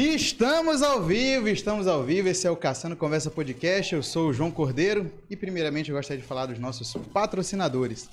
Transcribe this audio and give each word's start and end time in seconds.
Estamos 0.00 0.80
ao 0.80 1.02
vivo, 1.02 1.48
estamos 1.48 1.88
ao 1.88 2.04
vivo. 2.04 2.28
Esse 2.28 2.46
é 2.46 2.50
o 2.52 2.54
Caçando 2.54 2.94
Conversa 2.94 3.32
Podcast. 3.32 3.96
Eu 3.96 4.00
sou 4.00 4.28
o 4.28 4.32
João 4.32 4.48
Cordeiro 4.48 5.10
e, 5.28 5.34
primeiramente, 5.34 5.90
eu 5.90 5.96
gostaria 5.96 6.22
de 6.22 6.28
falar 6.28 6.46
dos 6.46 6.56
nossos 6.60 6.94
patrocinadores. 7.12 8.08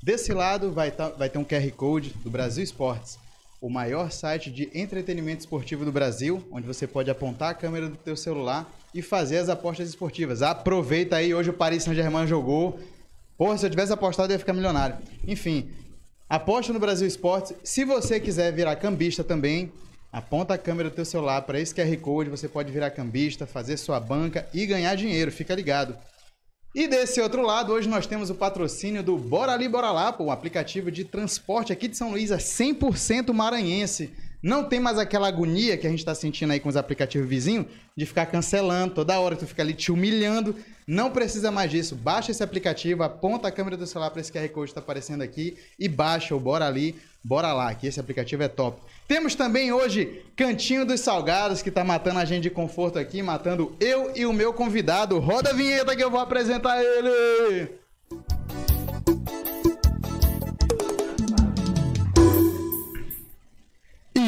Desse 0.00 0.32
lado 0.32 0.70
vai, 0.70 0.92
tá, 0.92 1.08
vai 1.08 1.28
ter 1.28 1.36
um 1.38 1.44
QR 1.44 1.68
Code 1.72 2.10
do 2.22 2.30
Brasil 2.30 2.62
Esportes, 2.62 3.18
o 3.60 3.68
maior 3.68 4.12
site 4.12 4.48
de 4.48 4.70
entretenimento 4.72 5.40
esportivo 5.40 5.84
do 5.84 5.90
Brasil, 5.90 6.40
onde 6.52 6.68
você 6.68 6.86
pode 6.86 7.10
apontar 7.10 7.50
a 7.50 7.54
câmera 7.54 7.88
do 7.88 7.96
teu 7.96 8.16
celular 8.16 8.72
e 8.94 9.02
fazer 9.02 9.38
as 9.38 9.48
apostas 9.48 9.88
esportivas. 9.88 10.40
Aproveita 10.40 11.16
aí, 11.16 11.34
hoje 11.34 11.50
o 11.50 11.54
Paris 11.54 11.82
Saint-Germain 11.82 12.28
jogou. 12.28 12.78
Porra, 13.36 13.58
se 13.58 13.66
eu 13.66 13.70
tivesse 13.70 13.92
apostado, 13.92 14.32
eu 14.32 14.36
ia 14.36 14.38
ficar 14.38 14.52
milionário. 14.52 14.98
Enfim, 15.26 15.68
aposta 16.30 16.72
no 16.72 16.78
Brasil 16.78 17.08
Esportes. 17.08 17.56
Se 17.64 17.84
você 17.84 18.20
quiser 18.20 18.52
virar 18.52 18.76
cambista 18.76 19.24
também, 19.24 19.72
aponta 20.14 20.54
a 20.54 20.58
câmera 20.58 20.88
do 20.88 20.94
teu 20.94 21.04
celular 21.04 21.42
para 21.42 21.58
esse 21.58 21.74
QR 21.74 21.96
Code, 21.96 22.30
você 22.30 22.48
pode 22.48 22.70
virar 22.70 22.92
cambista, 22.92 23.48
fazer 23.48 23.76
sua 23.76 23.98
banca 23.98 24.48
e 24.54 24.64
ganhar 24.64 24.94
dinheiro, 24.94 25.32
fica 25.32 25.52
ligado. 25.56 25.98
E 26.72 26.86
desse 26.86 27.20
outro 27.20 27.42
lado, 27.42 27.72
hoje 27.72 27.88
nós 27.88 28.06
temos 28.06 28.30
o 28.30 28.34
patrocínio 28.36 29.02
do 29.02 29.18
Bora 29.18 29.52
Ali 29.52 29.68
Bora 29.68 29.90
Lá, 29.90 30.16
um 30.20 30.30
aplicativo 30.30 30.88
de 30.88 31.04
transporte 31.04 31.72
aqui 31.72 31.88
de 31.88 31.96
São 31.96 32.12
Luís, 32.12 32.30
é 32.30 32.36
100% 32.36 33.32
maranhense. 33.32 34.12
Não 34.44 34.62
tem 34.62 34.78
mais 34.78 34.98
aquela 34.98 35.26
agonia 35.26 35.74
que 35.78 35.86
a 35.86 35.90
gente 35.90 36.00
está 36.00 36.14
sentindo 36.14 36.52
aí 36.52 36.60
com 36.60 36.68
os 36.68 36.76
aplicativos 36.76 37.26
vizinhos 37.26 37.64
de 37.96 38.04
ficar 38.04 38.26
cancelando 38.26 38.92
toda 38.92 39.18
hora, 39.18 39.34
tu 39.34 39.46
fica 39.46 39.62
ali 39.62 39.72
te 39.72 39.90
humilhando. 39.90 40.54
Não 40.86 41.10
precisa 41.10 41.50
mais 41.50 41.70
disso. 41.70 41.96
Baixa 41.96 42.30
esse 42.30 42.42
aplicativo, 42.42 43.02
aponta 43.02 43.48
a 43.48 43.50
câmera 43.50 43.74
do 43.74 43.86
celular 43.86 44.10
para 44.10 44.20
esse 44.20 44.30
QR 44.30 44.46
Code 44.50 44.66
que 44.66 44.72
está 44.72 44.82
aparecendo 44.82 45.22
aqui 45.22 45.56
e 45.78 45.88
baixa 45.88 46.36
o 46.36 46.40
Bora 46.40 46.66
Ali, 46.66 46.94
Bora 47.24 47.54
Lá, 47.54 47.74
que 47.74 47.86
esse 47.86 47.98
aplicativo 47.98 48.42
é 48.42 48.48
top. 48.48 48.82
Temos 49.08 49.34
também 49.34 49.72
hoje 49.72 50.22
Cantinho 50.36 50.84
dos 50.84 51.00
Salgados, 51.00 51.62
que 51.62 51.70
está 51.70 51.82
matando 51.82 52.18
a 52.18 52.26
gente 52.26 52.42
de 52.42 52.50
conforto 52.50 52.98
aqui, 52.98 53.22
matando 53.22 53.74
eu 53.80 54.12
e 54.14 54.26
o 54.26 54.32
meu 54.34 54.52
convidado. 54.52 55.18
Roda 55.20 55.50
a 55.50 55.54
vinheta 55.54 55.96
que 55.96 56.04
eu 56.04 56.10
vou 56.10 56.20
apresentar 56.20 56.82
ele! 56.84 57.70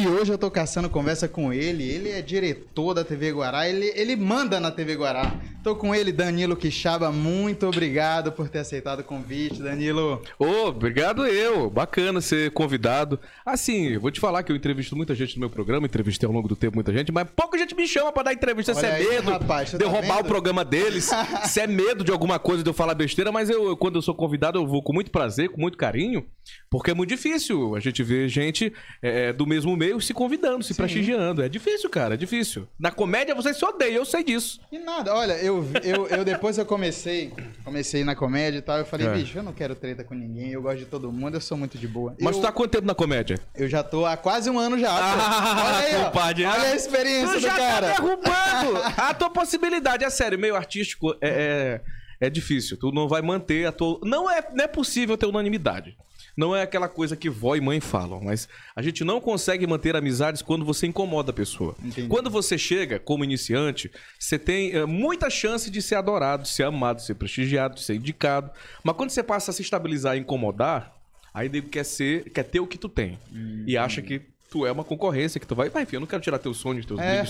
E 0.07 0.09
hoje 0.09 0.31
eu 0.31 0.37
tô 0.37 0.49
caçando 0.49 0.89
conversa 0.89 1.27
com 1.27 1.51
ele. 1.51 1.83
Ele 1.83 2.09
é 2.11 2.21
diretor 2.21 2.93
da 2.93 3.03
TV 3.03 3.29
Guará, 3.33 3.67
ele, 3.67 3.91
ele 3.93 4.15
manda 4.15 4.57
na 4.57 4.71
TV 4.71 4.95
Guará. 4.95 5.33
Tô 5.61 5.75
com 5.75 5.93
ele, 5.93 6.13
Danilo 6.13 6.55
Quixaba. 6.55 7.11
Muito 7.11 7.67
obrigado 7.67 8.31
por 8.31 8.47
ter 8.47 8.59
aceitado 8.59 9.01
o 9.01 9.03
convite, 9.03 9.61
Danilo. 9.61 10.21
Ô, 10.39 10.67
obrigado 10.67 11.27
eu. 11.27 11.69
Bacana 11.69 12.21
ser 12.21 12.51
convidado. 12.51 13.19
Assim, 13.45 13.87
eu 13.87 13.99
vou 13.99 14.09
te 14.09 14.21
falar 14.21 14.43
que 14.43 14.51
eu 14.53 14.55
entrevisto 14.55 14.95
muita 14.95 15.13
gente 15.13 15.35
no 15.35 15.41
meu 15.41 15.49
programa, 15.49 15.85
entrevistei 15.85 16.25
ao 16.25 16.33
longo 16.33 16.47
do 16.47 16.55
tempo 16.55 16.75
muita 16.75 16.93
gente, 16.93 17.11
mas 17.11 17.27
pouca 17.35 17.57
gente 17.57 17.75
me 17.75 17.85
chama 17.85 18.09
pra 18.13 18.23
dar 18.23 18.33
entrevista. 18.33 18.73
Se 18.73 18.85
Olha 18.85 18.93
é 18.93 18.95
aí, 18.95 19.09
medo 19.09 19.29
rapaz, 19.29 19.71
de 19.71 19.77
tá 19.77 19.89
roubar 19.89 20.21
o 20.21 20.23
programa 20.23 20.63
deles, 20.63 21.11
se 21.43 21.59
é 21.59 21.67
medo 21.67 22.05
de 22.05 22.13
alguma 22.13 22.39
coisa 22.39 22.63
de 22.63 22.69
eu 22.69 22.73
falar 22.73 22.93
besteira, 22.93 23.29
mas 23.29 23.49
eu, 23.49 23.67
eu, 23.67 23.75
quando 23.75 23.95
eu 23.95 24.01
sou 24.01 24.15
convidado, 24.15 24.57
eu 24.57 24.65
vou 24.65 24.81
com 24.81 24.93
muito 24.93 25.11
prazer, 25.11 25.49
com 25.49 25.59
muito 25.59 25.77
carinho, 25.77 26.25
porque 26.69 26.91
é 26.91 26.93
muito 26.93 27.09
difícil 27.09 27.75
a 27.75 27.79
gente 27.79 28.03
ver 28.03 28.27
gente 28.29 28.71
é, 29.01 29.31
do 29.33 29.45
mesmo 29.45 29.75
meio 29.75 29.99
se 30.01 30.13
convidando, 30.13 30.63
se 30.63 30.73
prestigiando. 30.73 31.41
É 31.41 31.49
difícil, 31.49 31.89
cara, 31.89 32.13
é 32.13 32.17
difícil. 32.17 32.67
Na 32.79 32.91
comédia 32.91 33.33
você 33.35 33.53
se 33.53 33.63
odeia, 33.65 33.95
eu 33.95 34.05
sei 34.05 34.23
disso. 34.23 34.59
E 34.71 34.77
nada, 34.79 35.13
olha, 35.15 35.33
eu, 35.33 35.65
eu, 35.83 36.07
eu 36.07 36.25
depois 36.25 36.57
eu 36.57 36.65
comecei, 36.65 37.31
comecei 37.63 38.03
na 38.03 38.15
comédia 38.15 38.59
e 38.59 38.61
tal, 38.61 38.77
eu 38.77 38.85
falei, 38.85 39.07
É. 39.07 39.13
bicho, 39.13 39.37
eu 39.37 39.43
não 39.43 39.53
quero 39.53 39.75
treta 39.75 40.03
com 40.03 40.13
ninguém, 40.13 40.51
eu 40.51 40.61
gosto 40.61 40.79
de 40.79 40.85
todo 40.85 41.11
mundo, 41.11 41.35
eu 41.35 41.41
sou 41.41 41.57
muito 41.57 41.77
de 41.77 41.87
boa. 41.87 42.15
Mas 42.19 42.35
eu, 42.35 42.41
tu 42.41 42.43
tá 42.43 42.49
há 42.49 42.51
quanto 42.51 42.71
tempo 42.71 42.85
na 42.87 42.95
comédia? 42.95 43.39
eu 43.55 43.67
já 43.67 43.83
tô 43.83 44.05
há 44.05 44.15
quase 44.17 44.49
um 44.49 44.59
ano 44.59 44.77
já. 44.77 44.89
Ah, 44.91 45.65
olha 45.67 45.77
aí, 45.77 45.95
ó, 45.95 46.05
compadre, 46.05 46.45
olha 46.45 46.69
a 46.71 46.75
experiência 46.75 47.27
Tu 47.35 47.39
do 47.39 47.39
já 47.41 47.55
cara. 47.55 47.87
tá 47.87 47.93
derrubando 48.01 48.77
a 48.97 49.13
tua 49.13 49.29
possibilidade. 49.29 50.03
É 50.03 50.09
sério, 50.09 50.37
meio 50.39 50.55
artístico 50.55 51.13
é, 51.21 51.81
é, 52.19 52.27
é 52.27 52.29
difícil. 52.29 52.77
Tu 52.77 52.91
não 52.91 53.07
vai 53.07 53.21
manter 53.21 53.65
a 53.67 53.71
tua. 53.71 53.99
Não 54.03 54.29
é, 54.29 54.41
não 54.53 54.63
é 54.63 54.67
possível 54.67 55.17
ter 55.17 55.25
unanimidade. 55.25 55.97
Não 56.37 56.55
é 56.55 56.61
aquela 56.61 56.87
coisa 56.87 57.15
que 57.15 57.31
vó 57.31 57.55
e 57.55 57.61
mãe 57.61 57.79
falam, 57.79 58.21
mas 58.21 58.47
a 58.75 58.81
gente 58.83 59.03
não 59.03 59.19
consegue 59.19 59.65
manter 59.65 59.95
amizades 59.95 60.43
quando 60.43 60.63
você 60.63 60.85
incomoda 60.85 61.31
a 61.31 61.33
pessoa. 61.33 61.75
Entendi. 61.83 62.07
Quando 62.07 62.29
você 62.29 62.59
chega 62.59 62.99
como 62.99 63.23
iniciante, 63.23 63.91
você 64.19 64.37
tem 64.37 64.71
eh, 64.71 64.85
muita 64.85 65.31
chance 65.31 65.71
de 65.71 65.81
ser 65.81 65.95
adorado, 65.95 66.43
de 66.43 66.49
ser 66.49 66.63
amado, 66.63 66.97
de 66.97 67.05
ser 67.05 67.15
prestigiado, 67.15 67.73
de 67.73 67.83
ser 67.83 67.95
indicado. 67.95 68.51
Mas 68.83 68.95
quando 68.95 69.09
você 69.09 69.23
passa 69.23 69.49
a 69.49 69.53
se 69.53 69.63
estabilizar 69.63 70.15
e 70.15 70.19
incomodar, 70.19 70.95
aí 71.33 71.49
nego 71.49 71.69
quer 71.69 71.83
ser, 71.83 72.29
quer 72.29 72.43
ter 72.43 72.59
o 72.59 72.67
que 72.67 72.77
tu 72.77 72.87
tem. 72.87 73.17
E 73.65 73.75
acha 73.75 73.99
que 74.03 74.21
tu 74.51 74.63
é 74.63 74.71
uma 74.71 74.83
concorrência, 74.83 75.39
que 75.39 75.47
tu 75.47 75.55
vai. 75.55 75.69
Vai, 75.69 75.87
filho, 75.87 75.97
eu 75.97 76.01
não 76.01 76.07
quero 76.07 76.21
tirar 76.21 76.37
teus 76.37 76.57
sonhos, 76.57 76.85
teus 76.85 76.99
É. 76.99 77.21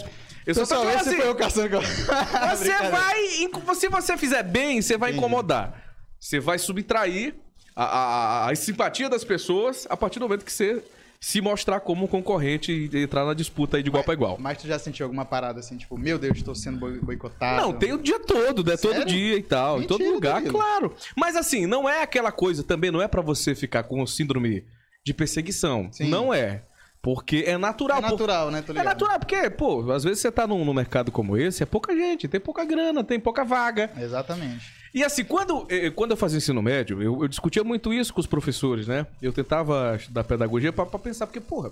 Eu 0.46 0.54
só 0.54 0.62
tô 0.62 0.68
Pessoal, 0.68 0.84
falando 0.84 1.00
esse 1.00 1.10
assim, 1.10 1.18
foi 1.22 1.30
o 1.30 1.36
caçando 1.36 1.78
você 2.52 2.90
vai. 2.90 3.76
Se 3.76 3.88
você 3.88 4.18
fizer 4.18 4.44
bem, 4.44 4.82
você 4.82 4.98
vai 4.98 5.14
incomodar. 5.14 5.82
Você 6.20 6.42
vai 6.42 6.60
subtrair 6.60 7.36
a, 7.84 8.46
a- 8.48 8.52
a 8.52 8.56
simpatia 8.56 9.08
das 9.10 9.24
pessoas 9.24 9.86
a 9.90 9.96
partir 9.96 10.20
do 10.20 10.26
momento 10.28 10.44
que 10.44 10.52
você 10.52 10.84
se 11.20 11.42
mostrar 11.42 11.80
como 11.80 12.06
um 12.06 12.08
concorrente 12.08 12.72
e 12.72 12.98
entrar 13.04 13.26
na 13.26 13.34
disputa 13.34 13.78
aí 13.78 13.84
de 13.84 13.90
igual 13.90 14.04
para 14.04 14.14
igual. 14.14 14.38
Mas 14.40 14.60
tu 14.60 14.68
já 14.68 14.78
sentiu 14.78 15.06
alguma 15.06 15.26
parada 15.26 15.60
assim, 15.60 15.76
tipo, 15.78 15.98
meu 15.98 16.20
Deus, 16.20 16.38
estou 16.38 16.54
sendo 16.54 16.78
boi- 16.80 17.00
boicotado? 17.00 17.60
Não, 17.62 17.74
tem 17.74 17.92
o 17.92 17.98
dia 17.98 18.20
todo, 18.20 18.64
né? 18.64 18.78
Todo 18.78 18.92
Sério? 18.94 19.08
dia 19.08 19.36
e 19.36 19.42
tal, 19.44 19.82
em 19.82 19.88
todo 19.88 19.98
Mentira, 20.00 20.14
lugar, 20.16 20.34
Danilo. 20.36 20.54
claro. 20.54 20.96
Mas 21.16 21.36
assim, 21.36 21.66
não 21.66 21.90
é 21.90 22.04
aquela 22.04 22.32
coisa, 22.32 22.64
também 22.64 22.92
não 22.92 23.02
é 23.02 23.08
pra 23.08 23.22
você 23.22 23.56
ficar 23.56 23.84
com 23.84 24.06
síndrome 24.06 24.64
de 25.06 25.14
perseguição. 25.14 25.90
Sim. 25.92 26.08
Não 26.10 26.34
é. 26.34 26.64
Porque 27.02 27.44
é 27.48 27.58
natural. 27.58 27.98
É 28.00 28.02
por- 28.02 28.12
natural, 28.12 28.52
né? 28.52 28.62
Tô 28.62 28.74
É 28.74 28.84
natural, 28.84 29.18
porque, 29.20 29.50
pô, 29.50 29.90
às 29.92 30.04
vezes 30.04 30.20
você 30.20 30.32
tá 30.32 30.46
num, 30.46 30.64
num 30.66 30.74
mercado 30.74 31.12
como 31.12 31.38
esse, 31.38 31.64
é 31.64 31.66
pouca 31.66 31.96
gente, 31.96 32.28
tem 32.28 32.40
pouca 32.40 32.66
grana, 32.66 33.04
tem 33.04 33.20
pouca 33.20 33.44
vaga. 33.46 33.90
Exatamente. 33.98 34.66
E 34.98 35.04
assim, 35.04 35.24
quando, 35.24 35.68
eh, 35.70 35.92
quando 35.92 36.12
eu 36.12 36.18
fazia 36.18 36.38
ensino 36.40 36.60
médio, 36.62 37.02
eu, 37.04 37.22
eu 37.22 37.28
discutia 37.28 37.64
muito 37.64 37.94
isso 37.94 38.12
com 38.12 38.20
os 38.20 38.26
professores, 38.26 38.88
né? 38.88 39.06
Eu 39.22 39.32
tentava 39.32 39.96
estudar 39.96 40.24
pedagogia 40.24 40.74
pra, 40.74 40.88
pra 40.88 40.98
pensar, 40.98 41.28
porque, 41.28 41.40
porra, 41.40 41.72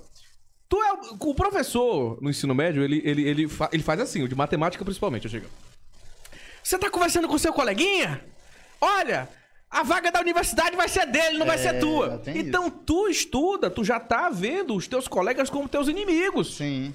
tu 0.69 0.79
é. 0.83 0.93
o- 0.93 1.29
O 1.31 1.33
professor 1.33 2.19
no 2.21 2.29
ensino 2.29 2.53
médio, 2.53 2.83
ele, 2.83 3.01
ele, 3.03 3.27
ele, 3.27 3.47
fa- 3.47 3.69
ele 3.73 3.81
faz 3.81 3.99
assim, 3.99 4.21
o 4.21 4.27
de 4.27 4.35
matemática 4.35 4.85
principalmente, 4.85 5.25
eu 5.25 5.31
chego. 5.31 5.47
Você 6.63 6.77
tá 6.77 6.87
conversando 6.89 7.27
com 7.27 7.35
seu 7.39 7.51
coleguinha? 7.51 8.23
Olha, 8.79 9.27
a 9.71 9.81
vaga 9.81 10.11
da 10.11 10.19
universidade 10.19 10.75
vai 10.75 10.87
ser 10.87 11.07
dele, 11.07 11.39
não 11.39 11.47
vai 11.47 11.57
ser 11.57 11.79
tua. 11.79 12.19
tem 12.19 12.37
Então 12.37 12.69
tu 12.69 13.07
estuda, 13.07 13.71
tu 13.71 13.83
já 13.83 13.99
tá 13.99 14.29
vendo 14.29 14.75
os 14.75 14.87
teus 14.87 15.07
colegas 15.07 15.49
como 15.49 15.67
teus 15.67 15.87
inimigos. 15.87 16.57
Sim. 16.57 16.93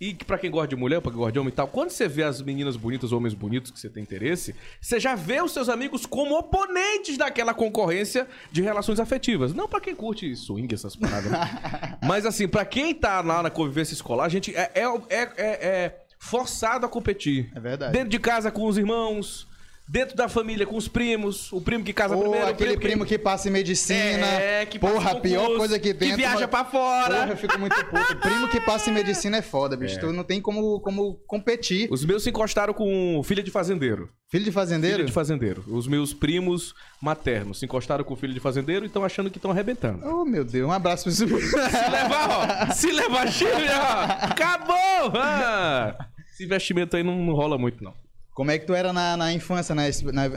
E 0.00 0.14
pra 0.14 0.38
quem 0.38 0.50
gosta 0.50 0.68
de 0.68 0.76
mulher, 0.76 1.00
pra 1.02 1.10
quem 1.10 1.18
gosta 1.18 1.32
de 1.32 1.38
homem 1.38 1.52
e 1.52 1.54
tal, 1.54 1.68
quando 1.68 1.90
você 1.90 2.08
vê 2.08 2.22
as 2.22 2.40
meninas 2.40 2.74
bonitas, 2.74 3.12
homens 3.12 3.34
bonitos 3.34 3.70
que 3.70 3.78
você 3.78 3.90
tem 3.90 4.02
interesse, 4.02 4.54
você 4.80 4.98
já 4.98 5.14
vê 5.14 5.42
os 5.42 5.52
seus 5.52 5.68
amigos 5.68 6.06
como 6.06 6.38
oponentes 6.38 7.18
daquela 7.18 7.52
concorrência 7.52 8.26
de 8.50 8.62
relações 8.62 8.98
afetivas. 8.98 9.52
Não 9.52 9.68
pra 9.68 9.78
quem 9.78 9.94
curte 9.94 10.34
swing, 10.34 10.74
essas 10.74 10.96
paradas. 10.96 11.30
né? 11.30 11.98
Mas 12.02 12.24
assim, 12.24 12.48
pra 12.48 12.64
quem 12.64 12.94
tá 12.94 13.20
lá 13.20 13.42
na 13.42 13.50
convivência 13.50 13.92
escolar, 13.92 14.24
a 14.24 14.28
gente 14.30 14.56
é, 14.56 14.70
é, 14.74 14.84
é, 14.84 15.22
é- 15.36 15.66
é 15.68 16.00
forçado 16.18 16.86
a 16.86 16.88
competir. 16.88 17.50
É 17.54 17.60
verdade. 17.60 17.92
Dentro 17.92 18.08
de 18.08 18.18
casa 18.18 18.50
com 18.50 18.64
os 18.66 18.78
irmãos, 18.78 19.46
dentro 19.90 20.16
da 20.16 20.28
família 20.28 20.64
com 20.64 20.76
os 20.76 20.86
primos, 20.86 21.52
o 21.52 21.60
primo 21.60 21.82
que 21.82 21.92
casa 21.92 22.14
Ou 22.14 22.22
primeiro, 22.22 22.46
o 22.46 22.50
aquele 22.50 22.76
primo 22.76 23.04
que 23.04 23.18
passa 23.18 23.48
em 23.48 23.50
medicina. 23.50 24.24
É, 24.26 24.64
que 24.64 24.78
passa 24.78 24.94
Porra, 24.94 25.10
a 25.10 25.14
pior 25.16 25.40
concurso, 25.40 25.58
coisa 25.58 25.78
que 25.80 25.92
tem. 25.92 26.08
que 26.10 26.14
é 26.14 26.16
viaja 26.16 26.46
tomar- 26.46 26.48
pra 26.48 26.64
fora. 26.64 27.14
Porra, 27.14 27.30
eu 27.30 27.36
fico 27.36 27.58
muito 27.58 27.74
puto. 27.86 28.16
Primo 28.22 28.48
que 28.48 28.60
passa 28.60 28.88
em 28.90 28.92
medicina 28.92 29.38
é 29.38 29.42
foda, 29.42 29.76
bicho. 29.76 29.98
Tu 29.98 30.12
não 30.12 30.22
tem 30.22 30.40
como, 30.40 30.78
como 30.80 31.14
competir. 31.26 31.88
Os 31.90 32.04
meus 32.04 32.22
se 32.22 32.30
encostaram 32.30 32.72
com 32.72 33.20
filha 33.24 33.42
de 33.42 33.50
fazendeiro. 33.50 34.08
Filho 34.30 34.44
de 34.44 34.52
fazendeiro? 34.52 34.96
Filho 34.98 35.06
de 35.08 35.12
fazendeiro. 35.12 35.64
Os 35.66 35.88
meus 35.88 36.14
primos 36.14 36.72
maternos 37.02 37.58
se 37.58 37.64
encostaram 37.64 38.04
com 38.04 38.14
o 38.14 38.16
filho 38.16 38.32
de 38.32 38.38
fazendeiro 38.38 38.84
e 38.84 38.86
estão 38.86 39.04
achando 39.04 39.28
que 39.28 39.38
estão 39.38 39.50
arrebentando. 39.50 40.06
Oh, 40.06 40.24
meu 40.24 40.44
Deus. 40.44 40.68
Um 40.68 40.72
abraço 40.72 41.04
pra 41.04 41.12
isso. 41.12 41.26
Se 41.26 41.90
levar, 41.90 42.28
ó. 42.68 42.72
Se 42.72 42.92
levar 42.92 43.26
chifre, 43.32 43.64
ó. 43.70 44.26
Acabou! 44.30 45.12
Ah, 45.20 45.96
esse 46.32 46.44
investimento 46.44 46.96
aí 46.96 47.02
não, 47.02 47.16
não 47.16 47.34
rola 47.34 47.58
muito, 47.58 47.82
não. 47.82 47.92
Como 48.40 48.50
é 48.50 48.58
que 48.58 48.64
tu 48.64 48.72
era 48.72 48.90
na, 48.90 49.18
na 49.18 49.34
infância, 49.34 49.74
na, 49.74 49.82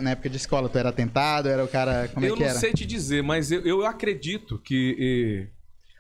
na, 0.02 0.10
época 0.10 0.30
de 0.30 0.36
escola? 0.36 0.68
Tu 0.68 0.78
era 0.78 0.92
tentado? 0.92 1.48
Era 1.48 1.64
o 1.64 1.70
cara... 1.70 2.10
Como 2.14 2.26
eu 2.26 2.34
é 2.34 2.36
que 2.36 2.44
não 2.44 2.50
era? 2.50 2.60
sei 2.60 2.74
te 2.74 2.86
dizer, 2.86 3.24
mas 3.24 3.50
eu, 3.50 3.62
eu 3.62 3.86
acredito 3.86 4.60
que. 4.60 5.48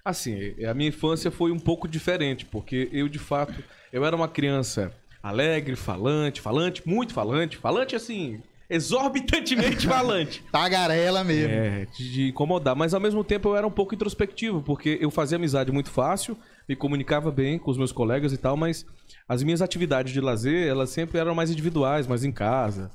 assim, 0.03 0.53
a 0.65 0.73
minha 0.73 0.89
infância 0.89 1.31
foi 1.31 1.49
um 1.49 1.59
pouco 1.59 1.87
diferente, 1.87 2.43
porque 2.43 2.89
eu, 2.91 3.07
de 3.07 3.19
fato, 3.19 3.63
eu 3.89 4.03
era 4.03 4.13
uma 4.13 4.27
criança 4.27 4.91
alegre, 5.23 5.77
falante, 5.77 6.41
falante, 6.41 6.85
muito 6.85 7.13
falante, 7.13 7.55
falante 7.55 7.95
assim, 7.95 8.41
exorbitantemente 8.69 9.87
falante. 9.87 10.43
Tagarela 10.51 11.23
mesmo. 11.23 11.53
É, 11.53 11.87
de 11.97 12.27
incomodar. 12.27 12.75
Mas 12.75 12.93
ao 12.93 12.99
mesmo 12.99 13.23
tempo 13.23 13.47
eu 13.47 13.55
era 13.55 13.65
um 13.65 13.71
pouco 13.71 13.95
introspectivo, 13.95 14.61
porque 14.61 14.97
eu 14.99 15.09
fazia 15.09 15.37
amizade 15.37 15.71
muito 15.71 15.89
fácil, 15.89 16.37
me 16.67 16.75
comunicava 16.75 17.31
bem 17.31 17.57
com 17.59 17.69
os 17.71 17.77
meus 17.77 17.91
colegas 17.91 18.31
e 18.33 18.37
tal, 18.37 18.55
mas 18.57 18.85
as 19.27 19.43
minhas 19.43 19.61
atividades 19.61 20.13
de 20.13 20.21
lazer, 20.21 20.67
elas 20.67 20.89
sempre 20.89 21.17
eram 21.19 21.33
mais 21.35 21.49
individuais, 21.51 22.07
mais 22.07 22.23
em 22.23 22.31
casa, 22.31 22.89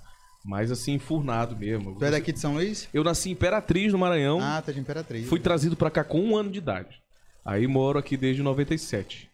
mais 0.44 0.70
assim, 0.70 0.94
enfurnado 0.94 1.56
mesmo. 1.56 1.96
Tu 1.98 2.04
é 2.04 2.10
daqui 2.10 2.32
de 2.32 2.38
São 2.38 2.54
Luís? 2.54 2.88
Eu 2.94 3.04
nasci 3.04 3.28
em 3.28 3.32
Imperatriz, 3.32 3.92
no 3.92 3.98
Maranhão, 3.98 4.40
Ah, 4.40 4.62
tá 4.64 4.72
de 4.72 4.80
Imperatriz. 4.80 5.26
fui 5.28 5.38
trazido 5.40 5.76
pra 5.76 5.90
cá 5.90 6.02
com 6.04 6.20
um 6.20 6.36
ano 6.36 6.50
de 6.50 6.58
idade. 6.58 7.00
Aí 7.44 7.66
moro 7.66 7.98
aqui 7.98 8.16
desde 8.16 8.42
97. 8.42 9.28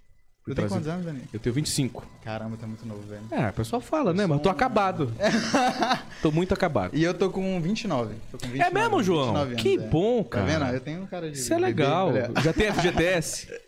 Tu 0.46 0.54
tem 0.54 0.68
quantos 0.68 0.86
anos, 0.86 1.06
Danilo? 1.06 1.24
Eu 1.32 1.40
tenho 1.40 1.54
25. 1.54 2.06
Caramba, 2.22 2.58
tá 2.58 2.66
muito 2.66 2.84
novo, 2.86 3.00
velho. 3.08 3.22
É, 3.30 3.48
o 3.48 3.52
pessoal 3.54 3.80
fala, 3.80 4.12
né? 4.12 4.26
Mas 4.26 4.36
eu 4.36 4.42
tô 4.42 4.50
acabado. 4.50 5.10
tô 6.20 6.30
muito 6.30 6.52
acabado. 6.52 6.94
E 6.94 7.02
eu 7.02 7.14
tô 7.14 7.30
com 7.30 7.58
29. 7.62 8.14
Tô 8.30 8.36
com 8.36 8.46
29 8.48 8.60
É 8.70 8.70
mesmo, 8.70 9.02
João? 9.02 9.24
29 9.32 9.50
anos, 9.52 9.62
que 9.62 9.74
é. 9.76 9.88
bom, 9.88 10.22
Tá 10.22 10.28
cara. 10.28 10.44
vendo? 10.46 10.74
Eu 10.74 10.80
tenho 10.80 11.02
um 11.02 11.06
cara 11.06 11.30
de. 11.30 11.38
Isso 11.38 11.50
é 11.50 11.56
bebê, 11.56 11.66
legal. 11.68 12.08
olha. 12.08 12.30
Já 12.42 12.52
tem 12.52 12.70
FGTS? 12.70 13.48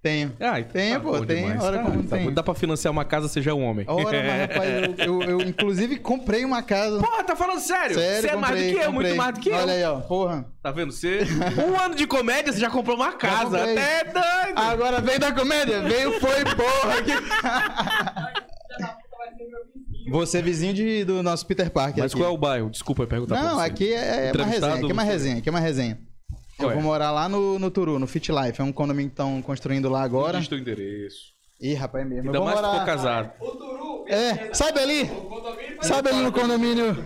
Tenho. 0.00 0.32
Ah, 0.38 0.62
Tem, 0.62 0.92
tá 0.94 1.00
pô, 1.00 1.24
tem. 1.26 1.42
demais. 1.42 1.62
Olha 1.62 1.78
Tá, 1.78 1.84
como 1.84 2.02
tá 2.04 2.16
tem. 2.16 2.32
Dá 2.32 2.42
pra 2.42 2.54
financiar 2.54 2.92
uma 2.92 3.04
casa, 3.04 3.42
já 3.42 3.50
é 3.50 3.54
um 3.54 3.64
homem. 3.64 3.84
Ora, 3.88 4.22
mas 4.22 4.40
rapaz, 4.52 4.70
eu, 4.98 5.22
eu, 5.22 5.22
eu, 5.30 5.40
inclusive 5.40 5.96
comprei 5.96 6.44
uma 6.44 6.62
casa. 6.62 7.00
Porra, 7.00 7.24
tá 7.24 7.34
falando 7.34 7.58
sério? 7.58 7.96
Sério, 7.96 8.20
você 8.22 8.28
é 8.28 8.36
mais 8.36 8.54
do 8.54 8.58
comprei, 8.58 8.72
que 8.74 8.78
eu, 8.80 8.92
comprei. 8.92 9.06
muito 9.08 9.16
mais 9.16 9.34
do 9.34 9.40
que 9.40 9.48
eu. 9.48 9.56
Olha 9.56 9.72
aí, 9.72 9.84
ó. 9.84 10.00
Porra. 10.00 10.46
Tá 10.62 10.70
vendo? 10.70 10.92
Você. 10.92 11.20
Um 11.68 11.80
ano 11.80 11.96
de 11.96 12.06
comédia, 12.06 12.52
você 12.52 12.60
já 12.60 12.70
comprou 12.70 12.96
uma 12.96 13.12
casa. 13.12 13.58
comprei. 13.58 13.72
Até 13.76 14.00
é 14.00 14.04
doido. 14.04 14.58
Agora 14.58 15.00
veio 15.00 15.18
da 15.18 15.32
comédia? 15.32 15.82
Veio, 15.82 16.20
foi, 16.20 16.44
porra. 16.44 17.02
Que... 17.02 17.12
Você 20.10 20.38
é 20.38 20.42
vizinho 20.42 20.72
de, 20.74 21.04
do 21.04 21.22
nosso 21.22 21.44
Peter 21.46 21.70
Parker. 21.70 22.02
Mas 22.02 22.12
aqui. 22.12 22.20
qual 22.22 22.30
é 22.30 22.34
o 22.34 22.38
bairro? 22.38 22.70
Desculpa 22.70 23.06
perguntar 23.06 23.34
pra 23.36 23.44
Não, 23.44 23.58
aqui 23.58 23.92
é, 23.92 24.28
é 24.28 24.32
uma 24.32 24.44
resenha. 24.46 24.74
Aqui 24.74 24.90
é 24.90 24.92
uma 24.92 25.02
resenha. 25.02 25.38
Aqui 25.38 25.48
é 25.48 25.52
uma 25.52 25.60
resenha. 25.60 25.98
Eu 26.58 26.64
Qual 26.64 26.70
é? 26.72 26.74
vou 26.74 26.82
morar 26.82 27.12
lá 27.12 27.28
no, 27.28 27.58
no 27.58 27.70
Turu, 27.70 27.98
no 27.98 28.06
Fit 28.06 28.32
Life. 28.32 28.60
É 28.60 28.64
um 28.64 28.72
condomínio 28.72 29.10
que 29.10 29.14
estão 29.14 29.40
construindo 29.42 29.88
lá 29.88 30.02
agora. 30.02 30.38
Diz 30.38 30.48
teu 30.48 30.58
endereço. 30.58 31.32
Ih, 31.60 31.74
rapaz, 31.74 32.04
é 32.04 32.08
mesmo. 32.08 32.26
Ainda 32.26 32.38
eu 32.38 32.42
vou 32.42 32.50
mais 32.50 32.58
se 32.58 32.64
morar... 32.64 32.78
for 32.78 32.86
casado. 32.86 33.32
É, 34.08 34.54
sabe 34.54 34.80
ali? 34.80 35.10
Sabe 35.82 36.08
ali 36.08 36.20
no 36.20 36.32
condomínio? 36.32 36.96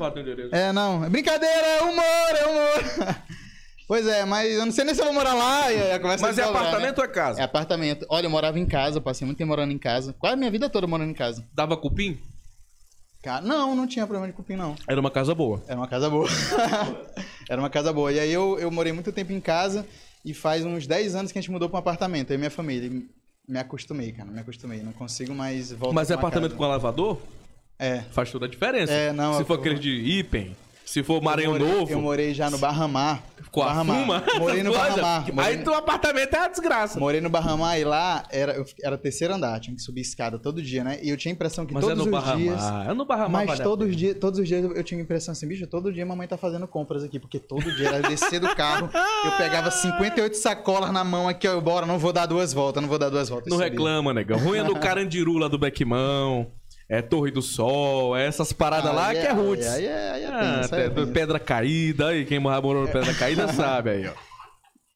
É, 0.53 0.73
não. 0.73 1.05
É 1.05 1.09
brincadeira, 1.09 1.67
é 1.67 1.83
humor, 1.83 2.37
é 2.39 2.47
humor. 2.47 3.15
Pois 3.89 4.07
é, 4.07 4.25
mas 4.25 4.51
eu 4.51 4.65
não 4.65 4.73
sei 4.73 4.87
nem 4.87 4.95
se 4.95 5.03
eu 5.03 5.05
vou 5.05 5.13
morar 5.13 5.35
lá. 5.35 5.71
E 5.71 5.93
a 5.93 6.01
conversa 6.01 6.27
Mas 6.27 6.39
é 6.39 6.45
dobrar, 6.45 6.61
apartamento 6.61 6.97
né? 6.97 7.05
ou 7.05 7.05
é 7.05 7.09
casa? 7.09 7.41
É 7.41 7.45
apartamento. 7.45 8.07
Olha, 8.09 8.25
eu 8.25 8.31
morava 8.31 8.59
em 8.59 8.65
casa, 8.65 9.03
passei 9.03 9.27
muito 9.27 9.37
tempo 9.37 9.49
morando 9.49 9.71
em 9.71 9.77
casa. 9.77 10.15
Quase 10.15 10.33
a 10.33 10.37
minha 10.39 10.51
vida 10.51 10.71
toda 10.71 10.87
morando 10.87 11.11
em 11.11 11.15
casa. 11.15 11.47
Dava 11.53 11.77
cupim? 11.77 12.19
Ca- 13.23 13.41
Não, 13.41 13.75
não 13.77 13.87
tinha 13.87 14.05
problema 14.07 14.27
de 14.27 14.33
cupim, 14.33 14.57
não. 14.57 14.75
Era 14.87 15.01
uma 15.01 15.11
casa 15.11 15.35
boa. 15.35 15.63
Era 15.69 15.77
uma 15.79 15.87
casa 15.89 16.11
boa. 16.11 16.29
Era 17.49 17.61
uma 17.61 17.71
casa 17.71 17.93
boa. 17.93 18.13
E 18.13 18.19
aí 18.19 18.33
eu, 18.33 18.59
eu 18.59 18.71
morei 18.71 18.93
muito 18.93 19.13
tempo 19.13 19.33
em 19.33 19.41
casa 19.41 19.87
e 20.25 20.33
faz 20.35 20.65
uns 20.65 20.87
10 20.87 21.15
anos 21.15 21.33
que 21.33 21.39
a 21.39 21.43
gente 21.43 21.51
mudou 21.51 21.69
para 21.69 21.77
um 21.77 21.81
apartamento. 21.81 22.31
Eu 22.31 22.35
e 22.35 22.39
minha 22.39 22.51
família. 22.51 22.87
E 22.89 23.09
Me 23.49 23.59
acostumei, 23.59 24.13
cara. 24.13 24.31
Me 24.31 24.41
acostumei. 24.41 24.83
Não 24.83 24.93
consigo 24.93 25.35
mais 25.35 25.71
voltar 25.73 25.95
Mas 25.95 26.11
é 26.11 26.15
apartamento 26.15 26.51
casa. 26.53 26.59
com 26.59 26.67
lavador? 26.69 27.19
É. 27.79 28.01
Faz 28.13 28.31
toda 28.31 28.47
a 28.47 28.49
diferença. 28.49 28.93
É, 28.93 29.13
não, 29.13 29.35
Se 29.35 29.43
eu- 29.43 29.47
for 29.47 29.59
aquele 29.59 29.79
de 29.79 29.91
Ipen, 29.91 30.57
se 30.93 31.03
for 31.03 31.23
Maranhão 31.23 31.55
eu 31.55 31.61
morei, 31.61 31.79
Novo, 31.79 31.93
Eu 31.93 32.01
morei 32.01 32.35
já 32.35 32.51
no 32.51 32.59
Barramar. 32.59 33.23
com 33.51 33.63
a 33.63 33.67
Barramar. 33.67 34.01
fuma. 34.01 34.25
Morei 34.39 34.63
no 34.63 34.73
Barramar. 34.77 35.33
Morei, 35.33 35.51
Aí 35.53 35.59
teu 35.65 35.75
apartamento 35.75 36.35
é 36.35 36.39
uma 36.41 36.49
desgraça. 36.49 36.99
morei 37.01 37.21
no 37.21 37.29
Barramar 37.31 37.79
e 37.79 37.85
lá 37.85 38.25
era, 38.31 38.53
eu, 38.55 38.65
era 38.83 38.97
terceiro 38.99 39.35
andar. 39.35 39.59
Tinha 39.61 39.75
que 39.75 39.83
subir 39.83 40.01
escada 40.03 40.39
todo 40.39 40.63
dia, 40.63 40.85
né? 40.85 40.99
E 41.03 41.09
eu 41.11 41.17
tinha 41.17 41.33
a 41.33 41.35
impressão 41.35 41.65
que 41.67 41.73
Mas 41.75 41.83
é 41.85 41.87
todos 41.89 42.07
no 42.07 42.17
os 42.17 42.25
dias... 42.37 42.55
Barramar. 42.57 42.91
É 42.91 42.95
no 42.95 43.05
Barramar. 43.05 43.47
Mas 43.47 43.61
todos, 43.61 43.89
os 43.89 43.97
dias, 43.97 44.17
todos 44.19 44.39
os 44.39 44.47
dias 44.49 44.63
eu 44.65 44.73
eu 44.77 44.83
tinha 44.85 45.01
a 45.01 45.03
impressão 45.03 45.33
assim, 45.33 45.47
bicho, 45.47 45.67
todo 45.67 45.93
dia 45.93 46.05
mamãe 46.05 46.27
tá 46.29 46.37
fazendo 46.37 46.67
compras 46.67 47.03
aqui, 47.05 47.19
porque 47.19 47.39
todo 47.39 47.71
dia 47.77 47.89
era 47.89 48.01
descer 48.09 48.41
do 48.41 48.55
carro, 48.55 48.89
eu 49.25 49.33
pegava 49.39 49.71
58 49.71 50.37
sacolas 50.37 50.91
na 50.93 51.05
mão 51.05 51.29
aqui, 51.29 51.47
ó, 51.47 51.53
eu 51.53 51.61
bora, 51.61 51.85
não 51.87 51.99
vou 51.99 52.13
dar 52.13 52.27
duas 52.27 52.53
voltas, 52.53 52.83
não 52.83 52.89
vou 52.89 52.99
dar 52.99 53.09
duas 53.11 53.29
voltas. 53.29 53.49
Não 53.51 53.57
Eu 53.59 53.63
subia. 53.63 53.71
reclama, 53.71 54.13
negão. 54.13 54.39
Ruim 54.39 54.59
é 54.59 54.63
no 54.63 54.79
Carandiru 54.79 55.39
lá 55.39 55.49
do 55.49 55.59
Bequimão. 55.59 56.49
É 56.93 57.01
Torre 57.01 57.31
do 57.31 57.41
Sol, 57.41 58.15
é 58.15 58.27
essas 58.27 58.53
paradas 58.53 58.95
lá 58.95 59.07
Aí 59.07 59.19
que 59.19 59.27
é 59.27 59.33
roots. 59.33 59.67
Aí, 59.67 59.89
aí, 59.89 59.95
aí 59.95 60.23
é 60.25 60.27
Ah, 60.27 60.61
aí 60.71 60.83
é 60.83 60.91
tenso. 60.91 61.11
pedra 61.11 61.39
caída, 61.41 62.09
aí 62.09 62.27
quem 62.27 62.39
morou 62.39 62.83
no 62.83 62.93
pedra 62.93 63.15
caída 63.15 63.49
sabe 63.49 63.89
aí, 63.89 64.07
ó. 64.07 64.13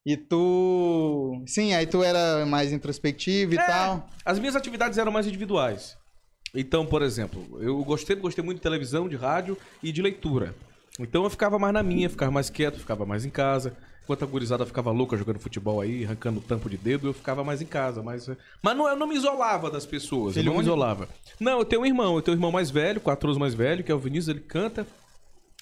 E 0.05 0.15
tu... 0.15 1.43
Sim, 1.47 1.73
aí 1.73 1.87
tu 1.87 2.03
era 2.03 2.45
mais 2.45 2.71
introspectivo 2.71 3.55
e 3.55 3.59
É, 3.59 3.67
tal. 3.67 4.07
As 4.27 4.39
minhas 4.39 4.55
atividades 4.55 4.99
eram 4.99 5.11
mais 5.11 5.27
individuais. 5.27 5.97
Então, 6.55 6.85
por 6.85 7.01
exemplo, 7.01 7.59
eu 7.63 7.83
gostei, 7.83 8.15
gostei 8.15 8.45
muito 8.45 8.59
de 8.59 8.63
televisão, 8.63 9.09
de 9.09 9.17
rádio 9.17 9.57
e 9.83 9.91
de 9.91 10.03
leitura. 10.03 10.55
Então 11.01 11.25
eu 11.25 11.31
ficava 11.31 11.59
mais 11.59 11.73
na 11.73 11.83
minha, 11.83 12.11
ficava 12.11 12.31
mais 12.31 12.51
quieto, 12.51 12.79
ficava 12.79 13.07
mais 13.07 13.25
em 13.25 13.31
casa. 13.31 13.75
Enquanto 14.07 14.23
a 14.23 14.27
gurizada 14.29 14.65
ficava 14.65 14.93
louca 14.93 15.17
jogando 15.17 15.41
futebol 15.41 15.81
aí, 15.81 16.05
arrancando 16.05 16.41
tampo 16.41 16.71
de 16.71 16.77
dedo, 16.77 17.09
eu 17.09 17.13
ficava 17.13 17.43
mais 17.43 17.61
em 17.61 17.67
casa. 17.67 18.05
Mas, 18.05 18.31
mas 18.63 18.77
não, 18.77 18.87
eu 18.87 18.95
não 18.95 19.09
me 19.09 19.17
isolava 19.17 19.69
das 19.69 19.85
pessoas, 19.85 20.35
Filho 20.35 20.47
eu 20.47 20.51
não 20.53 20.59
me 20.59 20.63
isolava. 20.63 21.09
Não, 21.41 21.59
eu 21.59 21.65
tenho 21.65 21.83
um 21.83 21.87
irmão, 21.87 22.15
eu 22.15 22.23
tenho 22.23 22.37
um 22.37 22.39
irmão 22.39 22.53
mais 22.53 22.71
velho, 22.71 23.01
quatro 23.01 23.29
anos 23.29 23.37
mais 23.37 23.53
velho, 23.53 23.83
que 23.83 23.91
é 23.91 23.95
o 23.97 23.99
Vinícius, 23.99 24.29
ele 24.29 24.45
canta. 24.47 24.87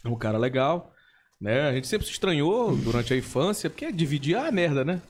É 0.04 0.08
um 0.08 0.14
cara 0.14 0.36
legal. 0.36 0.92
Né? 1.40 1.70
A 1.70 1.72
gente 1.72 1.86
sempre 1.86 2.06
se 2.06 2.12
estranhou 2.12 2.76
durante 2.76 3.14
a 3.14 3.16
infância, 3.16 3.70
porque 3.70 3.90
dividir 3.90 4.36
é 4.36 4.46
a 4.46 4.52
merda, 4.52 4.84
né? 4.84 5.00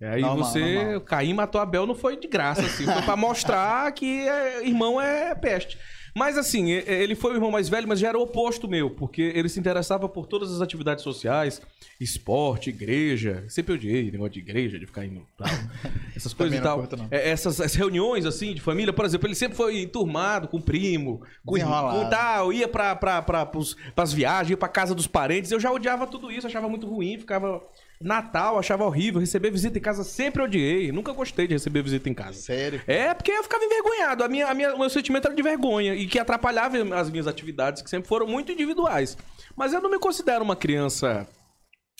E 0.00 0.04
aí 0.04 0.20
Normal, 0.20 0.44
você, 0.44 0.74
normal. 0.74 1.00
Caim 1.02 1.34
matou 1.34 1.60
Abel 1.60 1.86
não 1.86 1.94
foi 1.94 2.16
de 2.16 2.26
graça, 2.26 2.62
assim. 2.62 2.86
Foi 2.86 3.02
pra 3.02 3.14
mostrar 3.16 3.92
que 3.92 4.28
é, 4.28 4.66
irmão 4.66 5.00
é 5.00 5.32
peste. 5.36 5.78
Mas 6.18 6.36
assim, 6.36 6.70
e- 6.72 6.84
ele 6.86 7.14
foi 7.14 7.32
o 7.32 7.34
irmão 7.36 7.50
mais 7.50 7.68
velho, 7.68 7.86
mas 7.86 8.00
já 8.00 8.08
era 8.08 8.18
o 8.18 8.22
oposto 8.22 8.66
meu, 8.68 8.90
porque 8.90 9.22
ele 9.34 9.48
se 9.48 9.60
interessava 9.60 10.08
por 10.08 10.26
todas 10.26 10.52
as 10.52 10.60
atividades 10.60 11.04
sociais, 11.04 11.62
esporte, 12.00 12.70
igreja. 12.70 13.44
Sempre 13.48 13.74
odiei 13.74 14.10
negócio 14.10 14.32
de 14.32 14.40
igreja, 14.40 14.78
de 14.78 14.86
ficar 14.86 15.04
indo 15.04 15.22
tal. 15.36 15.46
Essas 16.16 16.34
coisas 16.34 16.58
e 16.58 16.60
tal. 16.62 16.78
curto. 16.80 16.96
É, 17.10 17.30
essas, 17.30 17.60
essas 17.60 17.74
reuniões, 17.76 18.26
assim, 18.26 18.52
de 18.54 18.60
família, 18.60 18.92
por 18.92 19.04
exemplo, 19.04 19.28
ele 19.28 19.34
sempre 19.36 19.56
foi 19.56 19.82
enturmado 19.82 20.48
com 20.48 20.60
primo, 20.60 21.22
com 21.46 21.54
Desenrolado. 21.54 22.00
com 22.00 22.10
tal, 22.10 22.52
ia 22.52 22.66
pra, 22.66 22.96
pra, 22.96 23.22
pra, 23.22 23.46
pros, 23.46 23.76
pras 23.94 24.12
viagens, 24.12 24.50
ia 24.50 24.56
pra 24.56 24.68
casa 24.68 24.94
dos 24.96 25.06
parentes. 25.06 25.52
Eu 25.52 25.60
já 25.60 25.70
odiava 25.70 26.06
tudo 26.08 26.32
isso, 26.32 26.46
achava 26.46 26.68
muito 26.68 26.86
ruim, 26.88 27.16
ficava. 27.18 27.62
Natal, 28.00 28.58
achava 28.58 28.84
horrível. 28.84 29.20
Receber 29.20 29.50
visita 29.50 29.78
em 29.78 29.80
casa 29.80 30.04
sempre 30.04 30.42
odiei. 30.42 30.92
Nunca 30.92 31.12
gostei 31.12 31.46
de 31.46 31.54
receber 31.54 31.82
visita 31.82 32.08
em 32.08 32.14
casa. 32.14 32.40
Sério. 32.40 32.80
É, 32.86 33.12
porque 33.12 33.32
eu 33.32 33.42
ficava 33.42 33.64
envergonhado. 33.64 34.22
A 34.22 34.28
minha, 34.28 34.46
a 34.46 34.54
minha, 34.54 34.74
o 34.74 34.78
meu 34.78 34.90
sentimento 34.90 35.26
era 35.26 35.34
de 35.34 35.42
vergonha 35.42 35.94
e 35.94 36.06
que 36.06 36.18
atrapalhava 36.18 36.76
as 36.96 37.10
minhas 37.10 37.26
atividades, 37.26 37.82
que 37.82 37.90
sempre 37.90 38.08
foram 38.08 38.26
muito 38.26 38.52
individuais. 38.52 39.16
Mas 39.56 39.72
eu 39.72 39.80
não 39.80 39.90
me 39.90 39.98
considero 39.98 40.44
uma 40.44 40.56
criança 40.56 41.26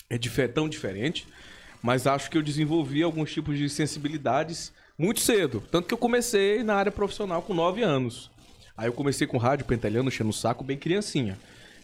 é, 0.09 0.47
tão 0.47 0.69
diferente, 0.69 1.27
mas 1.81 2.07
acho 2.07 2.29
que 2.29 2.37
eu 2.37 2.41
desenvolvi 2.41 3.03
alguns 3.03 3.31
tipos 3.31 3.57
de 3.57 3.69
sensibilidades 3.69 4.71
muito 4.97 5.19
cedo. 5.19 5.63
Tanto 5.71 5.87
que 5.87 5.93
eu 5.93 5.97
comecei 5.97 6.63
na 6.63 6.75
área 6.75 6.91
profissional 6.91 7.41
com 7.41 7.53
9 7.53 7.81
anos. 7.83 8.31
Aí 8.75 8.87
eu 8.87 8.93
comecei 8.93 9.27
com 9.27 9.37
rádio, 9.37 9.65
pentelhando, 9.65 10.07
enchendo 10.07 10.29
o 10.29 10.33
saco, 10.33 10.63
bem 10.63 10.77
criancinha. 10.77 11.37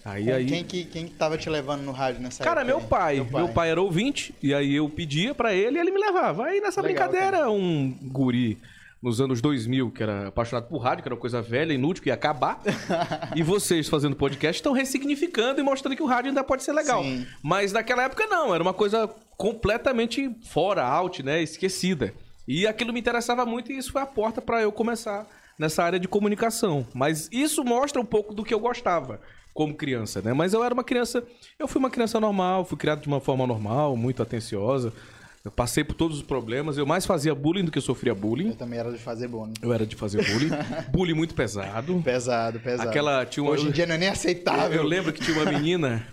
Aí, 0.06 0.32
aí... 0.32 0.46
Quem, 0.46 0.64
que, 0.64 0.86
quem 0.86 1.08
que 1.08 1.16
tava 1.16 1.36
te 1.36 1.50
levando 1.50 1.82
no 1.82 1.92
rádio 1.92 2.22
nessa 2.22 2.44
Cara, 2.44 2.62
época 2.62 2.68
meu 2.68 2.78
aí? 2.78 2.88
pai. 2.88 3.28
Meu 3.32 3.50
pai 3.50 3.72
era 3.72 3.82
ouvinte, 3.82 4.36
e 4.42 4.54
aí 4.54 4.76
eu 4.76 4.88
pedia 4.88 5.34
pra 5.34 5.52
ele 5.52 5.80
e 5.80 5.82
ele 5.82 5.90
me 5.90 6.00
levava. 6.00 6.46
Aí 6.46 6.62
nessa 6.62 6.80
Legal, 6.80 7.10
brincadeira, 7.10 7.50
um 7.50 7.92
guri 8.04 8.60
nos 9.02 9.20
anos 9.20 9.42
2000, 9.42 9.90
que 9.90 10.04
era 10.04 10.28
apaixonado 10.28 10.68
por 10.68 10.78
rádio, 10.78 11.02
que 11.02 11.08
era 11.08 11.16
uma 11.16 11.20
coisa 11.20 11.42
velha, 11.42 11.74
inútil, 11.74 12.04
que 12.04 12.10
ia 12.10 12.14
acabar. 12.14 12.62
e 13.36 13.42
vocês 13.42 13.90
fazendo 13.90 14.16
podcast 14.16 14.60
estão 14.60 14.74
ressignificando 14.74 15.60
e 15.60 15.64
mostrando 15.64 15.96
que 15.96 16.04
o 16.04 16.06
rádio 16.06 16.30
ainda 16.30 16.44
pode 16.44 16.62
ser 16.62 16.74
legal. 16.74 17.02
Sim. 17.02 17.26
Mas 17.42 17.74
naquela 17.74 18.04
época 18.04 18.28
não, 18.28 18.54
era 18.54 18.62
uma 18.62 18.74
coisa 18.74 19.10
completamente 19.36 20.30
fora, 20.44 20.84
out, 20.84 21.24
né? 21.24 21.42
Esquecida. 21.42 22.14
E 22.48 22.68
aquilo 22.68 22.94
me 22.94 23.00
interessava 23.00 23.44
muito 23.44 23.72
e 23.72 23.78
isso 23.78 23.92
foi 23.92 24.04
a 24.04 24.06
porta 24.06 24.40
pra 24.40 24.62
eu 24.62 24.72
começar 24.72 25.28
nessa 25.58 25.84
área 25.84 26.00
de 26.00 26.08
comunicação. 26.08 26.86
Mas 26.94 27.28
isso 27.32 27.64
mostra 27.64 28.00
um 28.00 28.06
pouco 28.06 28.36
do 28.36 28.44
que 28.44 28.54
eu 28.54 28.60
gostava 28.60 29.20
como 29.56 29.74
criança, 29.74 30.22
né? 30.22 30.34
Mas 30.34 30.54
eu 30.54 30.62
era 30.62 30.74
uma 30.74 30.84
criança, 30.84 31.24
eu 31.58 31.66
fui 31.66 31.80
uma 31.80 31.90
criança 31.90 32.20
normal, 32.20 32.66
fui 32.66 32.78
criado 32.78 33.02
de 33.02 33.08
uma 33.08 33.22
forma 33.22 33.48
normal, 33.48 33.96
muito 33.96 34.22
atenciosa. 34.22 34.92
Eu 35.46 35.50
passei 35.52 35.82
por 35.84 35.94
todos 35.94 36.18
os 36.18 36.24
problemas, 36.24 36.78
eu 36.78 36.86
mais 36.86 37.06
fazia 37.06 37.34
bullying 37.34 37.64
do 37.64 37.72
que 37.72 37.80
sofria 37.80 38.14
bullying. 38.14 38.50
Eu 38.50 38.56
também 38.56 38.80
era 38.80 38.92
de 38.92 38.98
fazer 38.98 39.30
bônus. 39.30 39.54
Eu 39.62 39.72
era 39.72 39.86
de 39.86 39.96
fazer 39.96 40.26
bullying, 40.26 40.50
bullying 40.92 41.14
muito 41.14 41.34
pesado. 41.34 42.02
Pesado, 42.04 42.60
pesado. 42.60 42.90
Aquela 42.90 43.26
tinha 43.26 43.44
uma, 43.44 43.54
Hoje 43.54 43.70
em 43.70 43.72
dia 43.72 43.86
não 43.86 43.96
é 43.96 43.98
nem 43.98 44.10
aceitável. 44.10 44.78
eu 44.78 44.84
lembro 44.84 45.14
que 45.14 45.22
tinha 45.22 45.42
uma 45.42 45.50
menina, 45.50 46.06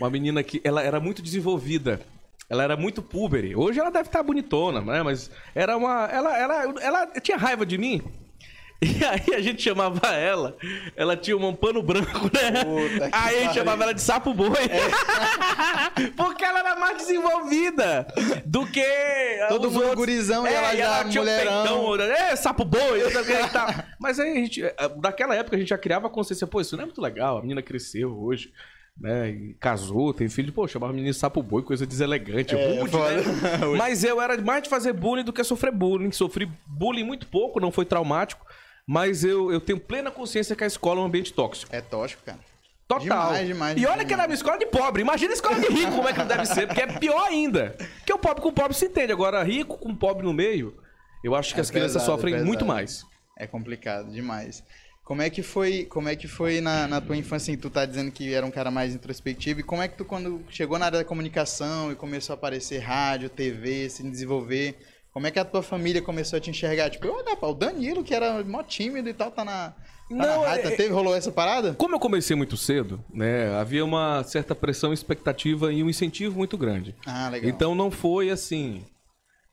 uma 0.00 0.08
menina 0.08 0.42
que 0.42 0.58
ela 0.64 0.82
era 0.82 0.98
muito 0.98 1.20
desenvolvida. 1.20 2.00
Ela 2.48 2.62
era 2.62 2.76
muito 2.76 3.02
púbere. 3.02 3.54
Hoje 3.54 3.80
ela 3.80 3.90
deve 3.90 4.08
estar 4.08 4.22
bonitona, 4.22 4.80
né? 4.80 5.02
Mas 5.02 5.30
era 5.54 5.76
uma. 5.76 6.06
Ela, 6.06 6.38
ela, 6.38 6.74
ela 6.80 7.06
tinha 7.20 7.36
raiva 7.36 7.66
de 7.66 7.76
mim. 7.76 8.02
E 8.84 9.04
aí 9.04 9.34
a 9.34 9.40
gente 9.40 9.62
chamava 9.62 10.08
ela. 10.08 10.56
Ela 10.94 11.16
tinha 11.16 11.36
um 11.36 11.54
pano 11.54 11.82
branco, 11.82 12.30
né? 12.32 12.64
Puta 12.64 13.10
aí 13.12 13.38
a 13.38 13.42
gente 13.44 13.54
chamava 13.54 13.82
ela 13.82 13.94
de 13.94 14.02
sapo 14.02 14.34
boi. 14.34 14.50
Porque 16.16 16.44
ela 16.44 16.58
era 16.60 16.76
mais 16.76 16.98
desenvolvida 16.98 18.06
do 18.44 18.66
que. 18.66 18.84
Todo 19.48 19.70
mundo 19.70 19.76
outros. 19.76 19.94
gurizão 19.96 20.46
e 20.46 20.52
ela 20.52 20.76
já 20.76 21.04
tinha 21.04 21.22
um 21.22 21.24
mulherão. 21.24 21.62
peitão, 21.64 22.04
é, 22.04 22.36
sapo 22.36 22.64
boi, 22.64 23.02
eu 23.02 23.10
tal. 23.50 23.68
Mas 23.98 24.18
aí 24.18 24.32
a 24.32 24.34
gente, 24.34 24.62
eh, 24.62 24.74
daquela 24.96 25.34
época 25.34 25.56
a 25.56 25.58
gente 25.58 25.68
já 25.68 25.78
criava 25.78 26.06
a 26.08 26.10
consciência, 26.10 26.46
pô, 26.46 26.60
isso 26.60 26.76
não 26.76 26.82
é 26.82 26.86
muito 26.86 27.00
legal, 27.00 27.38
a 27.38 27.42
menina 27.42 27.62
cresceu 27.62 28.16
hoje, 28.18 28.52
né, 29.00 29.54
casou, 29.60 30.12
tem 30.12 30.28
filho, 30.28 30.52
pô, 30.52 30.66
chamava 30.68 30.92
de 30.92 31.14
sapo 31.14 31.42
boi, 31.42 31.62
coisa 31.62 31.86
deselegante, 31.86 32.54
É, 32.54 32.80
rude, 32.80 32.96
né? 32.96 33.76
Mas 33.76 34.04
eu 34.04 34.20
era 34.20 34.40
mais 34.40 34.62
de 34.62 34.68
fazer 34.68 34.92
bullying 34.92 35.24
do 35.24 35.32
que 35.32 35.42
sofrer 35.42 35.72
bullying, 35.72 36.12
sofri 36.12 36.50
bullying 36.66 37.04
muito 37.04 37.26
pouco, 37.26 37.60
não 37.60 37.70
foi 37.70 37.84
traumático, 37.84 38.46
mas 38.86 39.24
eu, 39.24 39.50
eu 39.52 39.60
tenho 39.60 39.78
plena 39.80 40.10
consciência 40.10 40.54
que 40.54 40.64
a 40.64 40.66
escola 40.66 41.00
é 41.00 41.02
um 41.02 41.06
ambiente 41.06 41.32
tóxico. 41.32 41.74
É 41.74 41.80
tóxico, 41.80 42.22
cara. 42.24 42.38
Total. 42.86 43.00
Demais, 43.28 43.46
demais, 43.46 43.76
e 43.80 43.86
olha 43.86 43.92
demais. 43.92 44.06
que 44.08 44.12
era 44.14 44.26
uma 44.26 44.34
escola 44.34 44.58
de 44.58 44.66
pobre. 44.66 45.00
Imagina 45.02 45.30
a 45.32 45.34
escola 45.34 45.58
de 45.58 45.68
rico, 45.68 45.92
como 45.92 46.06
é 46.08 46.12
que 46.12 46.18
não 46.18 46.26
deve 46.26 46.44
ser, 46.46 46.66
porque 46.66 46.82
é 46.82 46.86
pior 46.86 47.26
ainda. 47.26 47.74
Porque 47.98 48.12
o 48.12 48.18
pobre 48.18 48.42
com 48.42 48.50
o 48.50 48.52
pobre 48.52 48.76
se 48.76 48.84
entende. 48.86 49.10
Agora, 49.10 49.42
rico 49.42 49.78
com 49.78 49.94
pobre 49.96 50.24
no 50.26 50.34
meio. 50.34 50.76
eu 51.24 51.34
acho 51.34 51.54
que 51.54 51.60
É 51.60 51.62
as 51.62 51.70
crianças 51.70 51.94
pesado, 51.94 52.12
é 52.12 52.14
sofrem 52.14 52.34
pesado. 52.34 52.46
muito 52.46 52.66
mais. 52.66 53.06
É 53.38 53.46
complicado 53.46 54.10
demais. 54.12 54.62
Como 55.02 55.22
é 55.22 55.28
que 55.30 55.42
foi, 55.42 55.84
como 55.86 56.08
é 56.10 56.16
que 56.16 56.28
foi 56.28 56.60
na, 56.60 56.86
na 56.86 57.00
tua 57.00 57.16
infância? 57.16 57.52
Assim, 57.52 57.60
tu 57.60 57.68
tá 57.70 57.84
dizendo 57.86 58.10
que 58.12 58.32
era 58.32 58.44
um 58.44 58.50
cara 58.50 58.70
mais 58.70 58.94
introspectivo. 58.94 59.60
E 59.60 59.62
como 59.62 59.80
é 59.82 59.88
que 59.88 59.96
tu, 59.96 60.04
quando 60.04 60.42
chegou 60.50 60.78
na 60.78 60.86
área 60.86 60.98
da 60.98 61.04
comunicação 61.04 61.90
e 61.90 61.94
começou 61.94 62.34
a 62.34 62.36
aparecer 62.36 62.78
rádio, 62.80 63.28
TV, 63.30 63.88
se 63.88 64.02
desenvolver, 64.02 64.76
como 65.14 65.26
é 65.28 65.30
que 65.30 65.38
a 65.38 65.44
tua 65.44 65.62
família 65.62 66.02
começou 66.02 66.36
a 66.36 66.40
te 66.40 66.50
enxergar? 66.50 66.90
Tipo, 66.90 67.06
olha, 67.08 67.36
pá, 67.36 67.46
o 67.46 67.54
Danilo, 67.54 68.02
que 68.02 68.12
era 68.12 68.42
mó 68.42 68.62
tímido 68.64 69.08
e 69.08 69.14
tal, 69.14 69.30
tá 69.30 69.44
na, 69.44 69.68
tá 69.70 69.74
Não, 70.10 70.42
na 70.42 70.48
rádio. 70.48 70.66
é- 70.68 70.76
Teve, 70.76 70.92
rolou 70.92 71.14
essa 71.14 71.30
parada? 71.30 71.72
Como 71.74 71.94
eu 71.94 72.00
comecei 72.00 72.34
muito 72.34 72.56
cedo, 72.56 73.02
né, 73.12 73.54
havia 73.54 73.84
uma 73.84 74.24
certa 74.24 74.54
pressão, 74.56 74.92
expectativa 74.92 75.72
e 75.72 75.82
um 75.84 75.88
incentivo 75.88 76.36
muito 76.36 76.58
grande. 76.58 76.96
Ah, 77.06 77.28
legal. 77.28 77.48
Então 77.48 77.74
não 77.76 77.92
foi 77.92 78.28
assim, 78.28 78.84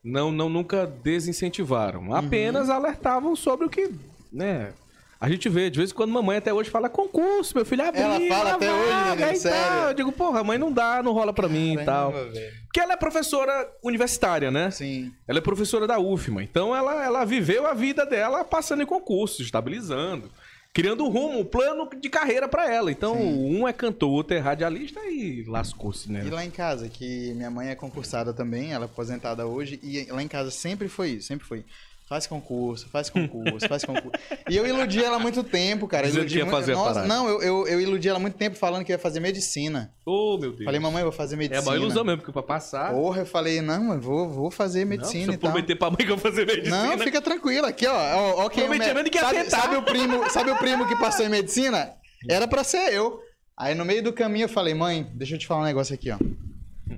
não, 0.03 0.31
não 0.31 0.49
nunca 0.49 0.87
desincentivaram, 0.87 2.07
Uhum. 2.07 2.15
apenas 2.15 2.67
alertavam 2.69 3.35
sobre 3.35 3.67
o 3.67 3.69
que, 3.69 3.91
né? 4.33 4.73
A 5.21 5.29
gente 5.29 5.47
vê, 5.47 5.69
de 5.69 5.77
vez 5.77 5.91
em 5.91 5.93
quando 5.93 6.09
mamãe 6.11 6.37
até 6.37 6.51
hoje 6.51 6.71
fala 6.71 6.89
concurso, 6.89 7.55
meu 7.55 7.63
filho 7.63 7.85
abriu, 7.85 8.01
Ela 8.01 8.19
fala 8.27 8.55
até 8.55 8.73
hoje, 8.73 8.89
vaga 8.89 9.15
Danilo, 9.17 9.31
e 9.31 9.39
sério? 9.39 9.59
tal. 9.59 9.87
Eu 9.89 9.93
digo, 9.93 10.11
porra, 10.11 10.43
mãe 10.43 10.57
não 10.57 10.71
dá, 10.71 11.03
não 11.03 11.13
rola 11.13 11.31
pra 11.31 11.47
mim 11.47 11.73
e 11.73 11.85
tal. 11.85 12.11
Caramba, 12.11 12.31
velho. 12.31 12.53
Porque 12.63 12.79
ela 12.79 12.93
é 12.93 12.97
professora 12.97 13.71
universitária, 13.83 14.49
né? 14.49 14.71
Sim. 14.71 15.13
Ela 15.27 15.37
é 15.37 15.41
professora 15.41 15.85
da 15.85 15.99
UFMA, 15.99 16.41
então 16.41 16.75
ela, 16.75 17.05
ela 17.05 17.23
viveu 17.23 17.67
a 17.67 17.75
vida 17.75 18.03
dela 18.03 18.43
passando 18.43 18.81
em 18.81 18.85
concursos, 18.87 19.41
estabilizando, 19.41 20.31
criando 20.73 21.03
um 21.05 21.09
rumo, 21.09 21.41
um 21.41 21.45
plano 21.45 21.87
de 21.95 22.09
carreira 22.09 22.47
pra 22.47 22.73
ela. 22.73 22.91
Então, 22.91 23.15
um 23.21 23.67
é 23.67 23.73
cantor, 23.73 24.09
outro 24.09 24.35
é 24.35 24.39
radialista 24.39 25.01
e 25.05 25.43
lascou-se, 25.47 26.11
né? 26.11 26.23
E 26.25 26.31
lá 26.31 26.43
em 26.43 26.49
casa, 26.49 26.89
que 26.89 27.31
minha 27.35 27.51
mãe 27.51 27.69
é 27.69 27.75
concursada 27.75 28.33
também, 28.33 28.73
ela 28.73 28.85
é 28.85 28.87
aposentada 28.87 29.45
hoje, 29.45 29.79
e 29.83 30.11
lá 30.11 30.23
em 30.23 30.27
casa 30.27 30.49
sempre 30.49 30.87
foi 30.87 31.09
isso, 31.11 31.27
sempre 31.27 31.45
foi. 31.45 31.63
Faz 32.11 32.27
concurso, 32.27 32.89
faz 32.89 33.09
concurso, 33.09 33.69
faz 33.69 33.85
concurso. 33.85 34.11
E 34.49 34.57
eu 34.57 34.67
iludi 34.67 35.01
ela 35.01 35.15
há 35.15 35.19
muito 35.19 35.45
tempo, 35.45 35.87
cara. 35.87 36.07
Dizendo 36.07 36.23
iludi 36.23 36.33
que 36.33 36.39
ia 36.39 36.43
muito- 36.45 36.57
fazer 36.57 36.73
Nossa. 36.73 37.05
Não, 37.05 37.29
eu, 37.29 37.41
eu, 37.41 37.67
eu 37.69 37.79
iludi 37.79 38.09
ela 38.09 38.17
há 38.17 38.19
muito 38.19 38.35
tempo 38.35 38.57
falando 38.57 38.83
que 38.83 38.91
ia 38.91 38.99
fazer 38.99 39.21
medicina. 39.21 39.93
Oh, 40.05 40.37
meu 40.37 40.51
Deus. 40.51 40.65
Falei, 40.65 40.77
mamãe, 40.77 40.99
eu 40.99 41.05
vou 41.05 41.13
fazer 41.13 41.35
é 41.35 41.37
medicina. 41.37 41.61
uma 41.71 41.75
ilusão 41.77 42.03
mesmo, 42.03 42.17
porque 42.17 42.33
pra 42.33 42.43
passar. 42.43 42.91
Porra, 42.91 43.21
eu 43.21 43.25
falei, 43.25 43.61
não, 43.61 43.81
mãe, 43.85 43.97
vou, 43.97 44.29
vou 44.29 44.51
fazer 44.51 44.81
não, 44.81 44.89
medicina 44.89 45.31
eu 45.31 45.35
e 45.35 45.37
tal. 45.37 45.51
prometer 45.51 45.77
pra 45.77 45.87
mãe 45.89 45.99
que 45.99 46.03
eu 46.11 46.17
vou 46.17 46.17
fazer 46.17 46.45
medicina. 46.45 46.83
Não, 46.85 46.99
fica 46.99 47.21
tranquila. 47.21 47.69
Aqui, 47.69 47.87
ó. 47.87 47.93
ó, 47.95 48.43
ó 48.45 48.49
quem 48.49 48.65
é 48.65 48.67
me- 48.67 49.09
que 49.09 49.17
ia 49.17 49.21
sabe, 49.23 49.43
tentar. 49.45 49.61
sabe 49.61 49.75
o 49.77 49.81
primo, 49.83 50.29
sabe 50.29 50.51
o 50.51 50.57
primo 50.57 50.85
que 50.89 50.97
passou 50.97 51.25
em 51.25 51.29
medicina? 51.31 51.93
Era 52.29 52.45
pra 52.45 52.65
ser 52.65 52.91
eu. 52.93 53.21
Aí 53.57 53.73
no 53.73 53.85
meio 53.85 54.03
do 54.03 54.11
caminho 54.11 54.43
eu 54.43 54.49
falei, 54.49 54.73
mãe, 54.73 55.09
deixa 55.15 55.35
eu 55.35 55.39
te 55.39 55.47
falar 55.47 55.61
um 55.61 55.65
negócio 55.65 55.95
aqui, 55.95 56.11
ó. 56.11 56.17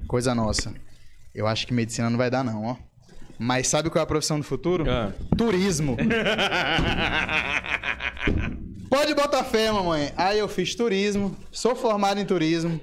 Coisa 0.07 0.33
nossa. 0.33 0.73
Eu 1.35 1.45
acho 1.45 1.67
que 1.67 1.73
medicina 1.73 2.09
não 2.09 2.17
vai 2.17 2.31
dar, 2.31 2.43
não, 2.43 2.63
ó. 2.65 2.92
Mas 3.43 3.67
sabe 3.67 3.89
qual 3.89 3.99
é 3.99 4.03
a 4.03 4.07
profissão 4.07 4.37
do 4.37 4.43
futuro? 4.45 4.85
Ah. 4.89 5.11
Turismo. 5.37 5.97
Pode 8.89 9.13
botar 9.13 9.43
fé, 9.43 9.69
mamãe. 9.69 10.13
Aí 10.15 10.39
eu 10.39 10.47
fiz 10.47 10.73
turismo, 10.75 11.35
sou 11.51 11.75
formado 11.75 12.21
em 12.21 12.25
turismo, 12.25 12.79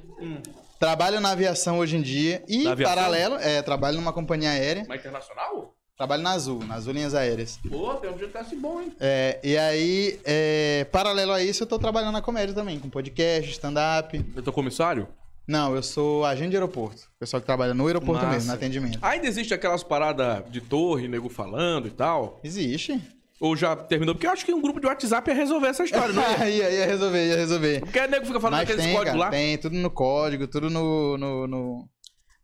trabalho 0.78 1.18
na 1.18 1.30
aviação 1.30 1.78
hoje 1.78 1.96
em 1.96 2.02
dia 2.02 2.42
e, 2.46 2.64
paralelo, 2.82 3.36
é, 3.36 3.62
trabalho 3.62 3.96
numa 3.96 4.12
companhia 4.12 4.50
aérea, 4.50 4.84
Mas 4.86 5.00
internacional? 5.00 5.74
trabalho 5.96 6.22
na 6.22 6.32
Azul, 6.32 6.62
na 6.66 6.74
Azul 6.74 6.92
Linhas 6.92 7.14
Aéreas. 7.14 7.58
Pô, 7.66 7.94
tem 7.94 8.10
um 8.10 8.18
GTS 8.18 8.54
bom, 8.56 8.82
hein? 8.82 8.92
É, 9.00 9.40
e 9.42 9.56
aí, 9.56 10.20
é, 10.26 10.84
paralelo 10.92 11.32
a 11.32 11.42
isso, 11.42 11.62
eu 11.62 11.66
tô 11.66 11.78
trabalhando 11.78 12.12
na 12.12 12.20
comédia 12.20 12.54
também, 12.54 12.78
com 12.78 12.90
podcast, 12.90 13.50
stand-up. 13.52 14.22
Eu 14.36 14.42
tô 14.42 14.52
comissário? 14.52 15.08
Não, 15.50 15.74
eu 15.74 15.82
sou 15.82 16.24
agente 16.24 16.50
de 16.50 16.56
aeroporto. 16.56 17.02
Pessoal 17.18 17.40
que 17.40 17.46
trabalha 17.46 17.74
no 17.74 17.86
aeroporto 17.86 18.22
Massa. 18.22 18.34
mesmo, 18.34 18.48
no 18.48 18.54
atendimento. 18.54 18.98
Ainda 19.02 19.26
existe 19.26 19.52
aquelas 19.52 19.82
paradas 19.82 20.44
de 20.50 20.60
torre, 20.60 21.08
nego 21.08 21.28
falando 21.28 21.88
e 21.88 21.90
tal? 21.90 22.40
Existe. 22.44 23.00
Ou 23.40 23.56
já 23.56 23.74
terminou? 23.74 24.14
Porque 24.14 24.26
eu 24.26 24.30
acho 24.30 24.44
que 24.44 24.52
um 24.54 24.60
grupo 24.60 24.78
de 24.80 24.86
WhatsApp 24.86 25.28
ia 25.30 25.34
resolver 25.34 25.66
essa 25.68 25.82
história, 25.82 26.12
não 26.14 26.22
é? 26.22 26.50
ia, 26.52 26.70
ia 26.70 26.86
resolver, 26.86 27.26
ia 27.26 27.36
resolver. 27.36 27.80
Porque 27.80 27.98
o 27.98 28.06
nego 28.08 28.26
fica 28.26 28.38
falando 28.38 28.60
Mas 28.60 28.68
aqueles 28.68 28.84
tem, 28.84 28.94
códigos 28.94 29.18
cara, 29.18 29.24
lá. 29.24 29.30
tem 29.30 29.58
tudo 29.58 29.76
no 29.76 29.90
código, 29.90 30.46
tudo 30.46 30.70
no, 30.70 31.18
no, 31.18 31.46
no- 31.48 31.88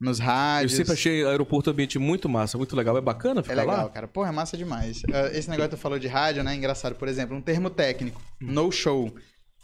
nos 0.01 0.19
Eu 0.19 0.27
rádios. 0.27 0.73
sempre 0.75 0.93
achei 0.95 1.25
aeroporto 1.25 1.71
ambiente 1.71 1.99
muito 1.99 2.29
massa, 2.29 2.59
muito 2.59 2.75
legal. 2.75 2.97
É 2.99 3.01
bacana 3.01 3.41
É 3.41 3.43
ficar 3.43 3.55
legal, 3.55 3.85
lá? 3.85 3.89
cara. 3.89 4.09
Porra, 4.09 4.31
é 4.31 4.33
massa 4.33 4.57
demais. 4.57 5.01
Ah, 5.13 5.29
Esse 5.33 5.49
negócio 5.49 5.71
que 5.71 5.77
tu 5.77 5.81
falou 5.81 5.99
de 5.99 6.09
rádio, 6.09 6.43
né? 6.43 6.55
Engraçado. 6.55 6.95
Por 6.97 7.07
exemplo, 7.09 7.37
um 7.37 7.41
termo 7.41 7.71
técnico, 7.71 8.21
Hum. 8.43 8.47
no 8.53 8.73
show. 8.73 9.15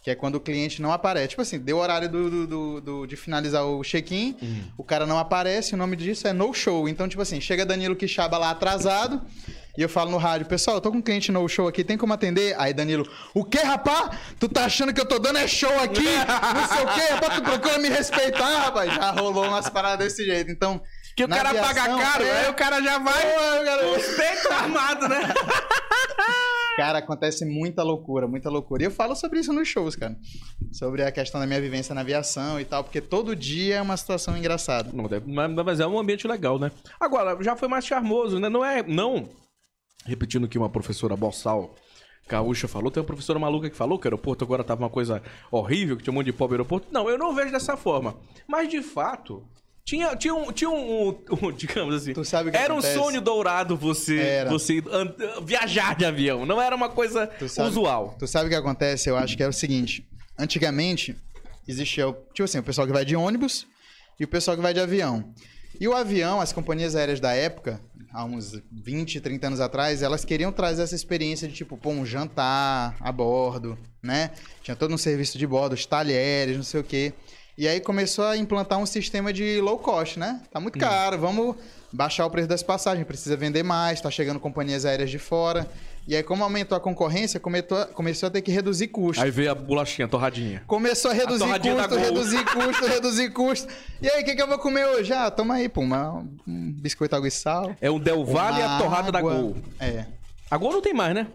Que 0.03 0.11
é 0.11 0.15
quando 0.17 0.35
o 0.35 0.41
cliente 0.41 0.83
não 0.83 0.91
aparece. 0.93 1.29
Tipo 1.29 1.43
assim, 1.43 1.61
deu 1.61 1.77
o 1.77 1.81
horário 1.81 2.09
do, 2.09 2.29
do- 2.29 2.47
do- 2.47 2.81
do- 2.81 3.07
de 3.07 3.15
finalizar 3.17 3.65
o 3.65 3.83
check-in, 3.85 4.37
Hum. 4.43 4.63
o 4.77 4.83
cara 4.83 5.07
não 5.07 5.17
aparece, 5.17 5.75
o 5.75 5.77
nome 5.77 5.95
disso 5.97 6.27
é 6.27 6.33
no 6.33 6.53
show. 6.53 6.89
Então, 6.89 7.09
tipo 7.09 7.23
assim, 7.23 7.41
chega 7.41 7.65
Danilo 7.65 7.95
Quixaba 7.95 8.37
lá 8.37 8.51
atrasado, 8.51 9.23
e 9.79 9.81
eu 9.81 9.89
falo 9.89 10.11
no 10.11 10.17
rádio, 10.19 10.47
pessoal, 10.47 10.79
eu 10.79 10.81
tô 10.81 10.91
com 10.91 10.99
um 10.99 11.03
cliente 11.03 11.31
no 11.31 11.49
show 11.49 11.69
aqui, 11.69 11.85
tem 11.85 11.97
como 11.97 12.13
atender? 12.13 12.55
Aí 12.59 12.75
Danilo, 12.75 13.09
o 13.33 13.45
quê, 13.45 13.59
rapá? 13.61 14.11
Tu 14.41 14.49
tá 14.49 14.65
achando 14.65 14.93
que 14.93 15.01
eu 15.01 15.07
tô 15.07 15.21
dando 15.21 15.39
é 15.39 15.47
show 15.47 15.73
aqui? 15.79 16.03
Não 16.03 16.67
sei 16.69 16.85
o 16.85 16.95
quê, 16.95 17.13
rapaz, 17.15 17.35
tu 17.37 17.43
procura 17.43 17.79
me 17.79 17.89
respeitar, 17.89 18.59
rapaz. 18.65 18.93
Já 18.93 19.13
rolou 19.13 19.47
umas 19.47 19.71
paradas 19.71 20.05
desse 20.09 20.25
jeito. 20.27 20.51
Então. 20.51 20.83
Que 21.17 21.25
o 21.25 21.29
na 21.29 21.37
cara 21.37 21.51
aviação, 21.51 21.75
paga 21.75 22.03
caro, 22.03 22.25
é- 22.25 22.41
aí 22.45 22.51
o 22.51 22.55
cara 22.55 22.81
já 22.83 22.99
vai. 22.99 23.23
Cara, 23.65 23.87
Os 23.91 24.07
peitos 24.17 24.47
armados, 24.47 25.09
né? 25.09 25.21
Cara, 26.77 27.01
acontece 27.01 27.45
muita 27.45 27.83
loucura, 27.83 28.27
muita 28.27 28.49
loucura. 28.49 28.83
E 28.83 28.87
eu 28.87 28.91
falo 28.91 29.15
sobre 29.15 29.41
isso 29.41 29.53
nos 29.53 29.69
shows, 29.69 29.95
cara. 29.95 30.17
Sobre 30.73 31.03
a 31.05 31.13
questão 31.13 31.39
da 31.39 31.47
minha 31.47 31.61
vivência 31.61 31.95
na 31.95 32.01
aviação 32.01 32.59
e 32.59 32.65
tal, 32.65 32.83
porque 32.83 32.99
todo 33.01 33.37
dia 33.37 33.77
é 33.77 33.83
uma 33.83 33.95
situação 33.95 34.35
engraçada. 34.39 34.89
Não, 34.91 35.05
deve- 35.07 35.31
mas 35.31 35.51
mas 35.53 35.81
é 35.81 35.87
um 35.87 35.99
ambiente 35.99 36.27
legal, 36.27 36.59
né? 36.59 36.73
Agora, 36.99 37.37
já 37.43 37.55
foi 37.57 37.69
mais 37.69 37.85
charmoso, 37.85 38.39
né? 38.41 38.49
Não 38.49 38.65
é. 38.65 38.83
Não. 38.83 39.29
Repetindo 40.07 40.45
o 40.45 40.49
que 40.49 40.57
uma 40.57 40.71
professora 40.71 41.15
boçal 41.15 41.75
Gaúcha 42.27 42.67
falou, 42.67 42.91
tem 42.91 43.03
uma 43.03 43.07
professora 43.07 43.39
maluca 43.39 43.69
que 43.69 43.77
falou 43.77 43.99
que 43.99 44.07
o 44.07 44.09
aeroporto 44.09 44.43
agora 44.43 44.65
tava 44.65 44.83
uma 44.83 44.89
coisa 44.91 45.23
horrível, 45.51 45.97
que 45.99 46.03
tinha 46.05 46.13
um 46.13 46.15
monte 46.15 46.27
de 46.27 46.33
pobre 46.33 46.55
aeroporto. 46.55 46.87
Não, 46.91 47.09
eu 47.11 47.19
não 47.19 47.35
vejo 47.35 47.53
dessa 47.53 47.77
forma. 47.77 48.17
Mas 48.49 48.71
de 48.71 48.81
fato. 48.81 49.47
Tinha, 49.85 50.15
tinha, 50.17 50.35
um, 50.35 50.53
tinha 50.53 50.71
um, 50.71 51.09
um- 51.11 51.53
digamos 51.57 51.95
assim. 51.97 52.13
Tu 52.13 52.25
sabe 52.25 52.49
o 52.49 52.53
que 52.53 52.59
era 52.59 52.73
acontece? 52.73 52.99
um 52.99 53.03
sonho 53.03 53.21
dourado 53.21 53.77
você, 53.77 54.19
Era. 54.19 54.51
você 54.51 54.79
and- 54.93 55.45
viajar 55.45 55.97
de 55.97 56.05
avião. 56.05 56.47
Não 56.47 56.61
era 56.63 56.75
uma 56.75 56.89
coisa 56.89 57.27
Tu 57.27 57.49
sabe- 57.49 57.69
usual. 57.69 58.17
Tu 58.19 58.27
sabe 58.27 58.47
o 58.47 58.49
que 58.49 58.55
acontece? 58.57 59.09
Eu 59.11 59.17
acho 59.17 59.37
que 59.37 59.43
é 59.43 59.49
o 59.49 59.53
seguinte. 59.53 60.07
Antigamente, 60.39 61.17
existia, 61.67 62.09
o- 62.09 62.13
tipo 62.33 62.45
assim, 62.45 62.59
o 62.59 62.63
pessoal 62.63 62.87
que 62.87 62.93
vai 62.93 63.05
de 63.05 63.17
ônibus 63.17 63.67
e 64.21 64.25
o 64.25 64.29
pessoal 64.29 64.57
que 64.57 64.63
vai 64.63 64.73
de 64.73 64.81
avião. 64.81 65.33
E 65.81 65.89
o 65.89 65.95
avião, 65.95 66.41
as 66.41 66.53
companhias 66.53 66.95
aéreas 66.95 67.19
da 67.19 67.33
época, 67.33 67.81
há 68.13 68.25
uns 68.25 68.53
20, 68.71 69.21
30 69.21 69.49
anos 69.49 69.59
atrás, 69.61 70.01
elas 70.03 70.25
queriam 70.25 70.53
trazer 70.53 70.83
essa 70.83 70.95
experiência 70.95 71.49
de, 71.49 71.55
tipo, 71.55 71.77
pô, 71.77 71.91
um 71.91 72.07
jantar 72.07 72.95
a 73.01 73.11
bordo, 73.11 73.77
né? 74.03 74.31
Tinha 74.63 74.77
todo 74.77 74.95
um 74.95 74.99
serviço 74.99 75.37
de 75.39 75.47
bordo, 75.47 75.73
os 75.73 75.85
talheres, 75.87 76.57
não 76.57 76.63
sei 76.63 76.81
o 76.81 76.85
quê. 76.85 77.13
E 77.57 77.69
aí 77.69 77.81
começou 77.81 78.25
a 78.25 78.37
implantar 78.37 78.79
um 78.79 78.87
sistema 78.87 79.33
de 79.33 79.61
low 79.61 79.79
cost, 79.79 80.19
né? 80.19 80.41
Tá 80.51 80.59
muito 80.59 80.79
caro, 80.79 81.19
vamos 81.19 81.57
baixar 81.93 82.25
o 82.25 82.31
preço 82.31 82.49
das 82.49 82.63
passagens, 82.63 83.07
precisa 83.07 83.37
vender 83.37 83.63
mais, 83.63 84.01
tá 84.01 84.11
chegando 84.11 84.41
companhias 84.41 84.85
aéreas 84.87 85.11
de 85.11 85.19
fora. 85.19 85.69
E 86.09 86.17
aí, 86.17 86.23
como 86.23 86.43
aumentou 86.43 86.77
a 86.77 86.81
concorrência, 86.81 87.39
começou, 87.39 87.87
começou 87.89 88.27
a 88.27 88.31
ter 88.31 88.41
que 88.43 88.51
reduzir 88.51 88.89
custos. 88.89 89.23
Aí 89.23 89.31
veio 89.31 89.53
a 89.53 89.55
bolachinha, 89.55 90.07
a 90.07 90.09
torradinha. 90.09 90.65
Começou 90.67 91.11
a 91.13 91.15
reduzir 91.15 91.47
da 91.47 91.59
custo, 91.61 91.97
reduzir 91.97 92.45
custo, 92.51 92.87
reduzir 92.87 93.31
custo. 93.33 93.69
E 94.01 94.09
aí, 94.11 94.23
o 94.23 94.25
que, 94.25 94.35
que 94.35 94.43
eu 94.43 94.49
vou 94.49 94.59
comer 94.59 94.85
hoje? 94.87 95.13
Ah, 95.13 95.31
toma 95.31 95.55
aí, 95.55 95.69
pô, 95.69 95.83
uma- 95.83 96.27
um 96.49 96.73
biscoito 96.73 97.15
água 97.15 97.29
e 97.29 97.31
sal. 97.31 97.77
É 97.81 97.89
o 97.91 98.01
Del 98.01 98.25
Valle 98.25 98.59
e 98.59 98.63
a 98.63 98.79
torrada 98.79 99.13
da 99.13 99.19
água. 99.21 99.35
Gol. 99.35 99.57
É. 99.79 100.07
A 100.51 100.57
Gol 100.57 100.73
não 100.73 100.81
tem 100.83 100.93
mais, 100.95 101.15
né? 101.15 101.29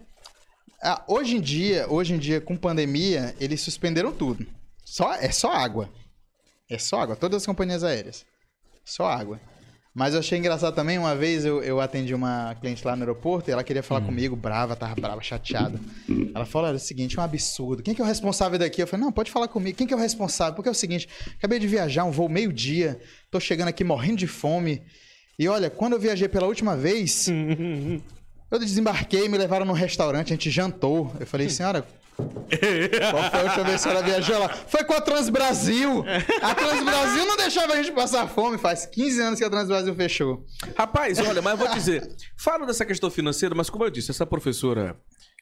Ah, 0.84 1.02
hoje 1.08 1.38
em 1.38 1.42
dia, 1.42 1.86
hoje 1.90 2.14
em 2.14 2.18
dia, 2.18 2.42
com 2.42 2.58
pandemia, 2.58 3.34
eles 3.40 3.62
suspenderam 3.62 4.12
tudo. 4.12 4.46
Só, 4.84 5.14
é 5.14 5.32
só 5.32 5.52
água. 5.54 5.90
É 6.70 6.78
só 6.78 7.00
água. 7.00 7.16
Todas 7.16 7.42
as 7.42 7.46
companhias 7.46 7.84
aéreas. 7.84 8.26
Só 8.84 9.06
água. 9.06 9.40
Mas 9.98 10.14
eu 10.14 10.20
achei 10.20 10.38
engraçado 10.38 10.76
também, 10.76 11.00
uma 11.00 11.16
vez 11.16 11.44
eu, 11.44 11.64
eu 11.64 11.82
atendi 11.82 12.14
uma 12.14 12.54
cliente 12.62 12.86
lá 12.86 12.96
no 12.96 13.02
aeroporto 13.02 13.50
e 13.50 13.52
ela 13.52 13.64
queria 13.64 13.82
falar 13.82 14.02
comigo, 14.02 14.36
brava, 14.36 14.76
tava 14.76 14.94
brava, 14.94 15.24
chateada. 15.24 15.80
Ela 16.36 16.46
falou, 16.46 16.68
olha, 16.68 16.76
é 16.76 16.78
o 16.78 16.80
seguinte, 16.80 17.18
é 17.18 17.20
um 17.20 17.24
absurdo. 17.24 17.82
Quem 17.82 17.96
que 17.96 18.02
é 18.02 18.04
o 18.04 18.08
responsável 18.08 18.60
daqui? 18.60 18.80
Eu 18.80 18.86
falei, 18.86 19.04
não, 19.04 19.12
pode 19.12 19.32
falar 19.32 19.48
comigo. 19.48 19.76
Quem 19.76 19.88
que 19.88 19.94
é 19.96 19.98
o 19.98 20.00
responsável? 20.00 20.54
Porque 20.54 20.70
é 20.70 20.72
o 20.72 20.76
seguinte, 20.76 21.10
acabei 21.40 21.58
de 21.58 21.66
viajar, 21.66 22.04
um 22.04 22.12
voo 22.12 22.30
meio-dia, 22.30 23.02
tô 23.32 23.40
chegando 23.40 23.70
aqui 23.70 23.84
morrendo 23.84 24.18
de 24.18 24.28
fome. 24.28 24.84
E 25.40 25.48
olha, 25.48 25.68
quando 25.68 25.94
eu 25.94 26.00
viajei 26.00 26.28
pela 26.28 26.46
última 26.46 26.78
vez, 26.78 27.28
eu 28.52 28.60
desembarquei, 28.60 29.28
me 29.28 29.36
levaram 29.36 29.66
num 29.66 29.74
restaurante, 29.74 30.28
a 30.28 30.36
gente 30.36 30.52
jantou. 30.52 31.12
Eu 31.20 31.26
falei, 31.26 31.50
senhora, 31.50 31.84
qual 32.18 33.32
foi 33.32 33.40
a 33.40 33.44
última 33.44 33.64
vez 33.64 33.66
que 33.66 33.76
a 33.76 33.78
senhora 33.78 34.04
viajou? 34.04 34.36
Ela, 34.36 34.50
foi 34.50 34.84
com 34.84 34.94
a 34.94 35.02
Transbrasil. 35.02 36.04
A 36.42 36.56
Transbrasil 36.56 37.26
não 37.26 37.38
deixava 37.38 37.74
a 37.74 37.76
gente 37.78 37.92
passar 37.92 38.28
fome. 38.28 38.58
Faz 38.58 38.86
15 38.86 39.22
anos 39.22 39.40
que 39.40 39.46
a 39.46 39.50
Transbrasil 39.50 39.94
fechou. 39.96 40.44
Rapaz, 40.76 41.20
olha, 41.20 41.42
mas 41.42 41.54
eu 41.54 41.66
vou 41.66 41.76
dizer, 41.76 42.16
falo 42.36 42.66
dessa 42.66 42.86
questão 42.86 43.12
financeira, 43.12 43.54
mas 43.54 43.70
como 43.70 43.84
eu 43.84 43.90
disse, 43.90 44.12
essa 44.12 44.26
professora 44.26 44.98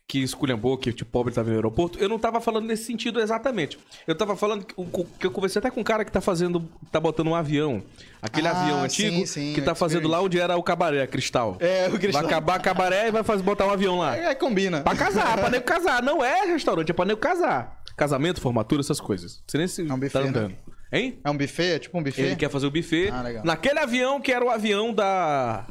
que 0.07 0.19
esculhambou, 0.19 0.77
que 0.77 0.93
tipo, 0.93 1.09
pobre 1.09 1.31
estava 1.31 1.49
no 1.49 1.55
aeroporto, 1.55 1.97
eu 1.97 2.07
não 2.07 2.19
tava 2.19 2.39
falando 2.39 2.65
nesse 2.67 2.83
sentido 2.83 3.19
exatamente. 3.19 3.79
Eu 4.05 4.13
tava 4.15 4.35
falando 4.35 4.63
que, 4.63 4.75
que 5.19 5.25
eu 5.25 5.31
conversei 5.31 5.59
até 5.59 5.71
com 5.71 5.79
um 5.81 5.83
cara 5.83 6.05
que 6.05 6.11
tá 6.11 6.21
fazendo, 6.21 6.69
tá 6.91 6.99
botando 6.99 7.27
um 7.27 7.35
avião. 7.35 7.83
Aquele 8.21 8.47
Ah, 8.47 8.51
avião 8.61 8.83
antigo 8.83 9.17
sim, 9.17 9.25
sim, 9.25 9.53
que 9.53 9.61
tá 9.61 9.73
fazendo 9.73 10.07
lá 10.07 10.21
onde 10.21 10.39
era 10.39 10.55
o 10.57 10.61
cabaré, 10.63 11.07
Cristal. 11.07 11.57
É, 11.59 11.87
o 11.87 11.97
Cristal. 11.97 12.21
Vai 12.21 12.25
acabar 12.31 12.55
a 12.55 12.59
cabaré 12.59 13.07
e 13.07 13.11
vai 13.11 13.23
fazer, 13.23 13.41
botar 13.41 13.65
um 13.65 13.71
avião 13.71 13.97
lá. 13.97 14.15
É, 14.15 14.35
combina. 14.35 14.81
Pra 14.81 14.95
casar, 14.95 15.37
pra 15.39 15.49
nego 15.49 15.65
casar. 15.65 16.03
Não 16.03 16.23
é 16.23 16.45
restaurante, 16.45 16.91
é 16.91 16.93
pra 16.93 17.05
nego 17.05 17.19
casar. 17.19 17.81
Casamento, 17.97 18.39
formatura, 18.39 18.81
essas 18.81 18.99
coisas. 18.99 19.41
Você 19.47 19.57
nem 19.57 19.67
se 19.67 19.81
É 19.81 19.93
um 19.93 19.97
buffet, 19.97 20.09
tá 20.13 20.21
né? 20.21 20.27
andando. 20.29 20.55
Hein? 20.93 21.19
É 21.23 21.29
um 21.31 21.37
buffet? 21.37 21.71
É 21.73 21.79
tipo 21.79 21.97
um 21.97 22.03
buffet? 22.03 22.21
Ele 22.21 22.35
quer 22.35 22.49
fazer 22.51 22.67
o 22.67 22.71
buffet. 22.71 23.09
Ah, 23.11 23.21
legal. 23.23 23.43
Naquele 23.43 23.79
avião 23.79 24.21
que 24.21 24.31
era 24.31 24.45
o 24.45 24.49
avião 24.51 24.93
da, 24.93 25.65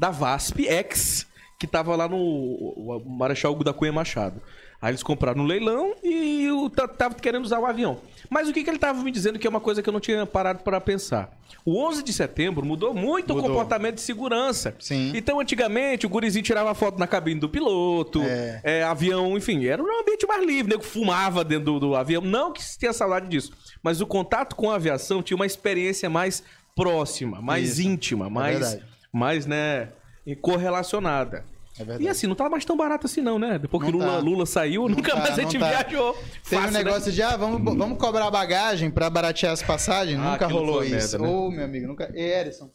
da 0.00 0.10
VASP 0.10 0.66
X, 0.68 1.26
que 1.58 1.66
tava 1.66 1.94
lá 1.96 2.08
no 2.08 2.16
o 2.18 3.02
Marechal 3.06 3.54
da 3.56 3.72
Cunha 3.72 3.92
Machado. 3.92 4.40
Aí 4.82 4.90
eles 4.90 5.02
compraram 5.02 5.38
no 5.42 5.48
leilão 5.48 5.94
e 6.02 6.46
o 6.50 6.68
ta- 6.68 6.86
tava 6.86 7.14
querendo 7.14 7.44
usar 7.44 7.58
o 7.58 7.64
avião. 7.64 7.98
Mas 8.28 8.48
o 8.48 8.52
que, 8.52 8.62
que 8.62 8.68
ele 8.68 8.78
tava 8.78 9.02
me 9.02 9.10
dizendo 9.10 9.38
que 9.38 9.46
é 9.46 9.50
uma 9.50 9.60
coisa 9.60 9.82
que 9.82 9.88
eu 9.88 9.92
não 9.92 10.00
tinha 10.00 10.26
parado 10.26 10.62
para 10.62 10.78
pensar. 10.78 11.30
O 11.64 11.78
11 11.86 12.02
de 12.02 12.12
setembro 12.12 12.66
mudou 12.66 12.92
muito 12.92 13.30
o 13.32 13.36
Mudou. 13.36 13.48
comportamento 13.50 13.94
de 13.94 14.02
segurança. 14.02 14.74
Sim. 14.78 15.12
Então, 15.14 15.40
antigamente, 15.40 16.04
o 16.04 16.08
gurizinho 16.10 16.44
tirava 16.44 16.74
foto 16.74 16.98
na 16.98 17.06
cabine 17.06 17.40
do 17.40 17.48
piloto, 17.48 18.20
É. 18.24 18.60
é, 18.62 18.82
avião, 18.82 19.38
enfim, 19.38 19.64
era 19.64 19.82
um 19.82 20.00
ambiente 20.00 20.26
mais 20.26 20.44
livre, 20.44 20.72
nego 20.72 20.82
fumava 20.84 21.42
dentro 21.42 21.64
do, 21.64 21.80
do 21.80 21.96
avião. 21.96 22.20
Não 22.20 22.52
que 22.52 22.62
se 22.62 22.78
tenha 22.78 22.92
saudade 22.92 23.26
disso, 23.28 23.52
mas 23.82 24.02
o 24.02 24.06
contato 24.06 24.54
com 24.54 24.70
a 24.70 24.74
aviação 24.74 25.22
tinha 25.22 25.36
uma 25.36 25.46
experiência 25.46 26.10
mais 26.10 26.42
próxima, 26.76 27.40
mais 27.40 27.78
Isso. 27.78 27.88
íntima, 27.88 28.26
É 28.26 28.30
mais, 28.30 28.58
verdade. 28.58 28.84
mais, 29.10 29.46
né, 29.46 29.88
correlacionada. 30.36 31.44
É. 31.78 32.02
E 32.02 32.08
assim, 32.08 32.28
não 32.28 32.36
tá 32.36 32.48
mais 32.48 32.64
tão 32.64 32.76
barato 32.76 33.06
assim 33.06 33.20
não, 33.20 33.36
né? 33.36 33.58
Depois 33.58 33.84
que 33.84 33.90
Não 33.90 33.98
Lula, 33.98 34.12
tá. 34.12 34.18
Lula 34.18 34.46
saiu, 34.46 34.88
nunca 34.88 35.10
tá, 35.10 35.16
mais 35.18 35.30
a 35.38 35.42
não 35.42 35.50
gente 35.50 35.58
tá. 35.58 35.68
viajou. 35.68 36.12
Teve 36.14 36.56
um 36.56 36.60
Fácil, 36.60 36.70
né? 36.72 36.84
negócio 36.84 37.12
de, 37.12 37.20
ah, 37.22 37.36
vamos, 37.36 37.60
vamos 37.76 37.98
cobrar 37.98 38.30
bagagem 38.30 38.90
pra 38.92 39.10
baratear 39.10 39.52
as 39.52 39.62
passagens. 39.62 40.18
Ah, 40.20 40.32
nunca 40.32 40.46
rolou 40.46 40.84
isso. 40.84 41.18
né? 41.18 41.28
Ô, 41.28 41.50
meu 41.50 41.64
amigo, 41.64 41.88
nunca. 41.88 42.10
Ei, 42.14 42.32
Erison. 42.32 42.70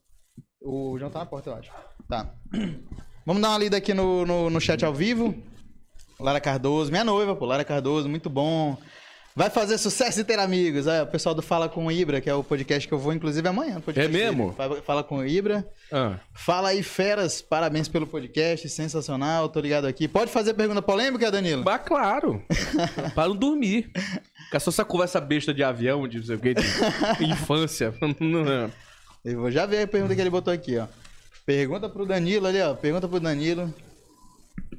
O 0.61 0.97
João 0.99 1.09
tá 1.09 1.19
na 1.19 1.25
porta, 1.25 1.49
eu 1.49 1.55
acho. 1.55 1.71
Tá. 2.09 2.29
Vamos 3.25 3.41
dar 3.41 3.49
uma 3.49 3.57
lida 3.57 3.77
aqui 3.77 3.93
no, 3.93 4.25
no, 4.25 4.49
no 4.49 4.59
chat 4.59 4.83
ao 4.83 4.93
vivo. 4.93 5.33
Lara 6.19 6.41
Cardoso, 6.41 6.91
minha 6.91 7.03
noiva, 7.05 7.33
pô. 7.35 7.45
Lara 7.45 7.63
Cardoso, 7.63 8.09
muito 8.09 8.29
bom. 8.29 8.75
Vai 9.39 9.49
fazer 9.49 9.77
sucesso 9.77 10.19
e 10.19 10.23
ter 10.25 10.37
amigos. 10.37 10.85
É, 10.85 11.01
o 11.01 11.07
pessoal 11.07 11.33
do 11.33 11.41
Fala 11.41 11.69
com 11.69 11.85
o 11.85 11.89
Ibra, 11.89 12.19
que 12.19 12.29
é 12.29 12.33
o 12.33 12.43
podcast 12.43 12.85
que 12.85 12.93
eu 12.93 12.99
vou, 12.99 13.13
inclusive, 13.13 13.47
amanhã. 13.47 13.81
É 13.95 14.05
mesmo? 14.05 14.53
dele. 14.53 14.81
Fala- 14.81 15.01
com 15.01 15.19
o 15.19 15.25
Ibra. 15.25 15.65
Ah. 15.89 16.19
Fala 16.33 16.67
aí, 16.67 16.83
feras. 16.83 17.41
Parabéns 17.41 17.87
pelo 17.87 18.05
podcast. 18.05 18.67
Sensacional. 18.67 19.47
Tô 19.47 19.61
ligado 19.61 19.87
aqui. 19.87 20.09
Pode 20.09 20.29
fazer 20.29 20.55
pergunta 20.55 20.81
polêmica, 20.81 21.31
Danilo? 21.31 21.63
Bah, 21.63 21.79
claro. 21.79 22.43
para 23.15 23.29
não 23.29 23.35
dormir. 23.37 23.89
Ficar 24.43 24.59
só 24.59 24.71
essa 24.71 24.83
conversa 24.83 25.21
besta 25.21 25.53
de 25.53 25.63
avião, 25.63 26.05
de 26.05 26.17
não 26.17 26.25
sei 26.25 26.35
o 26.35 26.39
quê, 26.39 26.53
de 26.53 27.23
infância. 27.23 27.93
Não. 28.19 28.69
Eu 29.23 29.39
vou 29.39 29.51
já 29.51 29.65
ver 29.65 29.83
a 29.83 29.87
pergunta 29.87 30.15
que 30.15 30.19
ele 30.19 30.29
botou 30.29 30.53
aqui, 30.53 30.77
ó. 30.77 30.85
Pergunta 31.45 31.87
pro 31.87 32.05
Danilo 32.05 32.45
ali, 32.45 32.61
ó. 32.61 32.73
Pergunta 32.73 33.07
pro 33.07 33.21
Danilo 33.21 33.73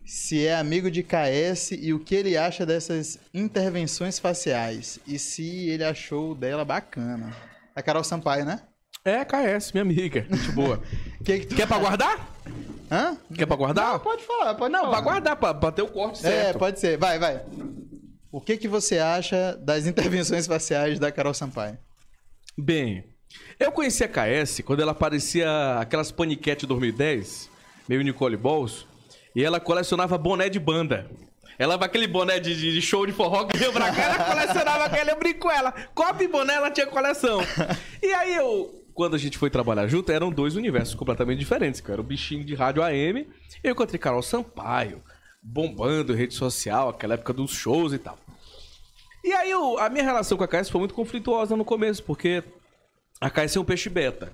se 0.05 0.47
é 0.47 0.55
amigo 0.57 0.91
de 0.91 1.03
KS 1.03 1.73
e 1.73 1.93
o 1.93 2.01
que 2.01 2.15
ele 2.15 2.37
acha 2.37 2.65
dessas 2.67 3.19
intervenções 3.35 4.19
faciais. 4.19 4.99
E 5.07 5.19
se 5.19 5.69
ele 5.69 5.85
achou 5.85 6.35
dela 6.35 6.65
bacana. 6.65 7.35
A 7.75 7.83
Carol 7.83 8.03
Sampaio, 8.05 8.45
né? 8.45 8.61
É, 9.05 9.25
KS, 9.25 9.73
minha 9.73 9.83
amiga. 9.83 10.27
Gente 10.31 10.53
boa. 10.53 10.83
Que 11.25 11.41
que 11.41 11.47
tu... 11.47 11.55
Quer 11.55 11.67
pra 11.67 11.79
guardar? 11.79 12.29
Hã? 12.91 13.17
Quer 13.35 13.47
pra 13.47 13.57
guardar? 13.57 13.93
Não, 13.93 14.01
pode 14.01 14.23
falar, 14.25 14.55
pode 14.55 14.73
Não, 14.73 14.81
falar. 14.81 14.93
pra 14.93 15.01
guardar, 15.01 15.37
pra, 15.37 15.55
pra 15.55 15.73
ter 15.73 15.83
o 15.83 15.89
corte 15.89 16.19
É, 16.27 16.31
certo. 16.31 16.59
pode 16.59 16.81
ser. 16.81 16.97
Vai, 16.99 17.19
vai. 17.19 17.43
O 18.33 18.41
que 18.41 18.57
que 18.57 18.67
você 18.69 18.99
acha 18.99 19.57
das 19.63 19.87
intervenções 19.87 20.47
faciais 20.47 20.99
da 20.99 21.11
Carol 21.13 21.35
Sampaio? 21.35 21.79
Bem, 22.59 23.05
eu 23.59 23.71
conheci 23.71 24.03
a 24.05 24.09
KS 24.09 24.61
quando 24.65 24.81
ela 24.83 24.93
aparecia 24.93 25.49
aquelas 25.79 26.11
paniquete 26.11 26.67
2010, 26.67 27.49
meio 27.89 28.03
Nicole 28.03 28.37
Balls, 28.37 28.87
e 29.35 29.45
ela 29.45 29.61
colecionava 29.61 30.17
boné 30.19 30.49
de 30.49 30.59
banda. 30.59 31.11
Ela 31.59 31.77
vai 31.77 31.87
aquele 31.89 32.07
boné 32.07 32.41
de, 32.41 32.55
de- 32.57 32.81
show 32.81 33.05
de 33.07 33.13
forró 33.13 33.45
que 33.45 33.57
veio 33.57 33.73
pra 33.73 33.93
cá, 33.93 34.03
ela 34.03 34.25
colecionava 34.25 34.85
aquele, 34.87 35.11
eu 35.11 35.19
brinco 35.19 35.41
com 35.41 35.51
ela. 35.51 35.73
Copa 35.95 36.23
e 36.25 36.29
boné, 36.29 36.55
ela 36.55 36.71
tinha 36.71 36.87
coleção. 36.87 37.41
E 38.03 38.07
aí 38.15 38.35
eu, 38.35 38.83
quando 38.95 39.15
a 39.15 39.19
gente 39.19 39.37
foi 39.37 39.51
trabalhar 39.51 39.87
junto, 39.87 40.11
eram 40.11 40.31
dois 40.31 40.57
universos 40.57 40.95
completamente 40.95 41.39
diferentes. 41.39 41.81
que 41.81 41.89
Eu 41.91 41.93
era 41.95 42.01
o 42.01 42.05
bichinho 42.05 42.45
de 42.45 42.55
rádio 42.55 42.83
AM, 42.83 43.21
e 43.21 43.29
eu 43.63 43.73
encontrei 43.73 43.99
Carol 43.99 44.23
Sampaio, 44.23 45.03
bombando 45.43 46.15
em 46.15 46.17
rede 46.17 46.33
social, 46.35 46.89
aquela 46.89 47.13
época 47.15 47.33
dos 47.35 47.51
shows 47.51 47.93
e 47.93 47.99
tal. 47.99 48.19
E 49.23 49.31
aí 49.35 49.51
eu- 49.51 49.79
a 49.79 49.91
minha 49.91 50.03
relação 50.05 50.39
com 50.39 50.45
a 50.45 50.49
KS 50.49 50.71
foi 50.71 50.79
muito 50.79 50.95
conflituosa 50.95 51.55
no 51.57 51.65
começo, 51.65 52.03
porque 52.03 52.43
a 53.21 53.29
KS 53.29 53.57
é 53.57 53.61
um 53.61 53.65
peixe 53.65 53.91
beta. 53.91 54.33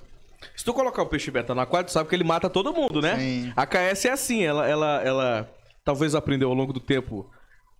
Se 0.55 0.65
tu 0.65 0.75
colocar 0.75 1.03
o 1.03 1.07
peixe 1.07 1.31
beta 1.31 1.55
no 1.55 1.61
aquário, 1.61 1.87
tu 1.87 1.93
sabe 1.93 2.09
que 2.09 2.15
ele 2.15 2.25
mata 2.25 2.51
todo 2.51 2.73
mundo, 2.73 3.01
né? 3.01 3.17
Sim. 3.19 3.53
A 3.57 3.67
KS 3.67 4.05
é 4.05 4.11
assim, 4.11 4.43
ela, 4.43 4.69
ela, 4.69 5.03
ela 5.03 5.51
talvez 5.85 6.15
aprendeu 6.15 6.49
ao 6.49 6.55
longo 6.55 6.73
do 6.73 6.81
tempo, 6.81 7.31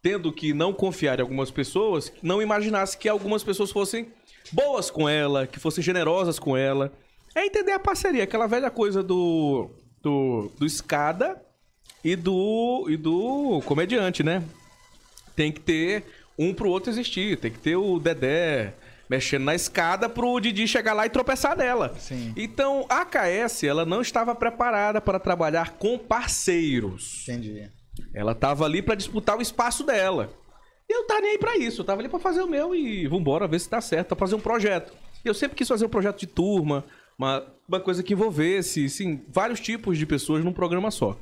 tendo 0.03 0.33
que 0.33 0.53
não 0.53 0.73
confiar 0.73 1.19
em 1.19 1.23
algumas 1.23 1.51
pessoas, 1.51 2.13
não 2.23 2.41
imaginasse 2.41 2.97
que 2.97 3.09
algumas 3.09 3.45
pessoas 3.45 3.71
fossem 3.71 4.09
boas 4.53 4.91
com 4.91 5.09
ela, 5.09 5.47
que 5.47 5.61
fossem 5.61 5.83
generosas 5.83 6.39
com 6.39 6.57
ela. 6.57 6.93
É 7.35 7.45
entender 7.45 7.73
a 7.73 7.79
parceria, 7.79 8.25
aquela 8.25 8.47
velha 8.47 8.71
coisa 8.71 9.03
do, 9.03 9.71
do, 10.03 10.51
do 10.59 10.65
escada 10.65 11.43
e 12.03 12.17
do, 12.17 12.87
e 12.89 12.97
do 12.97 13.61
comediante, 13.67 14.23
né? 14.23 14.43
tem 15.37 15.53
que 15.53 15.61
ter 15.61 16.05
um 16.37 16.53
pro 16.55 16.71
outro 16.71 16.91
existir. 16.91 17.37
Tem 17.37 17.53
que 17.53 17.59
ter 17.59 17.77
o 17.77 18.01
Dedé 18.01 18.73
mexendo 19.09 19.45
na 19.45 19.55
escada 19.55 20.09
pro 20.09 20.41
Didi 20.41 20.67
chegar 20.67 20.93
lá 20.93 21.07
e 21.07 21.11
tropeçar 21.11 21.57
nela. 21.57 21.95
Sim. 21.99 22.33
Então, 22.37 22.87
a 22.89 23.05
KS, 23.05 23.65
ela 23.65 23.85
não 23.85 24.01
estava 24.01 24.35
preparada 24.35 25.01
para 25.01 25.19
trabalhar 25.19 25.77
com 25.79 25.99
parceiros. 25.99 27.27
Entendi. 27.29 27.71
Ela 28.15 28.35
tava 28.35 28.65
ali 28.65 28.83
para 28.83 28.95
disputar 28.95 29.39
o 29.39 29.43
espaço 29.43 29.85
dela. 29.85 30.31
E 30.89 30.93
eu 30.95 31.07
tava 31.07 31.21
nem 31.21 31.33
aí 31.33 31.39
pra 31.39 31.57
isso. 31.57 31.81
Eu 31.81 31.85
tava 31.85 32.01
ali 32.01 32.09
pra 32.09 32.19
fazer 32.19 32.43
o 32.43 32.47
meu 32.47 32.75
e 32.75 33.07
vambora, 33.07 33.49
ver 33.49 33.59
se 33.59 33.71
dá 33.71 33.81
certo, 33.81 34.09
pra 34.09 34.17
fazer 34.17 34.35
um 34.35 34.41
projeto. 34.41 34.93
E 35.25 35.29
eu 35.29 35.35
sempre 35.35 35.57
quis 35.57 35.67
fazer 35.67 35.85
um 35.85 35.89
projeto 35.89 36.21
de 36.21 36.27
turma, 36.27 36.85
uma, 37.19 37.45
uma 37.69 37.81
coisa 37.81 38.03
que 38.03 38.13
envolvesse, 38.13 38.89
sim, 38.89 39.25
vários 39.29 39.59
tipos 39.61 39.99
de 39.99 40.07
pessoas 40.07 40.45
num 40.45 40.53
programa 40.53 40.91
só. 40.91 41.17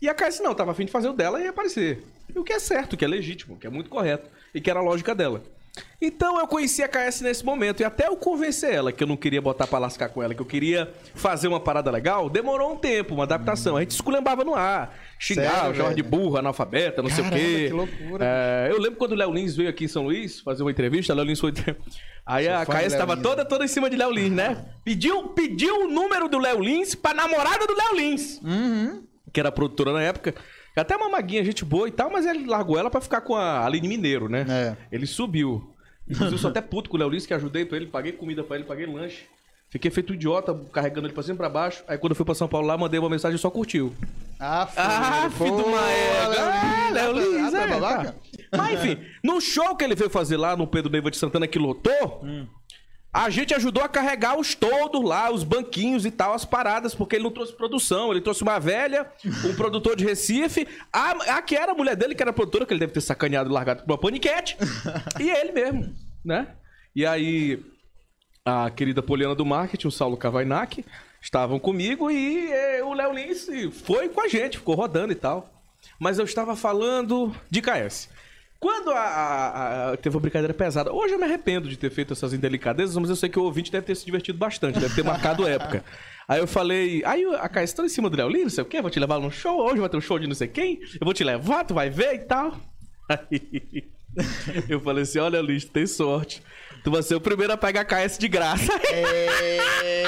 E 0.00 0.08
a 0.08 0.14
KS 0.14 0.40
não, 0.40 0.54
tava 0.54 0.72
afim 0.72 0.84
de 0.84 0.92
fazer 0.92 1.08
o 1.08 1.12
dela 1.12 1.40
e 1.40 1.46
aparecer. 1.46 2.02
E 2.34 2.38
o 2.38 2.44
que 2.44 2.52
é 2.52 2.58
certo, 2.58 2.94
o 2.94 2.96
que 2.96 3.04
é 3.04 3.08
legítimo, 3.08 3.54
o 3.54 3.58
que 3.58 3.66
é 3.66 3.70
muito 3.70 3.88
correto 3.88 4.28
e 4.54 4.60
que 4.60 4.68
era 4.68 4.80
a 4.80 4.82
lógica 4.82 5.14
dela. 5.14 5.42
Então 6.00 6.38
eu 6.38 6.46
conheci 6.46 6.82
a 6.82 6.88
KS 6.88 7.20
nesse 7.22 7.44
momento 7.44 7.80
e 7.80 7.84
até 7.84 8.06
eu 8.08 8.16
convencer 8.16 8.72
ela 8.74 8.92
que 8.92 9.02
eu 9.02 9.06
não 9.06 9.16
queria 9.16 9.40
botar 9.40 9.66
pra 9.66 9.78
lascar 9.78 10.08
com 10.10 10.22
ela, 10.22 10.34
que 10.34 10.40
eu 10.42 10.46
queria 10.46 10.92
fazer 11.14 11.48
uma 11.48 11.58
parada 11.60 11.90
legal, 11.90 12.28
demorou 12.28 12.72
um 12.72 12.76
tempo, 12.76 13.14
uma 13.14 13.24
adaptação. 13.24 13.76
A 13.76 13.80
gente 13.80 13.92
esculhambava 13.92 14.44
no 14.44 14.54
ar, 14.54 14.94
xingava, 15.18 15.74
chamava 15.74 15.94
de 15.94 16.02
burra, 16.02 16.40
analfabeta, 16.40 17.02
não 17.02 17.10
sei 17.10 17.24
o 17.24 17.30
Caramba, 17.30 17.44
quê. 17.48 17.66
que 17.68 17.72
loucura, 17.72 18.24
É, 18.26 18.68
eu 18.70 18.78
lembro 18.80 18.96
quando 18.98 19.12
o 19.12 19.16
Léo 19.16 19.32
Lins 19.32 19.56
veio 19.56 19.68
aqui 19.70 19.84
em 19.84 19.88
São 19.88 20.04
Luís 20.04 20.40
fazer 20.40 20.62
uma 20.62 20.70
entrevista, 20.70 21.14
Léo 21.14 21.24
Lins 21.24 21.40
foi. 21.40 21.52
Aí 22.26 22.48
a 22.48 22.64
fã 22.64 22.72
do 22.74 22.78
KS 22.80 22.88
Léo 22.92 22.98
tava 22.98 23.14
Lins, 23.14 23.22
toda, 23.22 23.44
toda 23.44 23.64
em 23.64 23.68
cima 23.68 23.88
de 23.88 23.96
Léo 23.96 24.10
Lins, 24.10 24.32
né? 24.32 24.66
Pediu, 24.84 25.28
pediu 25.28 25.84
o 25.84 25.88
número 25.88 26.28
do 26.28 26.38
Léo 26.38 26.60
Lins 26.60 26.94
pra 26.94 27.14
namorada 27.14 27.66
do 27.66 27.74
Léo 27.74 27.94
Lins 27.94 28.40
Uhum. 28.42 29.04
que 29.32 29.40
era 29.40 29.50
produtora 29.52 29.92
na 29.92 30.02
época. 30.02 30.34
Até 30.76 30.94
uma 30.96 31.08
maguinha, 31.08 31.44
gente 31.44 31.64
boa 31.64 31.88
e 31.88 31.90
tal, 31.90 32.10
mas 32.10 32.26
ele 32.26 32.46
largou 32.46 32.78
ela 32.78 32.90
pra 32.90 33.00
ficar 33.00 33.20
com 33.22 33.34
a 33.34 33.64
Aline 33.64 33.88
Mineiro, 33.88 34.28
né? 34.28 34.44
É. 34.48 34.76
Ele 34.94 35.06
subiu. 35.06 35.72
Inclusive, 36.08 36.34
eu 36.34 36.38
sou 36.38 36.50
até 36.50 36.60
puto 36.60 36.90
com 36.90 36.96
o 36.96 37.00
Léo 37.00 37.08
Lins, 37.08 37.26
que 37.26 37.34
ajudei 37.34 37.64
pra 37.64 37.76
ele, 37.78 37.86
paguei 37.86 38.12
comida 38.12 38.44
pra 38.44 38.56
ele, 38.56 38.64
paguei 38.64 38.86
lanche. 38.86 39.24
Fiquei 39.68 39.90
feito 39.90 40.14
idiota, 40.14 40.54
carregando 40.72 41.06
ele 41.08 41.14
pra 41.14 41.22
cima 41.24 41.34
e 41.34 41.38
pra 41.38 41.48
baixo. 41.48 41.82
Aí 41.88 41.98
quando 41.98 42.12
eu 42.12 42.16
fui 42.16 42.24
pra 42.24 42.34
São 42.36 42.46
Paulo 42.46 42.66
lá, 42.68 42.78
mandei 42.78 43.00
uma 43.00 43.10
mensagem 43.10 43.34
e 43.36 43.38
só 43.38 43.50
curtiu. 43.50 43.92
Ah, 44.38 44.68
Ah, 44.76 45.30
filho 45.30 45.56
do 45.56 45.68
Maega. 45.68 46.40
Ah, 46.40 46.90
Léo 46.92 47.12
Lins, 47.12 47.52
ah, 47.54 47.58
é, 47.58 47.66
tá 47.66 47.74
babaca? 47.80 48.12
tá. 48.50 48.56
Mas 48.58 48.74
enfim, 48.84 48.98
no 49.24 49.40
show 49.40 49.74
que 49.74 49.82
ele 49.84 49.96
veio 49.96 50.08
fazer 50.08 50.36
lá 50.36 50.56
no 50.56 50.66
Pedro 50.68 50.92
Neiva 50.92 51.10
de 51.10 51.16
Santana, 51.16 51.48
que 51.48 51.58
lotou, 51.58 52.22
a 53.16 53.30
gente 53.30 53.54
ajudou 53.54 53.82
a 53.82 53.88
carregar 53.88 54.38
os 54.38 54.54
todos 54.54 55.02
lá, 55.02 55.32
os 55.32 55.42
banquinhos 55.42 56.04
e 56.04 56.10
tal, 56.10 56.34
as 56.34 56.44
paradas, 56.44 56.94
porque 56.94 57.16
ele 57.16 57.24
não 57.24 57.30
trouxe 57.30 57.50
produção. 57.54 58.10
Ele 58.10 58.20
trouxe 58.20 58.42
uma 58.42 58.58
velha, 58.58 59.10
um 59.42 59.54
produtor 59.54 59.96
de 59.96 60.04
Recife, 60.04 60.68
a, 60.92 61.12
a 61.36 61.40
que 61.40 61.56
era 61.56 61.72
a 61.72 61.74
mulher 61.74 61.96
dele, 61.96 62.14
que 62.14 62.22
era 62.22 62.30
produtora, 62.30 62.66
que 62.66 62.74
ele 62.74 62.80
deve 62.80 62.92
ter 62.92 63.00
sacaneado 63.00 63.48
e 63.48 63.52
largado 63.54 63.84
pra 63.84 63.94
uma 63.94 63.98
paniquete, 63.98 64.58
e 65.18 65.30
ele 65.30 65.52
mesmo, 65.52 65.94
né? 66.22 66.56
E 66.94 67.06
aí, 67.06 67.58
a 68.44 68.68
querida 68.68 69.02
Poliana 69.02 69.34
do 69.34 69.46
Marketing, 69.46 69.88
o 69.88 69.90
Saulo 69.90 70.18
Cavainac, 70.18 70.84
estavam 71.18 71.58
comigo 71.58 72.10
e 72.10 72.52
eh, 72.52 72.84
o 72.84 72.92
Léo 72.92 73.12
Lins 73.14 73.48
foi 73.82 74.10
com 74.10 74.20
a 74.20 74.28
gente, 74.28 74.58
ficou 74.58 74.74
rodando 74.74 75.12
e 75.12 75.16
tal. 75.16 75.50
Mas 75.98 76.18
eu 76.18 76.24
estava 76.26 76.54
falando 76.54 77.34
de 77.48 77.62
KS. 77.62 78.10
Quando 78.58 78.90
a, 78.90 78.98
a- 78.98 79.92
a- 79.92 79.96
teve 79.96 80.16
uma 80.16 80.20
brincadeira 80.20 80.54
pesada, 80.54 80.92
hoje 80.92 81.14
eu 81.14 81.18
me 81.18 81.24
arrependo 81.24 81.68
de 81.68 81.76
ter 81.76 81.90
feito 81.90 82.12
essas 82.12 82.32
indelicadezas, 82.32 82.96
mas 82.96 83.10
eu 83.10 83.16
sei 83.16 83.28
que 83.28 83.38
o 83.38 83.42
ouvinte 83.42 83.70
deve 83.70 83.86
ter 83.86 83.94
se 83.94 84.04
divertido 84.04 84.38
bastante, 84.38 84.78
deve 84.80 84.94
ter 84.94 85.04
marcado 85.04 85.46
época. 85.46 85.84
Aí 86.28 86.40
eu 86.40 86.46
falei, 86.48 87.04
aí 87.04 87.24
a 87.36 87.48
Caia, 87.48 87.68
tá 87.68 87.84
em 87.84 87.88
cima 87.88 88.10
do 88.10 88.16
Léo 88.16 88.28
Lins, 88.28 88.42
não 88.42 88.50
sei 88.50 88.62
o 88.64 88.66
quê, 88.66 88.82
vou 88.82 88.90
te 88.90 88.98
levar 88.98 89.20
num 89.20 89.30
show, 89.30 89.60
hoje 89.60 89.78
vai 89.78 89.88
ter 89.88 89.96
um 89.96 90.00
show 90.00 90.18
de 90.18 90.26
não 90.26 90.34
sei 90.34 90.48
quem, 90.48 90.80
eu 91.00 91.04
vou 91.04 91.14
te 91.14 91.22
levar, 91.22 91.62
tu 91.64 91.72
vai 91.72 91.88
ver 91.88 92.14
e 92.14 92.18
tal. 92.18 92.56
Aí 93.08 93.40
eu 94.68 94.80
falei 94.80 95.04
assim, 95.04 95.20
olha 95.20 95.40
Luiz, 95.40 95.64
tem 95.64 95.86
sorte. 95.86 96.42
Tu 96.82 96.90
vai 96.90 97.00
ser 97.04 97.14
o 97.14 97.20
primeiro 97.20 97.52
a 97.52 97.56
pegar 97.56 97.84
KS 97.84 98.18
de 98.18 98.26
graça. 98.26 98.72
É... 98.92 100.02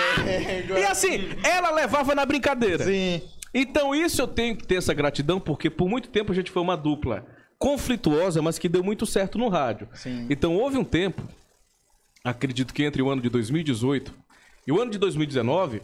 E 0.78 0.84
assim, 0.84 1.28
ela 1.44 1.70
levava 1.70 2.14
na 2.14 2.26
brincadeira. 2.26 2.84
Sim. 2.84 3.22
Então 3.54 3.94
isso 3.94 4.20
eu 4.20 4.26
tenho 4.26 4.56
que 4.56 4.66
ter 4.66 4.74
essa 4.76 4.92
gratidão, 4.92 5.38
porque 5.40 5.70
por 5.70 5.88
muito 5.88 6.08
tempo 6.08 6.32
a 6.32 6.34
gente 6.34 6.50
foi 6.50 6.60
uma 6.62 6.76
dupla 6.76 7.24
conflituosa, 7.58 8.40
mas 8.40 8.58
que 8.58 8.68
deu 8.68 8.82
muito 8.84 9.04
certo 9.04 9.36
no 9.38 9.48
rádio. 9.48 9.88
Sim. 9.94 10.26
Então 10.30 10.56
houve 10.56 10.76
um 10.76 10.84
tempo, 10.84 11.22
acredito 12.22 12.72
que 12.72 12.84
entre 12.84 13.02
o 13.02 13.10
ano 13.10 13.20
de 13.20 13.28
2018 13.28 14.14
e 14.66 14.72
o 14.72 14.80
ano 14.80 14.90
de 14.90 14.98
2019, 14.98 15.82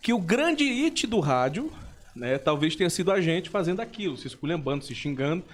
que 0.00 0.12
o 0.12 0.18
grande 0.18 0.64
hit 0.64 1.06
do 1.06 1.18
rádio, 1.18 1.72
né, 2.14 2.38
talvez 2.38 2.76
tenha 2.76 2.88
sido 2.88 3.10
a 3.10 3.20
gente 3.20 3.50
fazendo 3.50 3.80
aquilo, 3.80 4.16
se 4.16 4.26
esculhambando, 4.26 4.84
se 4.84 4.94
xingando, 4.94 5.44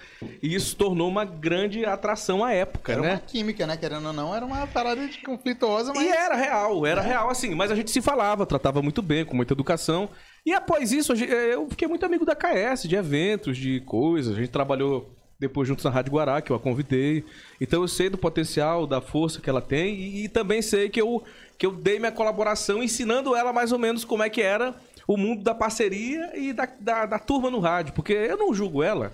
e 0.41 0.53
isso 0.53 0.75
tornou 0.75 1.09
uma 1.09 1.25
grande 1.25 1.83
atração 1.85 2.43
à 2.43 2.53
época, 2.53 2.93
Era 2.93 3.01
né? 3.01 3.11
uma 3.13 3.19
química, 3.19 3.65
né? 3.65 3.75
Querendo 3.75 4.05
ou 4.07 4.13
não, 4.13 4.33
era 4.33 4.45
uma 4.45 4.67
parada 4.67 5.05
de 5.07 5.17
conflituosa, 5.19 5.91
mas. 5.93 6.05
E 6.05 6.09
era 6.09 6.35
real, 6.35 6.85
era 6.85 7.01
real 7.01 7.29
assim, 7.29 7.55
mas 7.55 7.71
a 7.71 7.75
gente 7.75 7.89
se 7.91 8.01
falava, 8.01 8.45
tratava 8.45 8.81
muito 8.81 9.01
bem, 9.01 9.25
com 9.25 9.35
muita 9.35 9.53
educação. 9.53 10.09
E 10.45 10.53
após 10.53 10.91
isso, 10.91 11.13
eh, 11.13 11.53
eu 11.55 11.67
fiquei 11.69 11.87
muito 11.87 12.05
amigo 12.05 12.25
da 12.25 12.35
KS, 12.35 12.87
de 12.87 12.95
eventos, 12.95 13.57
de 13.57 13.79
coisas. 13.81 14.35
A 14.35 14.39
gente 14.39 14.51
trabalhou 14.51 15.13
depois 15.43 15.67
juntos 15.67 15.85
na 15.85 15.91
Rádio 15.91 16.13
Guará, 16.13 16.41
que 16.41 16.51
eu 16.51 16.55
a 16.55 16.59
convidei. 16.59 17.23
Então 17.59 17.81
eu 17.81 17.87
sei 17.87 18.09
do 18.09 18.17
potencial, 18.17 18.87
da 18.87 19.01
força 19.01 19.39
que 19.39 19.49
ela 19.49 19.61
tem 19.61 19.95
e, 19.95 20.25
e 20.25 20.29
também 20.29 20.61
sei 20.61 20.89
que 20.89 21.01
eu, 21.01 21.23
que 21.57 21.65
eu 21.65 21.71
dei 21.71 21.99
minha 21.99 22.11
colaboração 22.11 22.81
ensinando 22.81 23.35
ela 23.35 23.53
mais 23.53 23.71
ou 23.71 23.79
menos 23.79 24.03
como 24.03 24.23
é 24.23 24.29
que 24.29 24.41
era 24.41 24.73
o 25.07 25.17
mundo 25.17 25.43
da 25.43 25.53
parceria 25.53 26.31
e 26.37 26.53
da, 26.53 26.67
da, 26.79 27.05
da 27.05 27.19
turma 27.19 27.51
no 27.51 27.59
rádio. 27.59 27.93
Porque 27.93 28.13
eu 28.13 28.37
não 28.37 28.53
julgo 28.53 28.81
ela 28.81 29.11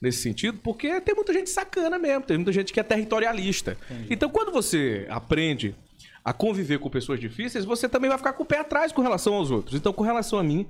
nesse 0.00 0.20
sentido, 0.20 0.58
porque 0.62 1.00
tem 1.00 1.14
muita 1.14 1.32
gente 1.32 1.48
sacana 1.48 1.98
mesmo, 1.98 2.22
tem 2.22 2.36
muita 2.36 2.52
gente 2.52 2.72
que 2.72 2.78
é 2.78 2.82
territorialista. 2.82 3.76
Então, 4.10 4.28
quando 4.28 4.52
você 4.52 5.06
aprende 5.08 5.74
a 6.22 6.32
conviver 6.32 6.78
com 6.78 6.90
pessoas 6.90 7.18
difíceis, 7.18 7.64
você 7.64 7.88
também 7.88 8.08
vai 8.08 8.18
ficar 8.18 8.34
com 8.34 8.42
o 8.42 8.46
pé 8.46 8.58
atrás 8.58 8.92
com 8.92 9.00
relação 9.00 9.34
aos 9.34 9.50
outros. 9.50 9.74
Então, 9.74 9.92
com 9.92 10.02
relação 10.02 10.38
a 10.38 10.42
mim, 10.42 10.66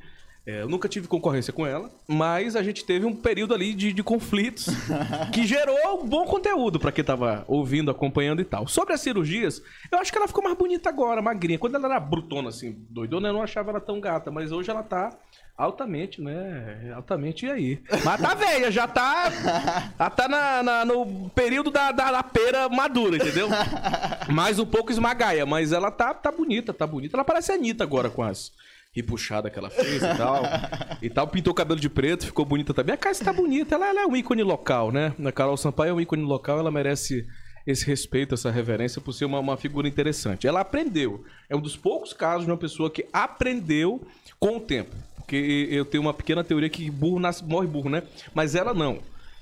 é, 0.47 0.61
eu 0.63 0.69
nunca 0.69 0.89
tive 0.89 1.09
concorrência 1.09 1.53
com 1.53 1.67
ela, 1.67 1.91
mas 2.07 2.55
a 2.55 2.63
gente 2.63 2.85
teve 2.85 3.07
um 3.07 3.15
período 3.17 3.55
ali 3.55 3.73
de, 3.73 3.93
de 3.93 4.03
conflitos 4.03 4.67
que 5.33 5.47
gerou 5.47 6.05
bom 6.05 6.27
conteúdo 6.27 6.79
pra 6.79 6.93
quem 6.93 7.03
tava 7.03 7.45
ouvindo, 7.49 7.91
acompanhando 7.91 8.43
e 8.43 8.45
tal. 8.45 8.67
Sobre 8.69 8.93
as 8.93 9.01
cirurgias, 9.01 9.63
eu 9.91 9.99
acho 9.99 10.13
que 10.13 10.19
ela 10.19 10.29
ficou 10.29 10.45
mais 10.45 10.57
bonita 10.57 10.89
agora, 10.91 11.23
magrinha. 11.23 11.59
Quando 11.59 11.77
ela 11.77 11.87
era 11.87 12.01
brutona, 12.01 12.51
assim, 12.51 12.77
doidona, 12.91 13.29
eu 13.29 13.33
não 13.33 13.43
achava 13.43 13.71
ela 13.71 13.81
tão 13.81 14.01
gata, 14.01 14.31
mas 14.31 14.53
hoje 14.53 14.71
ela 14.71 14.83
tá 14.83 15.11
altamente, 15.57 16.21
né? 16.21 16.93
Altamente 16.95 17.47
e 17.47 17.51
aí. 17.51 17.83
Mas 18.05 18.21
tá 18.21 18.35
velha, 18.35 18.71
já 18.71 18.87
tá. 18.89 19.31
Já 19.99 20.11
tá 20.11 20.29
na, 20.29 20.63
na- 20.63 20.85
no 20.85 21.31
período 21.31 21.71
da, 21.71 21.91
da, 21.93 22.11
da 22.13 22.23
pera 22.23 22.69
madura, 22.69 23.17
entendeu? 23.17 23.49
Mais 24.29 24.59
um 24.59 24.67
pouco 24.67 24.91
esmagaia, 24.91 25.47
mas 25.47 25.73
ela 25.73 25.91
tá, 25.91 26.13
tá 26.13 26.31
bonita, 26.33 26.73
tá 26.75 26.87
bonita. 26.87 27.17
Ela 27.17 27.25
parece 27.25 27.53
a 27.53 27.55
Anitta 27.55 27.85
agora 27.85 28.11
com 28.11 28.23
as 28.23 28.53
ripuxadas 28.95 29.53
que 29.53 29.59
ela 29.59 29.71
fez 29.71 30.03
e 30.03 30.17
tal. 30.17 30.43
e 31.03 31.11
tal, 31.11 31.27
pintou 31.27 31.53
o 31.53 31.55
cabelo 31.55 31.81
de 31.81 31.89
preto, 31.89 32.27
ficou 32.27 32.45
bonita 32.45 32.73
também. 32.73 32.95
A 32.95 32.99
Cassia 32.99 33.25
tá 33.25 33.33
bonita, 33.33 33.75
ela, 33.75 33.89
ela 33.89 34.03
é 34.03 34.07
um 34.07 34.17
ícone 34.17 34.43
local, 34.43 34.93
né? 34.93 35.13
A 35.25 35.33
Carol 35.33 35.57
Sampaio 35.57 35.91
é 35.91 35.93
um 35.95 36.01
ícone 36.01 36.23
local, 36.23 36.59
ela 36.59 36.71
merece 36.71 37.27
esse 37.67 37.85
respeito, 37.87 38.35
essa 38.35 38.51
reverência 38.51 39.01
por 39.01 39.13
ser 39.13 39.25
uma, 39.25 39.41
uma 39.41 39.57
figura 39.57 39.89
interessante. 39.89 40.47
Ela 40.47 40.61
aprendeu. 40.61 41.25
É 41.49 41.57
um 41.57 41.61
dos 41.61 41.77
poucos 41.77 42.13
casos 42.13 42.45
de 42.45 42.51
uma 42.51 42.59
pessoa 42.59 42.91
que 42.91 43.07
aprendeu 43.13 44.07
com 44.39 44.59
o 44.59 44.61
tempo. 44.61 44.95
Porque 45.17 45.69
eu 45.71 45.85
tenho 45.85 46.03
uma 46.03 46.13
pequena 46.13 46.45
teoria 46.45 46.69
que 46.69 46.91
burro 46.91 47.19
nasce, 47.19 47.43
morre 47.43 47.67
burro, 47.67 47.89
né? 47.89 48.03
Mas 48.35 48.55
ela 48.55 48.75
não. 48.75 48.99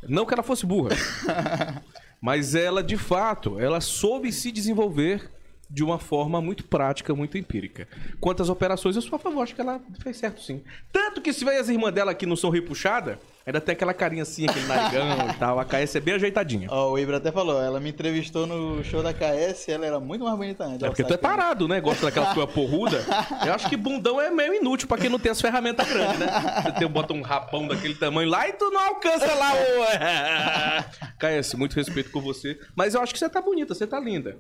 Não 0.08 0.24
que 0.24 0.32
ela 0.32 0.42
fosse 0.42 0.64
burra. 0.64 0.90
Mas 2.20 2.54
ela, 2.54 2.84
de 2.84 2.96
fato, 2.96 3.58
ela 3.58 3.80
soube 3.80 4.32
se 4.32 4.52
desenvolver 4.52 5.28
de 5.72 5.82
uma 5.82 5.98
forma 5.98 6.40
muito 6.40 6.64
prática, 6.64 7.14
muito 7.14 7.38
empírica. 7.38 7.88
Quanto 8.20 8.42
às 8.42 8.50
operações, 8.50 8.94
eu 8.94 9.00
sou 9.00 9.16
a 9.16 9.18
favor, 9.18 9.42
acho 9.42 9.54
que 9.54 9.60
ela 9.60 9.80
fez 10.02 10.18
certo 10.18 10.42
sim. 10.42 10.62
Tanto 10.92 11.22
que 11.22 11.32
se 11.32 11.46
vê 11.46 11.56
as 11.56 11.70
irmãs 11.70 11.92
dela 11.92 12.14
que 12.14 12.26
não 12.26 12.36
são 12.36 12.50
repuxadas, 12.50 13.16
ainda 13.46 13.58
tem 13.58 13.72
aquela 13.72 13.94
carinha 13.94 14.22
assim, 14.22 14.46
aquele 14.46 14.66
narigão 14.66 15.30
e 15.30 15.34
tal. 15.38 15.58
A 15.58 15.64
KS 15.64 15.96
é 15.96 16.00
bem 16.00 16.14
ajeitadinha. 16.14 16.68
Ó, 16.70 16.92
o 16.92 16.98
Ibra 16.98 17.16
até 17.16 17.32
falou, 17.32 17.60
ela 17.60 17.80
me 17.80 17.88
entrevistou 17.88 18.46
no 18.46 18.84
show 18.84 19.02
da 19.02 19.14
KS 19.14 19.68
ela 19.68 19.86
era 19.86 19.98
muito 19.98 20.24
mais 20.24 20.36
bonita 20.36 20.64
antes. 20.64 20.82
É 20.82 20.88
porque 20.88 21.04
tu 21.04 21.14
é 21.14 21.16
tarado, 21.16 21.66
né? 21.66 21.80
Gosta 21.80 22.04
daquela 22.04 22.34
coisa 22.34 22.46
porruda. 22.46 23.02
Eu 23.46 23.54
acho 23.54 23.66
que 23.70 23.76
bundão 23.76 24.20
é 24.20 24.30
meio 24.30 24.52
inútil 24.52 24.86
pra 24.86 24.98
quem 24.98 25.08
não 25.08 25.18
tem 25.18 25.32
as 25.32 25.40
ferramentas 25.40 25.88
grandes, 25.88 26.18
né? 26.18 26.26
Você 26.62 26.72
tem, 26.72 26.86
bota 26.86 27.14
um 27.14 27.22
rapão 27.22 27.66
daquele 27.66 27.94
tamanho 27.94 28.28
lá 28.28 28.46
e 28.46 28.52
tu 28.52 28.70
não 28.70 28.80
alcança 28.88 29.32
lá 29.32 29.52
o. 29.54 31.12
KS, 31.18 31.54
muito 31.54 31.74
respeito 31.74 32.10
com 32.10 32.20
você. 32.20 32.58
Mas 32.76 32.94
eu 32.94 33.00
acho 33.00 33.14
que 33.14 33.18
você 33.18 33.28
tá 33.28 33.40
bonita, 33.40 33.74
você 33.74 33.86
tá 33.86 33.98
linda. 33.98 34.36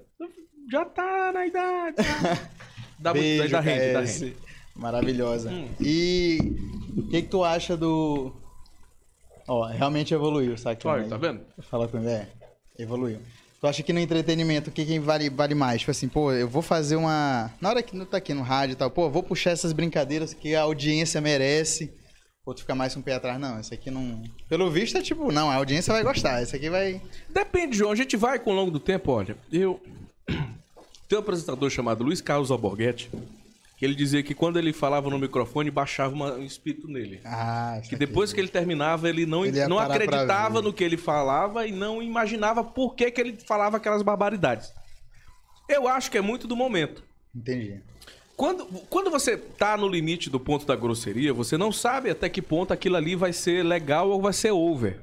Já 0.70 0.84
tá 0.84 1.32
na 1.32 1.46
idade. 1.46 1.96
tá? 1.96 2.50
Dá 2.98 3.12
muito, 3.14 3.24
Beijo, 3.24 3.52
dá 3.52 3.60
rende, 3.60 3.92
dá 3.92 4.02
KS. 4.02 4.20
rende. 4.20 4.36
Maravilhosa. 4.76 5.50
Hum. 5.50 5.68
E 5.80 6.38
o 6.96 7.02
que 7.08 7.22
que 7.22 7.28
tu 7.28 7.44
acha 7.44 7.76
do... 7.76 8.32
Ó, 9.48 9.64
realmente 9.66 10.14
evoluiu, 10.14 10.56
sabe? 10.56 10.78
Olha, 10.84 11.08
tá 11.08 11.16
vendo? 11.16 11.40
Fala 11.62 11.88
com 11.88 11.98
ele, 11.98 12.08
é, 12.08 12.28
evoluiu. 12.78 13.18
Tu 13.60 13.66
acha 13.66 13.82
que 13.82 13.92
no 13.92 14.00
entretenimento, 14.00 14.70
o 14.70 14.72
que, 14.72 14.84
que 14.84 14.98
vale, 14.98 15.30
vale 15.30 15.54
mais? 15.54 15.80
Tipo 15.80 15.90
assim, 15.90 16.08
pô, 16.08 16.32
eu 16.32 16.48
vou 16.48 16.62
fazer 16.62 16.96
uma... 16.96 17.50
Na 17.60 17.68
hora 17.68 17.82
que 17.82 17.96
não 17.96 18.04
tá 18.04 18.16
aqui 18.16 18.34
no 18.34 18.42
rádio 18.42 18.72
e 18.72 18.76
tal, 18.76 18.90
pô, 18.90 19.08
vou 19.10 19.22
puxar 19.22 19.50
essas 19.50 19.72
brincadeiras 19.72 20.34
que 20.34 20.54
a 20.54 20.62
audiência 20.62 21.20
merece. 21.20 21.92
Ou 22.44 22.54
tu 22.54 22.62
fica 22.62 22.74
mais 22.74 22.92
com 22.94 23.00
o 23.00 23.02
pé 23.04 23.14
atrás? 23.14 23.38
Não, 23.40 23.60
esse 23.60 23.72
aqui 23.72 23.88
não... 23.88 24.20
Pelo 24.48 24.68
visto 24.68 24.98
é 24.98 25.02
tipo, 25.02 25.30
não, 25.30 25.48
a 25.48 25.54
audiência 25.54 25.92
vai 25.92 26.02
gostar. 26.02 26.42
Esse 26.42 26.56
aqui 26.56 26.68
vai... 26.70 27.00
Depende, 27.30 27.76
João. 27.76 27.92
A 27.92 27.96
gente 27.96 28.16
vai 28.16 28.38
com 28.40 28.50
o 28.50 28.54
longo 28.54 28.70
do 28.70 28.80
tempo, 28.80 29.12
olha. 29.12 29.36
Eu. 29.52 29.80
Tem 31.08 31.18
um 31.18 31.20
apresentador 31.20 31.68
chamado 31.70 32.02
Luiz 32.04 32.20
Carlos 32.20 32.50
Alborguete, 32.50 33.10
que 33.76 33.84
ele 33.84 33.94
dizia 33.94 34.22
que 34.22 34.34
quando 34.34 34.58
ele 34.58 34.72
falava 34.72 35.10
no 35.10 35.18
microfone, 35.18 35.70
baixava 35.70 36.14
uma- 36.14 36.32
um 36.34 36.42
espírito 36.44 36.88
nele. 36.88 37.20
Ah, 37.24 37.78
Que 37.80 37.88
aqui. 37.88 37.96
depois 37.96 38.32
que 38.32 38.40
ele 38.40 38.48
terminava, 38.48 39.08
ele 39.08 39.26
não, 39.26 39.44
Ele 39.44 39.66
não 39.66 39.78
acreditava 39.78 40.62
no 40.62 40.72
que 40.72 40.82
ele 40.84 40.96
falava 40.96 41.66
e 41.66 41.72
não 41.72 42.02
imaginava 42.02 42.62
por 42.64 42.94
que, 42.94 43.10
que 43.10 43.20
ele 43.20 43.36
falava 43.46 43.76
aquelas 43.76 44.02
barbaridades. 44.02 44.72
Eu 45.68 45.86
acho 45.88 46.10
que 46.10 46.18
é 46.18 46.20
muito 46.22 46.46
do 46.46 46.56
momento. 46.56 47.02
Entendi. 47.34 47.80
Quando, 48.36 48.64
quando 48.88 49.10
você 49.10 49.36
tá 49.36 49.76
no 49.76 49.86
limite 49.86 50.28
do 50.30 50.40
ponto 50.40 50.66
da 50.66 50.74
grosseria, 50.74 51.32
você 51.34 51.56
não 51.58 51.70
sabe 51.70 52.10
até 52.10 52.28
que 52.28 52.40
ponto 52.42 52.72
aquilo 52.72 52.96
ali 52.96 53.14
vai 53.14 53.32
ser 53.32 53.62
legal 53.64 54.08
ou 54.10 54.20
vai 54.20 54.32
ser 54.32 54.50
over. 54.50 55.00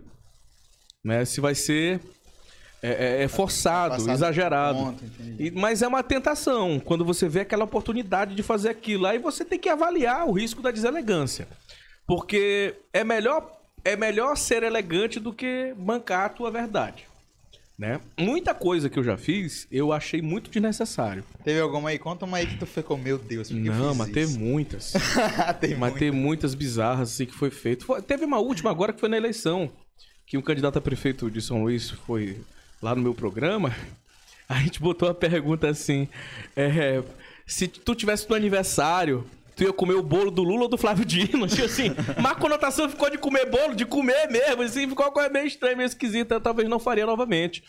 Né? 1.04 1.24
Se 1.26 1.40
vai 1.40 1.56
ser 1.56 2.00
é, 2.82 3.20
é, 3.22 3.24
é 3.24 3.28
forçado, 3.28 3.96
Passado 3.96 4.12
exagerado. 4.14 4.78
do 4.80 4.86
ponto. 4.86 5.04
E- 5.40 5.52
mas 5.52 5.82
é 5.82 5.88
uma 5.88 6.02
tentação 6.04 6.80
quando 6.80 7.04
você 7.06 7.28
vê 7.28 7.42
aquela 7.42 7.64
oportunidade 7.66 8.36
de 8.36 8.44
fazer 8.44 8.70
aquilo. 8.70 9.06
Aí 9.06 9.20
você 9.20 9.44
tem 9.44 9.60
que 9.60 9.70
avaliar 9.70 10.28
o 10.28 10.32
risco 10.32 10.62
da 10.62 10.72
deselegância. 10.72 11.48
Porque 12.08 12.76
é 12.92 13.04
melhor, 13.04 13.52
é 13.84 13.96
melhor 13.96 14.36
ser 14.36 14.64
elegante 14.64 15.20
do 15.20 15.32
que 15.34 15.74
bancar 15.78 16.26
a 16.26 16.30
tua 16.30 16.50
verdade. 16.52 17.08
Né? 17.78 18.02
Muita 18.20 18.54
coisa 18.54 18.90
que 18.90 19.00
eu 19.00 19.04
já 19.04 19.16
fiz, 19.16 19.66
eu 19.72 19.94
achei 19.94 20.22
muito 20.22 20.50
desnecessário. 20.50 21.24
Teve 21.46 21.62
alguma 21.62 21.90
aí? 21.90 21.98
Conta 21.98 22.26
uma 22.26 22.36
aí 22.38 22.46
que 22.46 22.58
tu 22.58 22.66
ficou, 22.66 22.98
meu 22.98 23.18
Deus, 23.18 23.50
Não, 23.52 23.96
mas 23.96 24.10
teve 24.10 24.38
muitas. 24.38 24.92
tem 25.62 25.72
Mas 25.76 25.92
muito. 25.92 26.00
tem 26.00 26.12
muitas 26.12 26.54
bizarras 26.54 27.12
assim 27.14 27.26
que 27.26 27.34
foi 27.34 27.50
feito. 27.50 27.86
Foi- 27.86 28.02
teve 28.02 28.26
uma 28.26 28.38
última 28.40 28.70
agora 28.70 28.92
que 28.92 29.00
foi 29.00 29.08
na 29.08 29.16
eleição, 29.16 29.72
que 30.28 30.38
um 30.38 30.42
candidato 30.42 30.78
a 30.78 30.82
prefeito 30.82 31.32
de 31.32 31.42
São 31.42 31.64
Luís 31.64 31.90
foi 31.90 32.42
lá 32.82 32.96
no 32.96 33.02
meu 33.02 33.14
programa. 33.14 33.76
A 34.48 34.56
gente 34.56 34.80
botou 34.82 35.10
a 35.10 35.14
pergunta 35.14 35.70
assim: 35.70 36.08
é, 36.56 37.04
se 37.46 37.68
tu 37.68 37.94
tivesse 37.94 38.30
no 38.30 38.36
aniversário, 38.36 39.26
tu 39.56 39.64
ia 39.64 39.74
comer 39.74 39.96
o 39.96 40.04
bolo 40.04 40.32
do 40.32 40.44
Lula 40.44 40.64
ou 40.64 40.68
do 40.70 40.78
Flávio 40.78 41.06
Dino? 41.06 41.46
Tipo 41.50 41.66
assim, 41.66 41.90
mas 42.22 42.32
a 42.32 42.36
conotação 42.36 42.90
ficou 42.90 43.10
de 43.10 43.18
comer 43.18 43.46
bolo, 43.50 43.76
de 43.76 43.86
comer 43.86 44.28
mesmo, 44.28 44.62
assim, 44.62 44.88
ficou 44.88 45.06
uma 45.06 45.12
coisa 45.12 45.30
meio 45.30 45.46
estranha, 45.46 45.76
meio 45.76 45.88
esquisita. 45.88 46.36
Eu 46.36 46.42
talvez 46.42 46.70
não 46.70 46.80
faria 46.80 47.06
novamente. 47.06 47.64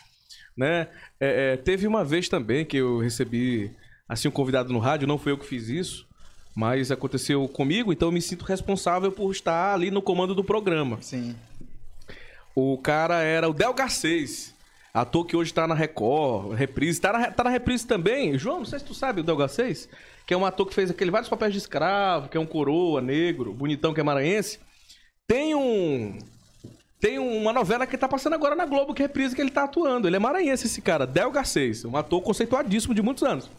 Né? 0.55 0.87
É, 1.19 1.53
é, 1.53 1.57
teve 1.57 1.87
uma 1.87 2.03
vez 2.03 2.27
também 2.27 2.65
que 2.65 2.77
eu 2.77 2.99
recebi 2.99 3.71
assim 4.07 4.27
um 4.27 4.31
convidado 4.31 4.73
no 4.73 4.79
rádio, 4.79 5.07
não 5.07 5.17
foi 5.17 5.31
eu 5.31 5.37
que 5.37 5.45
fiz 5.45 5.69
isso, 5.69 6.05
mas 6.53 6.91
aconteceu 6.91 7.47
comigo, 7.47 7.93
então 7.93 8.09
eu 8.09 8.11
me 8.11 8.21
sinto 8.21 8.43
responsável 8.43 9.09
por 9.09 9.31
estar 9.31 9.73
ali 9.73 9.89
no 9.89 10.01
comando 10.01 10.35
do 10.35 10.43
programa. 10.43 10.97
Sim. 11.01 11.35
O 12.53 12.77
cara 12.77 13.21
era 13.21 13.47
o 13.49 13.53
Del 13.53 13.73
Garcês, 13.73 14.53
ator 14.93 15.25
que 15.25 15.35
hoje 15.35 15.53
tá 15.53 15.67
na 15.67 15.75
Record, 15.75 16.53
reprise. 16.53 16.99
Tá 16.99 17.13
na, 17.13 17.31
tá 17.31 17.43
na 17.43 17.49
reprise 17.49 17.85
também. 17.87 18.37
João, 18.37 18.59
não 18.59 18.65
sei 18.65 18.79
se 18.79 18.85
tu 18.85 18.93
sabe 18.93 19.21
o 19.21 19.23
Del 19.23 19.37
Garcês, 19.37 19.87
que 20.25 20.33
é 20.33 20.37
um 20.37 20.45
ator 20.45 20.65
que 20.67 20.73
fez 20.73 20.89
aquele 20.89 21.11
vários 21.11 21.29
papéis 21.29 21.53
de 21.53 21.59
escravo, 21.59 22.29
que 22.29 22.37
é 22.37 22.39
um 22.39 22.45
coroa 22.45 23.01
negro, 23.01 23.53
bonitão 23.53 23.93
que 23.93 23.99
é 23.99 24.03
maranhense. 24.03 24.59
Tem 25.27 25.55
um 25.55 26.19
Tem 26.99 27.17
uma 27.17 27.51
novela 27.51 27.87
que 27.87 27.97
tá 27.97 28.07
passando 28.07 28.33
agora 28.33 28.55
na 28.55 28.65
Globo, 28.65 28.93
que 28.93 29.01
é 29.01 29.07
reprise 29.07 29.35
que 29.35 29.41
ele 29.41 29.49
tá 29.49 29.63
atuando. 29.63 30.07
Ele 30.07 30.17
é 30.17 30.19
maranhense, 30.19 30.67
esse 30.67 30.81
cara, 30.81 31.07
Del 31.07 31.31
Garcês, 31.31 31.83
um 31.85 31.97
ator 31.97 32.21
conceituadíssimo 32.21 32.93
de 32.93 33.01
muitos 33.01 33.23
anos. 33.23 33.49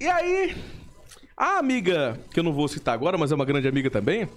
E 0.00 0.08
aí, 0.08 0.54
a 1.36 1.58
amiga, 1.58 2.20
que 2.32 2.38
eu 2.38 2.44
não 2.44 2.52
vou 2.52 2.68
citar 2.68 2.94
agora, 2.94 3.16
mas 3.16 3.32
é 3.32 3.34
uma 3.34 3.44
grande 3.44 3.66
amiga 3.66 3.90
também, 3.90 4.28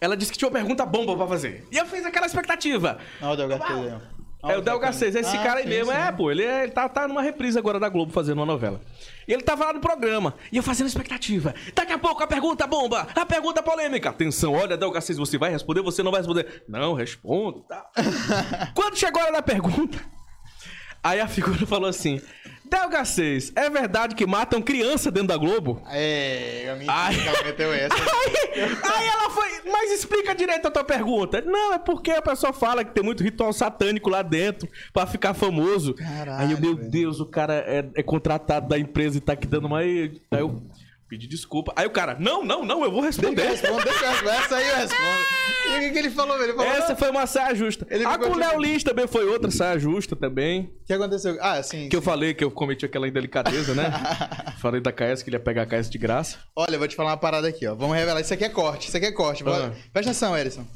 ela 0.00 0.16
disse 0.16 0.32
que 0.32 0.38
tinha 0.38 0.48
uma 0.48 0.54
pergunta 0.58 0.84
bomba 0.86 1.16
pra 1.16 1.26
fazer. 1.26 1.66
E 1.70 1.76
eu 1.76 1.86
fiz 1.86 2.04
aquela 2.04 2.26
expectativa. 2.26 2.98
Olha 3.22 3.32
o 3.32 3.36
Del 3.36 3.48
Garcês 3.48 3.78
aí, 3.78 3.92
ó. 4.10 4.14
É 4.46 4.58
o 4.58 4.60
Del 4.60 4.78
Garcês, 4.78 5.14
esse 5.14 5.36
Ah, 5.38 5.42
cara 5.42 5.60
aí 5.60 5.62
sim, 5.62 5.70
mesmo. 5.70 5.90
sim. 5.90 5.96
É, 5.98 6.12
pô, 6.12 6.30
ele, 6.30 6.44
é- 6.44 6.64
ele 6.64 6.72
tá, 6.72 6.86
tá 6.86 7.08
numa 7.08 7.22
reprise 7.22 7.58
agora 7.58 7.80
da 7.80 7.88
Globo 7.88 8.12
fazendo 8.12 8.36
uma 8.40 8.44
novela. 8.46 8.78
E 9.26 9.32
ele 9.32 9.40
tava 9.40 9.64
lá 9.64 9.72
no 9.72 9.80
programa, 9.80 10.34
e 10.52 10.58
eu 10.58 10.62
fazendo 10.62 10.86
expectativa. 10.86 11.54
Daqui 11.74 11.94
a 11.94 11.98
pouco 11.98 12.22
a 12.22 12.26
pergunta 12.26 12.66
bomba, 12.66 13.08
a 13.16 13.24
pergunta 13.24 13.62
polêmica. 13.62 14.10
Atenção, 14.10 14.52
olha, 14.52 14.76
Del 14.76 14.90
Garcês, 14.90 15.16
você 15.16 15.38
vai 15.38 15.50
responder, 15.50 15.80
você 15.80 16.02
não 16.02 16.10
vai 16.10 16.20
responder. 16.20 16.62
Não, 16.68 16.92
respondo. 16.92 17.60
Tá. 17.60 17.86
Quando 18.76 18.98
chegou 18.98 19.22
a 19.22 19.24
hora 19.24 19.32
da 19.32 19.42
pergunta, 19.42 19.98
aí 21.02 21.20
a 21.20 21.26
figura 21.26 21.64
falou 21.66 21.88
assim: 21.88 22.20
Del 22.74 22.88
Garcês, 22.88 23.52
é 23.54 23.70
verdade 23.70 24.16
que 24.16 24.26
matam 24.26 24.60
criança 24.60 25.08
dentro 25.08 25.28
da 25.28 25.36
Globo? 25.36 25.80
É, 25.90 26.70
a 26.72 26.74
minha 26.74 26.92
Ai. 26.92 27.14
ela 27.24 27.42
meteu 27.44 27.70
essa. 27.72 27.94
Aí, 27.94 28.62
aí 28.82 29.06
ela 29.06 29.30
foi, 29.30 29.48
mas 29.70 29.92
explica 29.92 30.34
direito 30.34 30.66
a 30.66 30.70
tua 30.72 30.82
pergunta. 30.82 31.40
Não, 31.40 31.72
é 31.72 31.78
porque 31.78 32.10
a 32.10 32.20
pessoa 32.20 32.52
fala 32.52 32.84
que 32.84 32.92
tem 32.92 33.04
muito 33.04 33.22
ritual 33.22 33.52
satânico 33.52 34.10
lá 34.10 34.22
dentro 34.22 34.68
pra 34.92 35.06
ficar 35.06 35.34
famoso. 35.34 35.94
Caralho, 35.94 36.46
aí 36.46 36.52
eu, 36.52 36.60
meu 36.60 36.76
velho. 36.76 36.90
Deus, 36.90 37.20
o 37.20 37.26
cara 37.26 37.54
é, 37.54 37.84
é 37.94 38.02
contratado 38.02 38.68
da 38.68 38.76
empresa 38.76 39.18
e 39.18 39.20
tá 39.20 39.34
aqui 39.34 39.46
dando 39.46 39.66
uma. 39.66 39.78
Aí 39.78 40.12
eu 40.32 40.60
pedi 41.14 41.28
desculpa. 41.28 41.72
Aí 41.76 41.86
o 41.86 41.90
cara, 41.90 42.16
não, 42.18 42.44
não, 42.44 42.64
não, 42.64 42.84
eu 42.84 42.90
vou 42.90 43.00
eu 43.00 43.06
responder. 43.06 43.46
deixa 43.46 43.66
eu 43.68 43.76
responder. 43.76 44.30
Essa 44.30 44.56
aí 44.56 44.68
eu 44.68 44.76
respondo. 44.76 45.44
E 45.64 45.88
o 45.88 45.92
que, 45.92 45.98
ele 45.98 46.10
falou? 46.10 46.40
Ele 46.42 46.52
falou, 46.52 46.70
Essa 46.70 46.90
não, 46.90 46.96
foi 46.96 47.10
uma 47.10 47.26
saia 47.26 47.54
justa. 47.54 47.86
Ele 47.90 48.04
a 48.04 48.18
com 48.18 48.24
o 48.24 48.28
tipo- 48.28 48.38
Léo 48.38 48.60
Lins 48.60 48.84
também 48.84 49.06
foi 49.06 49.26
outra 49.26 49.50
saia 49.50 49.78
justa 49.78 50.14
também. 50.14 50.70
O 50.82 50.86
que 50.86 50.92
aconteceu? 50.92 51.36
Ah, 51.40 51.62
sim. 51.62 51.88
Que 51.88 51.96
eu 51.96 52.02
falei 52.02 52.34
que 52.34 52.44
eu 52.44 52.50
cometi 52.50 52.84
aquela 52.84 53.08
indelicadeza, 53.08 53.74
né? 53.74 53.90
falei 54.60 54.80
da 54.80 54.92
KS 54.92 55.22
que 55.22 55.30
ele 55.30 55.36
ia 55.36 55.40
pegar 55.40 55.62
a 55.62 55.66
KS 55.66 55.88
de 55.88 55.96
graça. 55.96 56.38
Olha, 56.54 56.74
eu 56.74 56.78
vou 56.78 56.86
te 56.86 56.94
falar 56.94 57.10
uma 57.10 57.16
parada 57.16 57.48
aqui, 57.48 57.66
ó. 57.66 57.74
Vamos 57.74 57.96
revelar. 57.96 58.20
Isso 58.20 58.34
aqui 58.34 58.44
é 58.44 58.48
corte, 58.50 58.88
isso 58.88 58.96
aqui 58.96 59.06
é 59.06 59.12
corte. 59.12 59.42
Ah. 59.46 59.72
Presta 59.92 60.10
atenção, 60.10 60.36
Erison. 60.36 60.66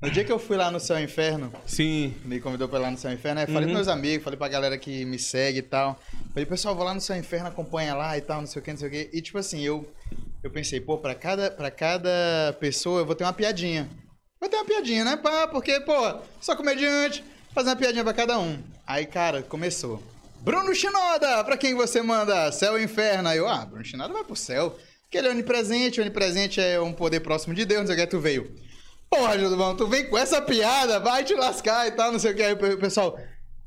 No 0.00 0.08
dia 0.10 0.22
que 0.24 0.30
eu 0.30 0.38
fui 0.38 0.56
lá 0.56 0.70
no 0.70 0.78
Céu 0.78 1.00
Inferno, 1.00 1.52
Sim. 1.66 2.14
me 2.24 2.38
convidou 2.40 2.68
pra 2.68 2.78
ir 2.78 2.82
lá 2.82 2.90
no 2.90 2.96
Céu 2.96 3.10
Inferno, 3.12 3.40
aí 3.40 3.46
eu 3.46 3.52
falei 3.52 3.68
Uhum. 3.68 3.74
pros 3.74 3.86
meus 3.86 3.88
amigos, 3.88 4.22
falei 4.22 4.38
pra 4.38 4.46
galera 4.46 4.78
que 4.78 5.04
me 5.04 5.18
segue 5.18 5.58
e 5.58 5.62
tal. 5.62 5.98
Falei, 6.32 6.46
pessoal, 6.46 6.74
vou 6.76 6.84
lá 6.84 6.94
no 6.94 7.00
Céu 7.00 7.16
Inferno, 7.16 7.48
acompanha 7.48 7.94
lá 7.96 8.16
e 8.16 8.20
tal, 8.20 8.40
não 8.40 8.46
sei 8.46 8.62
o 8.62 8.64
que, 8.64 8.70
não 8.70 8.78
sei 8.78 8.88
o 8.88 8.90
que. 8.92 9.10
E 9.12 9.20
tipo 9.20 9.38
assim, 9.38 9.60
eu, 9.64 9.92
eu 10.44 10.50
pensei, 10.52 10.80
pô, 10.80 10.98
pra 10.98 11.16
cada, 11.16 11.50
pra 11.50 11.68
cada 11.68 12.56
pessoa 12.60 13.00
eu 13.00 13.06
vou 13.06 13.16
ter 13.16 13.24
uma 13.24 13.32
piadinha. 13.32 13.88
Vou 14.40 14.48
ter 14.48 14.54
uma 14.56 14.64
piadinha, 14.64 15.04
né? 15.04 15.16
Pá, 15.16 15.48
porque, 15.48 15.80
pô, 15.80 16.20
sou 16.40 16.54
comediante, 16.54 17.24
fazer 17.52 17.70
uma 17.70 17.76
piadinha 17.76 18.04
pra 18.04 18.12
cada 18.14 18.38
um. 18.38 18.56
Aí, 18.86 19.04
cara, 19.04 19.42
começou. 19.42 20.00
Bruno 20.42 20.72
Shinoda, 20.76 21.42
pra 21.42 21.56
quem 21.56 21.74
você 21.74 22.00
manda? 22.02 22.52
Céu 22.52 22.78
e 22.78 22.84
Inferno. 22.84 23.28
Aí 23.30 23.38
eu, 23.38 23.48
ah, 23.48 23.66
Bruno 23.66 23.84
Shinoda 23.84 24.14
vai 24.14 24.22
pro 24.22 24.36
céu. 24.36 24.78
Porque 25.02 25.18
ele 25.18 25.26
é 25.26 25.30
onipresente, 25.32 26.00
onipresente 26.00 26.60
é 26.60 26.80
um 26.80 26.92
poder 26.92 27.18
próximo 27.18 27.52
de 27.52 27.64
Deus, 27.64 27.80
não 27.80 27.86
sei 27.88 27.96
o 27.96 27.98
que, 27.98 28.06
tu 28.06 28.20
veio. 28.20 28.48
Porra, 29.10 29.38
Judubão, 29.38 29.76
tu 29.76 29.86
vem 29.86 30.08
com 30.08 30.18
essa 30.18 30.40
piada, 30.40 31.00
vai 31.00 31.24
te 31.24 31.34
lascar 31.34 31.86
e 31.86 31.92
tal, 31.92 32.12
não 32.12 32.18
sei 32.18 32.32
o 32.32 32.34
que. 32.36 32.42
Aí 32.42 32.52
o 32.52 32.78
pessoal, 32.78 33.18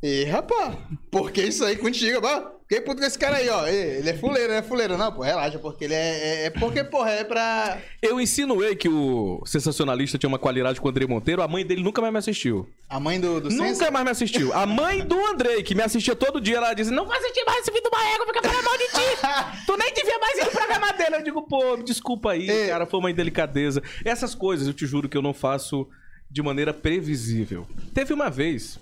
e 0.01 0.23
rapaz, 0.25 0.77
por 1.12 1.32
que 1.32 1.41
isso 1.41 1.65
aí 1.65 1.77
contigo, 1.77 2.21
pá? 2.21 2.51
Fiquei 2.72 2.86
puto 2.86 3.02
com 3.02 3.06
esse 3.06 3.20
cara 3.20 3.36
aí, 3.36 3.50
ó. 3.50 3.68
Ele 3.68 4.10
é 4.10 4.14
fuleiro, 4.14 4.54
é 4.54 4.62
fuleiro. 4.62 4.98
Não, 4.98 5.12
pô, 5.12 5.24
relaxa, 5.24 5.60
porque 5.60 5.84
ele 5.84 5.94
é. 5.94 6.44
É, 6.44 6.46
é 6.46 6.50
porque, 6.50 6.82
porra, 6.86 7.12
é 7.12 7.22
pra. 7.26 7.78
Eu 8.02 8.18
insinuei 8.18 8.78
que 8.78 8.88
o 8.88 9.44
sensacionalista 9.46 10.18
tinha 10.18 10.30
uma 10.30 10.40
qualidade 10.40 10.80
com 10.80 10.88
o 10.88 10.90
André 10.90 11.06
Monteiro, 11.06 11.42
a 11.42 11.50
mãe 11.50 11.66
dele 11.66 11.84
nunca 11.84 12.00
mais 12.00 12.14
me 12.14 12.20
assistiu. 12.20 12.66
A 12.88 12.98
mãe 12.98 13.20
do, 13.20 13.42
do 13.42 13.50
Nunca 13.50 13.66
Sensa? 13.66 13.92
mais 13.92 14.06
me 14.06 14.12
assistiu. 14.12 14.54
A 14.54 14.66
mãe 14.66 15.06
do 15.06 15.20
Andrei, 15.26 15.62
que 15.64 15.76
me 15.76 15.82
assistia 15.84 16.16
todo 16.16 16.40
dia, 16.40 16.56
ela 16.56 16.74
dizia: 16.74 16.96
Não 16.96 17.06
vai 17.06 17.20
assistir 17.20 17.44
mais 17.44 17.60
esse 17.60 17.72
vídeo 17.72 17.90
do 17.90 17.92
Marrego, 17.92 18.26
fica 18.28 18.42
falando 18.42 18.64
mal 18.64 18.78
de 18.78 18.86
ti. 18.86 19.66
tu 19.68 19.76
nem 19.76 19.94
devia 19.94 20.18
mais 20.20 20.38
ir 20.38 20.46
no 20.46 20.52
programa 20.52 20.94
dele. 20.94 21.16
Eu 21.18 21.24
digo, 21.24 21.42
pô, 21.42 21.76
desculpa 21.76 22.32
aí, 22.32 22.50
É. 22.50 22.68
cara, 22.70 22.86
foi 22.86 23.02
uma 23.02 23.12
indelicadeza. 23.12 23.84
Essas 24.06 24.34
coisas 24.34 24.66
eu 24.66 24.74
te 24.74 24.86
juro 24.86 25.10
que 25.10 25.18
eu 25.18 25.22
não 25.22 25.34
faço 25.34 25.86
de 26.30 26.42
maneira 26.42 26.74
previsível. 26.74 27.68
Teve 27.94 28.14
uma 28.14 28.30
vez 28.30 28.80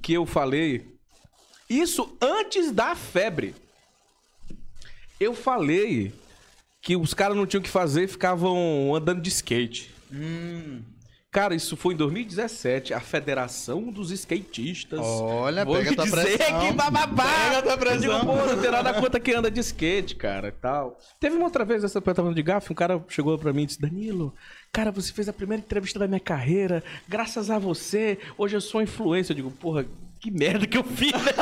que 0.00 0.12
eu 0.12 0.24
falei, 0.24 0.91
isso 1.78 2.16
antes 2.20 2.70
da 2.70 2.94
febre. 2.94 3.54
Eu 5.18 5.34
falei 5.34 6.12
que 6.80 6.96
os 6.96 7.14
caras 7.14 7.36
não 7.36 7.46
tinham 7.46 7.60
o 7.60 7.64
que 7.64 7.70
fazer, 7.70 8.08
ficavam 8.08 8.94
andando 8.94 9.22
de 9.22 9.28
skate. 9.28 9.94
Hum. 10.12 10.82
Cara, 11.32 11.54
isso 11.54 11.78
foi 11.78 11.94
em 11.94 11.96
2017, 11.96 12.92
a 12.92 13.00
Federação 13.00 13.90
dos 13.90 14.10
Skatistas. 14.10 15.00
Olha, 15.00 15.64
Vou 15.64 15.76
pega 15.76 15.94
tua 15.94 16.04
dizer 16.04 16.36
pressão. 16.36 16.60
que 16.60 16.72
bababá. 16.72 17.24
Pega 17.24 17.62
tua 17.62 17.78
pressão. 17.78 18.00
Digo, 18.00 18.26
pô, 18.26 18.36
não 18.36 18.60
tem 18.60 18.70
nada 18.70 18.92
contra 19.00 19.18
quem 19.18 19.34
anda 19.34 19.50
de 19.50 19.60
skate, 19.60 20.14
cara, 20.14 20.48
e 20.48 20.52
tal. 20.52 20.98
Teve 21.18 21.36
uma 21.36 21.46
outra 21.46 21.64
vez, 21.64 21.82
essa 21.82 21.96
eu 21.96 22.02
tava 22.02 22.16
falando 22.16 22.34
de 22.34 22.42
gafe, 22.42 22.70
um 22.70 22.74
cara 22.74 23.02
chegou 23.08 23.38
pra 23.38 23.50
mim 23.50 23.62
e 23.62 23.66
disse, 23.66 23.80
Danilo, 23.80 24.34
cara, 24.70 24.90
você 24.92 25.10
fez 25.10 25.26
a 25.26 25.32
primeira 25.32 25.62
entrevista 25.62 25.98
da 25.98 26.06
minha 26.06 26.20
carreira, 26.20 26.84
graças 27.08 27.48
a 27.48 27.58
você, 27.58 28.18
hoje 28.36 28.54
eu 28.56 28.60
sou 28.60 28.82
influência. 28.82 29.32
Eu 29.32 29.36
digo, 29.36 29.50
porra, 29.52 29.86
que 30.22 30.30
merda 30.30 30.68
que 30.68 30.78
eu 30.78 30.84
fiz, 30.84 31.10
né? 31.12 31.32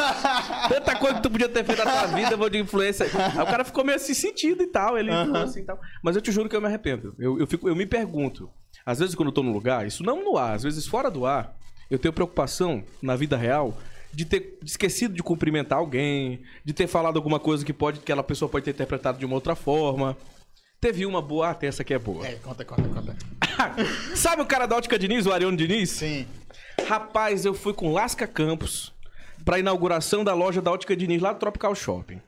Tanta 0.67 0.97
coisa 0.97 1.17
que 1.17 1.23
tu 1.23 1.31
podia 1.31 1.51
ter 1.51 1.63
feito 1.63 1.85
na 1.85 1.91
tua 1.91 2.07
vida, 2.17 2.31
eu 2.31 2.39
vou 2.39 2.49
de 2.49 2.59
influência. 2.59 3.05
Aí 3.05 3.43
o 3.43 3.47
cara 3.47 3.63
ficou 3.63 3.85
meio 3.85 3.97
assim 3.97 4.15
sentido 4.15 4.63
e 4.63 4.67
tal, 4.67 4.97
ele 4.97 5.11
falou 5.11 5.43
assim 5.43 5.61
e 5.61 5.65
tal. 5.65 5.79
Mas 6.03 6.17
eu 6.17 6.23
te 6.23 6.33
juro 6.33 6.49
que 6.49 6.57
eu 6.57 6.63
me 6.63 6.67
arrependo. 6.67 7.15
Eu, 7.19 7.39
eu, 7.39 7.47
fico, 7.47 7.69
eu 7.69 7.77
me 7.77 7.85
pergunto, 7.85 8.51
às 8.85 8.99
vezes 8.99 9.15
quando 9.15 9.29
eu 9.29 9.35
tô 9.35 9.43
no 9.43 9.53
lugar, 9.53 9.87
isso 9.87 10.03
não 10.03 10.25
no 10.25 10.39
ar, 10.39 10.55
às 10.55 10.63
vezes 10.63 10.87
fora 10.87 11.11
do 11.11 11.27
ar, 11.27 11.55
eu 11.91 11.99
tenho 11.99 12.15
preocupação 12.15 12.83
na 13.03 13.15
vida 13.17 13.37
real 13.37 13.77
de 14.15 14.25
ter 14.25 14.59
esquecido 14.65 15.15
de 15.15 15.23
cumprimentar 15.23 15.79
alguém, 15.79 16.41
de 16.65 16.73
ter 16.73 16.87
falado 16.87 17.19
alguma 17.19 17.39
coisa 17.39 17.63
que 17.63 17.75
pode 17.75 17.99
que 17.99 18.05
aquela 18.05 18.23
pessoa 18.23 18.49
pode 18.49 18.65
ter 18.65 18.71
interpretado 18.71 19.19
de 19.19 19.27
uma 19.27 19.35
outra 19.35 19.55
forma. 19.55 20.17
Teve 20.81 21.05
uma 21.05 21.21
boa, 21.21 21.51
ah, 21.51 21.55
tem 21.55 21.69
essa 21.69 21.83
aqui 21.83 21.93
é 21.93 21.99
boa. 21.99 22.27
É, 22.27 22.37
conta, 22.37 22.65
conta, 22.65 22.89
conta. 22.89 23.17
Sabe 24.17 24.41
o 24.41 24.47
cara 24.47 24.65
da 24.65 24.75
Ótica 24.75 24.99
Diniz, 24.99 25.27
o 25.27 25.33
Ariano 25.33 25.55
Diniz? 25.55 25.91
Sim. 25.91 26.27
Rapaz, 26.87 27.45
eu 27.45 27.55
fui 27.55 27.73
com 27.73 27.93
Lasca 27.93 28.27
Campos 28.27 28.93
pra 29.45 29.59
inauguração 29.59 30.25
da 30.25 30.35
loja 30.35 30.61
da 30.61 30.71
Ótica 30.71 30.97
Diniz 30.97 31.21
lá 31.21 31.33
do 31.33 31.39
Tropical 31.39 31.75
Shopping. 31.75 32.21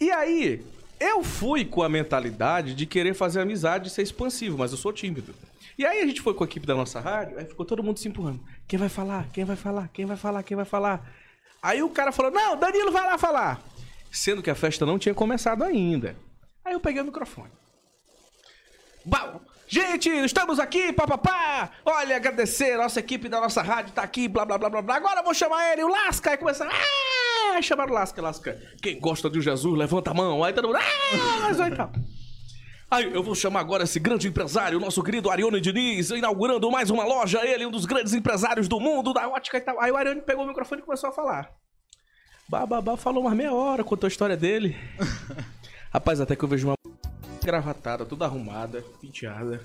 E 0.00 0.10
aí, 0.10 0.64
eu 1.00 1.22
fui 1.22 1.64
com 1.64 1.82
a 1.82 1.88
mentalidade 1.88 2.74
de 2.74 2.86
querer 2.86 3.14
fazer 3.14 3.40
amizade 3.40 3.88
e 3.88 3.90
ser 3.90 4.02
expansivo, 4.02 4.58
mas 4.58 4.72
eu 4.72 4.78
sou 4.78 4.92
tímido. 4.92 5.34
E 5.78 5.84
aí 5.84 6.00
a 6.00 6.06
gente 6.06 6.22
foi 6.22 6.32
com 6.32 6.42
a 6.42 6.46
equipe 6.46 6.66
da 6.66 6.74
nossa 6.74 7.00
rádio, 7.00 7.38
aí 7.38 7.44
ficou 7.44 7.66
todo 7.66 7.82
mundo 7.82 7.98
se 7.98 8.08
empurrando. 8.08 8.40
Quem 8.66 8.78
vai 8.78 8.88
falar? 8.88 9.28
Quem 9.32 9.44
vai 9.44 9.56
falar? 9.56 9.88
Quem 9.88 10.06
vai 10.06 10.16
falar? 10.16 10.42
Quem 10.42 10.56
vai 10.56 10.64
falar? 10.64 11.12
Aí 11.62 11.82
o 11.82 11.90
cara 11.90 12.12
falou: 12.12 12.30
Não, 12.30 12.56
Danilo 12.56 12.90
vai 12.90 13.04
lá 13.04 13.18
falar. 13.18 13.62
Sendo 14.10 14.42
que 14.42 14.50
a 14.50 14.54
festa 14.54 14.86
não 14.86 14.98
tinha 14.98 15.14
começado 15.14 15.62
ainda. 15.62 16.16
Aí 16.64 16.72
eu 16.72 16.80
peguei 16.80 17.02
o 17.02 17.04
microfone. 17.04 17.50
Bom, 19.04 19.40
gente, 19.66 20.08
estamos 20.08 20.58
aqui, 20.58 20.92
papapá. 20.92 21.70
Olha, 21.84 22.16
agradecer 22.16 22.72
a 22.72 22.78
nossa 22.78 23.00
equipe 23.00 23.28
da 23.28 23.40
nossa 23.40 23.62
rádio, 23.62 23.92
tá 23.92 24.02
aqui, 24.02 24.28
blá, 24.28 24.44
blá, 24.44 24.58
blá, 24.58 24.70
blá, 24.70 24.82
blá. 24.82 24.96
Agora 24.96 25.20
eu 25.20 25.24
vou 25.24 25.34
chamar 25.34 25.72
ele, 25.72 25.84
o 25.84 25.88
Lasca. 25.88 26.30
Aí 26.30 26.36
começaram, 26.36 26.70
ah, 26.72 27.62
chamaram 27.62 27.92
o 27.92 27.94
Lasca, 27.94 28.22
Lasca. 28.22 28.60
Quem 28.82 28.98
gosta 29.00 29.28
de 29.28 29.40
Jesus, 29.40 29.76
levanta 29.76 30.10
a 30.10 30.14
mão. 30.14 30.42
Aí 30.44 30.52
todo 30.52 30.68
mundo, 30.68 30.78
ah, 30.78 31.40
mas 31.42 31.60
aí 31.60 31.74
tá. 31.74 31.90
Aí 32.88 33.12
eu 33.12 33.22
vou 33.22 33.34
chamar 33.34 33.60
agora 33.60 33.82
esse 33.82 33.98
grande 33.98 34.28
empresário, 34.28 34.78
nosso 34.78 35.02
querido 35.02 35.28
Arione 35.28 35.60
Diniz, 35.60 36.10
inaugurando 36.10 36.70
mais 36.70 36.88
uma 36.88 37.04
loja, 37.04 37.44
ele, 37.44 37.66
um 37.66 37.70
dos 37.70 37.84
grandes 37.84 38.14
empresários 38.14 38.68
do 38.68 38.78
mundo, 38.78 39.12
da 39.12 39.28
ótica 39.28 39.56
e 39.58 39.60
tal. 39.60 39.80
Aí 39.80 39.90
o 39.90 39.96
Arione 39.96 40.20
pegou 40.22 40.44
o 40.44 40.48
microfone 40.48 40.82
e 40.82 40.84
começou 40.84 41.10
a 41.10 41.12
falar. 41.12 41.50
Bababá 42.48 42.96
falou 42.96 43.24
umas 43.24 43.34
meia 43.34 43.52
hora, 43.52 43.82
contou 43.82 44.06
a 44.06 44.08
história 44.08 44.36
dele. 44.36 44.76
Rapaz, 45.92 46.20
até 46.20 46.36
que 46.36 46.44
eu 46.44 46.48
vejo 46.48 46.68
uma 46.68 46.76
gravatada, 47.46 48.04
toda 48.04 48.24
arrumada, 48.26 48.82
penteada, 49.00 49.60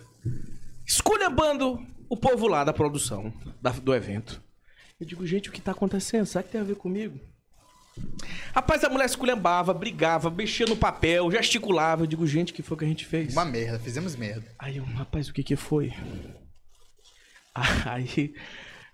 esculhambando 0.87 1.85
o 2.09 2.15
povo 2.15 2.47
lá 2.47 2.63
da 2.63 2.71
produção, 2.73 3.33
da- 3.61 3.71
do 3.71 3.93
evento. 3.93 4.41
Eu 4.99 5.05
digo, 5.05 5.25
gente, 5.27 5.49
o 5.49 5.51
que 5.51 5.59
tá 5.61 5.71
acontecendo? 5.71 6.25
Será 6.25 6.43
que 6.43 6.51
tem 6.51 6.61
a 6.61 6.63
ver 6.63 6.75
comigo? 6.75 7.19
Rapaz, 8.53 8.83
a 8.83 8.89
mulher 8.89 9.05
esculhambava, 9.05 9.73
brigava, 9.73 10.29
mexia 10.29 10.65
no 10.65 10.77
papel, 10.77 11.29
gesticulava. 11.31 12.03
Eu 12.03 12.07
digo, 12.07 12.25
gente, 12.25 12.51
o 12.51 12.55
que 12.55 12.61
foi 12.61 12.77
que 12.77 12.85
a 12.85 12.87
gente 12.87 13.05
fez? 13.05 13.33
Uma 13.33 13.43
merda, 13.45 13.79
fizemos 13.79 14.15
merda. 14.15 14.45
Aí 14.57 14.77
eu, 14.77 14.83
rapaz, 14.85 15.27
o 15.27 15.33
que 15.33 15.43
que 15.43 15.55
foi? 15.55 15.91
Aí, 17.85 18.33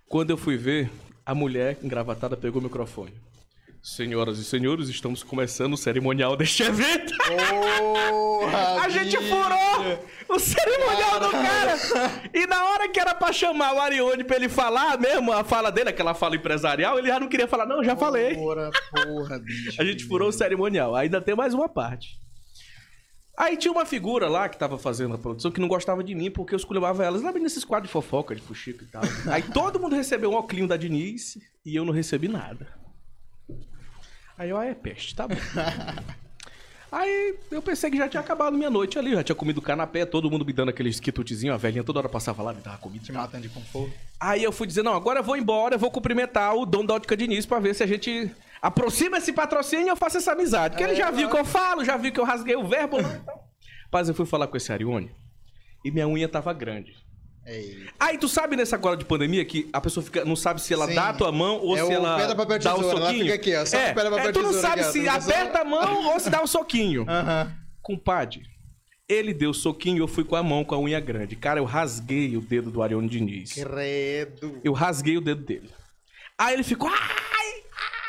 quando 0.08 0.32
eu 0.32 0.38
fui 0.38 0.58
ver, 0.58 0.90
a 1.26 1.36
mulher 1.36 1.78
engravatada 1.84 2.36
pegou 2.36 2.60
o 2.62 2.64
microfone. 2.64 3.14
Senhoras 3.82 4.38
e 4.38 4.44
senhores, 4.44 4.90
estamos 4.90 5.24
começando 5.24 5.74
o 5.74 5.78
cerimonial 5.78 6.36
deste 6.36 6.62
evento. 6.64 7.14
Porra, 7.18 8.82
A 8.82 8.90
gente 8.90 9.16
furou 9.18 10.06
o 10.30 10.40
cerimonial 10.40 11.20
do 11.22 11.32
cara. 11.32 11.76
E 12.34 12.46
na 12.48 12.66
hora 12.66 12.90
que 12.90 13.00
era 13.00 13.16
pra 13.16 13.32
chamar 13.32 13.74
o 13.74 13.80
Arione 13.80 14.24
pra 14.26 14.36
ele 14.36 14.50
falar 14.50 15.00
mesmo, 15.00 15.32
a 15.32 15.44
fala 15.44 15.72
dele, 15.72 15.90
aquela 15.90 16.14
fala 16.14 16.36
empresarial, 16.36 17.00
ele 17.00 17.08
já 17.08 17.20
não 17.20 17.30
queria 17.30 17.48
falar, 17.48 17.66
não, 17.66 17.82
já 17.84 17.96
falei. 17.96 18.36
Porra, 18.36 18.70
porra, 18.92 19.40
bicho. 19.40 19.82
A 19.82 19.86
gente 19.86 20.04
furou 20.06 20.30
o 20.30 20.34
cerimonial. 20.34 20.94
Ainda 20.96 21.22
tem 21.22 21.36
mais 21.36 21.54
uma 21.54 21.70
parte. 21.70 22.20
Aí 23.38 23.56
tinha 23.56 23.72
uma 23.72 23.86
figura 23.86 24.28
lá 24.28 24.50
que 24.50 24.58
tava 24.58 24.80
fazendo 24.80 25.14
a 25.14 25.18
produção 25.18 25.52
que 25.52 25.62
não 25.62 25.68
gostava 25.68 26.04
de 26.04 26.16
mim 26.16 26.32
porque 26.32 26.56
eu 26.56 26.58
esculhambava 26.58 27.06
elas 27.06 27.22
lá 27.22 27.32
nesses 27.32 27.64
quadros 27.64 27.88
de 27.88 27.94
fofoca, 27.94 28.36
de 28.36 28.42
fuxico 28.42 28.84
e 28.84 28.88
tal. 28.88 29.04
Aí 29.32 29.44
todo 29.44 29.80
mundo 29.80 29.96
recebeu 29.96 30.32
um 30.32 30.34
óculos 30.34 30.68
da 30.68 30.76
Diniz 30.76 31.38
e 31.64 31.76
eu 31.76 31.86
não 31.86 31.94
recebi 31.94 32.28
nada. 32.28 32.68
Aí 34.38 34.50
eu, 34.50 34.58
ah, 34.58 34.66
é 34.66 34.74
peste, 34.74 35.16
tá 35.16 35.28
bom. 35.28 35.36
Aí 36.92 37.36
eu 37.52 37.62
pensei 37.62 37.92
que 37.92 37.98
já 37.98 38.08
tinha 38.08 38.22
acabado 38.22 38.56
minha 38.56 38.70
noite 38.70 38.98
ali, 38.98 39.12
já 39.12 39.24
tinha 39.24 39.36
comido 39.36 39.62
canapé, 39.62 40.06
todo 40.06 40.32
mundo 40.32 40.46
me 40.46 40.54
dando 40.54 40.70
aquele 40.70 40.90
esquitutezinho, 40.90 41.54
a 41.54 41.58
velhinha 41.58 41.84
toda 41.84 42.00
hora 42.00 42.08
passava 42.08 42.42
lá, 42.42 42.54
me 42.54 42.62
dava 42.62 42.78
comida. 42.78 43.04
Te 43.04 43.12
matando 43.12 43.44
de 43.44 43.50
conforto. 43.50 43.94
Aí 44.18 44.42
eu 44.42 44.54
fui 44.54 44.66
dizer, 44.66 44.84
não, 44.84 44.94
agora 44.94 45.20
eu 45.20 45.24
vou 45.24 45.36
embora, 45.36 45.76
eu 45.76 45.80
vou 45.80 45.92
cumprimentar 45.92 46.56
o 46.56 46.66
dono 46.66 46.88
da 46.88 46.94
ótica 46.94 47.18
Diniz 47.18 47.46
pra 47.46 47.60
ver 47.60 47.76
se 47.76 47.84
a 47.84 47.88
gente 47.88 48.32
aproxima 48.62 49.18
esse 49.18 49.34
patrocínio 49.34 49.86
e 49.86 49.90
eu 49.90 49.98
faço 49.98 50.18
essa 50.18 50.32
amizade. 50.32 50.76
Porque 50.76 50.84
ele 50.84 50.96
já 50.96 51.12
viu 51.12 51.30
que 51.30 51.38
eu 51.38 51.46
falo, 51.46 51.84
já 51.84 51.98
viu 51.98 52.12
que 52.14 52.20
eu 52.20 52.26
rasguei 52.26 52.56
o 52.56 52.66
verbo 52.66 53.02
lá 53.02 53.16
então. 53.22 53.40
Mas 53.92 54.08
eu 54.08 54.16
fui 54.16 54.26
falar 54.26 54.48
com 54.48 54.56
esse 54.56 54.72
Arione 54.72 55.12
e 55.84 55.92
minha 55.92 56.08
unha 56.08 56.28
tava 56.30 56.54
grande. 56.54 56.96
Ei. 57.48 57.88
Aí 57.98 58.18
tu 58.18 58.28
sabe 58.28 58.58
nessa 58.58 58.76
agora 58.76 58.98
de 58.98 59.06
pandemia 59.06 59.46
que 59.46 59.70
a 59.72 59.80
pessoa 59.80 60.04
fica, 60.04 60.26
não 60.26 60.36
sabe 60.36 60.62
se 60.62 60.74
ela 60.74 60.86
Sim. 60.86 60.96
dá 60.96 61.10
a 61.10 61.14
tua 61.14 61.32
mão 61.32 61.60
ou 61.62 61.78
É 61.78 61.86
se 61.86 61.94
ela 61.94 62.18
pedra, 62.18 62.36
papel, 62.36 62.60
dá 62.60 62.76
o 62.76 62.82
ela 62.82 62.92
soquinho. 63.06 63.24
fica 63.24 63.36
aqui, 63.36 63.56
ó, 63.56 63.66
só 63.66 63.78
é, 63.78 63.94
pedra, 63.94 64.10
papel, 64.12 64.30
é, 64.30 64.32
tu 64.34 64.42
não 64.42 64.50
tesoura 64.52 64.68
sabe 64.70 64.82
aqui, 64.82 64.92
se 64.92 65.08
aperta 65.08 65.62
a 65.62 65.64
mão 65.64 66.08
ou 66.08 66.20
se 66.20 66.30
dá 66.30 66.42
o 66.44 66.48
soquinho. 66.48 67.06
Aham. 67.08 67.56
Compadre, 67.82 68.42
ele 69.08 69.34
deu 69.34 69.54
soquinho, 69.54 70.04
eu 70.04 70.08
fui 70.10 70.26
com 70.26 70.36
a 70.36 70.44
mão 70.44 70.66
com 70.66 70.76
a 70.76 70.80
unha 70.80 71.00
grande. 71.00 71.38
Cara, 71.38 71.62
eu 71.62 71.64
rasguei 71.64 72.36
o 72.36 72.42
dedo 72.42 72.70
do 72.70 72.84
Arione 72.84 73.08
Diniz. 73.08 73.54
Credo. 73.54 74.60
Eu 74.62 74.74
rasguei 74.74 75.18
o 75.18 75.22
dedo 75.22 75.42
dele. 75.46 75.70
Aí 76.38 76.54
ele 76.54 76.64
ficou, 76.64 76.90
ai, 76.90 77.64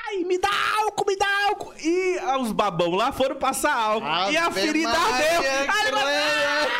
ai, 0.09 0.24
me 0.24 0.37
dá 0.37 0.51
álcool, 0.81 1.05
me 1.07 1.16
dá 1.16 1.29
álcool. 1.46 1.72
E 1.79 2.18
ah, 2.22 2.38
os 2.38 2.51
babão 2.51 2.90
lá 2.96 3.12
foram 3.12 3.37
passar 3.37 3.72
álcool. 3.72 4.33
e 4.33 4.37
a 4.37 4.46
Ave 4.46 4.61
ferida 4.61 4.88
Maria, 4.88 5.37
ardeu. 5.37 5.51
Aí 5.51 5.81
ele 5.87 5.92
falou, 5.92 6.05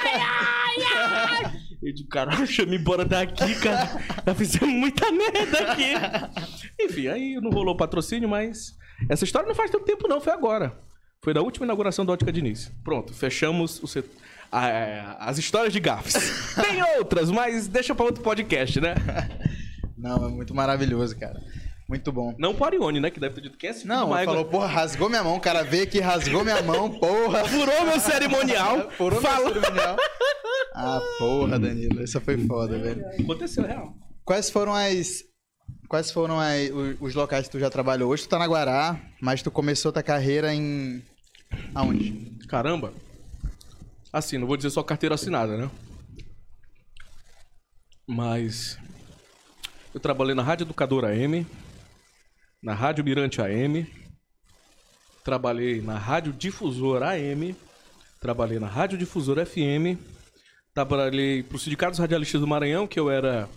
credo. 0.03 0.25
ai, 0.25 1.44
ai. 1.44 1.58
Eu 1.83 1.93
digo, 1.95 2.09
caralho, 2.09 2.47
me 2.69 2.77
embora 2.77 3.05
daqui, 3.05 3.55
cara. 3.61 3.87
Tá 4.25 4.35
fazendo 4.35 4.67
muita 4.67 5.11
merda 5.12 5.59
aqui. 5.73 5.93
Enfim, 6.81 7.09
aí 7.09 7.35
não 7.41 7.51
rolou 7.51 7.77
patrocínio, 7.77 8.29
mas... 8.29 8.77
Essa 9.09 9.25
história 9.25 9.47
não 9.47 9.55
faz 9.55 9.71
tanto 9.71 9.85
tempo 9.85 10.09
não, 10.09 10.21
foi 10.21 10.33
agora. 10.33 10.77
Foi 11.23 11.33
da 11.33 11.41
última 11.41 11.64
inauguração 11.64 12.05
da 12.05 12.12
Ótica 12.12 12.33
Diniz. 12.33 12.73
Pronto, 12.83 13.14
fechamos 13.14 13.81
o 13.83 13.87
a- 14.51 15.29
as 15.29 15.38
histórias 15.38 15.73
de 15.73 15.81
gafes. 15.81 16.14
Tem 16.61 16.83
outras, 16.99 17.31
mas 17.31 17.69
deixa 17.69 17.95
pra 17.95 18.07
outro 18.07 18.23
podcast, 18.23 18.81
né? 18.81 18.95
Não, 19.97 20.27
é 20.27 20.29
muito 20.31 20.55
maravilhoso, 20.55 21.17
cara. 21.19 21.41
Muito 21.88 22.12
bom. 22.12 22.35
Não 22.38 22.55
pro 22.55 22.66
Arione, 22.66 23.01
né? 23.01 23.11
Que 23.11 23.18
deve 23.18 23.37
ter 23.37 23.40
dito 23.40 23.57
quem 23.57 23.68
é 23.68 23.70
esse 23.70 23.83
filho 23.83 23.94
Não, 23.94 24.14
ele 24.14 24.27
falou, 24.27 24.44
porra, 24.44 24.66
rasgou 24.66 25.09
minha 25.09 25.24
mão. 25.24 25.37
O 25.37 25.40
cara 25.40 25.62
veio 25.62 25.85
aqui, 25.85 26.01
rasgou 26.01 26.44
minha 26.44 26.61
mão, 26.62 26.90
porra. 26.90 27.46
Furou 27.46 27.87
meu 27.87 27.98
cerimonial. 27.98 28.90
Furou 28.92 29.20
meu 29.22 29.31
falou... 29.31 29.55
cerimonial. 29.55 29.96
Ah, 30.74 31.01
porra, 31.18 31.59
Danilo. 31.59 32.03
Essa 32.03 32.20
foi 32.20 32.37
foda, 32.46 32.79
velho. 32.79 33.05
Aconteceu, 33.18 33.64
é 33.64 33.68
real. 33.68 33.94
Quais 34.22 34.51
foram 34.51 34.74
as. 34.74 35.24
Quais 35.88 36.11
foram 36.11 36.38
as- 36.38 36.70
os, 37.01 37.14
locais 37.14 37.46
que 37.46 37.53
tu 37.53 37.59
já 37.59 37.70
trabalhou? 37.70 38.11
Hoje 38.11 38.24
tu 38.24 38.29
tá 38.29 38.38
na 38.38 38.46
Guará, 38.46 39.01
mas 39.20 39.40
tu 39.40 39.51
começou 39.51 39.90
tua 39.90 40.03
carreira 40.03 40.53
em. 40.53 41.03
Aonde? 41.74 42.37
Caramba. 42.48 42.92
Assim, 44.12 44.37
não 44.37 44.46
vou 44.46 44.57
dizer 44.59 44.70
só 44.70 44.83
carteira 44.83 45.14
assinada, 45.14 45.57
né? 45.57 45.70
Mas... 48.07 48.79
Eu 49.94 50.01
trabalhei 50.01 50.35
na 50.35 50.42
Rádio 50.42 50.64
Educadora 50.64 51.09
AM, 51.09 51.46
na 52.62 52.75
Rádio 52.75 53.05
Mirante 53.05 53.40
AM, 53.40 53.87
trabalhei 55.25 55.81
na 55.81 55.97
Rádio 55.97 56.33
Difusora 56.33 57.11
AM, 57.11 57.55
trabalhei 58.21 58.59
na 58.59 58.66
Rádio 58.66 58.99
Difusora 58.99 59.47
FM, 59.47 59.97
trabalhei 60.75 61.42
para 61.42 61.57
os 61.57 61.62
Sindicatos 61.62 61.99
Radialistas 61.99 62.40
do 62.40 62.47
Maranhão, 62.47 62.87
que 62.87 62.99
eu 62.99 63.11
era... 63.11 63.49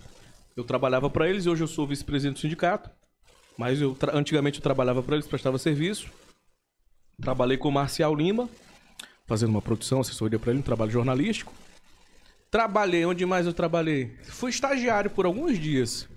Eu 0.55 0.63
trabalhava 0.63 1.09
para 1.09 1.29
eles 1.29 1.45
e 1.45 1.49
hoje 1.49 1.63
eu 1.63 1.67
sou 1.67 1.87
vice-presidente 1.87 2.35
do 2.35 2.41
sindicato. 2.41 2.89
Mas 3.57 3.79
eu 3.79 3.97
antigamente 4.13 4.59
eu 4.59 4.63
trabalhava 4.63 5.01
para 5.01 5.15
eles, 5.15 5.25
prestava 5.25 5.57
serviço. 5.57 6.09
Trabalhei 7.21 7.57
com 7.57 7.69
o 7.69 7.71
Marcial 7.71 8.13
Lima, 8.13 8.49
fazendo 9.25 9.49
uma 9.49 9.61
produção, 9.61 10.01
assessoria 10.01 10.37
para 10.37 10.51
ele, 10.51 10.59
um 10.59 10.63
trabalho 10.63 10.91
jornalístico. 10.91 11.53
Trabalhei, 12.49 13.05
onde 13.05 13.25
mais 13.25 13.45
eu 13.45 13.53
trabalhei? 13.53 14.13
Fui 14.23 14.49
estagiário 14.49 15.09
por 15.09 15.25
alguns 15.25 15.57
dias 15.57 16.07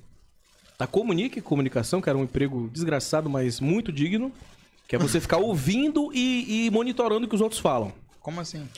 da 0.78 0.86
Comunique 0.86 1.40
Comunicação, 1.40 2.00
que 2.00 2.08
era 2.08 2.18
um 2.18 2.24
emprego 2.24 2.68
desgraçado, 2.72 3.28
mas 3.30 3.60
muito 3.60 3.92
digno, 3.92 4.32
que 4.88 4.96
é 4.96 4.98
você 4.98 5.20
ficar 5.20 5.38
ouvindo 5.38 6.10
e, 6.12 6.66
e 6.66 6.70
monitorando 6.70 7.26
o 7.26 7.28
que 7.28 7.34
os 7.34 7.40
outros 7.40 7.60
falam. 7.60 7.92
Como 8.20 8.40
assim? 8.40 8.68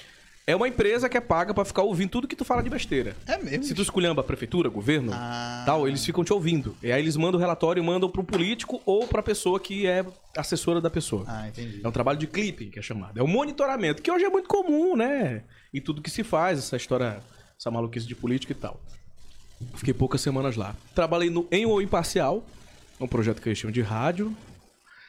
É 0.49 0.55
uma 0.55 0.69
empresa 0.69 1.09
que 1.09 1.17
é 1.17 1.21
paga 1.21 1.53
pra 1.53 1.65
ficar 1.65 1.83
ouvindo 1.83 2.09
tudo 2.11 2.29
que 2.29 2.37
tu 2.37 2.45
fala 2.45 2.63
de 2.63 2.71
besteira. 2.71 3.17
É 3.27 3.37
mesmo? 3.37 3.65
Se 3.65 3.75
tu 3.75 3.83
esculhamba 3.83 4.21
a 4.21 4.25
prefeitura, 4.25 4.69
governo, 4.69 5.11
Ah. 5.13 5.65
tal, 5.67 5.89
eles 5.89 6.05
ficam 6.05 6.23
te 6.23 6.33
ouvindo. 6.33 6.77
E 6.81 6.93
aí 6.93 7.03
eles 7.03 7.17
mandam 7.17 7.37
o 7.37 7.41
relatório 7.41 7.83
e 7.83 7.85
mandam 7.85 8.09
pro 8.09 8.23
político 8.23 8.81
ou 8.87 9.09
pra 9.09 9.25
pessoa 9.25 9.59
que 9.59 9.89
é 9.89 10.05
assessora 10.37 10.81
da 10.81 10.89
pessoa. 10.89 11.25
Ah, 11.27 11.49
entendi. 11.49 11.81
É 11.83 11.89
um 11.89 11.91
trabalho 11.91 12.17
de 12.17 12.29
clipping, 12.29 12.71
que 12.71 12.79
é 12.79 12.83
chamado. 12.83 13.19
É 13.19 13.23
o 13.25 13.27
monitoramento, 13.27 14.01
que 14.01 14.09
hoje 14.11 14.25
é 14.25 14.29
muito 14.29 14.49
comum, 14.49 14.95
né? 14.95 15.43
Em 15.75 15.81
tudo 15.81 16.01
que 16.01 16.11
se 16.11 16.23
faz, 16.23 16.61
essa 16.61 16.77
história, 16.77 17.21
essa 17.59 17.69
maluquice 17.73 18.07
de 18.07 18.15
política 18.15 18.53
e 18.53 18.57
tal. 18.57 18.81
Fiquei 19.75 19.95
poucas 19.95 20.21
semanas 20.21 20.57
lá. 20.57 20.75
Trabalhei 20.95 21.31
no, 21.31 21.47
em 21.51 21.65
O 21.67 21.81
Imparcial, 21.81 22.45
um 23.01 23.07
projeto 23.09 23.41
que 23.41 23.49
eles 23.49 23.59
chamam 23.59 23.73
de 23.73 23.83
rádio. 23.83 24.35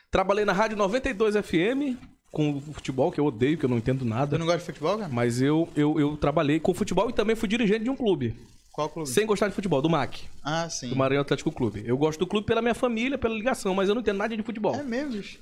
Trabalhei 0.09 0.45
na 0.45 0.53
Rádio 0.53 0.77
92 0.77 1.35
FM, 1.35 1.97
com 2.31 2.61
futebol, 2.61 3.11
que 3.11 3.19
eu 3.19 3.25
odeio, 3.25 3.57
que 3.57 3.65
eu 3.65 3.69
não 3.69 3.77
entendo 3.77 4.05
nada. 4.05 4.37
não 4.37 4.45
gosta 4.45 4.59
de 4.59 4.65
futebol, 4.65 4.97
cara? 4.97 5.11
Mas 5.11 5.41
eu, 5.41 5.67
eu, 5.75 5.99
eu 5.99 6.15
trabalhei 6.17 6.59
com 6.59 6.73
futebol 6.73 7.09
e 7.09 7.13
também 7.13 7.35
fui 7.35 7.47
dirigente 7.49 7.83
de 7.83 7.89
um 7.89 7.95
clube. 7.95 8.35
Qual 8.71 8.87
clube? 8.89 9.09
Sem 9.09 9.25
gostar 9.25 9.47
de 9.49 9.55
futebol, 9.55 9.81
do 9.81 9.89
MAC, 9.89 10.21
Ah, 10.43 10.69
sim. 10.69 10.89
do 10.89 10.95
Maranhão 10.95 11.23
Atlético 11.23 11.51
Clube. 11.51 11.83
Eu 11.85 11.97
gosto 11.97 12.19
do 12.19 12.27
clube 12.27 12.45
pela 12.45 12.61
minha 12.61 12.75
família, 12.75 13.17
pela 13.17 13.33
ligação, 13.33 13.73
mas 13.73 13.89
eu 13.89 13.95
não 13.95 14.01
entendo 14.01 14.17
nada 14.17 14.37
de 14.37 14.43
futebol. 14.43 14.75
É 14.75 14.83
mesmo, 14.83 15.13
bicho. 15.13 15.39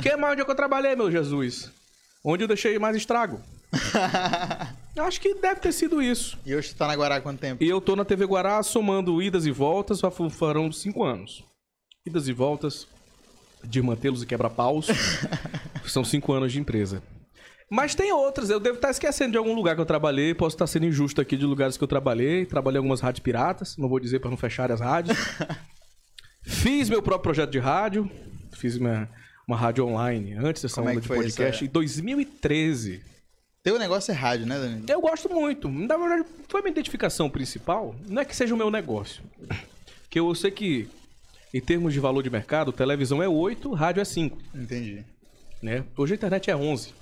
Que 0.00 0.16
mais 0.16 0.32
onde 0.32 0.42
é 0.42 0.44
que 0.44 0.50
eu 0.50 0.54
trabalhei, 0.54 0.94
meu 0.94 1.10
Jesus? 1.10 1.70
Onde 2.24 2.44
eu 2.44 2.48
deixei 2.48 2.78
mais 2.78 2.96
estrago? 2.96 3.40
Acho 4.96 5.20
que 5.20 5.34
deve 5.34 5.60
ter 5.60 5.72
sido 5.72 6.02
isso. 6.02 6.38
e 6.44 6.54
hoje 6.54 6.70
tu 6.70 6.76
tá 6.76 6.86
na 6.86 6.94
Guará 6.94 7.16
há 7.16 7.20
quanto 7.20 7.40
tempo? 7.40 7.62
E 7.62 7.68
eu 7.68 7.80
tô 7.80 7.96
na 7.96 8.04
TV 8.04 8.24
Guará 8.24 8.62
somando 8.62 9.20
idas 9.22 9.46
e 9.46 9.50
voltas, 9.50 10.00
farão 10.30 10.70
cinco 10.70 11.02
anos. 11.02 11.44
Idas 12.06 12.28
e 12.28 12.32
voltas 12.32 12.86
de 13.64 13.80
mantê-los 13.80 14.22
e 14.22 14.26
quebra-paus. 14.26 14.88
São 15.86 16.04
cinco 16.04 16.32
anos 16.32 16.52
de 16.52 16.60
empresa. 16.60 17.02
Mas 17.70 17.94
tem 17.94 18.12
outras, 18.12 18.50
eu 18.50 18.60
devo 18.60 18.76
estar 18.76 18.90
esquecendo 18.90 19.32
de 19.32 19.38
algum 19.38 19.54
lugar 19.54 19.74
que 19.74 19.80
eu 19.80 19.86
trabalhei, 19.86 20.34
posso 20.34 20.54
estar 20.54 20.66
sendo 20.66 20.84
injusto 20.84 21.22
aqui 21.22 21.38
de 21.38 21.46
lugares 21.46 21.78
que 21.78 21.82
eu 21.82 21.88
trabalhei. 21.88 22.44
Trabalhei 22.44 22.76
em 22.76 22.80
algumas 22.80 23.00
rádios 23.00 23.22
piratas, 23.22 23.78
não 23.78 23.88
vou 23.88 23.98
dizer 23.98 24.20
para 24.20 24.28
não 24.30 24.36
fechar 24.36 24.70
as 24.70 24.80
rádios. 24.80 25.16
Fiz 26.44 26.90
meu 26.90 27.00
próprio 27.00 27.22
projeto 27.22 27.50
de 27.50 27.58
rádio, 27.58 28.10
fiz 28.52 28.76
minha, 28.76 29.08
uma 29.46 29.56
rádio 29.56 29.86
online 29.86 30.34
antes 30.34 30.60
dessa 30.60 30.76
Como 30.76 30.88
é 30.88 30.92
onda 30.92 31.00
que 31.00 31.08
de 31.08 31.14
podcast 31.14 31.64
em 31.64 31.68
2013. 31.68 33.11
Teu 33.62 33.78
negócio 33.78 34.10
é 34.10 34.14
rádio, 34.14 34.44
né, 34.44 34.58
Danilo? 34.58 34.84
Eu 34.88 35.00
gosto 35.00 35.28
muito. 35.28 35.68
Na 35.68 35.96
verdade, 35.96 36.24
foi 36.48 36.60
minha 36.62 36.72
identificação 36.72 37.30
principal. 37.30 37.94
Não 38.08 38.20
é 38.20 38.24
que 38.24 38.34
seja 38.34 38.52
o 38.52 38.58
meu 38.58 38.72
negócio. 38.72 39.22
Que 40.10 40.18
eu 40.18 40.34
sei 40.34 40.50
que, 40.50 40.88
em 41.54 41.60
termos 41.60 41.92
de 41.92 42.00
valor 42.00 42.24
de 42.24 42.30
mercado, 42.30 42.72
televisão 42.72 43.22
é 43.22 43.28
8, 43.28 43.72
rádio 43.72 44.00
é 44.00 44.04
5. 44.04 44.36
Entendi. 44.52 45.04
Né? 45.62 45.84
Hoje 45.96 46.14
a 46.14 46.16
internet 46.16 46.50
é 46.50 46.56
11. 46.56 46.92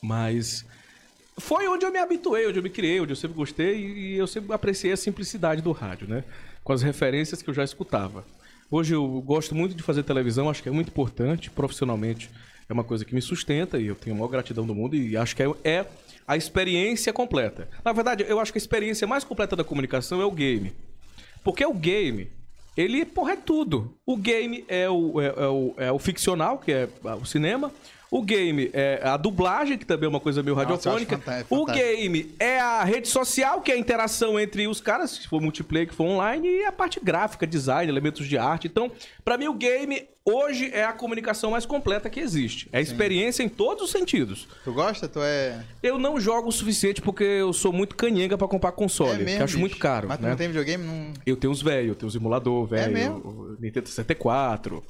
Mas 0.00 0.64
foi 1.38 1.66
onde 1.66 1.84
eu 1.84 1.90
me 1.90 1.98
habituei, 1.98 2.46
onde 2.46 2.60
eu 2.60 2.62
me 2.62 2.70
criei, 2.70 3.00
onde 3.00 3.10
eu 3.10 3.16
sempre 3.16 3.36
gostei 3.36 3.76
e 3.76 4.16
eu 4.16 4.28
sempre 4.28 4.52
apreciei 4.52 4.92
a 4.92 4.96
simplicidade 4.96 5.60
do 5.60 5.72
rádio, 5.72 6.06
né? 6.06 6.22
Com 6.62 6.72
as 6.72 6.82
referências 6.82 7.42
que 7.42 7.50
eu 7.50 7.54
já 7.54 7.64
escutava. 7.64 8.24
Hoje 8.70 8.94
eu 8.94 9.04
gosto 9.22 9.56
muito 9.56 9.74
de 9.74 9.82
fazer 9.82 10.04
televisão, 10.04 10.48
acho 10.48 10.62
que 10.62 10.68
é 10.68 10.72
muito 10.72 10.88
importante, 10.88 11.50
profissionalmente 11.50 12.30
é 12.68 12.72
uma 12.72 12.84
coisa 12.84 13.04
que 13.04 13.14
me 13.14 13.22
sustenta 13.22 13.78
e 13.78 13.86
eu 13.86 13.94
tenho 13.94 14.16
a 14.16 14.18
maior 14.18 14.30
gratidão 14.30 14.66
do 14.66 14.74
mundo 14.74 14.96
e 14.96 15.16
acho 15.16 15.36
que 15.36 15.42
é, 15.42 15.46
é 15.64 15.86
a 16.26 16.36
experiência 16.36 17.12
completa. 17.12 17.68
Na 17.84 17.92
verdade, 17.92 18.24
eu 18.26 18.40
acho 18.40 18.52
que 18.52 18.58
a 18.58 18.60
experiência 18.60 19.06
mais 19.06 19.24
completa 19.24 19.54
da 19.54 19.64
comunicação 19.64 20.20
é 20.20 20.24
o 20.24 20.30
game. 20.30 20.72
Porque 21.42 21.64
o 21.64 21.74
game, 21.74 22.30
ele, 22.76 23.04
porra, 23.04 23.32
é 23.32 23.36
tudo. 23.36 23.94
O 24.06 24.16
game 24.16 24.64
é 24.66 24.88
o, 24.88 25.20
é, 25.20 25.26
é 25.26 25.46
o, 25.46 25.74
é 25.76 25.92
o 25.92 25.98
ficcional, 25.98 26.58
que 26.58 26.72
é 26.72 26.88
o 27.20 27.24
cinema. 27.26 27.70
O 28.16 28.22
game 28.22 28.70
é 28.72 29.00
a 29.02 29.16
dublagem, 29.16 29.76
que 29.76 29.84
também 29.84 30.06
é 30.06 30.08
uma 30.08 30.20
coisa 30.20 30.40
meio 30.40 30.54
Nossa, 30.54 30.68
radiofônica. 30.68 31.18
fanta- 31.18 31.44
o 31.50 31.58
fantástico. 31.66 31.84
game 31.88 32.32
é 32.38 32.60
a 32.60 32.84
rede 32.84 33.08
social, 33.08 33.60
que 33.60 33.72
é 33.72 33.74
a 33.74 33.76
interação 33.78 34.38
entre 34.38 34.68
os 34.68 34.80
caras, 34.80 35.10
se 35.10 35.26
for 35.26 35.40
multiplayer, 35.40 35.88
que 35.88 35.94
for 35.96 36.04
online, 36.04 36.46
e 36.48 36.64
a 36.64 36.70
parte 36.70 37.00
gráfica, 37.02 37.44
design, 37.44 37.90
elementos 37.90 38.28
de 38.28 38.38
arte. 38.38 38.68
Então, 38.68 38.88
pra 39.24 39.36
mim, 39.36 39.48
o 39.48 39.54
game 39.54 40.06
hoje 40.24 40.70
é 40.72 40.84
a 40.84 40.92
comunicação 40.92 41.50
mais 41.50 41.66
completa 41.66 42.08
que 42.08 42.20
existe. 42.20 42.68
É 42.72 42.78
a 42.78 42.80
experiência 42.80 43.42
em 43.42 43.48
todos 43.48 43.82
os 43.82 43.90
sentidos. 43.90 44.46
Tu 44.62 44.72
gosta? 44.72 45.08
Tu 45.08 45.18
é. 45.20 45.64
Eu 45.82 45.98
não 45.98 46.20
jogo 46.20 46.50
o 46.50 46.52
suficiente 46.52 47.02
porque 47.02 47.24
eu 47.24 47.52
sou 47.52 47.72
muito 47.72 47.96
canhenga 47.96 48.38
pra 48.38 48.46
comprar 48.46 48.70
console, 48.70 49.10
é 49.22 49.24
mesmo. 49.24 49.30
que 49.38 49.40
eu 49.40 49.44
acho 49.44 49.58
muito 49.58 49.76
caro. 49.76 50.06
Mas 50.06 50.18
tu 50.18 50.22
né? 50.22 50.28
não 50.30 50.36
tem 50.36 50.46
videogame? 50.46 50.84
Não. 50.84 51.12
Eu 51.26 51.34
tenho 51.36 51.52
os 51.52 51.60
velhos, 51.60 51.88
eu 51.88 51.94
tenho 51.96 52.08
os 52.08 52.14
emulador 52.14 52.64
velho, 52.64 52.84
É 52.84 52.94
mesmo? 52.94 53.16
o 53.16 53.56
Nintendo 53.60 53.88
64. 53.88 54.84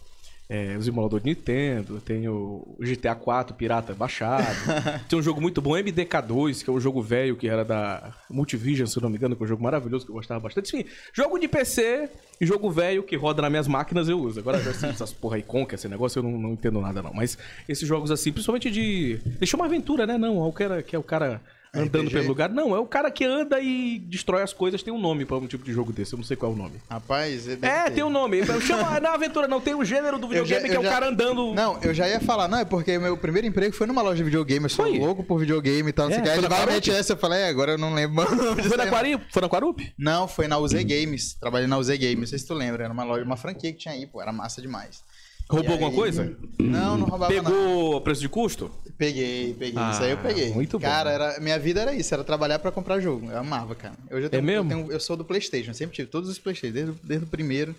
É, 0.49 0.77
os 0.77 0.87
emuladores 0.87 1.25
de 1.25 1.31
Nintendo, 1.31 2.01
tem 2.01 2.29
o 2.29 2.77
GTA 2.79 3.15
4 3.15 3.57
pirata 3.57 3.95
baixado. 3.95 4.45
tem 5.09 5.19
um 5.19 5.23
jogo 5.23 5.41
muito 5.41 5.63
bom, 5.63 5.73
MDK2, 5.73 6.63
que 6.63 6.69
é 6.69 6.73
um 6.73 6.81
jogo 6.81 7.01
velho 7.01 7.35
que 7.35 7.49
era 7.49 7.65
da 7.65 8.13
Multivision, 8.29 8.87
se 8.87 8.99
eu 8.99 9.03
não 9.03 9.09
me 9.09 9.17
engano, 9.17 9.35
que 9.35 9.43
é 9.43 9.45
um 9.45 9.49
jogo 9.49 9.63
maravilhoso 9.63 10.05
que 10.05 10.11
eu 10.11 10.17
gostava 10.17 10.41
bastante. 10.41 10.77
Enfim, 10.77 10.89
jogo 11.15 11.39
de 11.39 11.49
PC 11.49 12.11
e 12.39 12.45
jogo 12.45 12.71
velho 12.71 13.03
que 13.03 13.17
roda 13.17 13.41
nas 13.41 13.51
minhas 13.51 13.69
máquinas 13.69 14.09
eu 14.09 14.21
uso. 14.21 14.39
Agora, 14.39 14.59
assim, 14.59 14.89
essas 14.89 15.13
porra 15.13 15.37
aí, 15.37 15.43
Conca, 15.43 15.77
esse 15.77 15.89
negócio, 15.89 16.19
eu 16.19 16.23
não, 16.23 16.33
não, 16.33 16.53
entendo 16.53 16.79
nada 16.81 17.03
não. 17.03 17.15
Mas 17.15 17.39
esses 17.67 17.89
jogos 17.89 18.11
assim, 18.11 18.31
principalmente 18.31 18.71
de... 18.71 19.19
Deixa 19.39 19.57
uma 19.57 19.65
aventura, 19.65 20.07
né? 20.07 20.19
Não, 20.19 20.39
o 20.39 20.53
cara, 20.53 20.83
que 20.83 20.95
é 20.95 20.99
o 20.99 21.03
cara 21.03 21.41
andando 21.75 22.11
pelo 22.11 22.29
lugar. 22.29 22.51
Não, 22.51 22.75
é 22.75 22.79
o 22.79 22.87
cara 22.87 23.11
que 23.11 23.25
anda 23.25 23.61
e 23.61 23.99
destrói 23.99 24.43
as 24.43 24.53
coisas. 24.53 24.83
Tem 24.83 24.93
um 24.93 25.01
nome 25.01 25.25
para 25.25 25.37
um 25.37 25.47
tipo 25.47 25.65
de 25.65 25.73
jogo 25.73 25.93
desse. 25.93 26.13
Eu 26.13 26.17
não 26.19 26.25
sei 26.25 26.37
qual 26.37 26.53
é 26.53 26.55
o 26.55 26.59
nome. 26.59 26.81
Rapaz, 26.89 27.49
é, 27.49 27.57
ter. 27.57 27.93
tem 27.93 28.05
um 28.05 28.11
nome. 28.11 28.43
Chama 28.63 29.01
na 29.01 29.15
aventura, 29.15 29.49
não. 29.49 29.61
Tem 29.61 29.75
um 29.75 29.85
gênero 29.85 30.19
do 30.19 30.29
videogame 30.29 30.63
já, 30.63 30.69
que 30.69 30.77
é 30.77 30.81
o 30.81 30.83
cara 30.83 31.09
andando. 31.09 31.55
Não, 31.55 31.79
eu 31.83 31.93
já 31.93 32.09
ia 32.09 32.21
falar, 32.21 32.49
não, 32.49 32.59
é 32.59 32.65
porque 32.65 32.99
meu 32.99 33.17
primeiro 33.17 33.47
emprego 33.47 33.75
foi 33.75 33.87
numa 33.87 34.03
loja 34.03 34.17
de 34.17 34.25
videogame. 34.25 34.65
Eu 34.65 34.71
sou 34.71 34.87
foi. 34.87 34.99
louco 34.99 35.23
por 35.25 35.39
videogame 35.39 35.89
e 35.89 35.93
tal. 35.93 36.11
É, 36.11 36.17
Aí 36.17 36.41
vai 36.41 36.67
meter 36.67 36.95
essa, 36.95 37.13
eu 37.13 37.17
falei, 37.17 37.41
é, 37.41 37.49
agora 37.49 37.73
eu 37.73 37.79
não 37.79 37.95
lembro. 37.95 38.25
Foi 38.69 38.77
na 38.77 38.87
Quarup? 38.87 39.25
Foi 39.31 39.43
na 39.43 39.49
Quarup? 39.49 39.93
Não, 39.99 40.29
foi 40.29 40.49
na 40.49 40.59
UZ 40.59 40.73
Games. 40.85 41.35
Trabalhei 41.35 41.67
na 41.67 41.79
UZ 41.79 41.89
Games. 41.89 42.19
Não 42.19 42.27
sei 42.27 42.39
se 42.39 42.47
tu 42.47 42.55
lembra. 42.55 42.85
Era 42.85 42.93
uma 42.93 43.05
loja, 43.05 43.25
uma 43.25 43.37
franquia 43.37 43.73
que 43.73 43.79
tinha 43.79 43.95
aí, 43.95 44.07
pô. 44.07 44.21
Era 44.21 44.33
massa 44.33 44.61
demais. 44.61 45.03
Roubou 45.49 45.73
alguma 45.73 45.93
coisa? 45.93 46.37
Não, 46.59 46.97
não 46.97 47.07
roubava 47.07 47.33
Pegou 47.33 47.95
não. 47.95 48.01
preço 48.01 48.21
de 48.21 48.29
custo? 48.29 48.71
Peguei, 48.97 49.55
peguei. 49.55 49.75
Ah, 49.77 49.91
isso 49.93 50.03
aí 50.03 50.11
eu 50.11 50.19
ah, 50.19 50.23
peguei. 50.23 50.51
Muito 50.53 50.79
bom. 50.79 50.87
Cara, 50.87 51.11
era, 51.11 51.41
minha 51.41 51.59
vida 51.59 51.81
era 51.81 51.95
isso, 51.95 52.15
era 52.15 52.25
trabalhar 52.25 52.59
para 52.59 52.71
comprar 52.71 53.01
jogo. 53.01 53.31
Eu 53.31 53.39
amava, 53.39 53.75
cara. 53.75 53.95
Eu 54.09 54.23
já 54.23 54.29
tenho, 54.29 54.41
é 54.41 54.43
mesmo? 54.43 54.73
Eu, 54.73 54.77
tenho, 54.77 54.93
eu, 54.93 55.01
sou 55.01 55.17
do 55.17 55.25
Playstation, 55.25 55.75
sempre 55.75 55.95
tive 55.95 56.09
todos 56.09 56.31
os 56.31 56.39
Playstation, 56.39 56.73
desde, 56.73 56.95
desde 57.03 57.27
o 57.27 57.29
primeiro. 57.29 57.75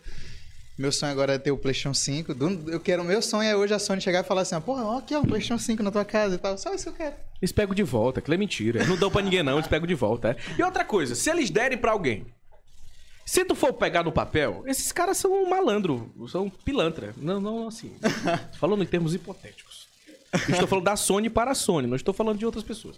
Meu 0.78 0.92
sonho 0.92 1.12
agora 1.14 1.34
é 1.34 1.38
ter 1.38 1.52
o 1.52 1.58
PlayStation 1.58 1.94
5. 1.94 2.36
Eu 2.68 2.80
quero, 2.82 3.02
meu 3.04 3.22
sonho 3.22 3.48
é 3.48 3.56
hoje 3.56 3.74
a 3.74 3.80
Sony 3.80 4.02
chegar 4.02 4.20
e 4.20 4.28
falar 4.28 4.42
assim: 4.42 4.60
porra, 4.60 4.84
ó, 4.84 4.98
aqui 4.98 5.16
ó, 5.16 5.22
o 5.22 5.28
PlayStation 5.28 5.58
5 5.58 5.82
na 5.82 5.90
tua 5.90 6.04
casa 6.04 6.36
e 6.36 6.38
tal. 6.38 6.58
Só 6.58 6.74
isso 6.74 6.84
que 6.84 6.90
eu 6.90 6.94
quero. 6.94 7.16
Eles 7.42 7.54
pegam 7.54 7.74
de 7.74 7.84
volta, 7.84 8.20
aquilo 8.20 8.34
é 8.34 8.38
mentira. 8.38 8.86
Não 8.86 8.98
dão 8.98 9.10
pra 9.10 9.22
ninguém, 9.22 9.42
não, 9.42 9.54
eles 9.54 9.68
pegam 9.68 9.88
de 9.88 9.96
volta. 9.96 10.32
É. 10.32 10.38
E 10.58 10.64
outra 10.64 10.84
coisa, 10.84 11.16
se 11.16 11.30
eles 11.30 11.50
derem 11.50 11.78
para 11.78 11.94
alguém, 11.94 12.26
se 13.26 13.44
tu 13.44 13.56
for 13.56 13.74
pegar 13.74 14.04
no 14.04 14.12
papel, 14.12 14.64
esses 14.68 14.92
caras 14.92 15.18
são 15.18 15.34
um 15.34 15.50
malandro, 15.50 16.14
são 16.30 16.48
pilantra. 16.48 17.14
Não, 17.18 17.42
não 17.42 17.68
assim. 17.68 17.96
falando 18.60 18.84
em 18.84 18.88
termos 18.88 19.16
hipotéticos. 19.16 19.88
estou 20.48 20.68
falando 20.68 20.86
da 20.86 20.96
Sony 20.96 21.28
para 21.28 21.52
a 21.52 21.56
Sony, 21.56 21.88
não 21.88 21.96
estou 21.96 22.14
falando 22.14 22.38
de 22.38 22.46
outras 22.46 22.64
pessoas. 22.64 22.98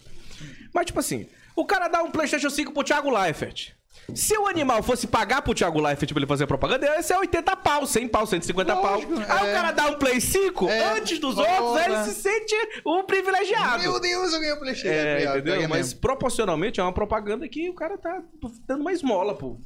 Mas, 0.74 0.88
tipo 0.88 1.00
assim, 1.00 1.28
o 1.56 1.66
cara 1.66 1.88
dá 1.88 2.04
um 2.04 2.12
PlayStation 2.12 2.50
5 2.50 2.74
pro 2.74 2.84
Thiago 2.84 3.10
Leifert. 3.10 3.72
Se 4.14 4.38
o 4.38 4.48
animal 4.48 4.84
fosse 4.84 5.08
pagar 5.08 5.42
pro 5.42 5.54
Thiago 5.54 5.80
Leifert 5.80 6.12
pra 6.12 6.20
ele 6.20 6.28
fazer 6.28 6.46
propaganda, 6.46 6.86
ia 6.86 7.02
ser 7.02 7.16
80 7.16 7.56
pau, 7.58 7.86
100 7.86 8.08
pau, 8.10 8.28
150 8.28 8.74
Lógico, 8.74 9.14
pau. 9.14 9.38
Aí 9.38 9.44
o 9.44 9.48
é. 9.48 9.54
cara 9.54 9.72
dá 9.72 9.88
um 9.88 9.94
Play 9.96 10.20
5 10.20 10.70
é, 10.70 10.98
antes 10.98 11.20
dos 11.20 11.38
outros, 11.38 11.78
aí 11.78 11.86
ele 11.86 12.04
se 12.04 12.22
sente 12.22 12.56
um 12.86 13.04
privilegiado. 13.04 13.82
Meu 13.82 14.00
Deus, 14.00 14.34
eu 14.34 14.40
ganhei 14.40 14.54
o 14.54 14.58
um 14.58 14.60
PlayStation. 14.60 14.94
É, 14.94 15.24
entendeu? 15.24 15.70
Mas 15.70 15.94
proporcionalmente 15.94 16.80
é 16.80 16.84
uma 16.84 16.94
propaganda 16.94 17.48
que 17.48 17.70
o 17.70 17.74
cara 17.74 17.98
tá 17.98 18.22
dando 18.66 18.82
uma 18.82 18.94
esmola 18.94 19.36
pro, 19.36 19.60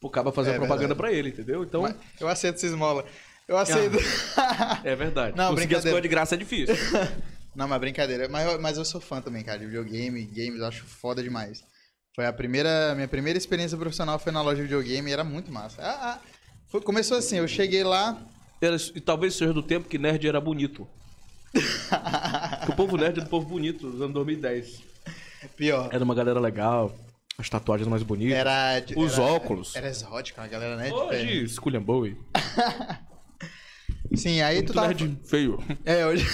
pro 0.00 0.10
Caba 0.10 0.32
fazer 0.32 0.52
é, 0.52 0.56
propaganda 0.56 0.94
para 0.94 1.12
ele, 1.12 1.30
entendeu? 1.30 1.62
Então. 1.64 1.82
Mas 1.82 1.96
eu 2.20 2.28
aceito 2.28 2.56
essa 2.56 2.66
esmola. 2.66 3.04
Eu 3.48 3.56
aceito. 3.56 3.96
Ah, 4.36 4.80
é 4.84 4.94
verdade. 4.96 5.36
Não, 5.36 5.54
Conseguir 5.54 5.76
as 5.76 5.82
coisas 5.82 6.02
de 6.02 6.08
graça 6.08 6.34
é 6.34 6.38
difícil. 6.38 6.74
Não, 7.54 7.66
mas 7.66 7.80
brincadeira. 7.80 8.28
Mas, 8.28 8.60
mas 8.60 8.76
eu 8.76 8.84
sou 8.84 9.00
fã 9.00 9.20
também, 9.20 9.42
cara, 9.42 9.58
de 9.58 9.66
videogame, 9.66 10.24
games, 10.26 10.60
eu 10.60 10.66
acho 10.66 10.84
foda 10.84 11.22
demais. 11.22 11.64
Foi 12.14 12.26
a 12.26 12.32
primeira. 12.32 12.94
Minha 12.94 13.08
primeira 13.08 13.38
experiência 13.38 13.78
profissional 13.78 14.18
foi 14.18 14.30
na 14.30 14.42
loja 14.42 14.56
de 14.56 14.62
videogame 14.62 15.10
e 15.10 15.12
era 15.12 15.24
muito 15.24 15.50
massa. 15.50 15.80
Ah, 15.80 16.12
ah, 16.12 16.20
foi, 16.68 16.80
começou 16.82 17.16
assim, 17.16 17.38
eu 17.38 17.48
cheguei 17.48 17.82
lá. 17.82 18.20
Era, 18.60 18.76
e 18.94 19.00
talvez 19.00 19.34
seja 19.34 19.52
do 19.52 19.62
tempo 19.62 19.88
que 19.88 19.98
nerd 19.98 20.26
era 20.26 20.40
bonito. 20.40 20.86
o 22.68 22.76
povo 22.76 22.96
nerd 22.96 23.18
era 23.18 23.24
do 23.24 23.30
povo 23.30 23.46
bonito, 23.46 23.86
nos 23.86 24.00
anos 24.00 24.14
2010. 24.14 24.82
Pior. 25.56 25.88
Era 25.92 26.04
uma 26.04 26.14
galera 26.14 26.40
legal. 26.40 26.94
As 27.38 27.50
tatuagens 27.50 27.88
mais 27.88 28.02
bonitas. 28.02 28.36
Era. 28.36 28.82
Os 28.96 29.14
era, 29.14 29.22
óculos. 29.22 29.76
Era 29.76 29.88
exótico, 29.88 30.40
a 30.40 30.46
galera, 30.46 30.76
né? 30.76 30.92
Hoje, 30.92 31.48
Sculliam 31.48 31.82
Bowie. 31.82 32.16
Sim, 34.14 34.40
aí 34.40 34.62
tu 34.62 34.72
tá. 34.72 34.88
Nerd 34.88 35.18
feio. 35.24 35.58
É, 35.84 36.06
hoje. 36.06 36.26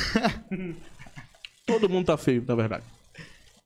Todo 1.66 1.88
mundo 1.88 2.06
tá 2.06 2.16
feio, 2.16 2.44
na 2.46 2.54
verdade. 2.54 2.84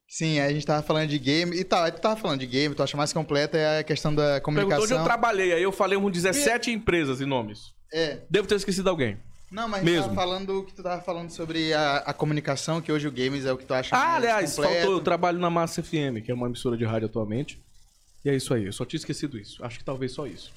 Sim, 0.09 0.39
aí 0.39 0.51
a 0.51 0.53
gente 0.53 0.65
tava 0.65 0.83
falando 0.83 1.09
de 1.09 1.19
game 1.19 1.57
e 1.57 1.65
tal. 1.65 1.85
Aí 1.85 1.93
tu 1.93 2.01
tava 2.01 2.17
falando 2.17 2.41
de 2.41 2.47
game, 2.47 2.75
tu 2.75 2.83
acha 2.83 2.97
mais 2.97 3.13
completa 3.13 3.59
é 3.59 3.81
a 3.81 3.85
questão 3.85 4.15
da 4.15 4.41
comunicação. 4.41 4.79
Perguntou 4.79 4.97
onde 4.97 5.03
eu 5.03 5.05
trabalhei, 5.05 5.53
aí 5.53 5.63
eu 5.63 5.73
falei 5.73 5.99
uns 5.99 6.13
17 6.13 6.71
e... 6.71 6.75
empresas 6.75 7.21
e 7.21 7.27
nomes. 7.27 7.75
É. 7.93 8.21
Devo 8.31 8.49
ter 8.49 8.55
esquecido 8.55 8.89
alguém. 8.89 9.19
Não, 9.51 9.69
mas 9.69 9.83
Mesmo. 9.85 10.03
tava 10.03 10.15
falando 10.15 10.65
que 10.65 10.75
tu 10.75 10.83
tava 10.83 11.01
falando 11.01 11.31
sobre 11.31 11.73
a, 11.73 11.99
a, 11.99 12.13
comunicação, 12.13 12.81
que 12.81 12.91
hoje 12.91 13.07
o 13.07 13.13
games 13.13 13.47
é 13.47 13.53
o 13.53 13.57
que 13.57 13.65
tu 13.65 13.75
acha 13.75 13.95
Ah, 13.95 14.17
aliás, 14.17 14.57
completo. 14.57 14.75
faltou, 14.75 14.93
eu 14.99 15.01
trabalho 15.01 15.39
na 15.39 15.49
Massa 15.49 15.83
FM, 15.83 16.21
que 16.25 16.31
é 16.31 16.35
uma 16.35 16.47
emissora 16.49 16.77
de 16.77 16.85
rádio 16.85 17.07
atualmente. 17.07 17.63
E 18.25 18.29
é 18.29 18.35
isso 18.35 18.53
aí, 18.53 18.67
eu 18.67 18.73
só 18.73 18.85
tinha 18.85 18.99
esquecido 18.99 19.39
isso. 19.39 19.65
Acho 19.65 19.79
que 19.79 19.85
talvez 19.85 20.13
só 20.13 20.27
isso. 20.27 20.53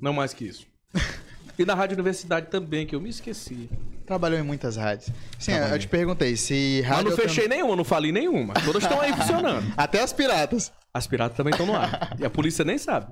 Não 0.00 0.14
mais 0.14 0.32
que 0.32 0.46
isso. 0.46 0.66
e 1.58 1.64
na 1.64 1.74
Rádio 1.74 1.94
Universidade 1.94 2.46
também, 2.46 2.86
que 2.86 2.94
eu 2.94 3.00
me 3.02 3.10
esqueci. 3.10 3.68
Trabalhou 4.06 4.38
em 4.38 4.42
muitas 4.42 4.76
rádios. 4.76 5.10
Sim, 5.38 5.52
Trabalhei. 5.52 5.74
eu 5.74 5.78
te 5.78 5.88
perguntei 5.88 6.36
se 6.36 6.80
rádio. 6.80 7.10
Mas 7.10 7.18
não 7.18 7.22
fechei 7.24 7.48
tam... 7.48 7.56
nenhuma, 7.56 7.76
não 7.76 7.84
falei 7.84 8.12
nenhuma. 8.12 8.54
Todas 8.64 8.82
estão 8.82 9.00
aí 9.00 9.12
funcionando. 9.16 9.72
Até 9.76 10.02
as 10.02 10.12
piratas. 10.12 10.72
As 10.94 11.06
piratas 11.06 11.36
também 11.36 11.52
estão 11.52 11.66
no 11.66 11.74
ar. 11.74 12.14
E 12.18 12.24
a 12.24 12.28
polícia 12.28 12.64
nem 12.64 12.76
sabe. 12.76 13.06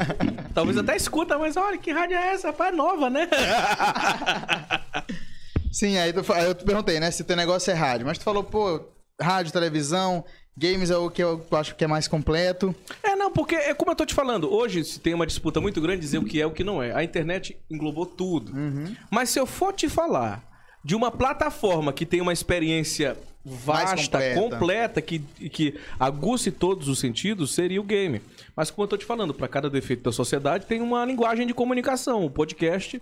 Talvez 0.52 0.76
até 0.76 0.94
escuta, 0.94 1.38
mas 1.38 1.56
olha, 1.56 1.78
que 1.78 1.90
rádio 1.90 2.16
é 2.16 2.34
essa? 2.34 2.48
Rapaz, 2.48 2.74
é 2.74 2.76
nova, 2.76 3.08
né? 3.08 3.26
Sim, 5.72 5.96
aí, 5.96 6.12
tu, 6.12 6.32
aí 6.32 6.44
eu 6.44 6.54
te 6.54 6.64
perguntei, 6.64 7.00
né? 7.00 7.10
Se 7.10 7.24
teu 7.24 7.34
negócio 7.34 7.70
é 7.70 7.74
rádio. 7.74 8.06
Mas 8.06 8.18
tu 8.18 8.24
falou, 8.24 8.44
pô, 8.44 8.80
rádio, 9.20 9.52
televisão, 9.52 10.22
games 10.56 10.90
é 10.90 10.96
o 10.96 11.10
que 11.10 11.22
eu 11.22 11.44
acho 11.52 11.74
que 11.74 11.84
é 11.84 11.86
mais 11.86 12.06
completo. 12.06 12.74
É, 13.02 13.16
não, 13.16 13.32
porque, 13.32 13.54
é 13.54 13.72
como 13.72 13.90
eu 13.90 13.96
tô 13.96 14.04
te 14.04 14.14
falando, 14.14 14.52
hoje 14.52 14.84
se 14.84 15.00
tem 15.00 15.14
uma 15.14 15.26
disputa 15.26 15.60
muito 15.60 15.80
grande 15.80 16.00
dizer 16.00 16.18
o 16.18 16.24
que 16.24 16.38
é 16.38 16.42
e 16.42 16.46
o 16.46 16.50
que 16.50 16.62
não 16.62 16.82
é. 16.82 16.94
A 16.94 17.02
internet 17.02 17.56
englobou 17.70 18.04
tudo. 18.04 18.52
Uhum. 18.52 18.94
Mas 19.10 19.30
se 19.30 19.40
eu 19.40 19.46
for 19.46 19.72
te 19.72 19.88
falar 19.88 20.44
de 20.84 20.94
uma 20.94 21.10
plataforma 21.10 21.92
que 21.92 22.04
tem 22.04 22.20
uma 22.20 22.32
experiência 22.32 23.16
vasta, 23.44 23.96
completa. 23.96 24.40
completa, 24.40 25.02
que, 25.02 25.18
que 25.18 25.78
aguce 25.98 26.50
todos 26.50 26.88
os 26.88 26.98
sentidos, 26.98 27.54
seria 27.54 27.80
o 27.80 27.84
game. 27.84 28.20
Mas 28.54 28.70
como 28.70 28.82
eu 28.82 28.86
estou 28.86 28.98
te 28.98 29.04
falando, 29.04 29.32
para 29.34 29.48
cada 29.48 29.70
defeito 29.70 30.02
da 30.02 30.12
sociedade 30.12 30.66
tem 30.66 30.80
uma 30.80 31.04
linguagem 31.04 31.46
de 31.46 31.54
comunicação. 31.54 32.24
O 32.24 32.30
podcast, 32.30 33.00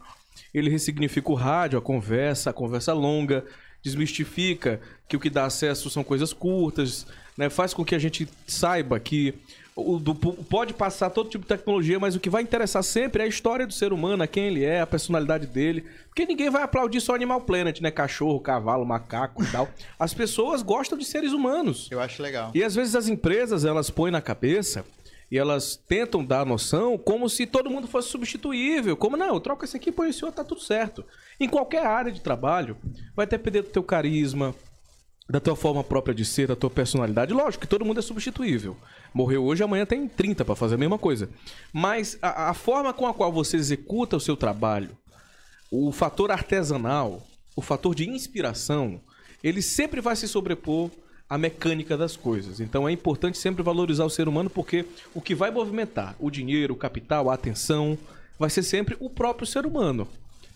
ele 0.52 0.70
ressignifica 0.70 1.30
o 1.30 1.34
rádio, 1.34 1.78
a 1.78 1.82
conversa, 1.82 2.50
a 2.50 2.52
conversa 2.52 2.92
longa, 2.92 3.44
desmistifica 3.82 4.80
que 5.08 5.16
o 5.16 5.20
que 5.20 5.30
dá 5.30 5.44
acesso 5.44 5.90
são 5.90 6.04
coisas 6.04 6.32
curtas, 6.32 7.06
né? 7.36 7.48
faz 7.48 7.72
com 7.72 7.84
que 7.84 7.94
a 7.94 7.98
gente 7.98 8.28
saiba 8.46 8.98
que 9.00 9.34
o, 9.74 9.98
do, 9.98 10.14
pode 10.14 10.74
passar 10.74 11.10
todo 11.10 11.30
tipo 11.30 11.42
de 11.42 11.48
tecnologia, 11.48 11.98
mas 11.98 12.14
o 12.14 12.20
que 12.20 12.28
vai 12.28 12.42
interessar 12.42 12.82
sempre 12.82 13.22
é 13.22 13.26
a 13.26 13.28
história 13.28 13.66
do 13.66 13.72
ser 13.72 13.92
humano, 13.92 14.26
quem 14.26 14.48
ele 14.48 14.64
é, 14.64 14.80
a 14.80 14.86
personalidade 14.86 15.46
dele. 15.46 15.84
Porque 16.08 16.26
ninguém 16.26 16.50
vai 16.50 16.62
aplaudir 16.62 17.00
só 17.00 17.14
Animal 17.14 17.40
Planet, 17.42 17.80
né? 17.80 17.90
Cachorro, 17.90 18.40
cavalo, 18.40 18.84
macaco 18.84 19.42
e 19.42 19.46
tal. 19.46 19.68
As 19.98 20.12
pessoas 20.12 20.62
gostam 20.62 20.98
de 20.98 21.04
seres 21.04 21.32
humanos. 21.32 21.88
Eu 21.90 22.00
acho 22.00 22.22
legal. 22.22 22.50
E 22.54 22.62
às 22.62 22.74
vezes 22.74 22.94
as 22.94 23.08
empresas, 23.08 23.64
elas 23.64 23.90
põem 23.90 24.10
na 24.10 24.20
cabeça 24.20 24.84
e 25.30 25.38
elas 25.38 25.76
tentam 25.76 26.24
dar 26.24 26.40
a 26.40 26.44
noção 26.44 26.98
como 26.98 27.28
se 27.28 27.46
todo 27.46 27.70
mundo 27.70 27.86
fosse 27.86 28.08
substituível. 28.08 28.96
Como, 28.96 29.16
não, 29.16 29.34
eu 29.34 29.40
troco 29.40 29.64
esse 29.64 29.76
aqui, 29.76 29.92
põe 29.92 30.10
esse 30.10 30.24
outro, 30.24 30.42
tá 30.42 30.44
tudo 30.44 30.60
certo. 30.60 31.04
Em 31.38 31.48
qualquer 31.48 31.86
área 31.86 32.10
de 32.10 32.20
trabalho, 32.20 32.76
vai 33.14 33.26
depender 33.26 33.62
do 33.62 33.68
teu 33.68 33.82
carisma, 33.82 34.54
da 35.28 35.38
tua 35.38 35.54
forma 35.54 35.84
própria 35.84 36.12
de 36.12 36.24
ser, 36.24 36.48
da 36.48 36.56
tua 36.56 36.68
personalidade. 36.68 37.32
Lógico 37.32 37.62
que 37.62 37.68
todo 37.68 37.84
mundo 37.84 38.00
é 38.00 38.02
substituível. 38.02 38.76
Morreu 39.14 39.44
hoje, 39.44 39.62
amanhã 39.62 39.86
tem 39.86 40.08
30 40.08 40.44
para 40.44 40.56
fazer 40.56 40.74
a 40.74 40.78
mesma 40.78 40.98
coisa. 40.98 41.30
Mas 41.72 42.18
a, 42.20 42.50
a, 42.50 42.54
forma 42.54 42.92
com 42.92 43.06
a 43.06 43.14
qual 43.14 43.30
você 43.30 43.56
executa 43.56 44.16
o 44.16 44.20
seu 44.20 44.36
trabalho, 44.36 44.98
o 45.70 45.92
fator 45.92 46.32
artesanal, 46.32 47.24
o 47.54 47.62
fator 47.62 47.94
de 47.94 48.08
inspiração, 48.08 49.00
ele 49.44 49.62
sempre 49.62 50.00
vai 50.00 50.16
se 50.16 50.26
sobrepor 50.26 50.90
à 51.30 51.38
mecânica 51.38 51.96
das 51.96 52.16
coisas. 52.16 52.58
Então 52.58 52.88
é 52.88 52.92
importante 52.92 53.38
sempre 53.38 53.62
valorizar 53.62 54.04
o 54.04 54.10
ser 54.10 54.26
humano 54.26 54.50
porque 54.50 54.84
o 55.14 55.20
que 55.20 55.32
vai 55.32 55.52
movimentar 55.52 56.16
o 56.18 56.28
dinheiro, 56.28 56.74
o 56.74 56.76
capital, 56.76 57.30
a 57.30 57.34
atenção, 57.34 57.96
vai 58.36 58.50
ser 58.50 58.64
sempre 58.64 58.96
o 58.98 59.08
próprio 59.08 59.46
ser 59.46 59.64
humano 59.64 60.08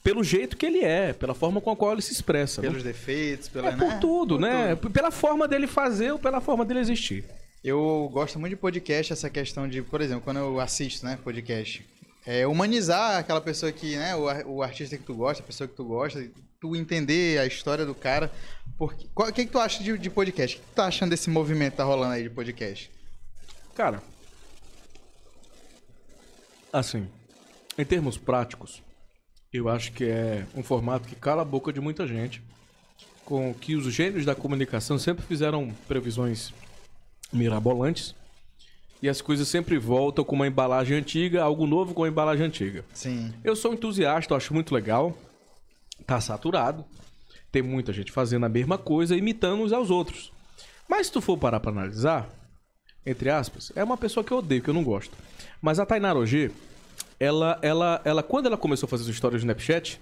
pelo 0.03 0.23
jeito 0.23 0.57
que 0.57 0.67
ele 0.67 0.81
é, 0.81 1.15
pela 1.15 1.33
forma 1.33 1.63
com 1.63 1.71
a 1.71 1.77
qual 1.77 1.93
ele 1.93 2.03
se 2.03 2.13
expressa. 2.13 2.61
Pelos 2.61 2.79
não? 2.79 2.85
defeitos, 2.85 3.49
pela... 3.49 3.69
É 3.69 3.77
por 3.77 3.89
né? 3.89 3.99
tudo, 3.99 4.35
por 4.35 4.41
né? 4.41 4.77
Tudo. 4.77 4.93
Pela 4.93 5.11
forma 5.11 5.49
dele 5.49 5.67
fazer 5.67 6.13
ou 6.13 6.19
pela 6.19 6.43
forma 6.43 6.63
dele 6.63 6.81
existir. 6.81 7.25
Eu 7.63 8.11
gosto 8.13 8.39
muito 8.39 8.51
de 8.51 8.57
podcast, 8.57 9.15
essa 9.15 9.31
questão 9.31 9.67
de, 9.67 9.81
por 9.81 10.03
exemplo, 10.03 10.23
quando 10.23 10.37
eu 10.37 10.61
assisto, 10.61 11.07
né, 11.07 11.19
podcast, 11.25 11.83
é 12.27 12.47
humanizar 12.47 13.17
aquela 13.17 13.41
pessoa 13.41 13.73
que, 13.73 13.97
né, 13.97 14.15
o, 14.15 14.57
o 14.57 14.63
artista 14.63 14.99
que 14.99 15.05
tu 15.05 15.15
gosta, 15.15 15.43
a 15.43 15.47
pessoa 15.47 15.67
que 15.67 15.75
tu 15.75 15.85
gosta, 15.85 16.23
tu 16.61 16.75
entender 16.77 17.39
a 17.39 17.47
história 17.47 17.85
do 17.85 17.95
cara. 17.95 18.31
Porque, 18.79 19.07
o 19.15 19.33
que, 19.33 19.47
que 19.47 19.53
tu 19.53 19.59
acha 19.59 19.83
de, 19.83 19.97
de 19.97 20.11
podcast? 20.11 20.57
O 20.57 20.61
que 20.61 20.67
tu 20.67 20.75
tá 20.75 20.87
achando 20.87 21.11
desse 21.11 21.31
movimento 21.31 21.73
que 21.73 21.77
tá 21.79 21.85
rolando 21.85 22.15
aí 22.15 22.23
de 22.25 22.31
podcast? 22.31 22.91
Cara, 23.75 24.03
assim, 26.73 27.09
em 27.79 27.85
termos 27.85 28.17
práticos, 28.17 28.83
Eu 29.53 29.69
acho 29.69 29.93
que 29.93 30.05
é 30.05 30.45
um 30.57 30.65
formato 30.65 31.07
que 31.09 31.15
cala 31.15 31.43
a 31.43 31.45
boca 31.45 31.73
de 31.73 31.81
muita 31.81 32.09
gente. 32.09 32.43
Com 33.25 33.55
que 33.55 33.77
os 33.77 33.85
gênios 33.93 34.25
da 34.25 34.35
comunicação 34.35 34.99
sempre 34.99 35.25
fizeram 35.25 35.73
previsões 35.87 36.53
mirabolantes. 37.33 38.15
E 39.01 39.09
as 39.09 39.21
coisas 39.21 39.47
sempre 39.47 39.79
voltam 39.79 40.25
com 40.25 40.35
uma 40.35 40.47
embalagem 40.49 40.97
antiga, 40.97 41.43
algo 41.43 41.67
novo 41.67 41.95
com 41.95 42.03
uma 42.03 42.09
embalagem 42.09 42.47
antiga. 42.47 42.85
Sim. 42.93 43.33
Eu 43.45 43.55
sou 43.55 43.73
entusiasta, 43.73 44.33
eu 44.33 44.37
acho 44.37 44.53
muito 44.53 44.75
legal. 44.75 45.17
Tá 46.05 46.21
saturado. 46.21 46.85
Tem 47.55 47.63
muita 47.63 47.93
gente 47.93 48.11
fazendo 48.11 48.47
a 48.47 48.49
mesma 48.49 48.77
coisa, 48.77 49.17
imitando 49.17 49.63
uns 49.63 49.73
aos 49.73 49.89
outros. 49.89 50.33
Mas 50.89 51.07
se 51.07 51.13
tu 51.13 51.21
for 51.21 51.39
parar 51.39 51.61
pra 51.61 51.71
analisar, 51.71 52.29
entre 53.07 53.31
aspas, 53.31 53.71
é 53.77 53.85
uma 53.85 53.97
pessoa 53.97 54.25
que 54.25 54.33
eu 54.33 54.39
odeio, 54.39 54.61
que 54.61 54.69
eu 54.69 54.75
não 54.75 54.83
gosto. 54.83 55.17
Mas 55.63 55.79
a 55.79 55.87
Tainara 55.87 56.19
Ogê, 56.19 56.51
ela, 57.19 57.59
ela, 57.63 58.01
ela, 58.05 58.23
quando 58.23 58.47
ela 58.47 58.57
começou 58.57 58.87
a 58.87 58.91
fazer 58.91 59.05
as 59.05 59.09
histórias 59.09 59.43
no 59.43 59.51
Snapchat, 59.51 60.01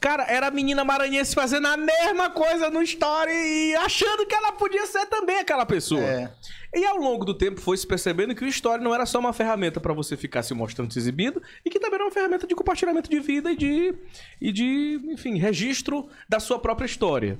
cara, 0.00 0.24
era 0.24 0.48
a 0.48 0.50
menina 0.50 0.84
maranhense 0.84 1.34
fazendo 1.34 1.66
a 1.66 1.76
mesma 1.76 2.30
coisa 2.30 2.70
no 2.70 2.82
story 2.82 3.32
e 3.32 3.74
achando 3.76 4.26
que 4.26 4.34
ela 4.34 4.52
podia 4.52 4.86
ser 4.86 5.06
também 5.06 5.38
aquela 5.38 5.64
pessoa. 5.64 6.02
É. 6.02 6.30
E 6.74 6.84
ao 6.86 6.96
longo 6.96 7.24
do 7.24 7.34
tempo 7.34 7.60
foi 7.60 7.76
se 7.76 7.86
percebendo 7.86 8.34
que 8.34 8.44
o 8.44 8.48
story 8.48 8.82
não 8.82 8.94
era 8.94 9.04
só 9.04 9.18
uma 9.18 9.32
ferramenta 9.32 9.78
pra 9.78 9.92
você 9.92 10.16
ficar 10.16 10.42
se 10.42 10.54
mostrando, 10.54 10.92
se 10.92 10.98
exibindo, 10.98 11.42
e 11.64 11.68
que 11.68 11.78
também 11.78 11.96
era 11.96 12.04
uma 12.04 12.10
ferramenta 12.10 12.46
de 12.46 12.54
compartilhamento 12.54 13.10
de 13.10 13.20
vida 13.20 13.52
e 13.52 13.56
de, 13.56 13.94
e 14.40 14.52
de 14.52 15.00
enfim, 15.04 15.38
registro 15.38 16.08
da 16.28 16.40
sua 16.40 16.58
própria 16.58 16.86
história. 16.86 17.38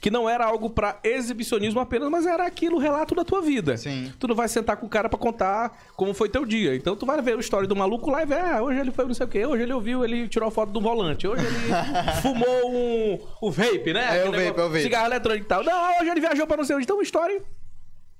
Que 0.00 0.10
não 0.10 0.28
era 0.28 0.44
algo 0.44 0.70
pra 0.70 0.98
exibicionismo 1.02 1.80
apenas, 1.80 2.10
mas 2.10 2.26
era 2.26 2.46
aquilo, 2.46 2.76
o 2.76 2.78
relato 2.78 3.14
da 3.14 3.24
tua 3.24 3.40
vida. 3.40 3.76
Sim. 3.76 4.12
Tu 4.18 4.28
não 4.28 4.34
vai 4.34 4.48
sentar 4.48 4.76
com 4.76 4.86
o 4.86 4.88
cara 4.88 5.08
pra 5.08 5.18
contar 5.18 5.72
como 5.96 6.12
foi 6.12 6.28
teu 6.28 6.44
dia. 6.44 6.74
Então 6.76 6.94
tu 6.94 7.06
vai 7.06 7.20
ver 7.22 7.36
a 7.36 7.40
história 7.40 7.66
do 7.66 7.74
maluco 7.74 8.10
lá 8.10 8.22
e 8.22 8.26
ver, 8.26 8.40
ah, 8.40 8.62
hoje 8.62 8.80
ele 8.80 8.90
foi 8.90 9.06
não 9.06 9.14
sei 9.14 9.26
o 9.26 9.28
quê, 9.28 9.46
hoje 9.46 9.62
ele 9.62 9.72
ouviu, 9.72 10.04
ele 10.04 10.28
tirou 10.28 10.48
a 10.48 10.50
foto 10.50 10.72
do 10.72 10.80
volante, 10.80 11.26
hoje 11.26 11.44
ele 11.44 11.74
fumou 12.20 12.70
um, 12.70 13.18
o 13.40 13.50
vape, 13.50 13.92
né? 13.92 14.18
É, 14.18 14.28
o 14.28 14.32
vape, 14.32 14.60
é 14.60 14.64
o 14.64 14.68
vape. 14.68 14.82
Cigarro 14.82 15.06
eletrônico 15.06 15.46
e 15.46 15.48
tal. 15.48 15.64
Não, 15.64 16.00
hoje 16.00 16.10
ele 16.10 16.20
viajou 16.20 16.46
pra 16.46 16.56
não 16.56 16.64
sei 16.64 16.76
onde. 16.76 16.84
Então, 16.84 17.00
história 17.00 17.42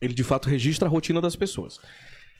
ele 0.04 0.12
de 0.12 0.22
fato 0.22 0.48
registra 0.48 0.86
a 0.86 0.90
rotina 0.90 1.20
das 1.20 1.34
pessoas. 1.34 1.80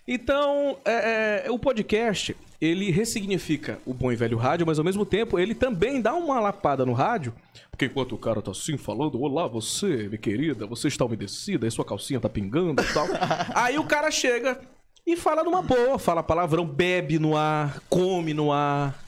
Então, 0.06 0.76
é, 0.84 1.44
é, 1.46 1.50
o 1.50 1.58
podcast, 1.58 2.36
ele 2.60 2.90
ressignifica 2.90 3.78
o 3.86 3.94
bom 3.94 4.12
e 4.12 4.16
velho 4.16 4.36
rádio, 4.36 4.66
mas 4.66 4.78
ao 4.78 4.84
mesmo 4.84 5.06
tempo 5.06 5.38
ele 5.38 5.54
também 5.54 6.00
dá 6.00 6.14
uma 6.14 6.38
lapada 6.40 6.84
no 6.84 6.92
rádio, 6.92 7.32
porque 7.70 7.86
enquanto 7.86 8.14
o 8.14 8.18
cara 8.18 8.42
tá 8.42 8.50
assim 8.50 8.76
falando, 8.76 9.20
olá 9.20 9.46
você, 9.46 10.06
minha 10.06 10.18
querida, 10.18 10.66
você 10.66 10.88
está 10.88 11.04
umedecida, 11.06 11.66
aí 11.66 11.70
sua 11.70 11.84
calcinha 11.84 12.20
tá 12.20 12.28
pingando 12.28 12.82
e 12.82 12.92
tal. 12.92 13.06
aí 13.54 13.78
o 13.78 13.84
cara 13.84 14.10
chega 14.10 14.60
e 15.06 15.16
fala 15.16 15.42
numa 15.42 15.62
boa, 15.62 15.98
fala 15.98 16.22
palavrão, 16.22 16.66
bebe 16.66 17.18
no 17.18 17.34
ar, 17.34 17.80
come 17.88 18.34
no 18.34 18.52
ar, 18.52 19.02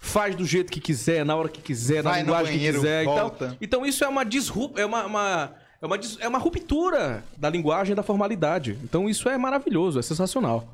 faz 0.00 0.34
do 0.34 0.44
jeito 0.46 0.72
que 0.72 0.80
quiser, 0.80 1.22
na 1.24 1.36
hora 1.36 1.50
que 1.50 1.60
quiser, 1.60 2.02
na 2.02 2.10
Vai 2.10 2.20
linguagem 2.20 2.52
que 2.52 2.58
banheiro, 2.58 2.78
quiser. 2.78 3.04
volta. 3.04 3.44
Então, 3.44 3.58
então 3.60 3.86
isso 3.86 4.02
é 4.02 4.08
uma 4.08 4.24
disrupção, 4.24 4.82
é 4.82 4.86
uma, 4.86 5.04
uma- 5.04 5.54
é, 5.84 5.86
uma, 5.86 6.00
é 6.20 6.28
uma 6.28 6.38
ruptura 6.38 7.22
da 7.36 7.50
linguagem 7.50 7.92
e 7.92 7.94
da 7.94 8.02
formalidade. 8.02 8.78
Então 8.82 9.08
isso 9.08 9.28
é 9.28 9.36
maravilhoso, 9.36 9.98
é 9.98 10.02
sensacional. 10.02 10.66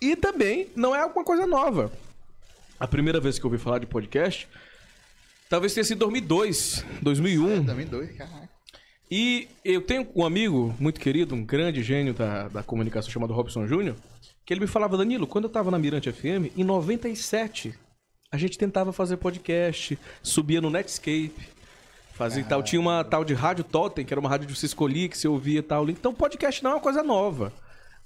E 0.00 0.16
também 0.16 0.68
não 0.74 0.96
é 0.96 1.02
alguma 1.02 1.22
coisa 1.22 1.46
nova. 1.46 1.92
A 2.78 2.88
primeira 2.88 3.20
vez 3.20 3.38
que 3.38 3.44
eu 3.44 3.50
ouvi 3.50 3.62
falar 3.62 3.78
de 3.78 3.86
podcast, 3.86 4.48
talvez 5.50 5.74
tenha 5.74 5.84
sido 5.84 5.96
em 5.96 5.98
2002, 5.98 6.84
2001. 7.02 7.66
Também 7.66 7.86
dois, 7.86 8.10
caraca. 8.16 8.48
E 9.10 9.48
eu 9.62 9.82
tenho 9.82 10.08
um 10.16 10.24
amigo 10.24 10.74
muito 10.80 10.98
querido, 10.98 11.34
um 11.34 11.44
grande 11.44 11.82
gênio 11.82 12.14
da, 12.14 12.48
da 12.48 12.62
comunicação 12.62 13.10
chamado 13.10 13.34
Robson 13.34 13.66
Júnior, 13.66 13.96
que 14.46 14.54
ele 14.54 14.60
me 14.60 14.66
falava, 14.66 14.96
Danilo, 14.96 15.26
quando 15.26 15.44
eu 15.44 15.50
tava 15.50 15.70
na 15.70 15.78
Mirante 15.78 16.10
FM, 16.10 16.56
em 16.56 16.64
97, 16.64 17.74
a 18.32 18.38
gente 18.38 18.56
tentava 18.56 18.94
fazer 18.94 19.18
podcast, 19.18 19.98
subia 20.22 20.60
no 20.60 20.70
Netscape, 20.70 21.34
fazia 22.14 22.42
e 22.42 22.44
tal. 22.44 22.62
Tinha 22.62 22.80
uma 22.80 23.04
tal 23.04 23.24
de 23.24 23.34
Rádio 23.34 23.64
Totem, 23.64 24.04
que 24.04 24.12
era 24.12 24.20
uma 24.20 24.28
rádio 24.28 24.46
que 24.46 24.56
você 24.56 24.66
escolhia, 24.66 25.08
que 25.08 25.16
você 25.16 25.28
ouvia 25.28 25.60
e 25.60 25.62
tal. 25.62 25.88
Então 25.88 26.12
podcast 26.12 26.62
não 26.62 26.72
é 26.72 26.74
uma 26.74 26.80
coisa 26.80 27.02
nova. 27.02 27.52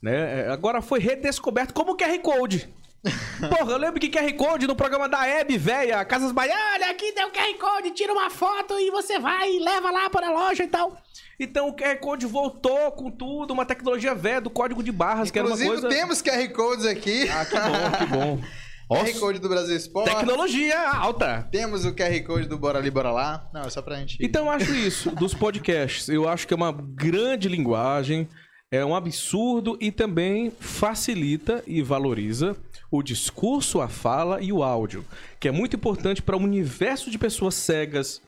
Né? 0.02 0.46
É, 0.46 0.48
Agora 0.50 0.82
foi 0.82 1.00
redescoberto 1.00 1.72
como 1.72 1.92
o 1.92 1.96
QR 1.96 2.18
Code. 2.20 2.68
Porra, 3.50 3.72
eu 3.72 3.78
lembro 3.78 4.00
que 4.00 4.08
QR 4.08 4.32
Code 4.34 4.66
no 4.66 4.74
programa 4.74 5.08
da 5.08 5.26
Hebe, 5.26 5.58
velha, 5.58 6.02
Casas 6.06 6.32
Bahia, 6.32 6.54
olha, 6.74 6.90
aqui 6.90 7.12
tem 7.12 7.24
o 7.24 7.30
QR 7.30 7.54
Code, 7.60 7.90
tira 7.90 8.12
uma 8.12 8.30
foto 8.30 8.78
e 8.78 8.90
você 8.90 9.18
vai 9.18 9.50
e 9.50 9.58
leva 9.58 9.90
lá 9.90 10.08
para 10.08 10.28
a 10.28 10.30
loja 10.30 10.64
e 10.64 10.68
tal. 10.68 10.96
Então 11.38 11.68
o 11.68 11.76
QR 11.76 11.96
Code 11.98 12.24
voltou 12.24 12.92
com 12.92 13.10
tudo, 13.10 13.52
uma 13.52 13.66
tecnologia 13.66 14.14
velha 14.14 14.40
do 14.40 14.48
código 14.48 14.82
de 14.82 14.90
barras, 14.92 15.30
que 15.30 15.38
era 15.38 15.46
uma 15.46 15.54
Inclusive, 15.54 15.82
coisa... 15.82 15.96
temos 15.96 16.22
QR 16.22 16.48
Codes 16.50 16.86
aqui. 16.86 17.28
Ah, 17.28 17.44
que 17.44 17.54
bom, 17.54 17.98
que 17.98 18.06
bom. 18.06 18.40
QR 18.94 19.18
Code 19.18 19.38
do 19.38 19.48
Brasil 19.48 19.76
Esporte. 19.76 20.14
Tecnologia 20.14 20.90
alta. 20.90 21.48
Temos 21.50 21.84
o 21.84 21.94
QR 21.94 22.22
Code 22.24 22.48
do 22.48 22.58
Bora 22.58 22.78
Ali, 22.78 22.90
Bora 22.90 23.10
Lá. 23.10 23.48
Não, 23.52 23.62
é 23.62 23.70
só 23.70 23.82
pra 23.82 23.96
gente... 23.96 24.18
Então 24.20 24.46
eu 24.46 24.50
acho 24.50 24.74
isso, 24.74 25.10
dos 25.10 25.32
podcasts. 25.34 26.08
Eu 26.08 26.28
acho 26.28 26.46
que 26.46 26.54
é 26.54 26.56
uma 26.56 26.72
grande 26.72 27.48
linguagem, 27.48 28.28
é 28.70 28.84
um 28.84 28.94
absurdo 28.94 29.76
e 29.80 29.90
também 29.90 30.50
facilita 30.50 31.62
e 31.66 31.82
valoriza 31.82 32.56
o 32.90 33.02
discurso, 33.02 33.80
a 33.80 33.88
fala 33.88 34.40
e 34.40 34.52
o 34.52 34.62
áudio, 34.62 35.04
que 35.40 35.48
é 35.48 35.50
muito 35.50 35.74
importante 35.74 36.22
para 36.22 36.36
o 36.36 36.40
universo 36.40 37.10
de 37.10 37.18
pessoas 37.18 37.54
cegas, 37.54 38.22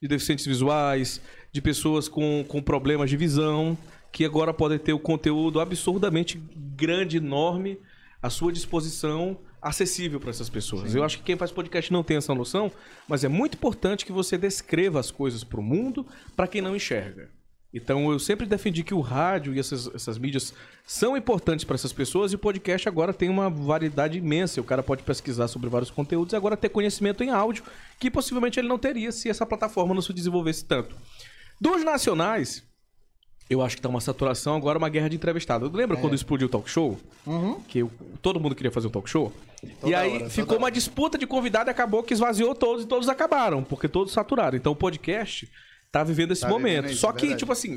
de 0.00 0.08
deficientes 0.08 0.46
visuais, 0.46 1.20
de 1.52 1.60
pessoas 1.60 2.08
com, 2.08 2.44
com 2.46 2.62
problemas 2.62 3.10
de 3.10 3.16
visão, 3.16 3.76
que 4.12 4.24
agora 4.24 4.54
podem 4.54 4.78
ter 4.78 4.92
o 4.92 4.98
conteúdo 4.98 5.58
absurdamente 5.60 6.40
grande, 6.76 7.16
enorme, 7.16 7.78
à 8.22 8.30
sua 8.30 8.52
disposição, 8.52 9.38
acessível 9.62 10.18
para 10.18 10.30
essas 10.30 10.50
pessoas. 10.50 10.94
Eu 10.94 11.04
acho 11.04 11.18
que 11.18 11.22
quem 11.22 11.36
faz 11.36 11.52
podcast 11.52 11.92
não 11.92 12.02
tem 12.02 12.16
essa 12.16 12.34
noção, 12.34 12.72
mas 13.06 13.22
é 13.22 13.28
muito 13.28 13.54
importante 13.54 14.04
que 14.04 14.10
você 14.10 14.36
descreva 14.36 14.98
as 14.98 15.10
coisas 15.10 15.44
para 15.44 15.60
o 15.60 15.62
mundo, 15.62 16.04
para 16.34 16.48
quem 16.48 16.60
não 16.60 16.74
enxerga. 16.74 17.30
Então 17.72 18.12
eu 18.12 18.18
sempre 18.18 18.44
defendi 18.44 18.82
que 18.84 18.92
o 18.92 19.00
rádio 19.00 19.54
e 19.54 19.58
essas, 19.58 19.86
essas 19.94 20.18
mídias 20.18 20.52
são 20.86 21.16
importantes 21.16 21.64
para 21.64 21.76
essas 21.76 21.92
pessoas 21.92 22.32
e 22.32 22.34
o 22.34 22.38
podcast 22.38 22.86
agora 22.86 23.14
tem 23.14 23.30
uma 23.30 23.48
variedade 23.48 24.18
imensa. 24.18 24.60
O 24.60 24.64
cara 24.64 24.82
pode 24.82 25.02
pesquisar 25.02 25.48
sobre 25.48 25.70
vários 25.70 25.90
conteúdos 25.90 26.34
e 26.34 26.36
agora 26.36 26.56
ter 26.56 26.68
conhecimento 26.68 27.24
em 27.24 27.30
áudio 27.30 27.64
que 27.98 28.10
possivelmente 28.10 28.60
ele 28.60 28.68
não 28.68 28.78
teria 28.78 29.10
se 29.10 29.30
essa 29.30 29.46
plataforma 29.46 29.94
não 29.94 30.02
se 30.02 30.12
desenvolvesse 30.12 30.64
tanto. 30.66 30.94
Dos 31.58 31.82
nacionais, 31.82 32.62
eu 33.52 33.62
acho 33.62 33.76
que 33.76 33.82
tá 33.82 33.88
uma 33.88 34.00
saturação, 34.00 34.56
agora 34.56 34.78
uma 34.78 34.88
guerra 34.88 35.08
de 35.08 35.16
entrevistado. 35.16 35.70
Lembra 35.74 35.96
quando 35.96 36.14
explodiu 36.14 36.46
o 36.46 36.50
talk 36.50 36.68
show? 36.70 36.98
Que 37.68 37.82
o- 37.82 37.90
todo 38.20 38.38
mundo 38.40 38.54
queria 38.54 38.70
fazer 38.72 38.88
um 38.88 38.90
talk 38.90 39.08
show? 39.08 39.32
e 39.62 39.68
Toda 39.80 39.98
aí 39.98 40.16
hora, 40.16 40.30
ficou 40.30 40.58
uma 40.58 40.70
disputa 40.70 41.16
de 41.16 41.26
convidado 41.26 41.70
e 41.70 41.72
acabou 41.72 42.02
que 42.02 42.12
esvaziou 42.12 42.54
todos 42.54 42.84
e 42.84 42.86
todos 42.88 43.08
acabaram, 43.08 43.62
porque 43.62 43.86
todos 43.88 44.12
saturaram. 44.12 44.56
Então 44.56 44.72
o 44.72 44.76
podcast 44.76 45.48
tá 45.90 46.02
vivendo 46.02 46.32
esse 46.32 46.40
Tá 46.42 46.48
momento. 46.48 46.82
vivendo 46.82 46.90
isso, 46.92 47.00
Só 47.00 47.10
é 47.10 47.12
que, 47.12 47.20
verdade. 47.20 47.38
tipo 47.38 47.52
assim, 47.52 47.70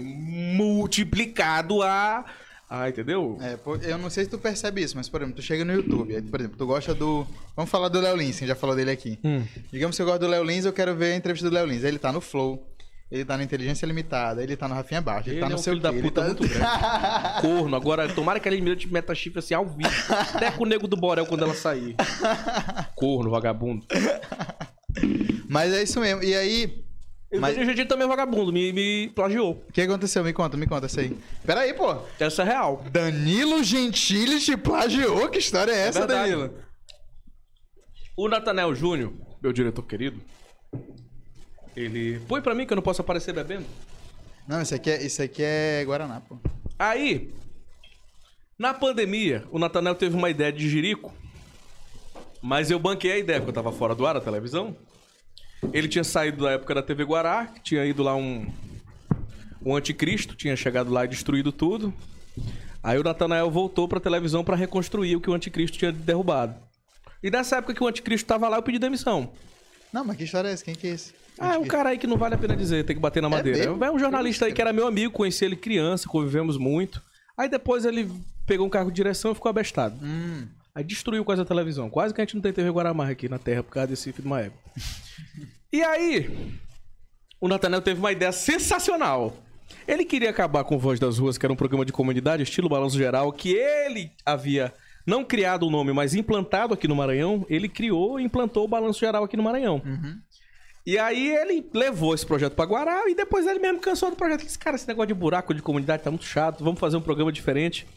multiplicado 0.56 1.82
a. 1.84 2.26
Ah, 2.68 2.90
entendeu? 2.90 3.38
É, 3.42 3.60
eu 3.92 3.98
não 4.00 4.10
sei 4.10 4.24
se 4.24 4.30
tu 4.32 4.40
percebe 4.40 4.82
isso, 4.82 4.98
mas, 4.98 5.08
por 5.08 5.22
exemplo, 5.22 5.36
tu 5.36 5.42
chega 5.44 5.64
no 5.64 5.72
YouTube, 5.72 6.16
aí, 6.16 6.22
por 6.24 6.40
exemplo, 6.40 6.58
tu 6.58 6.66
gosta 6.66 6.96
do... 6.96 7.26
Vamos 7.56 7.70
falar 7.70 7.90
do 7.90 8.00
Léo 8.02 8.16
Lins, 8.18 8.40
que 8.40 8.48
já 8.48 8.56
falou 8.56 8.76
dele 8.76 8.90
aqui. 8.90 9.20
Hum. 9.24 9.44
Digamos 9.72 9.96
que 9.96 10.02
eu 10.02 10.06
gosto 10.08 10.22
do 10.22 10.28
Léo 10.28 10.44
Lins, 10.44 10.66
eu 10.66 10.74
quero 10.74 10.96
ver 10.96 11.14
a 11.14 11.16
entrevista 11.16 11.48
do 11.48 11.54
Léo 11.54 11.68
Lins. 11.68 11.84
Aí 11.84 11.92
ele 11.92 12.00
tá 12.00 12.12
no 12.12 12.20
Flow, 12.20 12.68
ele 13.16 13.26
tá 13.26 13.38
na 13.38 13.44
Inteligência 13.44 13.86
Limitada, 13.86 14.44
ele 14.44 14.58
tá 14.58 14.68
no 14.68 14.76
Rafinha 14.76 15.02
Baixo, 15.02 15.30
ele, 15.30 15.36
Ele 15.38 15.42
tá 15.42 15.46
é 15.46 15.50
no 15.50 15.56
um 15.56 15.58
seu 15.58 15.72
filho 15.72 15.82
da 15.82 15.90
quê, 15.90 15.96
ele 15.96 16.04
puta 16.04 16.22
tá... 16.22 16.28
muito 16.28 16.48
grande. 16.48 16.66
Corno. 17.42 17.76
Agora, 17.76 18.10
tomara 18.14 18.40
que 18.42 18.50
a 18.50 18.52
Eliminou 18.52 18.78
meta 18.92 19.16
chifre 19.16 19.40
assim 19.40 19.54
ao 19.54 19.66
vivo. 19.66 19.90
Até 20.34 20.52
com 20.52 20.64
o 20.64 20.68
nego 20.68 20.88
do 20.88 20.98
Borel 20.98 21.26
quando 21.26 21.44
ela 21.44 21.54
sair. 21.54 21.96
Corno, 22.94 23.30
vagabundo. 23.32 23.86
Mas 25.48 25.74
é 25.74 25.84
isso 25.84 26.00
mesmo. 26.00 26.24
E 26.24 26.36
aí, 26.36 26.84
Mas- 27.32 27.58
Mas... 27.58 27.68
Mas... 27.68 27.88
também 27.88 28.06
é 28.06 28.08
vagabundo, 28.10 28.52
me, 28.52 28.74
me 28.74 29.10
plagiou. 29.16 29.64
o 29.68 29.72
que 29.72 29.82
aconteceu? 29.82 30.24
Me 30.24 30.34
conta, 30.34 30.58
me 30.58 30.68
conta 30.68 30.88
isso 30.88 31.00
aí. 31.00 31.18
Pera 31.46 31.62
aí, 31.62 31.74
pô. 31.74 31.96
Essa 32.20 32.42
é 32.42 32.46
real. 32.46 32.84
Danilo 32.92 33.64
Gentili 33.64 34.40
te 34.40 34.58
plagiou? 34.58 35.30
Que 35.30 35.40
história 35.40 35.72
é 35.72 35.88
essa, 35.88 36.00
verdade. 36.00 36.32
Danilo? 36.32 36.54
O 38.18 38.28
Natanel 38.28 38.76
Júnior, 38.76 39.14
meu 39.42 39.52
diretor 39.54 39.84
querido, 39.84 40.22
ele. 41.76 42.20
Põe 42.28 42.42
pra 42.42 42.56
mim 42.56 42.66
que 42.66 42.74
eu 42.74 42.76
não 42.76 42.84
posso 42.84 43.02
aparecer 43.02 43.34
bebendo. 43.34 43.66
Não, 44.48 44.62
isso 44.62 44.76
aqui 44.76 44.90
é, 44.90 45.04
isso 45.04 45.22
aqui 45.22 45.42
é 45.44 45.84
Guaraná, 45.86 46.22
pô. 46.22 46.38
Aí, 46.78 47.34
na 48.58 48.74
pandemia, 48.74 49.44
o 49.52 49.60
Natanel 49.60 49.96
teve 49.96 50.16
uma 50.16 50.30
ideia 50.30 50.52
de 50.52 50.70
jirico, 50.70 51.14
mas 52.42 52.70
eu 52.70 52.78
banquei 52.78 53.12
a 53.12 53.18
ideia, 53.18 53.40
porque 53.40 53.50
eu 53.50 53.64
tava 53.64 53.72
fora 53.72 53.96
do 53.96 54.06
ar 54.06 54.14
da 54.14 54.22
televisão. 54.22 54.76
Ele 55.74 55.88
tinha 55.88 56.04
saído 56.04 56.44
da 56.44 56.52
época 56.52 56.76
da 56.76 56.84
TV 56.84 57.04
Guará, 57.04 57.48
que 57.48 57.62
tinha 57.62 57.86
ido 57.86 58.04
lá 58.04 58.16
um, 58.16 58.46
um 59.66 59.76
anticristo, 59.76 60.36
tinha 60.36 60.56
chegado 60.56 60.92
lá 60.92 61.06
e 61.06 61.08
destruído 61.08 61.52
tudo. 61.52 61.94
Aí 62.84 63.00
o 63.00 63.04
Natanael 63.04 63.50
voltou 63.50 63.88
pra 63.88 64.00
televisão 64.00 64.44
pra 64.44 64.56
reconstruir 64.56 65.16
o 65.16 65.22
que 65.22 65.30
o 65.30 65.34
anticristo 65.34 65.78
tinha 65.78 65.92
derrubado. 65.92 66.56
E 67.24 67.32
nessa 67.32 67.58
época 67.58 67.74
que 67.74 67.84
o 67.84 67.88
anticristo 67.88 68.28
tava 68.28 68.48
lá, 68.48 68.58
eu 68.58 68.64
pedi 68.64 68.78
demissão. 68.78 69.34
Não, 69.92 70.06
mas 70.06 70.18
que 70.18 70.26
história 70.26 70.50
é 70.50 70.52
essa? 70.52 70.64
Quem 70.64 70.76
que 70.76 70.86
é 70.86 70.92
esse? 70.92 71.25
Ah, 71.40 71.56
é 71.56 71.58
um 71.58 71.66
cara 71.66 71.90
aí 71.90 71.98
que 71.98 72.08
não 72.08 72.18
vale 72.18 72.36
a 72.36 72.38
pena 72.38 72.56
dizer, 72.56 72.84
tem 72.86 72.96
que 72.96 73.02
bater 73.02 73.22
na 73.22 73.30
madeira. 73.30 73.60
mesmo? 73.60 73.84
É 73.84 73.92
um 73.92 74.00
jornalista 74.00 74.46
aí 74.46 74.54
que 74.54 74.62
era 74.62 74.72
meu 74.72 74.88
amigo, 74.88 75.12
conheci 75.14 75.44
ele 75.44 75.56
criança, 75.56 76.08
convivemos 76.08 76.58
muito. 76.58 77.02
Aí 77.38 77.50
depois 77.50 77.86
ele 77.86 78.10
pegou 78.46 78.66
um 78.66 78.70
cargo 78.70 78.90
de 78.90 78.96
direção 78.96 79.32
e 79.32 79.36
ficou 79.36 79.50
abestado. 79.50 79.98
Hum. 80.02 80.48
Aí 80.74 80.84
destruiu 80.84 81.24
quase 81.24 81.42
a 81.42 81.46
televisão. 81.46 81.90
Quase 81.90 82.14
que 82.14 82.22
a 82.22 82.24
gente 82.24 82.36
não 82.36 82.42
tem 82.42 82.52
TV 82.54 82.70
Guaramarra 82.70 83.12
aqui 83.12 83.30
na 83.30 83.40
Terra 83.40 83.64
por 83.64 83.72
causa 83.72 83.88
desse 83.88 84.12
filho 84.12 84.24
de 84.24 84.28
uma 84.28 84.42
época. 84.42 84.60
E 85.72 85.84
aí, 85.84 86.54
o 87.40 87.48
Natanel 87.48 87.82
teve 87.82 88.00
uma 88.00 88.12
ideia 88.12 88.32
sensacional. 88.32 89.36
Ele 89.88 90.06
queria 90.06 90.30
acabar 90.30 90.64
com 90.64 90.78
Voz 90.78 91.00
das 91.00 91.18
Ruas, 91.18 91.38
que 91.38 91.46
era 91.46 91.54
um 91.54 91.56
programa 91.56 91.86
de 91.86 91.92
comunidade, 91.92 92.44
estilo 92.44 92.70
Balanço 92.70 92.98
Geral, 92.98 93.32
que 93.32 93.54
ele 93.54 94.12
havia 94.26 94.74
não 95.06 95.24
criado 95.24 95.68
o 95.68 95.70
nome, 95.70 95.94
mas 95.94 96.16
implantado 96.16 96.74
aqui 96.74 96.88
no 96.88 96.96
Maranhão. 96.96 97.46
Ele 97.50 97.70
criou 97.70 98.20
e 98.20 98.24
implantou 98.24 98.66
o 98.66 98.68
Balanço 98.68 99.00
Geral 99.00 99.24
aqui 99.24 99.38
no 99.38 99.44
Maranhão. 99.44 99.82
E 100.86 101.00
aí 101.00 101.36
ele 101.36 101.68
levou 101.74 102.14
esse 102.14 102.26
projeto 102.26 102.54
pra 102.54 102.66
Guará 102.66 103.10
e 103.10 103.16
depois 103.16 103.48
ele 103.48 103.60
mesmo 103.60 103.80
cansou 103.80 104.12
do 104.12 104.16
projeto. 104.16 104.44
Disse, 104.44 104.60
cara, 104.60 104.76
esse 104.76 104.88
negócio 104.88 105.08
de 105.08 105.14
buraco 105.16 105.54
de 105.54 105.62
comunidade 105.62 106.04
tá 106.04 106.12
muito 106.12 106.26
chato, 106.26 106.64
vamos 106.64 106.80
fazer 106.80 106.96
um 106.96 107.02
programa 107.02 107.32
diferente 107.32 107.88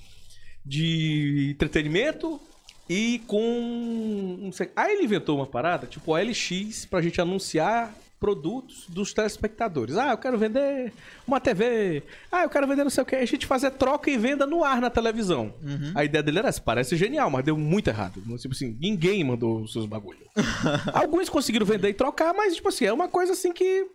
de 0.64 1.50
entretenimento 1.52 2.40
e 2.88 3.20
com... 3.26 4.50
Aí 4.74 4.94
ele 4.94 5.04
inventou 5.04 5.36
uma 5.36 5.46
parada, 5.46 5.86
tipo 5.86 6.12
OLX, 6.12 6.86
pra 6.86 7.02
gente 7.02 7.20
anunciar 7.20 7.94
produtos 8.18 8.86
dos 8.88 9.12
telespectadores. 9.12 9.96
Ah, 9.96 10.10
eu 10.10 10.18
quero 10.18 10.36
vender 10.36 10.92
uma 11.26 11.40
TV. 11.40 12.02
Ah, 12.30 12.42
eu 12.42 12.50
quero 12.50 12.66
vender 12.66 12.82
não 12.82 12.90
sei 12.90 13.02
o 13.02 13.06
que. 13.06 13.16
A 13.16 13.24
gente 13.24 13.46
fazer 13.46 13.70
troca 13.72 14.10
e 14.10 14.16
venda 14.16 14.46
no 14.46 14.64
ar 14.64 14.80
na 14.80 14.90
televisão. 14.90 15.54
A 15.94 16.04
ideia 16.04 16.22
dele 16.22 16.40
era 16.40 16.48
essa. 16.48 16.60
Parece 16.60 16.96
genial, 16.96 17.30
mas 17.30 17.44
deu 17.44 17.56
muito 17.56 17.88
errado. 17.88 18.20
Tipo 18.38 18.54
assim, 18.54 18.76
ninguém 18.80 19.22
mandou 19.22 19.62
os 19.62 19.72
seus 19.72 19.86
bagulhos. 19.86 20.22
Alguns 20.92 21.28
conseguiram 21.28 21.64
vender 21.64 21.90
e 21.90 21.94
trocar, 21.94 22.34
mas, 22.34 22.56
tipo 22.56 22.68
assim, 22.68 22.84
é 22.84 22.92
uma 22.92 23.08
coisa 23.08 23.32
assim 23.32 23.52
que 23.52 23.86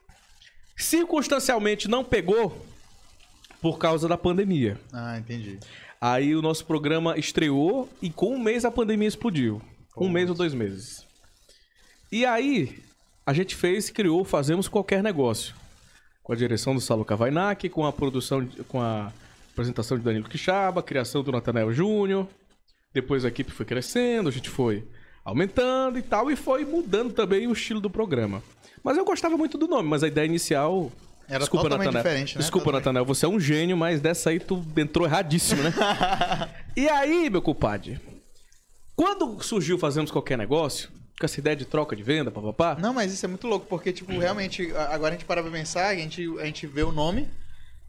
circunstancialmente 0.78 1.88
não 1.88 2.04
pegou 2.04 2.66
por 3.62 3.78
causa 3.78 4.08
da 4.08 4.18
pandemia. 4.18 4.80
Ah, 4.92 5.18
entendi. 5.18 5.60
Aí 6.00 6.36
o 6.36 6.42
nosso 6.42 6.66
programa 6.66 7.18
estreou 7.18 7.90
e 8.02 8.10
com 8.10 8.36
um 8.36 8.40
mês 8.40 8.66
a 8.66 8.72
pandemia 8.72 9.08
explodiu. 9.08 9.62
Um 9.96 10.10
mês 10.10 10.30
ou 10.30 10.36
dois 10.36 10.54
meses. 10.54 11.06
E 12.12 12.26
aí 12.26 12.84
a 13.26 13.34
gente 13.34 13.56
fez 13.56 13.90
criou 13.90 14.24
Fazemos 14.24 14.68
Qualquer 14.68 15.02
Negócio. 15.02 15.56
Com 16.22 16.34
a 16.34 16.36
direção 16.36 16.74
do 16.74 16.82
Salo 16.82 17.04
Cavainac, 17.04 17.68
com 17.70 17.86
a 17.86 17.92
produção, 17.92 18.48
com 18.68 18.82
a 18.82 19.12
apresentação 19.52 19.98
de 19.98 20.04
Danilo 20.04 20.28
Quixaba, 20.28 20.80
a 20.80 20.84
criação 20.84 21.24
do 21.24 21.32
Natanael 21.32 21.72
Júnior. 21.74 22.28
Depois 22.94 23.26
a 23.26 23.28
equipe 23.28 23.52
foi 23.52 23.66
crescendo, 23.66 24.30
a 24.30 24.32
gente 24.32 24.50
foi 24.50 24.88
aumentando 25.26 25.98
e 25.98 26.02
tal, 26.02 26.30
e 26.30 26.36
foi 26.36 26.66
mudando 26.66 27.14
também 27.14 27.48
o 27.48 27.54
estilo 27.54 27.80
do 27.82 27.90
programa. 27.90 28.44
Mas 28.84 28.98
eu 28.98 29.06
gostava 29.06 29.38
muito 29.38 29.58
do 29.58 29.68
nome, 29.68 29.88
mas 29.90 30.04
a 30.04 30.08
ideia 30.08 30.26
inicial. 30.26 30.92
Era 31.28 31.48
totalmente 31.48 31.86
Natanael. 31.86 32.04
diferente, 32.04 32.36
né? 32.36 32.42
Desculpa, 32.42 32.66
Totalmente. 32.66 32.86
Natanael, 32.86 33.06
você 33.06 33.26
é 33.26 33.30
um 33.30 33.40
gênio, 33.40 33.78
mas 33.78 34.02
dessa 34.02 34.30
aí 34.30 34.40
tu 34.40 34.64
entrou 34.76 35.08
erradíssimo, 35.08 35.64
né? 35.64 35.74
e 36.76 36.90
aí, 36.90 37.30
meu 37.30 37.42
compadre, 37.42 38.00
quando 38.94 39.42
surgiu 39.42 39.80
Fazemos 39.80 40.12
Qualquer 40.12 40.38
Negócio, 40.38 40.90
com 41.24 41.26
essa 41.26 41.40
ideia 41.40 41.56
de 41.56 41.64
troca 41.64 41.96
de 41.96 42.04
venda, 42.04 42.30
papapá, 42.30 42.76
Não, 42.78 42.94
mas 42.94 43.14
isso 43.14 43.26
é 43.26 43.30
muito 43.30 43.48
louco, 43.48 43.66
porque, 43.66 43.94
tipo, 43.94 44.12
realmente, 44.12 44.76
agora 44.90 45.16
a 45.16 45.18
gente 45.18 45.24
para 45.24 45.42
pra 45.42 45.50
pensar, 45.50 45.88
a 45.88 45.96
gente, 45.96 46.28
a 46.38 46.46
gente 46.46 46.68
vê 46.68 46.84
o 46.84 46.92
nome, 46.92 47.30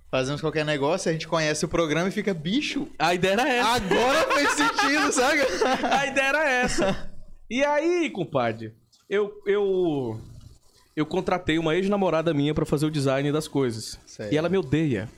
fazemos 0.09 0.41
qualquer 0.41 0.64
negócio, 0.64 1.11
a 1.11 1.12
gente 1.12 1.26
conhece 1.26 1.64
o 1.64 1.68
programa 1.68 2.09
e 2.09 2.12
fica, 2.12 2.32
bicho, 2.32 2.87
a 2.97 3.12
ideia 3.12 3.32
era 3.32 3.49
essa. 3.49 3.70
agora 3.72 4.35
fez 4.35 4.51
sentido, 4.53 5.11
sabe? 5.12 5.41
A 5.82 6.07
ideia 6.07 6.28
era 6.28 6.49
essa. 6.49 7.12
E 7.51 7.64
aí, 7.64 8.09
compadre, 8.09 8.72
eu, 9.11 9.43
eu, 9.45 10.20
eu 10.95 11.05
contratei 11.05 11.59
uma 11.59 11.74
ex-namorada 11.74 12.32
minha 12.32 12.55
pra 12.55 12.64
fazer 12.64 12.87
o 12.87 12.91
design 12.91 13.32
das 13.32 13.49
coisas. 13.49 13.99
Certo. 14.07 14.32
E 14.32 14.37
ela 14.37 14.49
me 14.49 14.59
odeia. 14.59 15.09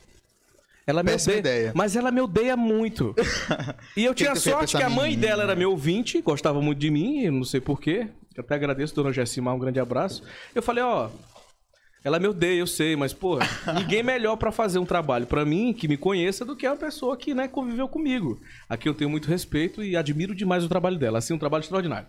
Ela 0.86 1.02
me 1.02 1.10
Péssima 1.10 1.38
odeia. 1.38 1.40
ideia. 1.56 1.72
Mas 1.74 1.96
ela 1.96 2.10
me 2.10 2.20
odeia 2.20 2.56
muito. 2.56 3.14
E 3.96 4.04
eu 4.04 4.14
tinha 4.14 4.36
sorte 4.36 4.76
que 4.76 4.82
a 4.82 4.90
mãe 4.90 5.18
dela 5.18 5.42
era 5.42 5.56
meu 5.56 5.70
ouvinte, 5.70 6.20
gostava 6.20 6.60
muito 6.60 6.78
de 6.78 6.90
mim, 6.90 7.28
não 7.30 7.44
sei 7.44 7.60
porquê. 7.60 8.08
Eu 8.36 8.42
até 8.44 8.54
agradeço, 8.54 8.94
dona 8.94 9.12
Jessima, 9.12 9.52
um 9.52 9.58
grande 9.58 9.80
abraço. 9.80 10.22
Eu 10.54 10.62
falei, 10.62 10.84
ó, 10.84 11.08
ela 12.04 12.18
me 12.20 12.28
odeia, 12.28 12.60
eu 12.60 12.66
sei, 12.66 12.94
mas, 12.94 13.14
pô, 13.14 13.38
ninguém 13.74 14.02
melhor 14.02 14.36
pra 14.36 14.52
fazer 14.52 14.78
um 14.78 14.84
trabalho 14.84 15.26
pra 15.26 15.44
mim, 15.44 15.72
que 15.72 15.88
me 15.88 15.96
conheça, 15.96 16.44
do 16.44 16.54
que 16.54 16.66
a 16.66 16.76
pessoa 16.76 17.16
que, 17.16 17.34
né, 17.34 17.48
conviveu 17.48 17.88
comigo. 17.88 18.38
Aqui 18.68 18.88
eu 18.88 18.94
tenho 18.94 19.08
muito 19.10 19.28
respeito 19.28 19.82
e 19.82 19.96
admiro 19.96 20.34
demais 20.34 20.62
o 20.62 20.68
trabalho 20.68 20.98
dela. 20.98 21.18
Assim, 21.18 21.32
um 21.32 21.38
trabalho 21.38 21.62
extraordinário. 21.62 22.06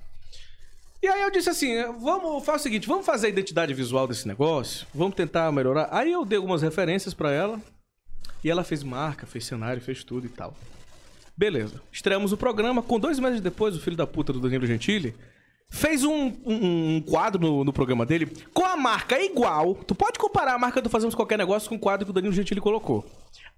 E 1.02 1.08
aí 1.08 1.22
eu 1.22 1.32
disse 1.32 1.50
assim, 1.50 1.82
vamos, 2.02 2.44
faz 2.44 2.62
o 2.62 2.64
seguinte, 2.64 2.88
vamos 2.88 3.06
fazer 3.06 3.28
a 3.28 3.30
identidade 3.30 3.74
visual 3.74 4.08
desse 4.08 4.28
negócio, 4.28 4.86
vamos 4.94 5.16
tentar 5.16 5.50
melhorar. 5.52 5.88
Aí 5.92 6.12
eu 6.12 6.26
dei 6.26 6.38
algumas 6.38 6.62
referências 6.62 7.14
pra 7.14 7.32
ela, 7.32 7.62
e 8.44 8.50
ela 8.50 8.64
fez 8.64 8.84
marca, 8.84 9.26
fez 9.26 9.46
cenário, 9.46 9.82
fez 9.82 10.04
tudo 10.04 10.26
e 10.26 10.30
tal. 10.30 10.54
Beleza. 11.36 11.82
Estreamos 11.92 12.32
o 12.32 12.38
programa. 12.38 12.82
Com 12.82 13.00
dois 13.00 13.20
meses 13.20 13.42
depois, 13.42 13.76
o 13.76 13.80
filho 13.80 13.96
da 13.96 14.08
puta 14.08 14.34
do 14.34 14.40
Danilo 14.40 14.66
Gentili 14.66 15.14
fez 15.70 16.04
um, 16.04 16.32
um- 16.46 16.96
um 16.96 17.02
quadro 17.02 17.40
no, 17.42 17.64
no 17.64 17.74
programa 17.74 18.06
dele 18.06 18.26
com 18.54 18.66
a 18.66 18.76
marca 18.78 19.20
igual. 19.22 19.76
Tu 19.76 19.94
pode 19.94 20.18
comparar 20.18 20.54
a 20.56 20.58
marca 20.60 20.82
do 20.82 20.90
Fazemos 20.90 21.14
Qualquer 21.14 21.38
Negócio 21.38 21.70
com 21.70 21.76
o 21.76 21.80
quadro 21.80 22.06
que 22.06 22.12
o 22.12 22.14
Danilo 22.14 22.34
Gentili 22.34 22.60
colocou. 22.62 23.06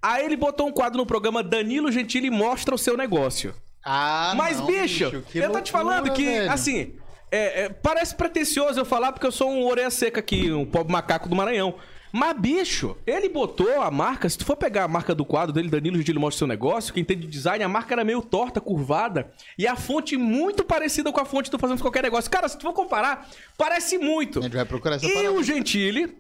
Aí 0.01 0.25
ele 0.25 0.35
botou 0.35 0.67
um 0.67 0.71
quadro 0.71 0.97
no 0.97 1.05
programa 1.05 1.41
Danilo 1.43 1.91
Gentili 1.91 2.29
mostra 2.29 2.73
o 2.75 2.77
seu 2.77 2.97
negócio. 2.97 3.53
Ah, 3.85 4.33
Mas, 4.35 4.59
não, 4.59 4.65
bicho, 4.65 5.23
que 5.31 5.37
eu 5.37 5.51
tô 5.51 5.61
te 5.61 5.71
falando 5.71 6.11
que, 6.11 6.25
velho. 6.25 6.51
assim, 6.51 6.95
é, 7.31 7.61
é, 7.63 7.69
parece 7.69 8.13
pretencioso 8.13 8.77
eu 8.79 8.85
falar 8.85 9.13
porque 9.13 9.25
eu 9.25 9.31
sou 9.31 9.49
um 9.51 9.65
orelha 9.65 9.89
seca 9.89 10.19
aqui, 10.19 10.51
um 10.51 10.65
pobre 10.65 10.91
macaco 10.91 11.29
do 11.29 11.35
Maranhão. 11.35 11.75
Mas, 12.11 12.37
bicho, 12.39 12.97
ele 13.05 13.29
botou 13.29 13.81
a 13.81 13.91
marca, 13.91 14.27
se 14.27 14.37
tu 14.37 14.43
for 14.45 14.55
pegar 14.55 14.85
a 14.85 14.87
marca 14.87 15.13
do 15.13 15.23
quadro 15.23 15.53
dele, 15.53 15.69
Danilo 15.69 15.97
Gentili 15.97 16.17
mostra 16.17 16.35
o 16.35 16.39
seu 16.39 16.47
negócio, 16.47 16.93
quem 16.93 17.03
tem 17.03 17.17
de 17.17 17.27
design, 17.27 17.63
a 17.63 17.67
marca 17.67 17.93
era 17.93 18.03
meio 18.03 18.21
torta, 18.21 18.59
curvada, 18.59 19.31
e 19.57 19.67
a 19.67 19.75
fonte 19.75 20.17
muito 20.17 20.63
parecida 20.63 21.11
com 21.11 21.19
a 21.21 21.25
fonte 21.25 21.51
do 21.51 21.59
Fazemos 21.59 21.81
Qualquer 21.81 22.01
Negócio. 22.03 22.29
Cara, 22.31 22.47
se 22.49 22.57
tu 22.57 22.63
for 22.63 22.73
comparar, 22.73 23.29
parece 23.57 23.97
muito. 23.97 24.39
A 24.39 24.41
gente 24.41 24.55
vai 24.55 24.65
procurar 24.65 24.95
essa 24.95 25.05
E 25.05 25.13
parada. 25.13 25.31
o 25.33 25.43
Gentili, 25.43 26.17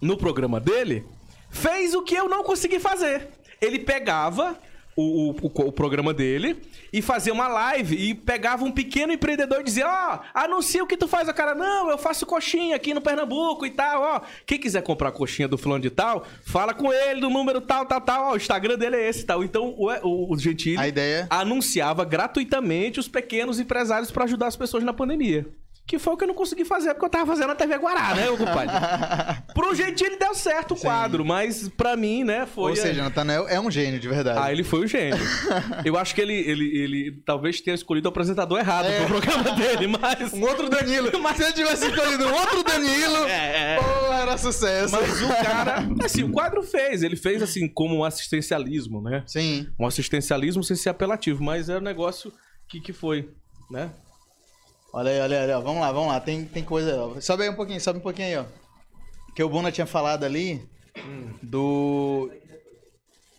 no 0.00 0.16
programa 0.16 0.60
dele, 0.60 1.04
fez 1.50 1.94
o 1.94 2.02
que 2.02 2.14
eu 2.14 2.28
não 2.28 2.44
consegui 2.44 2.78
fazer. 2.78 3.28
Ele 3.60 3.78
pegava 3.78 4.58
o, 5.00 5.30
o, 5.30 5.66
o- 5.68 5.72
programa 5.72 6.12
dele 6.12 6.56
e 6.92 7.00
fazia 7.00 7.32
uma 7.32 7.46
live 7.48 7.94
e 7.96 8.14
pegava 8.14 8.64
um 8.64 8.72
pequeno 8.72 9.12
empreendedor 9.12 9.60
e 9.60 9.64
dizia, 9.64 9.86
ó, 9.86 10.18
anuncia 10.34 10.82
o 10.82 10.86
que 10.86 10.96
tu 10.96 11.06
faz. 11.06 11.28
O 11.28 11.34
cara, 11.34 11.54
não, 11.54 11.88
eu 11.90 11.96
faço 11.98 12.26
coxinha 12.26 12.74
aqui 12.74 12.92
no 12.92 13.00
Pernambuco 13.00 13.64
e 13.64 13.70
tal, 13.70 14.02
ó. 14.02 14.20
Quem 14.46 14.58
quiser 14.58 14.82
comprar 14.82 15.12
coxinha 15.12 15.46
do 15.46 15.56
fulano 15.56 15.82
de 15.82 15.90
tal, 15.90 16.24
fala 16.44 16.74
com 16.74 16.92
ele 16.92 17.20
do 17.20 17.30
número 17.30 17.60
tal, 17.60 17.86
tal, 17.86 18.00
tal, 18.00 18.24
ó, 18.30 18.32
o 18.32 18.36
Instagram 18.36 18.76
dele 18.76 18.96
é 18.96 19.08
esse 19.08 19.22
e 19.22 19.26
tal. 19.26 19.44
Então, 19.44 19.74
o, 19.76 19.86
o, 20.02 20.32
o 20.34 20.38
Gentili 20.38 20.78
A 20.78 20.88
ideia- 20.88 21.26
anunciava 21.30 22.04
gratuitamente 22.04 22.98
os 22.98 23.08
pequenos 23.08 23.60
empresários 23.60 24.10
pra 24.10 24.24
ajudar 24.24 24.46
as 24.48 24.56
pessoas 24.56 24.82
na 24.82 24.92
pandemia. 24.92 25.46
Que 25.88 25.98
foi 25.98 26.12
o 26.12 26.16
que 26.18 26.24
eu 26.24 26.28
não 26.28 26.34
consegui 26.34 26.66
fazer, 26.66 26.92
porque 26.92 27.06
eu 27.06 27.08
tava 27.08 27.24
fazendo 27.24 27.48
na 27.48 27.54
TV 27.54 27.78
Guará, 27.78 28.14
né, 28.14 28.26
compadre? 28.26 28.76
Pro 29.54 29.74
Gentili 29.74 30.18
deu 30.18 30.34
certo 30.34 30.74
o 30.74 30.76
quadro, 30.76 31.24
mas 31.24 31.66
pra 31.70 31.96
mim, 31.96 32.24
né, 32.24 32.44
foi... 32.44 32.72
Ou 32.72 32.76
seja, 32.76 33.02
Nathanael 33.02 33.48
é 33.48 33.58
um 33.58 33.70
gênio 33.70 33.98
de 33.98 34.06
verdade. 34.06 34.38
Ah, 34.38 34.52
ele 34.52 34.62
foi 34.62 34.80
o 34.80 34.86
gênio. 34.86 35.18
Eu 35.86 35.96
acho 35.96 36.14
que 36.14 36.20
ele, 36.20 36.34
ele, 36.34 36.78
ele 36.78 37.22
talvez 37.24 37.62
tenha 37.62 37.74
escolhido 37.74 38.06
o 38.06 38.10
apresentador 38.10 38.58
errado 38.58 38.86
pro 38.96 39.18
programa 39.18 39.56
dele, 39.56 39.86
mas... 39.86 40.30
Um 40.34 40.42
outro 40.42 40.68
Danilo. 40.68 41.08
Se 41.34 41.42
ele 41.42 41.52
tivesse 41.54 41.86
escolhido 41.86 42.26
um 42.26 42.34
outro 42.34 42.62
Danilo, 42.62 43.24
É, 43.26 43.74
é. 43.74 43.76
pô, 43.76 44.12
era 44.12 44.36
sucesso. 44.36 44.94
Mas 44.94 45.22
o 45.22 45.28
cara... 45.28 45.88
Assim, 46.04 46.22
o 46.22 46.30
quadro 46.30 46.62
fez. 46.62 47.02
Ele 47.02 47.16
fez, 47.16 47.42
assim, 47.42 47.66
como 47.66 47.96
um 47.96 48.04
assistencialismo, 48.04 49.00
né? 49.00 49.22
Sim. 49.26 49.66
Um 49.80 49.86
assistencialismo 49.86 50.62
sem 50.62 50.76
ser 50.76 50.90
apelativo, 50.90 51.42
mas 51.42 51.70
é 51.70 51.78
um 51.78 51.80
negócio 51.80 52.30
que, 52.68 52.78
que 52.78 52.92
foi, 52.92 53.30
né? 53.70 53.90
Olha 54.92 55.10
aí, 55.10 55.20
olha 55.20 55.36
aí, 55.36 55.42
olha 55.44 55.56
aí. 55.56 55.62
Vamos 55.62 55.80
lá, 55.80 55.92
vamos 55.92 56.08
lá. 56.08 56.20
Tem, 56.20 56.44
tem 56.44 56.64
coisa. 56.64 56.96
ó. 56.96 57.20
Sobe 57.20 57.42
aí 57.42 57.48
um 57.50 57.54
pouquinho, 57.54 57.80
sobe 57.80 57.98
um 57.98 58.02
pouquinho 58.02 58.28
aí, 58.28 58.36
ó. 58.36 58.44
Que 59.34 59.42
o 59.42 59.48
Buna 59.48 59.70
tinha 59.70 59.86
falado 59.86 60.24
ali 60.24 60.62
do. 61.42 62.30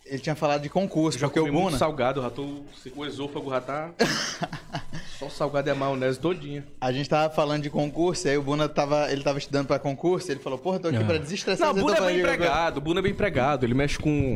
Ele 0.05 0.19
tinha 0.19 0.35
falado 0.35 0.61
de 0.61 0.69
concurso, 0.69 1.19
Já 1.19 1.27
porque 1.27 1.39
o 1.39 1.43
muito 1.43 1.65
Buna. 1.65 1.77
salgado, 1.77 2.19
já 2.23 2.31
tô... 2.31 2.63
O 2.95 3.05
esôfago 3.05 3.47
já 3.51 3.61
tá... 3.61 3.91
Só 5.19 5.27
o 5.27 5.29
salgado 5.29 5.69
e 5.69 5.71
a 5.71 5.75
maionese 5.75 6.19
todinha. 6.19 6.65
A 6.81 6.91
gente 6.91 7.07
tava 7.07 7.31
falando 7.31 7.61
de 7.61 7.69
concurso, 7.69 8.27
aí 8.27 8.35
o 8.35 8.41
Buna 8.41 8.67
tava. 8.67 9.11
Ele 9.11 9.21
tava 9.21 9.37
estudando 9.37 9.67
pra 9.67 9.77
concurso, 9.77 10.31
ele 10.31 10.39
falou, 10.39 10.57
porra, 10.57 10.79
tô 10.79 10.87
aqui 10.87 11.03
pra 11.03 11.17
desestressar. 11.19 11.67
Não, 11.67 11.75
o 11.75 11.77
eu 11.77 11.83
Buna 11.83 11.97
é 11.97 12.01
bem 12.07 12.19
empregado, 12.19 12.77
o 12.77 12.81
Buna 12.81 13.01
é 13.01 13.03
bem 13.03 13.11
empregado, 13.11 13.65
ele 13.65 13.75
mexe 13.75 13.99
com... 13.99 14.35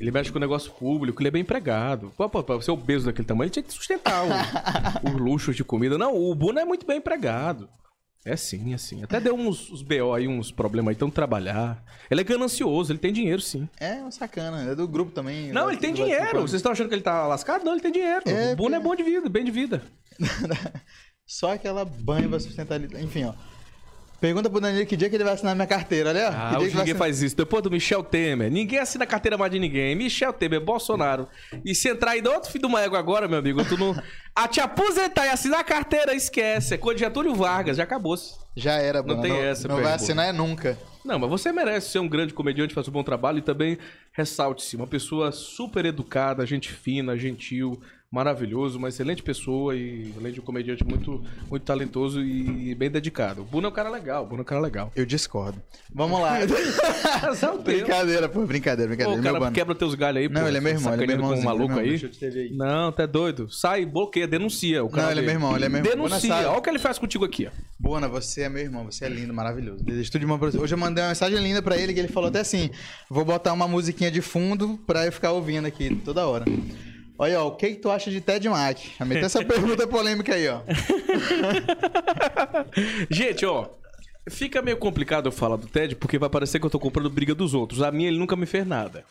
Ele 0.00 0.10
mexe 0.10 0.32
com 0.32 0.38
o 0.38 0.40
negócio 0.40 0.72
público, 0.72 1.20
ele 1.20 1.28
é 1.28 1.30
bem 1.30 1.42
empregado. 1.42 2.12
Pô, 2.16 2.28
pô, 2.28 2.42
pô, 2.42 2.60
ser 2.62 2.70
obeso 2.70 3.06
daquele 3.06 3.28
tamanho, 3.28 3.46
ele 3.46 3.50
tinha 3.52 3.62
que 3.62 3.72
sustentar 3.72 4.22
o- 4.24 4.28
os 5.14 5.20
luxos 5.20 5.54
de 5.54 5.62
comida. 5.62 5.98
Não, 5.98 6.16
o 6.16 6.34
Buna 6.34 6.62
é 6.62 6.64
muito 6.64 6.86
bem 6.86 6.96
empregado. 6.98 7.68
É 8.24 8.36
sim, 8.36 8.74
é 8.74 8.78
sim. 8.78 9.02
Até 9.02 9.18
deu 9.18 9.34
uns, 9.34 9.70
uns 9.70 9.82
BO 9.82 10.12
aí, 10.14 10.28
uns 10.28 10.50
problemas 10.52 10.90
aí, 10.90 10.94
tanto 10.96 11.14
trabalhar. 11.14 11.82
Ele 12.10 12.20
é 12.20 12.24
ganancioso, 12.24 12.92
ele 12.92 12.98
tem 12.98 13.12
dinheiro 13.12 13.40
sim. 13.40 13.66
É, 13.78 13.94
um 14.02 14.10
sacana. 14.10 14.70
É 14.70 14.74
do 14.74 14.86
grupo 14.86 15.10
também. 15.10 15.50
Não, 15.52 15.64
vai- 15.64 15.72
ele 15.74 15.80
tem 15.80 15.92
dinheiro. 15.94 16.40
Vocês 16.40 16.54
estão 16.54 16.72
achando 16.72 16.88
que 16.88 16.94
ele 16.94 17.02
tá 17.02 17.26
lascado? 17.26 17.64
Não, 17.64 17.72
ele 17.72 17.80
tem 17.80 17.92
dinheiro. 17.92 18.22
É, 18.26 18.52
o 18.52 18.56
Buna 18.56 18.76
é 18.76 18.80
bom 18.80 18.94
de 18.94 19.02
vida, 19.02 19.28
bem 19.28 19.44
de 19.44 19.50
vida. 19.50 19.82
Só 21.26 21.52
aquela 21.54 21.84
banha 21.84 22.28
pra 22.28 22.40
sustentar 22.40 22.74
ele. 22.82 23.00
Enfim, 23.02 23.24
ó. 23.24 23.32
Pergunta 24.20 24.50
pro 24.50 24.60
Danilo 24.60 24.84
que 24.84 24.96
dia 24.96 25.08
que 25.08 25.16
ele 25.16 25.24
vai 25.24 25.32
assinar 25.32 25.54
minha 25.54 25.66
carteira, 25.66 26.10
olha. 26.10 26.28
Ah, 26.28 26.56
que 26.58 26.74
ninguém 26.76 26.94
faz 26.94 27.22
isso. 27.22 27.34
Depois 27.34 27.62
do 27.62 27.70
Michel 27.70 28.02
Temer, 28.02 28.50
ninguém 28.50 28.78
assina 28.78 29.06
carteira 29.06 29.38
mais 29.38 29.50
de 29.50 29.58
ninguém. 29.58 29.94
Michel 29.94 30.32
Temer, 30.32 30.60
Bolsonaro. 30.60 31.26
E 31.64 31.74
se 31.74 31.88
entrar 31.88 32.10
aí 32.12 32.20
do 32.20 32.30
outro 32.30 32.50
filho 32.50 32.68
uma 32.68 32.82
égua 32.82 32.98
agora, 32.98 33.26
meu 33.26 33.38
amigo, 33.38 33.64
tu 33.64 33.78
não. 33.78 33.96
A 34.34 34.46
te 34.46 34.60
aposentar 34.60 35.26
e 35.26 35.30
assinar 35.30 35.60
a 35.60 35.64
carteira, 35.64 36.14
esquece. 36.14 36.74
É 36.74 36.78
coisa 36.78 36.98
de 36.98 37.04
Getúlio 37.04 37.34
Vargas, 37.34 37.78
já 37.78 37.84
acabou-se. 37.84 38.34
Já 38.54 38.74
era, 38.74 38.98
Não 39.02 39.16
Buna. 39.16 39.22
tem 39.22 39.32
essa, 39.36 39.66
Não 39.66 39.80
vai 39.80 39.94
assinar 39.94 40.28
é 40.28 40.32
nunca. 40.32 40.78
Não, 41.04 41.18
mas 41.18 41.30
você 41.30 41.50
merece 41.50 41.90
ser 41.90 41.98
um 41.98 42.08
grande 42.08 42.34
comediante, 42.34 42.74
faz 42.74 42.86
um 42.86 42.92
bom 42.92 43.02
trabalho 43.02 43.38
e 43.38 43.42
também 43.42 43.78
ressalte-se. 44.12 44.76
Uma 44.76 44.86
pessoa 44.86 45.32
super 45.32 45.84
educada, 45.86 46.44
gente 46.44 46.70
fina, 46.70 47.16
gentil, 47.16 47.80
maravilhoso, 48.10 48.76
uma 48.76 48.88
excelente 48.88 49.22
pessoa 49.22 49.76
e 49.76 50.12
além 50.18 50.32
de 50.32 50.40
um 50.40 50.42
comediante 50.42 50.84
muito, 50.84 51.22
muito 51.48 51.62
talentoso 51.62 52.20
e 52.20 52.74
bem 52.74 52.90
dedicado. 52.90 53.42
O 53.42 53.44
Bruno 53.44 53.68
é 53.68 53.70
um 53.70 53.72
cara 53.72 53.88
legal, 53.88 54.24
o 54.24 54.26
Bruno 54.26 54.40
é 54.40 54.42
um 54.42 54.46
cara 54.46 54.60
legal. 54.60 54.90
Eu 54.96 55.06
discordo. 55.06 55.62
Vamos 55.94 56.20
lá. 56.20 56.38
Brincadeira, 57.64 58.28
pô. 58.28 58.44
Brincadeira, 58.46 58.90
Pô, 58.90 58.96
brincadeira. 58.96 59.30
o 59.38 59.40
cara 59.40 59.52
quebra 59.52 59.74
teus 59.74 59.94
galhos 59.94 60.22
aí, 60.22 60.28
pô. 60.28 60.34
Não, 60.40 60.48
ele 60.48 60.56
é 60.58 60.60
meu 60.60 60.72
irmão, 60.72 60.94
ele 60.94 61.04
é 61.04 61.06
meu 61.16 61.18
com 61.18 61.34
um 61.34 61.42
maluco 61.42 61.78
aí. 61.78 61.94
irmão. 61.94 62.10
Aí. 62.22 62.50
Não, 62.56 62.92
tá 62.92 63.06
doido. 63.06 63.48
Sai, 63.50 63.86
bloqueia, 63.86 64.26
denuncia. 64.26 64.84
O 64.84 64.90
cara 64.90 65.04
Não, 65.04 65.10
ele 65.12 65.20
é 65.20 65.22
meu 65.22 65.32
irmão, 65.34 65.56
ele 65.56 65.64
é 65.64 65.68
meu 65.68 65.78
irmão. 65.80 66.08
Denuncia. 66.08 66.34
Olha 66.34 66.58
o 66.58 66.62
que 66.62 66.68
ele 66.70 66.78
faz 66.78 66.98
contigo 66.98 67.24
aqui, 67.24 67.46
ó. 67.46 67.50
Bona, 67.78 68.08
você 68.08 68.42
é 68.42 68.48
meu 68.48 68.62
irmão, 68.62 68.84
você 68.84 69.04
é 69.04 69.08
lindo, 69.08 69.32
maravilhoso. 69.32 69.84
Desejo 69.84 70.10
tudo 70.10 70.20
de 70.20 70.26
bom 70.26 70.38
pra 70.38 70.50
você. 70.50 70.58
Hoje 70.58 70.74
eu 70.74 70.78
mandei 70.78 71.02
uma 71.02 71.08
mensagem 71.08 71.38
linda 71.38 71.62
pra 71.62 71.76
ele 71.76 71.94
que 71.94 72.00
ele 72.00 72.08
falou 72.08 72.28
até 72.28 72.40
assim: 72.40 72.70
vou 73.08 73.24
botar 73.24 73.52
uma 73.52 73.68
musiquinha 73.68 74.10
de 74.10 74.20
fundo 74.20 74.78
pra 74.86 75.06
eu 75.06 75.12
ficar 75.12 75.32
ouvindo 75.32 75.66
aqui 75.66 75.94
toda 76.04 76.26
hora. 76.26 76.44
Olha, 77.20 77.42
ó, 77.42 77.48
o 77.48 77.54
que, 77.54 77.68
que 77.68 77.76
tu 77.76 77.90
acha 77.90 78.10
de 78.10 78.18
Ted 78.18 78.48
Mack? 78.48 78.92
Já 78.98 79.04
meteu 79.04 79.26
essa 79.26 79.44
pergunta 79.44 79.86
polêmica 79.86 80.34
aí, 80.34 80.48
ó. 80.48 80.62
Gente, 83.10 83.44
ó. 83.44 83.68
Fica 84.30 84.62
meio 84.62 84.78
complicado 84.78 85.26
eu 85.26 85.32
falar 85.32 85.56
do 85.56 85.66
Ted, 85.66 85.96
porque 85.96 86.16
vai 86.16 86.30
parecer 86.30 86.58
que 86.58 86.64
eu 86.64 86.70
tô 86.70 86.78
comprando 86.78 87.10
briga 87.10 87.34
dos 87.34 87.52
outros. 87.52 87.82
A 87.82 87.92
minha, 87.92 88.08
ele 88.08 88.18
nunca 88.18 88.36
me 88.36 88.46
fez 88.46 88.66
nada. 88.66 89.04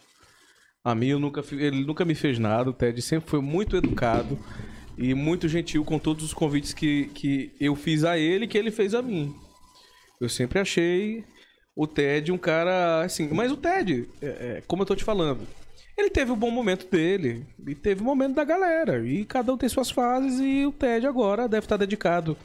A 0.83 0.95
minha, 0.95 1.11
eu 1.11 1.19
nunca, 1.19 1.43
ele 1.51 1.85
nunca 1.85 2.03
me 2.03 2.15
fez 2.15 2.39
nada. 2.39 2.71
O 2.71 2.73
Ted 2.73 2.99
sempre 2.99 3.29
foi 3.29 3.41
muito 3.41 3.77
educado 3.77 4.39
e 4.97 5.13
muito 5.13 5.47
gentil 5.47 5.85
com 5.85 5.99
todos 5.99 6.25
os 6.25 6.33
convites 6.33 6.73
que, 6.73 7.11
que 7.13 7.51
eu 7.59 7.75
fiz 7.75 8.03
a 8.03 8.17
ele 8.17 8.45
e 8.45 8.47
que 8.47 8.57
ele 8.57 8.71
fez 8.71 8.95
a 8.95 9.03
mim. 9.03 9.35
Eu 10.19 10.29
sempre 10.29 10.57
achei 10.57 11.23
o 11.75 11.85
Ted 11.85 12.31
um 12.31 12.39
cara 12.39 13.03
assim. 13.03 13.29
Mas 13.31 13.51
o 13.51 13.57
Ted, 13.57 14.09
é, 14.19 14.25
é, 14.25 14.63
como 14.65 14.81
eu 14.81 14.87
tô 14.87 14.95
te 14.95 15.03
falando, 15.03 15.47
ele 15.99 16.09
teve 16.09 16.31
o 16.31 16.35
bom 16.35 16.49
momento 16.51 16.89
dele 16.89 17.45
e 17.67 17.75
teve 17.75 18.01
o 18.01 18.05
momento 18.05 18.35
da 18.35 18.43
galera. 18.43 19.05
E 19.05 19.25
cada 19.25 19.53
um 19.53 19.57
tem 19.57 19.67
suas 19.69 19.89
fases 19.91 20.39
e 20.39 20.65
o 20.65 20.71
Ted 20.71 21.05
agora 21.05 21.47
deve 21.47 21.65
estar 21.65 21.77
dedicado 21.77 22.35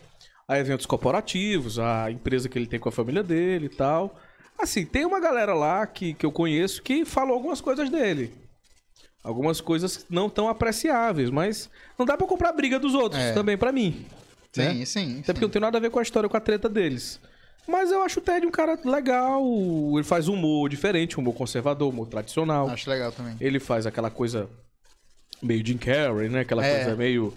a 0.47 0.59
eventos 0.59 0.85
corporativos, 0.87 1.79
a 1.79 2.11
empresa 2.11 2.49
que 2.49 2.59
ele 2.59 2.67
tem 2.67 2.79
com 2.81 2.89
a 2.89 2.93
família 2.93 3.23
dele 3.23 3.67
e 3.67 3.77
tal. 3.77 4.19
Assim, 4.59 4.85
tem 4.85 5.05
uma 5.05 5.19
galera 5.21 5.55
lá 5.55 5.87
que, 5.87 6.15
que 6.15 6.25
eu 6.27 6.31
conheço 6.33 6.83
que 6.83 7.05
falou 7.05 7.35
algumas 7.35 7.61
coisas 7.61 7.89
dele. 7.91 8.33
Algumas 9.23 9.61
coisas 9.61 10.05
não 10.11 10.29
tão 10.29 10.49
apreciáveis, 10.49 11.31
mas 11.31 11.71
não 11.99 12.05
dá 12.05 12.17
pra 12.17 12.27
comprar 12.27 12.51
a 12.51 12.53
briga 12.53 12.79
dos 12.79 12.95
outros 12.95 13.23
É. 13.23 13.33
também 13.33 13.57
pra 13.57 13.73
mim. 13.73 14.05
né? 14.57 14.71
Sim, 14.73 14.85
sim. 14.85 15.21
Até 15.21 15.33
porque 15.33 15.47
não 15.47 15.51
tem 15.51 15.63
nada 15.63 15.79
a 15.79 15.81
ver 15.81 15.91
com 15.91 15.99
a 15.99 16.03
história, 16.03 16.29
com 16.29 16.37
a 16.37 16.41
treta 16.41 16.69
deles. 16.69 17.19
Mas 17.67 17.91
eu 17.91 18.03
acho 18.03 18.19
o 18.19 18.23
Ted 18.23 18.47
um 18.47 18.51
cara 18.51 18.79
legal. 18.85 19.43
Ele 19.95 20.03
faz 20.05 20.29
humor 20.29 20.69
diferente, 20.69 21.19
humor 21.19 21.35
conservador, 21.35 21.89
humor 21.89 22.07
tradicional. 22.09 22.69
Acho 22.69 22.91
legal 22.91 23.11
também. 23.11 23.37
Ele 23.41 23.59
faz 23.59 23.87
aquela 23.87 24.11
coisa 24.11 24.49
meio 25.43 25.65
Jim 25.67 25.79
Carrey, 25.79 26.29
né? 26.29 26.41
Aquela 26.41 26.65
É. 26.65 26.75
coisa 26.85 26.97
meio 26.97 27.33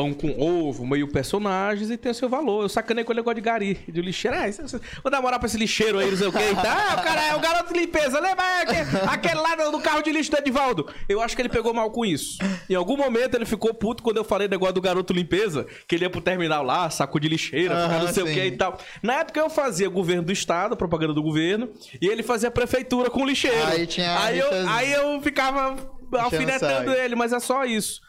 pão 0.00 0.14
com 0.14 0.40
ovo, 0.40 0.86
meio 0.86 1.06
personagens 1.08 1.90
e 1.90 1.96
tem 1.96 2.10
o 2.12 2.14
seu 2.14 2.28
valor. 2.28 2.62
Eu 2.62 2.68
sacanei 2.68 3.04
com 3.04 3.12
o 3.12 3.16
negócio 3.16 3.34
de 3.34 3.40
gari, 3.42 3.78
de 3.86 4.00
lixeiro. 4.00 4.36
Ah, 4.36 4.48
isso- 4.48 4.62
isso- 4.64 4.80
vou 5.02 5.10
dar 5.10 5.20
moral 5.20 5.38
pra 5.38 5.46
esse 5.46 5.58
lixeiro 5.58 5.98
aí, 5.98 6.10
não 6.10 6.16
sei 6.16 6.26
o 6.28 6.32
que. 6.32 6.38
Ah, 6.38 6.96
o 6.98 7.02
cara 7.02 7.26
é 7.26 7.34
o 7.34 7.40
garoto 7.40 7.72
de 7.72 7.78
limpeza. 7.80 8.18
Lembra 8.18 8.44
aquele, 8.62 8.80
aquele 9.08 9.34
lá 9.40 9.54
do, 9.70 9.78
carro 9.80 10.02
de 10.02 10.10
lixo 10.10 10.30
do 10.30 10.38
Edivaldo? 10.38 10.88
Eu 11.08 11.20
acho 11.20 11.36
que 11.36 11.42
ele 11.42 11.48
pegou 11.48 11.74
mal 11.74 11.90
com 11.90 12.04
isso. 12.06 12.38
Em 12.68 12.74
algum 12.74 12.96
momento 12.96 13.34
ele 13.34 13.44
ficou 13.44 13.74
puto 13.74 14.02
quando 14.02 14.16
eu 14.16 14.24
falei 14.24 14.48
negócio 14.48 14.74
do 14.74 14.80
garoto 14.80 15.12
limpeza, 15.12 15.66
que 15.86 15.94
ele 15.96 16.04
ia 16.04 16.10
pro 16.10 16.20
terminal 16.20 16.62
lá, 16.64 16.88
saco 16.88 17.20
de 17.20 17.28
lixeira, 17.28 17.74
Aham, 17.74 17.98
não 18.04 18.12
sei 18.12 18.22
o 18.22 18.26
sim. 18.26 18.34
que 18.34 18.44
e 18.46 18.50
tal. 18.52 18.78
Na 19.02 19.14
época 19.20 19.38
eu 19.40 19.50
fazia 19.50 19.88
governo 19.88 20.22
do 20.22 20.32
estado, 20.32 20.76
propaganda 20.76 21.12
do 21.12 21.22
governo, 21.22 21.68
e 22.00 22.06
ele 22.06 22.22
fazia 22.22 22.50
prefeitura 22.50 23.10
com 23.10 23.26
lixeiro. 23.26 23.66
Aí 23.66 23.86
tinha 23.86 24.18
Aí 24.18 24.38
eu, 24.38 24.48
aí 24.68 24.92
eu 24.92 25.20
ficava 25.20 25.76
alfinetando 26.18 26.92
ele, 26.92 27.14
mas 27.14 27.32
é 27.32 27.40
só 27.40 27.64
isso. 27.64 28.00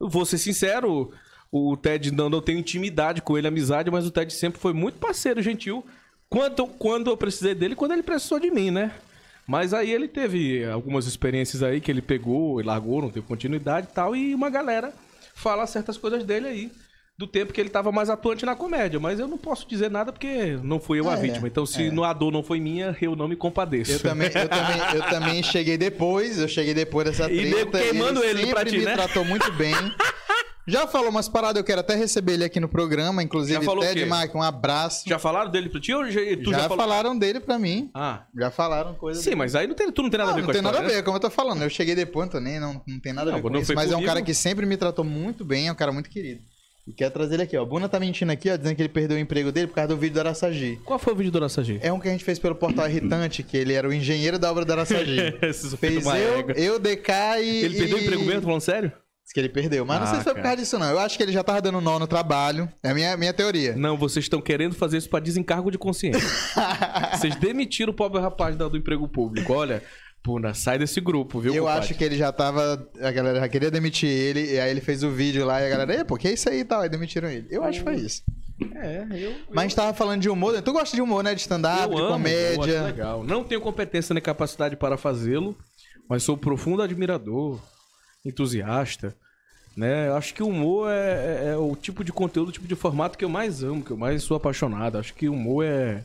Vou 0.00 0.24
ser 0.24 0.38
sincero, 0.38 1.10
o 1.56 1.76
Ted 1.76 2.10
não, 2.10 2.28
não 2.28 2.40
tenho 2.40 2.58
intimidade 2.58 3.22
com 3.22 3.38
ele, 3.38 3.46
amizade, 3.46 3.88
mas 3.88 4.04
o 4.04 4.10
Ted 4.10 4.32
sempre 4.32 4.60
foi 4.60 4.72
muito 4.72 4.98
parceiro, 4.98 5.40
gentil, 5.40 5.86
quando, 6.28 6.66
quando 6.66 7.10
eu 7.10 7.16
precisei 7.16 7.54
dele, 7.54 7.76
quando 7.76 7.92
ele 7.92 8.02
precisou 8.02 8.40
de 8.40 8.50
mim, 8.50 8.72
né? 8.72 8.90
Mas 9.46 9.72
aí 9.72 9.92
ele 9.92 10.08
teve 10.08 10.64
algumas 10.64 11.06
experiências 11.06 11.62
aí 11.62 11.80
que 11.80 11.90
ele 11.92 12.02
pegou 12.02 12.60
e 12.60 12.64
largou, 12.64 13.00
não 13.02 13.08
teve 13.10 13.24
continuidade 13.24 13.86
e 13.88 13.94
tal, 13.94 14.16
e 14.16 14.34
uma 14.34 14.50
galera 14.50 14.92
fala 15.34 15.64
certas 15.66 15.96
coisas 15.96 16.24
dele 16.24 16.48
aí. 16.48 16.72
Do 17.16 17.28
tempo 17.28 17.52
que 17.52 17.60
ele 17.60 17.68
tava 17.70 17.92
mais 17.92 18.10
atuante 18.10 18.44
na 18.44 18.56
comédia, 18.56 18.98
mas 18.98 19.20
eu 19.20 19.28
não 19.28 19.38
posso 19.38 19.68
dizer 19.68 19.88
nada 19.88 20.10
porque 20.10 20.58
não 20.64 20.80
fui 20.80 20.98
eu 20.98 21.08
a 21.08 21.12
É, 21.12 21.16
vítima. 21.20 21.46
Então, 21.46 21.64
se 21.64 21.84
é. 21.84 21.90
no 21.92 22.02
a 22.02 22.12
dor 22.12 22.32
não 22.32 22.42
foi 22.42 22.58
minha, 22.58 22.96
eu 23.00 23.14
não 23.14 23.28
me 23.28 23.36
compadeço. 23.36 23.92
Eu 23.92 24.00
também, 24.00 24.26
eu, 24.26 24.48
também, 24.48 24.96
eu 24.96 25.02
também 25.08 25.40
cheguei 25.44 25.78
depois, 25.78 26.38
eu 26.40 26.48
cheguei 26.48 26.74
depois 26.74 27.06
dessa 27.06 27.30
E 27.30 27.48
treta. 27.52 27.78
queimando 27.78 28.24
ele 28.24 28.40
sempre 28.40 28.54
pra 28.54 28.64
ti, 28.64 28.78
me 28.78 28.84
né? 28.86 28.94
tratou 28.94 29.24
muito 29.24 29.52
bem. 29.52 29.72
Já 30.66 30.86
falou 30.86 31.10
umas 31.10 31.28
paradas, 31.28 31.58
eu 31.58 31.64
quero 31.64 31.80
até 31.80 31.94
receber 31.94 32.32
ele 32.34 32.44
aqui 32.44 32.58
no 32.58 32.68
programa, 32.68 33.22
inclusive 33.22 33.58
Já 33.58 33.62
falou 33.62 33.84
o 33.84 33.86
Ted? 33.86 34.06
Mack, 34.06 34.34
um 34.34 34.42
abraço. 34.42 35.04
Já 35.06 35.18
falaram 35.18 35.50
dele 35.50 35.68
pra 35.68 35.80
ti 35.80 35.92
ou 35.92 36.10
já, 36.10 36.20
tu 36.42 36.50
já 36.50 36.58
já, 36.58 36.62
falou? 36.68 36.76
falaram 36.78 37.18
dele 37.18 37.38
pra 37.40 37.58
mim. 37.58 37.90
Ah, 37.94 38.24
Já 38.34 38.50
falaram 38.50 38.94
coisas. 38.94 39.22
sim, 39.22 39.34
mas 39.34 39.54
aí 39.54 39.66
não 39.66 39.74
tem, 39.74 39.92
tu 39.92 40.02
não 40.02 40.08
tem 40.10 40.18
nada 40.18 40.30
Não, 40.30 40.32
a 40.32 40.36
ver 40.36 40.42
não 40.42 40.46
com 40.46 40.50
a 40.50 40.54
tem 40.54 40.62
nada 40.62 40.78
a 40.78 40.82
né? 40.82 40.88
ver, 40.88 41.02
como 41.02 41.16
eu 41.16 41.20
tô 41.20 41.30
falando. 41.30 41.62
Eu 41.62 41.68
cheguei 41.70 41.94
depois, 41.94 42.28
tô 42.30 42.40
nem, 42.40 42.58
não, 42.58 42.80
não 42.86 42.98
tem 43.00 43.12
nada 43.12 43.30
a 43.30 43.32
Não, 43.32 43.38
ver 43.38 43.42
com 43.42 43.50
não 43.50 43.60
isso. 43.60 43.74
Mas 43.74 43.92
é 43.92 43.96
um 43.96 44.04
cara 44.04 44.22
que 44.22 44.32
sempre 44.32 44.64
me 44.64 44.76
tratou 44.76 45.04
muito 45.04 45.44
bem, 45.44 45.68
é 45.68 45.72
um 45.72 45.76
cara 45.76 45.92
muito 45.92 46.08
querido. 46.08 46.40
E 46.86 46.92
quero 46.92 47.12
trazer 47.12 47.34
ele 47.34 47.42
aqui, 47.44 47.56
ó. 47.56 47.62
O 47.62 47.66
Buna 47.66 47.88
tá 47.88 47.98
mentindo 47.98 48.30
aqui, 48.30 48.50
ó, 48.50 48.56
dizendo 48.56 48.76
que 48.76 48.82
ele 48.82 48.90
perdeu 48.90 49.16
o 49.16 49.20
emprego 49.20 49.50
dele 49.50 49.66
por 49.68 49.74
causa 49.74 49.88
do 49.88 49.96
vídeo 49.96 50.14
do 50.14 50.20
Araçagi. 50.20 50.78
Qual 50.84 50.98
foi 50.98 51.14
o 51.14 51.16
vídeo 51.16 51.32
do 51.32 51.38
Araçagi? 51.38 51.78
É 51.82 51.90
um 51.90 51.98
que 51.98 52.08
a 52.08 52.10
gente 52.10 52.22
fez 52.24 52.38
pelo 52.38 52.54
Portal 52.54 52.86
Irritante, 52.88 53.42
que 53.42 53.56
ele 53.56 53.72
era 53.72 53.88
o 53.88 53.92
engenheiro 53.92 54.38
da 54.38 54.50
obra 54.50 54.64
do 54.66 54.72
Araçagi. 54.72 55.16
Fez 55.78 56.04
eu, 56.06 56.50
eu, 56.56 56.78
DK 56.78 57.10
e. 57.42 57.64
Ele 57.64 57.78
perdeu 57.78 57.96
o 57.96 58.00
e- 58.00 58.04
emprego 58.04 58.24
mesmo, 58.24 58.42
falando 58.42 58.60
sério? 58.60 58.92
Que 59.34 59.40
ele 59.40 59.48
perdeu. 59.48 59.84
Mas 59.84 59.98
não 59.98 60.06
Ah, 60.06 60.10
sei 60.10 60.18
se 60.18 60.24
foi 60.24 60.34
por 60.34 60.42
causa 60.42 60.56
disso, 60.58 60.78
não. 60.78 60.88
Eu 60.88 60.98
acho 61.00 61.16
que 61.16 61.22
ele 61.24 61.32
já 61.32 61.42
tava 61.42 61.60
dando 61.60 61.80
nó 61.80 61.98
no 61.98 62.06
trabalho. 62.06 62.70
É 62.84 62.90
a 62.90 62.94
minha, 62.94 63.16
minha 63.16 63.32
teoria. 63.34 63.74
Não, 63.74 63.98
vocês 63.98 64.24
estão 64.24 64.40
querendo 64.40 64.76
fazer 64.76 64.96
isso 64.98 65.10
pra 65.10 65.18
desencargo 65.18 65.72
de 65.72 65.76
consciência. 65.76 66.22
vocês 67.18 67.34
demitiram 67.34 67.90
o 67.92 67.96
pobre 67.96 68.20
rapaz 68.20 68.54
do 68.56 68.76
emprego 68.76 69.08
público. 69.08 69.52
Olha, 69.52 69.82
Puna, 70.22 70.54
sai 70.54 70.78
desse 70.78 71.00
grupo, 71.00 71.40
viu, 71.40 71.52
eu 71.52 71.64
compadre? 71.64 71.84
acho 71.84 71.94
que 71.94 72.04
ele 72.04 72.16
já 72.16 72.30
tava. 72.30 72.88
A 73.02 73.10
galera 73.10 73.40
já 73.40 73.48
queria 73.48 73.70
demitir 73.72 74.08
ele. 74.08 74.52
E 74.54 74.60
aí 74.60 74.70
ele 74.70 74.80
fez 74.80 75.02
o 75.02 75.10
vídeo 75.10 75.44
lá 75.44 75.60
e 75.60 75.66
a 75.66 75.68
galera, 75.68 75.94
e 76.00 76.04
pô, 76.04 76.16
que 76.16 76.28
é 76.28 76.32
isso 76.32 76.48
aí 76.48 76.60
e 76.60 76.64
tal? 76.64 76.80
Aí 76.82 76.88
demitiram 76.88 77.28
ele. 77.28 77.48
Eu 77.50 77.64
acho 77.64 77.80
que 77.80 77.84
foi 77.84 77.96
isso. 77.96 78.22
É, 78.76 79.04
eu... 79.10 79.34
Mas 79.50 79.58
a 79.58 79.62
gente 79.62 79.74
tava 79.76 79.92
falando 79.92 80.20
de 80.22 80.28
humor. 80.30 80.52
né? 80.52 80.60
Tu 80.62 80.72
gosta 80.72 80.94
de 80.94 81.02
humor, 81.02 81.24
né? 81.24 81.34
De 81.34 81.40
stand-up, 81.40 81.82
eu 81.82 81.88
de 81.90 81.94
amo, 81.96 82.04
eu 82.04 82.08
comédia. 82.12 82.76
acho 82.78 82.84
legal. 82.86 83.24
Não 83.24 83.42
tenho 83.42 83.60
competência 83.60 84.14
nem 84.14 84.22
capacidade 84.22 84.76
para 84.76 84.96
fazê-lo, 84.96 85.58
mas 86.08 86.22
sou 86.22 86.38
profundo 86.38 86.80
admirador, 86.82 87.60
entusiasta. 88.24 89.14
Né? 89.76 90.08
Eu 90.08 90.16
acho 90.16 90.32
que 90.34 90.42
o 90.42 90.48
humor 90.48 90.90
é, 90.90 91.46
é- 91.46 91.48
é 91.52 91.56
o 91.56 91.74
tipo 91.74 92.04
de 92.04 92.12
conteúdo, 92.12 92.48
o 92.48 92.52
tipo 92.52 92.66
de 92.68 92.76
formato 92.76 93.18
que 93.18 93.24
eu 93.24 93.28
mais 93.28 93.62
amo, 93.62 93.82
que 93.82 93.90
eu 93.90 93.96
mais 93.96 94.22
sou 94.22 94.36
apaixonado. 94.36 94.98
Acho 94.98 95.14
que 95.14 95.28
o 95.28 95.32
humor 95.32 95.64
é, 95.64 96.04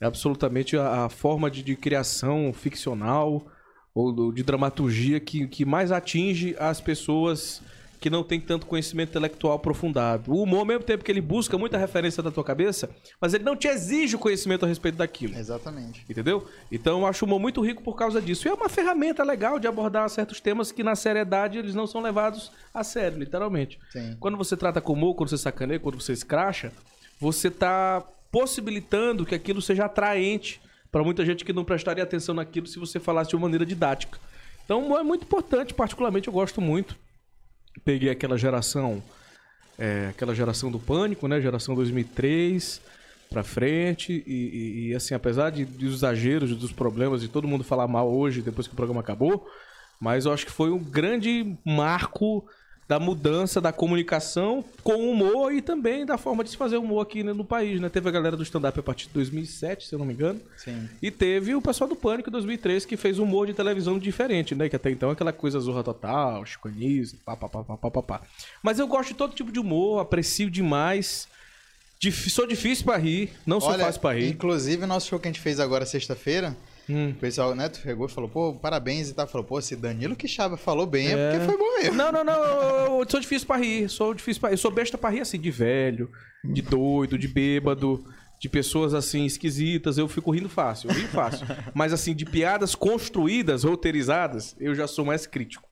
é 0.00 0.06
absolutamente 0.06 0.76
a, 0.76 1.04
a 1.04 1.08
forma 1.08 1.50
de, 1.50 1.62
de 1.62 1.76
criação 1.76 2.52
ficcional 2.52 3.46
ou 3.94 4.32
de 4.32 4.42
dramaturgia 4.42 5.20
que, 5.20 5.46
que 5.46 5.64
mais 5.64 5.92
atinge 5.92 6.56
as 6.58 6.80
pessoas 6.80 7.62
que 8.04 8.10
não 8.10 8.22
têm 8.22 8.38
tanto 8.38 8.66
conhecimento 8.66 9.08
intelectual 9.08 9.54
aprofundado. 9.54 10.30
O 10.30 10.42
humor, 10.42 10.58
ao 10.58 10.64
mesmo 10.66 10.84
tempo 10.84 11.02
que 11.02 11.10
ele 11.10 11.22
busca 11.22 11.56
muita 11.56 11.78
referência 11.78 12.22
da 12.22 12.30
tua 12.30 12.44
cabeça, 12.44 12.90
mas 13.18 13.32
ele 13.32 13.44
não 13.44 13.56
te 13.56 13.66
exige 13.66 14.14
o 14.14 14.18
conhecimento 14.18 14.66
a 14.66 14.68
respeito 14.68 14.96
daquilo. 14.96 15.34
Exatamente. 15.34 16.04
Entendeu? 16.06 16.46
Então 16.70 17.00
eu 17.00 17.06
acho 17.06 17.24
o 17.24 17.26
humor 17.26 17.40
muito 17.40 17.62
rico 17.62 17.82
por 17.82 17.96
causa 17.96 18.20
disso. 18.20 18.46
E 18.46 18.50
é 18.50 18.52
uma 18.52 18.68
ferramenta 18.68 19.24
legal 19.24 19.58
de 19.58 19.66
abordar 19.66 20.06
certos 20.10 20.38
temas 20.38 20.70
que 20.70 20.84
na 20.84 20.94
seriedade 20.94 21.56
eles 21.56 21.74
não 21.74 21.86
são 21.86 22.02
levados 22.02 22.52
a 22.74 22.84
sério, 22.84 23.18
literalmente. 23.18 23.78
Sim. 23.90 24.18
Quando 24.20 24.36
você 24.36 24.54
trata 24.54 24.82
com 24.82 24.92
humor, 24.92 25.14
quando 25.14 25.30
você 25.30 25.38
sacaneia, 25.38 25.80
quando 25.80 25.98
você 25.98 26.12
escracha, 26.12 26.74
você 27.18 27.50
tá 27.50 28.04
possibilitando 28.30 29.24
que 29.24 29.34
aquilo 29.34 29.62
seja 29.62 29.86
atraente 29.86 30.60
para 30.92 31.02
muita 31.02 31.24
gente 31.24 31.42
que 31.42 31.54
não 31.54 31.64
prestaria 31.64 32.04
atenção 32.04 32.34
naquilo 32.34 32.66
se 32.66 32.78
você 32.78 33.00
falasse 33.00 33.30
de 33.30 33.36
uma 33.36 33.44
maneira 33.44 33.64
didática. 33.64 34.18
Então 34.62 34.82
o 34.82 34.84
humor 34.84 35.00
é 35.00 35.02
muito 35.02 35.22
importante, 35.22 35.72
particularmente 35.72 36.28
eu 36.28 36.34
gosto 36.34 36.60
muito. 36.60 37.02
Peguei 37.84 38.10
aquela 38.10 38.36
geração, 38.38 39.02
é, 39.78 40.08
aquela 40.08 40.34
geração 40.34 40.70
do 40.70 40.78
pânico, 40.78 41.26
né? 41.28 41.40
Geração 41.40 41.74
2003 41.74 42.80
pra 43.30 43.42
frente 43.42 44.22
e, 44.26 44.32
e- 44.32 44.88
e, 44.90 44.94
assim, 44.94 45.14
apesar 45.14 45.50
de, 45.50 45.64
dos 45.64 45.94
exageros, 45.94 46.54
dos 46.56 46.72
problemas 46.72 47.20
de 47.22 47.28
todo 47.28 47.48
mundo 47.48 47.64
falar 47.64 47.88
mal 47.88 48.08
hoje 48.12 48.42
depois 48.42 48.66
que 48.68 48.72
o 48.74 48.76
programa 48.76 49.00
acabou, 49.00 49.46
mas 50.00 50.24
eu 50.26 50.32
acho 50.32 50.46
que 50.46 50.52
foi 50.52 50.70
um 50.70 50.78
grande 50.78 51.56
marco 51.64 52.46
da 52.86 53.00
mudança 53.00 53.60
da 53.60 53.72
comunicação 53.72 54.62
com 54.82 54.94
o 54.94 55.10
humor 55.10 55.52
e 55.54 55.62
também 55.62 56.04
da 56.04 56.18
forma 56.18 56.44
de 56.44 56.50
se 56.50 56.56
fazer 56.56 56.76
humor 56.76 57.00
aqui 57.00 57.22
né, 57.22 57.32
no 57.32 57.44
país, 57.44 57.80
né? 57.80 57.88
Teve 57.88 58.08
a 58.08 58.12
galera 58.12 58.36
do 58.36 58.42
stand-up 58.42 58.78
a 58.78 58.82
partir 58.82 59.06
de 59.06 59.14
2007, 59.14 59.86
se 59.88 59.94
eu 59.94 59.98
não 59.98 60.04
me 60.04 60.12
engano. 60.12 60.38
Sim. 60.56 60.88
E 61.00 61.10
teve 61.10 61.54
o 61.54 61.62
pessoal 61.62 61.88
do 61.88 61.96
Pânico 61.96 62.28
em 62.28 62.32
2003 62.32 62.84
que 62.84 62.96
fez 62.96 63.18
humor 63.18 63.46
de 63.46 63.54
televisão 63.54 63.98
diferente, 63.98 64.54
né? 64.54 64.68
Que 64.68 64.76
até 64.76 64.90
então 64.90 65.08
é 65.08 65.12
aquela 65.12 65.32
coisa 65.32 65.58
zorra 65.60 65.82
total, 65.82 66.44
chicanismo, 66.44 67.18
pá, 67.24 67.34
pá, 67.36 67.48
pá, 67.48 67.62
pá, 67.64 67.76
pá, 67.78 67.90
pá, 67.90 68.02
pá. 68.02 68.20
Mas 68.62 68.78
eu 68.78 68.86
gosto 68.86 69.08
de 69.08 69.14
todo 69.14 69.34
tipo 69.34 69.50
de 69.50 69.58
humor, 69.58 70.00
aprecio 70.00 70.50
demais. 70.50 71.26
Dif- 71.98 72.28
sou 72.28 72.46
difícil 72.46 72.84
pra 72.84 72.98
rir, 72.98 73.30
não 73.46 73.60
sou 73.60 73.70
Olha, 73.70 73.84
fácil 73.86 74.00
pra 74.00 74.12
rir. 74.12 74.28
inclusive, 74.28 74.84
nosso 74.84 75.08
show 75.08 75.18
que 75.18 75.26
a 75.26 75.30
gente 75.30 75.40
fez 75.40 75.58
agora 75.58 75.86
sexta-feira, 75.86 76.54
Hum. 76.88 77.10
o 77.10 77.14
pessoal, 77.14 77.54
né, 77.54 77.68
tu 77.68 77.80
pegou 77.80 78.06
e 78.06 78.10
falou, 78.10 78.28
pô, 78.28 78.54
parabéns 78.54 79.08
e 79.08 79.14
tal. 79.14 79.26
Falou, 79.26 79.46
pô, 79.46 79.60
se 79.60 79.74
Danilo 79.74 80.14
que 80.14 80.28
Chava 80.28 80.56
falou 80.56 80.86
bem, 80.86 81.08
é, 81.08 81.12
É. 81.12 81.30
porque 81.32 81.46
foi 81.46 81.56
bom 81.58 81.78
mesmo. 81.78 81.94
Não, 81.96 82.12
não, 82.12 82.22
não. 82.24 82.34
Eu, 82.34 83.00
eu 83.00 83.06
sou 83.08 83.20
difícil 83.20 83.46
pra 83.46 83.56
rir. 83.56 83.88
Sou 83.88 84.12
difícil 84.14 84.40
pra 84.40 84.50
rir. 84.50 84.54
Eu 84.54 84.58
sou 84.58 84.70
besta 84.70 84.98
pra 84.98 85.10
rir 85.10 85.20
assim, 85.20 85.40
de 85.40 85.50
velho, 85.50 86.10
de 86.44 86.60
doido, 86.62 87.16
de 87.18 87.26
bêbado, 87.28 88.04
de 88.40 88.48
pessoas 88.48 88.92
assim 88.94 89.24
esquisitas. 89.24 89.96
Eu 89.96 90.06
fico 90.08 90.30
rindo 90.30 90.48
fácil. 90.48 90.90
Eu 90.90 90.94
rio 90.96 91.08
fácil. 91.08 91.46
Mas 91.74 91.92
assim, 91.92 92.14
de 92.14 92.24
piadas 92.26 92.74
construídas, 92.74 93.64
roteirizadas, 93.64 94.54
eu 94.60 94.74
já 94.74 94.86
sou 94.86 95.04
mais 95.04 95.26
crítico. 95.26 95.68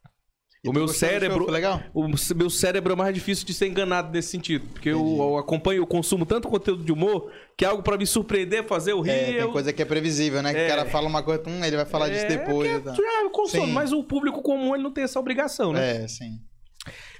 E 0.64 0.68
O 0.68 0.72
meu 0.72 0.86
cérebro. 0.86 1.50
Legal? 1.50 1.82
O 1.92 2.06
meu 2.06 2.48
cérebro 2.48 2.92
é 2.92 2.96
mais 2.96 3.12
difícil 3.12 3.44
de 3.44 3.52
ser 3.52 3.66
enganado 3.66 4.12
nesse 4.12 4.28
sentido. 4.28 4.64
Porque 4.72 4.90
eu, 4.90 5.16
eu 5.18 5.36
acompanho, 5.36 5.78
eu 5.82 5.86
consumo 5.86 6.24
tanto 6.24 6.46
conteúdo 6.48 6.84
de 6.84 6.92
humor 6.92 7.32
que 7.56 7.64
é 7.64 7.68
algo 7.68 7.82
pra 7.82 7.98
me 7.98 8.06
surpreender, 8.06 8.64
fazer 8.64 8.92
eu 8.92 9.00
rir. 9.00 9.10
É, 9.10 9.24
tem 9.24 9.34
eu... 9.34 9.50
coisa 9.50 9.72
que 9.72 9.82
é 9.82 9.84
previsível, 9.84 10.40
né? 10.40 10.52
Que 10.54 10.60
É. 10.60 10.66
o 10.66 10.68
cara 10.68 10.84
fala 10.86 11.08
uma 11.08 11.22
coisa, 11.22 11.42
hum, 11.48 11.64
ele 11.64 11.74
vai 11.76 11.84
falar 11.84 12.08
disso 12.08 12.26
É, 12.26 12.28
depois. 12.28 12.70
que 12.70 12.76
e 12.76 12.80
tal. 12.80 12.94
tu 12.94 13.02
já 13.02 13.30
consome, 13.30 13.72
mas 13.72 13.92
o 13.92 14.04
público 14.04 14.40
comum 14.40 14.72
ele 14.74 14.84
não 14.84 14.92
tem 14.92 15.02
essa 15.02 15.18
obrigação, 15.18 15.72
né? 15.72 16.04
É, 16.04 16.08
sim. 16.08 16.38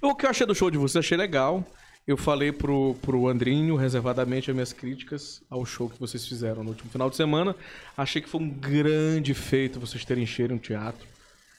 O 0.00 0.14
que 0.14 0.24
eu 0.24 0.30
achei 0.30 0.46
do 0.46 0.54
show 0.54 0.70
de 0.70 0.78
vocês, 0.78 1.04
achei 1.04 1.16
legal. 1.18 1.64
Eu 2.06 2.16
falei 2.16 2.50
pro, 2.50 2.96
pro 3.02 3.28
Andrinho, 3.28 3.76
reservadamente, 3.76 4.50
as 4.50 4.54
minhas 4.54 4.72
críticas 4.72 5.40
ao 5.48 5.64
show 5.64 5.88
que 5.88 5.98
vocês 6.00 6.26
fizeram 6.26 6.62
no 6.64 6.70
último 6.70 6.90
final 6.90 7.08
de 7.10 7.14
semana. 7.16 7.54
Achei 7.96 8.20
que 8.22 8.28
foi 8.28 8.40
um 8.40 8.48
grande 8.50 9.34
feito 9.34 9.78
vocês 9.80 10.04
terem 10.04 10.24
encher 10.24 10.52
um 10.52 10.58
teatro. 10.58 11.06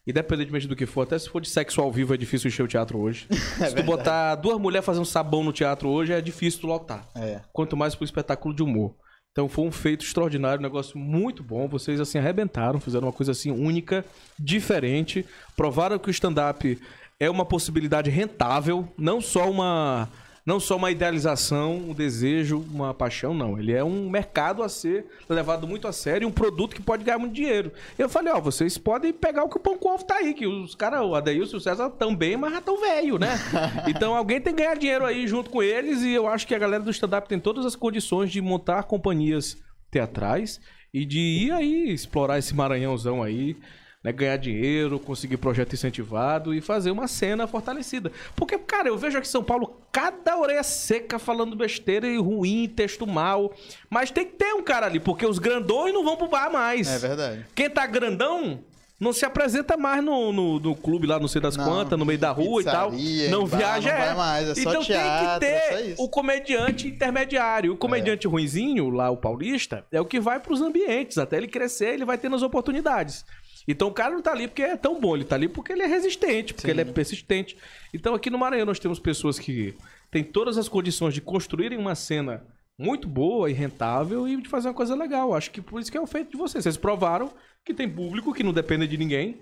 Independentemente 0.05 0.67
do 0.67 0.75
que 0.75 0.85
for, 0.85 1.03
até 1.03 1.17
se 1.17 1.29
for 1.29 1.41
de 1.41 1.49
sexo 1.49 1.79
ao 1.79 1.91
vivo 1.91 2.13
é 2.13 2.17
difícil 2.17 2.49
encher 2.49 2.63
o 2.63 2.67
teatro 2.67 2.99
hoje. 2.99 3.27
se 3.31 3.73
tu 3.73 3.83
botar 3.83 4.35
duas 4.35 4.59
mulheres 4.59 4.85
fazendo 4.85 5.05
sabão 5.05 5.43
no 5.43 5.53
teatro 5.53 5.87
hoje, 5.89 6.11
é 6.11 6.21
difícil 6.21 6.61
tu 6.61 6.67
lotar. 6.67 7.07
É. 7.15 7.39
Quanto 7.53 7.77
mais 7.77 7.95
pro 7.95 8.03
espetáculo 8.03 8.53
de 8.53 8.61
humor. 8.61 8.95
Então 9.31 9.49
foi 9.49 9.65
um 9.65 9.71
feito 9.71 10.05
extraordinário, 10.05 10.59
um 10.59 10.63
negócio 10.63 10.97
muito 10.97 11.41
bom. 11.41 11.67
Vocês 11.67 11.99
assim 11.99 12.19
arrebentaram, 12.19 12.79
fizeram 12.79 13.07
uma 13.07 13.13
coisa 13.13 13.31
assim 13.31 13.49
única, 13.49 14.05
diferente, 14.37 15.25
provaram 15.55 15.97
que 15.97 16.09
o 16.09 16.11
stand-up 16.11 16.79
é 17.19 17.29
uma 17.29 17.45
possibilidade 17.45 18.09
rentável, 18.09 18.87
não 18.97 19.21
só 19.21 19.49
uma 19.49 20.09
não 20.45 20.59
só 20.59 20.75
uma 20.75 20.91
idealização, 20.91 21.75
um 21.75 21.93
desejo, 21.93 22.65
uma 22.69 22.93
paixão, 22.93 23.33
não. 23.33 23.57
Ele 23.57 23.71
é 23.71 23.83
um 23.83 24.09
mercado 24.09 24.61
a 24.61 24.67
ser 24.67 25.05
levado 25.29 25.65
muito 25.67 25.87
a 25.87 25.93
sério, 25.93 26.25
e 26.25 26.27
um 26.27 26.31
produto 26.31 26.75
que 26.75 26.81
pode 26.81 27.03
ganhar 27.03 27.17
muito 27.17 27.33
dinheiro. 27.33 27.71
Eu 27.97 28.09
falei, 28.09 28.33
ó, 28.33 28.41
vocês 28.41 28.77
podem 28.77 29.13
pegar 29.13 29.43
o 29.43 29.49
que 29.49 29.57
o 29.57 29.59
pão 29.59 29.77
com 29.77 29.93
ovo 29.93 30.03
tá 30.03 30.15
aí, 30.15 30.33
que 30.33 30.45
os 30.45 30.75
caras, 30.75 31.01
o 31.01 31.15
Adeilson 31.15 31.55
e 31.55 31.57
o 31.57 31.61
César 31.61 31.89
tão 31.91 32.15
bem, 32.15 32.35
mas 32.35 32.51
já 32.51 32.61
tão 32.61 32.79
velho, 32.79 33.17
né? 33.17 33.39
então 33.87 34.15
alguém 34.15 34.41
tem 34.41 34.53
que 34.53 34.61
ganhar 34.61 34.75
dinheiro 34.75 35.05
aí 35.05 35.25
junto 35.27 35.49
com 35.49 35.63
eles 35.63 36.01
e 36.01 36.11
eu 36.11 36.27
acho 36.27 36.45
que 36.45 36.53
a 36.53 36.59
galera 36.59 36.83
do 36.83 36.91
stand-up 36.91 37.27
tem 37.27 37.39
todas 37.39 37.65
as 37.65 37.75
condições 37.75 38.31
de 38.31 38.41
montar 38.41 38.83
companhias 38.83 39.57
teatrais 39.89 40.59
e 40.93 41.05
de 41.05 41.19
ir 41.19 41.51
aí 41.51 41.89
explorar 41.91 42.37
esse 42.37 42.53
Maranhãozão 42.53 43.23
aí, 43.23 43.55
né, 44.03 44.11
ganhar 44.11 44.37
dinheiro, 44.37 44.99
conseguir 44.99 45.37
projeto 45.37 45.73
incentivado 45.73 46.53
e 46.53 46.59
fazer 46.59 46.91
uma 46.91 47.07
cena 47.07 47.47
fortalecida. 47.47 48.11
Porque, 48.35 48.57
cara, 48.57 48.89
eu 48.89 48.97
vejo 48.97 49.17
aqui 49.17 49.27
em 49.27 49.31
São 49.31 49.43
Paulo 49.43 49.79
cada 49.91 50.37
orelha 50.37 50.63
seca 50.63 51.17
falando 51.17 51.55
besteira 51.55 52.07
e 52.07 52.17
ruim, 52.17 52.67
texto 52.67 53.07
mal. 53.07 53.53
Mas 53.89 54.11
tem 54.11 54.25
que 54.25 54.33
ter 54.33 54.53
um 54.53 54.63
cara 54.63 54.87
ali, 54.87 54.99
porque 54.99 55.25
os 55.25 55.39
grandões 55.39 55.93
não 55.93 56.03
vão 56.03 56.17
pro 56.17 56.27
bar 56.27 56.51
mais. 56.51 56.87
É 56.87 56.97
verdade. 56.97 57.45
Quem 57.55 57.69
tá 57.69 57.85
grandão 57.85 58.59
não 58.99 59.11
se 59.11 59.25
apresenta 59.25 59.75
mais 59.75 60.03
no, 60.03 60.31
no, 60.31 60.59
no 60.59 60.75
clube 60.75 61.05
lá, 61.05 61.19
não 61.19 61.27
sei 61.27 61.41
das 61.41 61.57
Não, 61.57 61.65
quantas, 61.65 61.99
no 61.99 62.05
meio 62.05 62.19
da 62.19 62.31
rua 62.31 62.61
e 62.61 62.65
tal. 62.65 62.91
Não 63.29 63.45
bar, 63.45 63.57
viaja, 63.57 63.91
não 63.91 63.97
vai 63.97 64.09
é. 64.09 64.13
mais, 64.15 64.57
é 64.57 64.61
então 64.61 64.83
teatro, 64.83 65.39
tem 65.39 65.49
é 65.49 65.63
que 65.63 65.95
ter 65.95 65.95
o 65.97 66.07
comediante 66.07 66.87
intermediário. 66.87 67.73
O 67.73 67.77
comediante 67.77 68.27
ruinzinho, 68.27 68.89
lá 68.89 69.09
o 69.09 69.17
paulista, 69.17 69.85
é 69.91 69.99
o 69.99 70.05
que 70.05 70.19
vai 70.19 70.39
pros 70.39 70.61
ambientes. 70.61 71.17
Até 71.17 71.37
ele 71.37 71.47
crescer, 71.47 71.93
ele 71.93 72.05
vai 72.05 72.17
tendo 72.17 72.35
as 72.35 72.41
oportunidades. 72.41 73.25
Então 73.68 73.88
o 73.88 73.93
cara 73.93 74.14
não 74.14 74.22
tá 74.22 74.32
ali 74.32 74.47
porque 74.47 74.61
é 74.61 74.76
tão 74.76 74.99
bom, 74.99 75.16
ele 75.16 75.24
tá 75.24 75.36
ali 75.36 75.47
porque 75.47 75.72
ele 75.72 75.84
é 75.84 75.88
resistente, 75.88 76.53
porque 76.53 76.70
ele 76.70 76.82
é 76.82 76.86
persistente. 76.86 77.57
Então 77.93 78.14
aqui 78.14 78.30
no 78.30 78.38
Maranhão 78.38 78.66
nós 78.66 78.80
temos 78.80 78.99
pessoas 78.99 79.39
que 79.39 79.76
têm 80.11 80.24
todas 80.24 80.57
as 80.57 80.68
condições 80.68 81.14
de 81.14 81.22
construírem 81.22 81.78
uma 81.78 81.95
cena 81.95 82.45
muito 82.78 83.07
boa 83.07 83.49
e 83.49 83.53
rentável 83.53 84.28
e 84.28 84.41
de 84.41 84.49
fazer 84.49 84.68
uma 84.68 84.74
coisa 84.74 84.95
legal. 84.95 85.34
Acho 85.34 85.51
que 85.51 85.61
por 85.61 85.80
isso 85.80 85.91
que 85.91 85.97
é 85.97 86.01
o 86.01 86.07
feito 86.07 86.32
de 86.32 86.38
vocês. 86.38 86.64
Vocês 86.64 86.78
provaram 86.78 87.32
que 87.64 87.74
tem 87.74 87.89
público 87.89 88.34
que 88.34 88.43
não 88.43 88.51
depende 88.51 88.88
de 88.88 88.97
ninguém, 88.97 89.38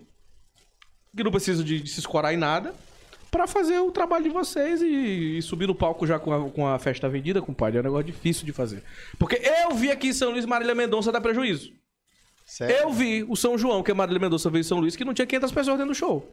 que 1.16 1.24
não 1.24 1.32
precisa 1.32 1.64
de, 1.64 1.82
de 1.82 1.90
se 1.90 2.00
escorar 2.00 2.34
em 2.34 2.38
nada, 2.38 2.76
pra 3.32 3.48
fazer 3.48 3.80
o 3.80 3.92
trabalho 3.92 4.26
de 4.26 4.30
vocês 4.30 4.82
e, 4.82 5.38
e 5.38 5.42
subir 5.42 5.68
no 5.68 5.74
palco 5.74 6.06
já 6.06 6.20
com 6.20 6.34
a, 6.34 6.50
com 6.52 6.68
a 6.68 6.78
festa 6.78 7.08
vendida, 7.08 7.42
compadre. 7.42 7.78
É 7.78 7.82
um 7.82 7.86
negócio 7.86 8.06
difícil 8.06 8.46
de 8.46 8.52
fazer. 8.52 8.84
Porque 9.18 9.42
eu 9.66 9.74
vi 9.74 9.90
aqui 9.90 10.10
em 10.10 10.14
São 10.14 10.32
Luís 10.32 10.46
Marília 10.46 10.76
Mendonça 10.76 11.12
dar 11.12 11.22
prejuízo. 11.22 11.74
Sério? 12.52 12.76
Eu 12.76 12.92
vi 12.92 13.24
o 13.24 13.34
São 13.38 13.58
João, 13.58 13.82
que 13.82 13.92
a 13.92 13.96
Marília 13.96 14.20
Mendonça 14.20 14.50
veio 14.50 14.60
em 14.60 14.66
São 14.66 14.78
Luís, 14.78 14.98
que 14.98 15.06
não 15.06 15.14
tinha 15.14 15.26
500 15.26 15.54
pessoas 15.54 15.78
dentro 15.78 15.94
do 15.94 15.98
show. 15.98 16.30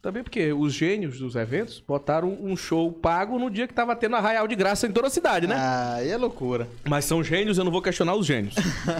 Também 0.00 0.22
porque 0.22 0.54
os 0.54 0.72
gênios 0.72 1.18
dos 1.18 1.36
eventos 1.36 1.80
botaram 1.80 2.32
um 2.40 2.56
show 2.56 2.90
pago 2.90 3.38
no 3.38 3.50
dia 3.50 3.68
que 3.68 3.74
tava 3.74 3.94
tendo 3.94 4.16
arraial 4.16 4.48
de 4.48 4.54
graça 4.54 4.86
em 4.86 4.90
toda 4.90 5.08
a 5.08 5.10
cidade, 5.10 5.46
né? 5.46 5.54
Ah, 5.54 5.96
aí 5.96 6.08
é 6.08 6.16
loucura. 6.16 6.66
Mas 6.88 7.04
são 7.04 7.22
gênios, 7.22 7.58
eu 7.58 7.64
não 7.64 7.70
vou 7.70 7.82
questionar 7.82 8.14
os 8.14 8.24
gênios. 8.24 8.54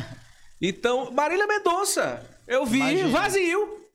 então, 0.60 1.10
Marília 1.12 1.46
Mendonça, 1.46 2.22
eu 2.46 2.66
vi 2.66 2.80
Imagina. 2.80 3.08
vazio. 3.08 3.87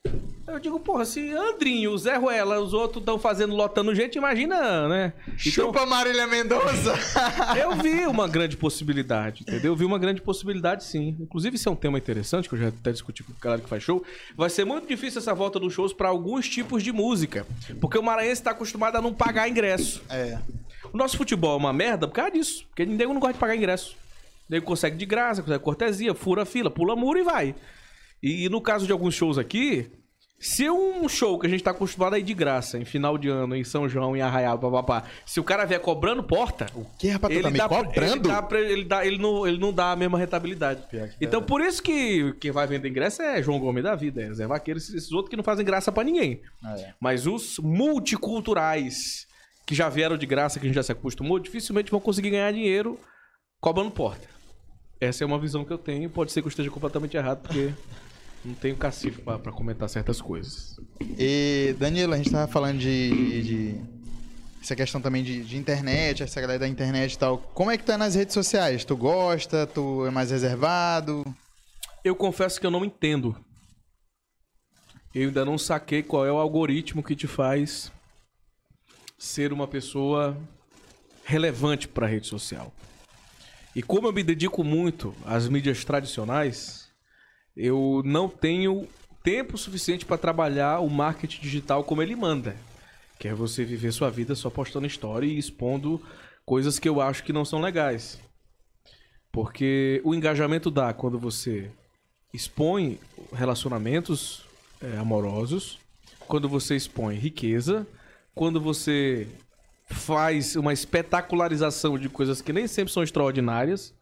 Eu 0.46 0.60
digo, 0.60 0.80
porra, 0.80 1.04
se 1.04 1.32
Andrinho, 1.32 1.92
o 1.92 1.98
Zé 1.98 2.16
Ruela, 2.16 2.60
os 2.60 2.74
outros 2.74 3.02
estão 3.02 3.18
fazendo, 3.18 3.56
lotando 3.56 3.96
gente, 3.96 4.18
imagina, 4.18 4.88
né? 4.88 5.14
Então, 5.26 5.38
Chupa 5.38 5.84
Marília 5.84 6.28
Mendonça! 6.28 6.94
eu 7.58 7.76
vi 7.78 8.06
uma 8.06 8.28
grande 8.28 8.56
possibilidade, 8.56 9.42
entendeu? 9.42 9.72
Eu 9.72 9.76
vi 9.76 9.84
uma 9.84 9.98
grande 9.98 10.22
possibilidade, 10.22 10.84
sim. 10.84 11.18
Inclusive, 11.20 11.56
isso 11.56 11.70
é 11.70 11.72
um 11.72 11.76
tema 11.76 11.98
interessante, 11.98 12.48
que 12.48 12.54
eu 12.54 12.60
já 12.60 12.68
até 12.68 12.92
discuti 12.92 13.24
com 13.24 13.32
o 13.32 13.36
galera 13.42 13.64
que 13.64 13.70
faz 13.70 13.82
show. 13.82 14.04
Vai 14.36 14.50
ser 14.50 14.64
muito 14.64 14.88
difícil 14.88 15.20
essa 15.20 15.34
volta 15.34 15.60
dos 15.60 15.74
shows 15.74 15.92
para 15.92 16.10
alguns 16.10 16.48
tipos 16.48 16.84
de 16.84 16.92
música. 16.92 17.48
Porque 17.82 17.98
o 17.98 18.04
maranhense 18.04 18.34
está 18.42 18.52
acostumado 18.52 18.96
a 18.98 19.02
não 19.02 19.14
pagar 19.14 19.50
ingresso. 19.50 20.04
é. 20.10 20.38
O 20.92 20.98
nosso 20.98 21.18
futebol 21.18 21.56
é 21.56 21.58
uma 21.58 21.74
merda 21.74 22.08
por 22.08 22.14
causa 22.14 22.32
disso. 22.32 22.66
Porque 22.68 22.86
ninguém 22.86 23.08
não 23.08 23.20
gosta 23.20 23.34
de 23.34 23.40
pagar 23.40 23.56
ingresso. 23.56 23.96
Nego 24.48 24.66
consegue 24.66 24.98
de 24.98 25.06
graça, 25.06 25.42
consegue 25.42 25.64
cortesia, 25.64 26.14
fura 26.14 26.46
fila, 26.46 26.70
pula 26.70 26.96
muro 26.96 27.18
e 27.18 27.24
vai. 27.24 27.56
E, 28.24 28.46
e 28.46 28.50
no 28.50 28.62
caso 28.62 28.86
de 28.86 28.92
alguns 28.94 29.14
shows 29.14 29.38
aqui, 29.38 29.92
se 30.40 30.70
um 30.70 31.08
show 31.08 31.38
que 31.40 31.46
a 31.48 31.50
gente 31.50 31.64
tá 31.64 31.72
acostumado 31.72 32.14
a 32.16 32.20
ir 32.20 32.24
de 32.24 32.34
graça, 32.34 32.78
em 32.78 32.84
final 32.86 33.18
de 33.18 33.30
ano, 33.30 33.56
em 33.56 33.64
São 33.64 33.88
João, 33.88 34.16
em 34.16 34.22
Arraial, 34.22 34.58
papapá, 34.60 35.04
se 35.26 35.40
o 35.40 35.44
cara 35.44 35.64
vier 35.66 35.80
cobrando 35.80 36.22
porta. 36.24 36.66
O 36.76 36.84
que, 36.98 37.08
rapaz? 37.10 37.34
Tu 37.36 37.42
tá 37.42 37.50
me 37.52 37.58
dá- 37.58 37.70
cobrando? 37.70 38.02
Ele, 38.30 38.36
dá 38.36 38.42
pra- 38.42 38.60
ele, 38.62 38.84
dá- 38.84 39.06
ele 39.06 39.18
não, 39.18 39.48
ele 39.48 39.58
não 39.58 39.72
dá 39.72 39.92
a 39.92 39.96
mesma 39.96 40.18
rentabilidade. 40.18 40.82
É 40.94 40.96
Então, 41.22 41.40
verdade. 41.42 41.46
por 41.46 41.62
isso 41.62 41.82
que 41.84 42.34
quem 42.42 42.52
vai 42.52 42.66
vender 42.68 42.90
ingresso 42.90 43.22
é 43.22 43.42
João 43.44 43.60
Gomes 43.60 43.84
da 43.84 43.96
vida, 43.96 44.22
é 44.22 44.34
Zé 44.34 44.48
Vaqueiro, 44.48 44.78
esses, 44.80 44.94
esses 44.94 45.12
outros 45.12 45.30
que 45.30 45.38
não 45.38 45.44
fazem 45.44 45.66
graça 45.66 45.92
pra 45.92 46.04
ninguém. 46.04 46.42
Ah, 46.64 46.76
é. 46.78 46.94
Mas 47.00 47.26
os 47.28 47.58
multiculturais 47.60 49.26
que 49.66 49.74
já 49.76 49.88
vieram 49.88 50.18
de 50.18 50.26
graça, 50.26 50.60
que 50.60 50.66
a 50.66 50.68
gente 50.70 50.76
já 50.76 50.84
se 50.84 50.92
acostumou, 50.92 51.40
dificilmente 51.40 51.90
vão 51.92 52.00
conseguir 52.00 52.32
ganhar 52.32 52.52
dinheiro 52.52 53.00
cobrando 53.62 53.92
porta. 53.92 54.28
Essa 55.00 55.24
é 55.24 55.28
uma 55.28 55.40
visão 55.40 55.64
que 55.64 55.72
eu 55.72 55.78
tenho. 55.78 56.10
Pode 56.10 56.32
ser 56.34 56.42
que 56.42 56.48
eu 56.48 56.50
esteja 56.50 56.70
completamente 56.70 57.16
errado, 57.16 57.42
porque 57.44 57.72
não 58.44 58.54
tenho 58.54 58.76
cacife 58.76 59.22
pra, 59.22 59.40
pra 59.40 59.52
comentar 59.52 59.88
certas 59.90 60.22
coisas. 60.22 60.78
E, 61.18 61.76
Danilo, 61.80 62.14
a 62.14 62.18
gente 62.18 62.32
tava 62.32 62.52
falando 62.52 62.80
de, 62.80 63.10
de- 63.10 63.44
de- 63.44 63.82
essa 64.62 64.76
questão 64.76 65.02
também 65.02 65.24
de, 65.24 65.44
de 65.44 65.58
internet, 65.58 66.24
essa 66.24 66.40
galera 66.40 66.60
da 66.60 66.68
internet 66.68 67.14
e 67.14 67.18
tal. 67.18 67.38
Como 67.38 67.70
é 67.72 67.78
que 67.78 67.84
tu 67.84 67.92
é 67.92 67.98
nas 67.98 68.16
redes 68.16 68.34
sociais? 68.34 68.86
Tu 68.86 68.96
gosta? 68.96 69.68
Tu 69.68 70.06
é 70.06 70.12
mais 70.12 70.32
reservado? 70.32 71.24
Eu 72.04 72.16
confesso 72.16 72.60
que 72.60 72.66
eu 72.66 72.72
não 72.72 72.84
entendo. 72.86 73.36
Eu 75.14 75.28
ainda 75.28 75.46
não 75.46 75.58
saquei 75.58 76.02
qual 76.02 76.26
é 76.26 76.32
o 76.32 76.38
algoritmo 76.38 77.04
que 77.04 77.16
te 77.16 77.28
faz 77.28 77.92
ser 79.18 79.54
uma 79.54 79.68
pessoa 79.68 80.38
relevante 81.24 81.88
para 81.88 82.06
a 82.06 82.10
rede 82.10 82.28
social. 82.28 82.74
E 83.76 83.82
como 83.82 84.08
eu 84.08 84.14
me 84.14 84.24
dedico 84.24 84.64
muito 84.64 85.16
às 85.26 85.48
mídias 85.48 85.84
tradicionais, 85.86 86.83
eu 87.56 88.02
não 88.06 88.28
tenho 88.28 88.88
tempo 89.24 89.58
suficiente 89.58 90.06
para 90.06 90.18
trabalhar 90.18 90.80
o 90.80 90.90
marketing 90.90 91.42
digital 91.42 91.84
como 91.84 92.02
ele 92.02 92.16
manda. 92.16 92.56
Que 93.20 93.28
é 93.28 93.34
você 93.34 93.64
viver 93.64 93.92
sua 93.92 94.10
vida 94.10 94.36
só 94.36 94.50
postando 94.50 94.88
história 94.88 95.26
e 95.26 95.38
expondo 95.38 96.02
coisas 96.46 96.80
que 96.80 96.90
eu 96.90 97.00
acho 97.00 97.24
que 97.24 97.32
não 97.32 97.46
são 97.46 97.62
legais. 97.62 98.20
Porque 99.32 100.02
o 100.04 100.14
engajamento 100.14 100.70
dá 100.70 100.94
quando 100.94 101.18
você 101.18 101.72
expõe 102.34 103.00
relacionamentos 103.32 104.46
é, 104.82 104.98
amorosos, 104.98 105.80
quando 106.28 106.50
você 106.50 106.76
expõe 106.76 107.16
riqueza, 107.16 107.88
quando 108.36 108.60
você 108.60 109.28
faz 109.86 110.56
uma 110.56 110.74
espetacularização 110.74 111.98
de 111.98 112.10
coisas 112.10 112.42
que 112.42 112.52
nem 112.52 112.68
sempre 112.68 112.92
são 112.92 113.04
extraordinárias. 113.04 113.94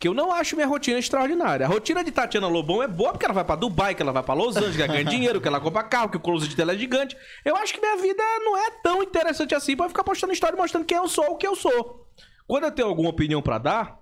Que 0.00 0.08
eu 0.08 0.14
não 0.14 0.32
acho 0.32 0.56
minha 0.56 0.66
rotina 0.66 0.98
extraordinária. 0.98 1.66
A 1.66 1.68
rotina 1.68 2.02
de 2.02 2.10
Tatiana 2.10 2.48
Lobão 2.48 2.82
é 2.82 2.88
boa 2.88 3.12
porque 3.12 3.26
ela 3.26 3.34
vai 3.34 3.44
pra 3.44 3.54
Dubai, 3.54 3.94
que 3.94 4.00
ela 4.00 4.12
vai 4.12 4.22
pra 4.22 4.32
Los 4.32 4.56
Angeles, 4.56 4.74
que 4.74 4.80
ela 4.82 4.94
ganha 4.94 5.04
dinheiro, 5.08 5.42
que 5.42 5.46
ela 5.46 5.60
compra 5.60 5.82
carro, 5.82 6.08
que 6.08 6.16
o 6.16 6.20
close 6.20 6.48
de 6.48 6.56
tela 6.56 6.72
é 6.72 6.78
gigante. 6.78 7.14
Eu 7.44 7.54
acho 7.54 7.74
que 7.74 7.80
minha 7.80 7.98
vida 7.98 8.22
não 8.42 8.56
é 8.56 8.70
tão 8.82 9.02
interessante 9.02 9.54
assim 9.54 9.76
pra 9.76 9.88
ficar 9.88 10.02
postando 10.02 10.32
história 10.32 10.56
mostrando 10.56 10.86
quem 10.86 10.96
eu 10.96 11.06
sou, 11.06 11.32
o 11.32 11.36
que 11.36 11.46
eu 11.46 11.54
sou. 11.54 12.08
Quando 12.48 12.64
eu 12.64 12.72
tenho 12.72 12.88
alguma 12.88 13.10
opinião 13.10 13.42
pra 13.42 13.58
dar, 13.58 14.00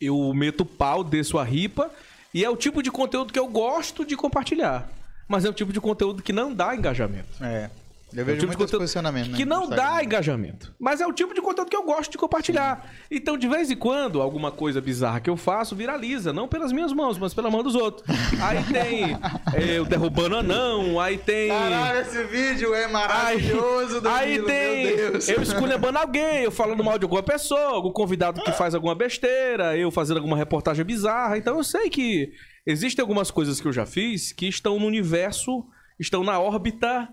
eu 0.00 0.32
meto 0.32 0.62
o 0.62 0.66
pau, 0.66 1.04
desço 1.04 1.38
a 1.38 1.44
ripa, 1.44 1.90
e 2.32 2.42
é 2.42 2.48
o 2.48 2.56
tipo 2.56 2.82
de 2.82 2.90
conteúdo 2.90 3.30
que 3.30 3.38
eu 3.38 3.46
gosto 3.46 4.06
de 4.06 4.16
compartilhar. 4.16 4.88
Mas 5.28 5.44
é 5.44 5.50
o 5.50 5.52
tipo 5.52 5.70
de 5.70 5.82
conteúdo 5.82 6.22
que 6.22 6.32
não 6.32 6.54
dá 6.54 6.74
engajamento. 6.74 7.28
É. 7.42 7.68
Eu 8.12 8.20
É 8.20 8.22
o 8.22 8.24
vejo 8.26 8.40
tipo 8.40 8.52
de 8.52 8.56
conteúdo 8.56 8.80
posicionamento, 8.80 9.30
né? 9.30 9.36
Que 9.36 9.44
não 9.44 9.68
dá 9.68 10.02
engajamento. 10.02 10.74
Mas 10.78 11.00
é 11.00 11.06
o 11.06 11.12
tipo 11.12 11.34
de 11.34 11.40
conteúdo 11.40 11.68
que 11.68 11.76
eu 11.76 11.84
gosto 11.84 12.10
de 12.10 12.18
compartilhar. 12.18 12.90
Então, 13.10 13.36
de 13.36 13.48
vez 13.48 13.70
em 13.70 13.76
quando, 13.76 14.20
alguma 14.20 14.50
coisa 14.50 14.80
bizarra 14.80 15.20
que 15.20 15.30
eu 15.30 15.36
faço 15.36 15.76
viraliza. 15.76 16.32
Não 16.32 16.48
pelas 16.48 16.72
minhas 16.72 16.92
mãos, 16.92 17.18
mas 17.18 17.34
pela 17.34 17.50
mão 17.50 17.62
dos 17.62 17.74
outros. 17.74 18.06
Aí 18.40 18.64
tem 18.64 19.16
é, 19.54 19.78
eu 19.78 19.84
derrubando 19.84 20.36
anão, 20.36 21.00
aí 21.00 21.18
tem. 21.18 21.48
Caralho, 21.48 22.00
esse 22.00 22.22
vídeo 22.24 22.74
é 22.74 22.84
Aí, 22.84 22.92
maravilhoso, 22.92 24.00
Danilo, 24.00 24.08
aí 24.08 24.42
tem 24.42 24.96
meu 24.96 25.10
Deus. 25.12 25.28
eu 25.28 25.42
esculhambando 25.42 25.98
alguém, 25.98 26.44
eu 26.44 26.50
falando 26.50 26.82
mal 26.82 26.98
de 26.98 27.04
alguma 27.04 27.22
pessoa, 27.22 27.74
algum 27.74 27.92
convidado 27.92 28.42
que 28.42 28.52
faz 28.52 28.74
alguma 28.74 28.94
besteira, 28.94 29.76
eu 29.76 29.90
fazendo 29.90 30.18
alguma 30.18 30.36
reportagem 30.36 30.84
bizarra. 30.84 31.36
Então 31.36 31.56
eu 31.56 31.64
sei 31.64 31.90
que 31.90 32.32
existem 32.66 33.02
algumas 33.02 33.30
coisas 33.30 33.60
que 33.60 33.68
eu 33.68 33.72
já 33.72 33.86
fiz 33.86 34.32
que 34.32 34.46
estão 34.46 34.78
no 34.78 34.86
universo, 34.86 35.64
estão 35.98 36.24
na 36.24 36.38
órbita 36.40 37.08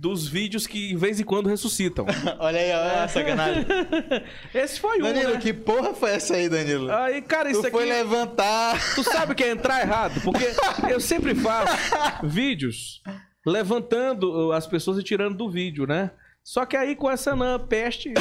dos 0.00 0.26
vídeos 0.26 0.66
que 0.66 0.88
de 0.88 0.96
vez 0.96 1.20
em 1.20 1.24
quando 1.24 1.50
ressuscitam. 1.50 2.06
Olha 2.40 2.58
aí, 2.58 2.72
ó, 2.72 3.06
sacanagem. 3.06 3.66
Esse 4.54 4.80
foi 4.80 4.98
um, 4.98 5.02
Danilo, 5.02 5.34
né? 5.34 5.40
que 5.40 5.52
porra 5.52 5.92
foi 5.92 6.12
essa 6.12 6.36
aí, 6.36 6.48
Danilo? 6.48 6.90
Aí, 6.90 7.20
cara, 7.20 7.50
isso 7.50 7.60
tu 7.60 7.66
aqui... 7.66 7.76
foi 7.76 7.84
levantar. 7.84 8.80
Tu 8.94 9.04
sabe 9.04 9.32
o 9.32 9.34
que 9.34 9.44
é 9.44 9.50
entrar 9.50 9.82
errado? 9.82 10.20
Porque 10.22 10.44
eu 10.88 11.00
sempre 11.00 11.34
faço 11.34 11.76
vídeos 12.24 13.02
levantando 13.46 14.52
as 14.52 14.66
pessoas 14.66 14.98
e 14.98 15.02
tirando 15.02 15.36
do 15.36 15.50
vídeo, 15.50 15.86
né? 15.86 16.10
Só 16.42 16.64
que 16.64 16.76
aí 16.76 16.96
com 16.96 17.10
essa 17.10 17.32
anã 17.32 17.58
peste, 17.58 18.14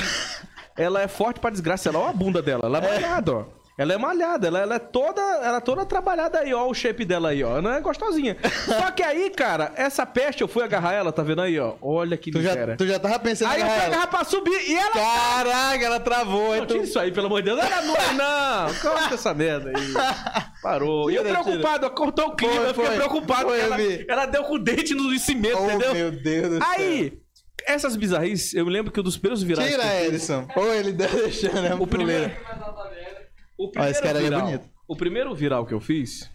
ela 0.78 1.02
é 1.02 1.08
forte 1.08 1.40
pra 1.40 1.50
desgraça. 1.50 1.90
Ela, 1.90 2.00
olha 2.00 2.10
a 2.10 2.14
bunda 2.14 2.42
dela, 2.42 2.66
ela 2.66 2.78
é 2.80 2.82
malhada, 2.82 3.34
ó. 3.34 3.46
Ela 3.80 3.94
é 3.94 3.98
malhada, 3.98 4.48
ela, 4.48 4.60
ela 4.60 4.76
é 4.76 4.80
toda, 4.80 5.22
ela 5.22 5.58
é 5.58 5.62
toda 5.62 5.86
trabalhada 5.86 6.40
aí, 6.40 6.54
ó, 6.54 6.68
o 6.68 6.74
shape 6.74 7.06
dela 7.06 7.30
aí, 7.30 7.42
ó. 7.42 7.62
Não 7.62 7.72
é 7.72 7.80
gostosinha. 7.80 8.36
Só 8.68 8.92
que 8.92 9.02
aí, 9.02 9.30
cara, 9.30 9.72
essa 9.78 10.06
peste, 10.06 10.42
eu 10.42 10.50
fui 10.50 10.62
agarrar 10.64 10.92
ela, 10.92 11.14
tá 11.14 11.24
vendo 11.24 11.42
aí, 11.42 11.58
ó? 11.58 11.76
Olha 11.82 12.18
que 12.18 12.30
Tu 12.30 12.42
já, 12.42 12.76
tu 12.76 12.86
já 12.86 13.00
tava 13.00 13.18
pensando 13.20 13.50
Aí 13.52 13.62
eu 13.62 13.66
fui 13.66 13.74
agarrar 13.74 13.86
ela. 13.86 13.96
agarrar 13.96 14.08
pra 14.08 14.24
subir 14.26 14.70
e 14.70 14.76
ela 14.76 14.92
Caraca, 14.92 15.86
ela 15.86 16.00
travou. 16.02 16.58
não, 16.58 16.66
tu... 16.66 16.74
tira 16.74 16.84
isso 16.84 17.00
aí, 17.00 17.10
pelo 17.14 17.28
amor 17.28 17.42
de 17.42 17.46
Deus. 17.52 17.60
Ela 17.64 17.82
não 17.84 17.96
é, 17.96 18.14
não. 18.14 18.74
Corta 18.82 19.16
essa 19.16 19.34
merda 19.34 19.70
aí. 19.70 19.94
Parou. 20.62 21.10
E 21.10 21.16
eu 21.16 21.24
Tira, 21.24 21.42
preocupado, 21.42 21.86
eu 21.86 21.90
cortou 21.92 22.28
o 22.28 22.36
clima, 22.36 22.54
Foi, 22.56 22.66
eu 22.66 22.74
fiquei 22.74 22.86
foi. 22.86 22.96
preocupado. 22.98 23.48
Foi, 23.48 23.60
ela, 23.62 23.78
ela 24.10 24.26
deu 24.26 24.44
com 24.44 24.56
o 24.56 24.60
dente 24.60 24.94
no 24.94 25.18
cimento, 25.18 25.58
Oh, 25.58 25.66
entendeu? 25.68 25.94
meu 25.94 26.12
Deus 26.12 26.50
do 26.50 26.58
céu. 26.58 26.68
Aí, 26.78 27.14
essas 27.66 27.96
bizarrices, 27.96 28.54
eu 28.54 28.66
me 28.66 28.72
lembro 28.74 28.92
que 28.92 29.00
um 29.00 29.04
dos 29.04 29.16
primeiros 29.18 29.42
virais. 29.42 29.72
Tira, 29.72 30.04
eu 30.04 30.14
Edson. 30.14 30.46
Pô, 30.54 30.66
ele 30.74 30.92
tá 30.92 31.06
deixando, 31.16 31.66
é 31.66 31.74
O 31.76 31.88
primeiro. 31.88 32.30
O 33.60 33.66
Ó, 33.66 33.72
primeiro 33.72 33.98
esse 33.98 34.08
é 34.08 34.14
viral, 34.14 34.42
bonito. 34.42 34.70
O 34.88 34.96
primeiro 34.96 35.36
viral 35.36 35.66
que 35.66 35.74
eu 35.74 35.82
fiz 35.82 36.32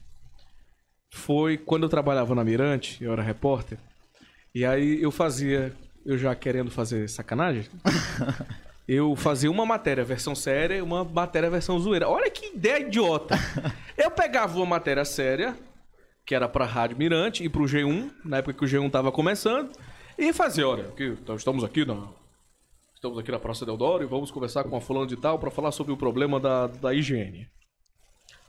foi 1.10 1.56
quando 1.56 1.84
eu 1.84 1.88
trabalhava 1.88 2.34
na 2.34 2.44
Mirante, 2.44 3.02
eu 3.02 3.12
era 3.12 3.22
repórter. 3.22 3.78
E 4.54 4.62
aí 4.62 5.00
eu 5.02 5.10
fazia, 5.10 5.74
eu 6.04 6.18
já 6.18 6.34
querendo 6.34 6.70
fazer 6.70 7.08
sacanagem, 7.08 7.64
eu 8.86 9.16
fazia 9.16 9.50
uma 9.50 9.64
matéria 9.64 10.04
versão 10.04 10.34
séria 10.34 10.74
e 10.74 10.82
uma 10.82 11.02
matéria 11.02 11.48
versão 11.48 11.78
zoeira. 11.80 12.10
Olha 12.10 12.30
que 12.30 12.54
ideia 12.54 12.80
idiota. 12.86 13.36
Eu 13.96 14.10
pegava 14.10 14.56
uma 14.56 14.66
matéria 14.66 15.04
séria, 15.04 15.56
que 16.26 16.34
era 16.34 16.48
pra 16.48 16.66
Rádio 16.66 16.98
Mirante 16.98 17.44
e 17.44 17.48
pro 17.48 17.62
G1, 17.62 18.10
na 18.24 18.38
época 18.38 18.58
que 18.58 18.64
o 18.64 18.68
G1 18.68 18.90
tava 18.90 19.12
começando, 19.12 19.70
e 20.18 20.32
fazia, 20.32 20.68
olha, 20.68 20.92
então 20.98 21.36
estamos 21.36 21.62
aqui 21.62 21.84
na 21.84 22.08
Estamos 23.04 23.18
aqui 23.18 23.30
na 23.30 23.38
Praça 23.38 23.66
Deodoro 23.66 24.02
e 24.02 24.06
vamos 24.06 24.30
conversar 24.30 24.64
com 24.64 24.74
a 24.74 24.80
fulana 24.80 25.06
de 25.06 25.14
tal 25.14 25.38
para 25.38 25.50
falar 25.50 25.72
sobre 25.72 25.92
o 25.92 25.96
problema 25.96 26.40
da, 26.40 26.68
da 26.68 26.94
higiene. 26.94 27.46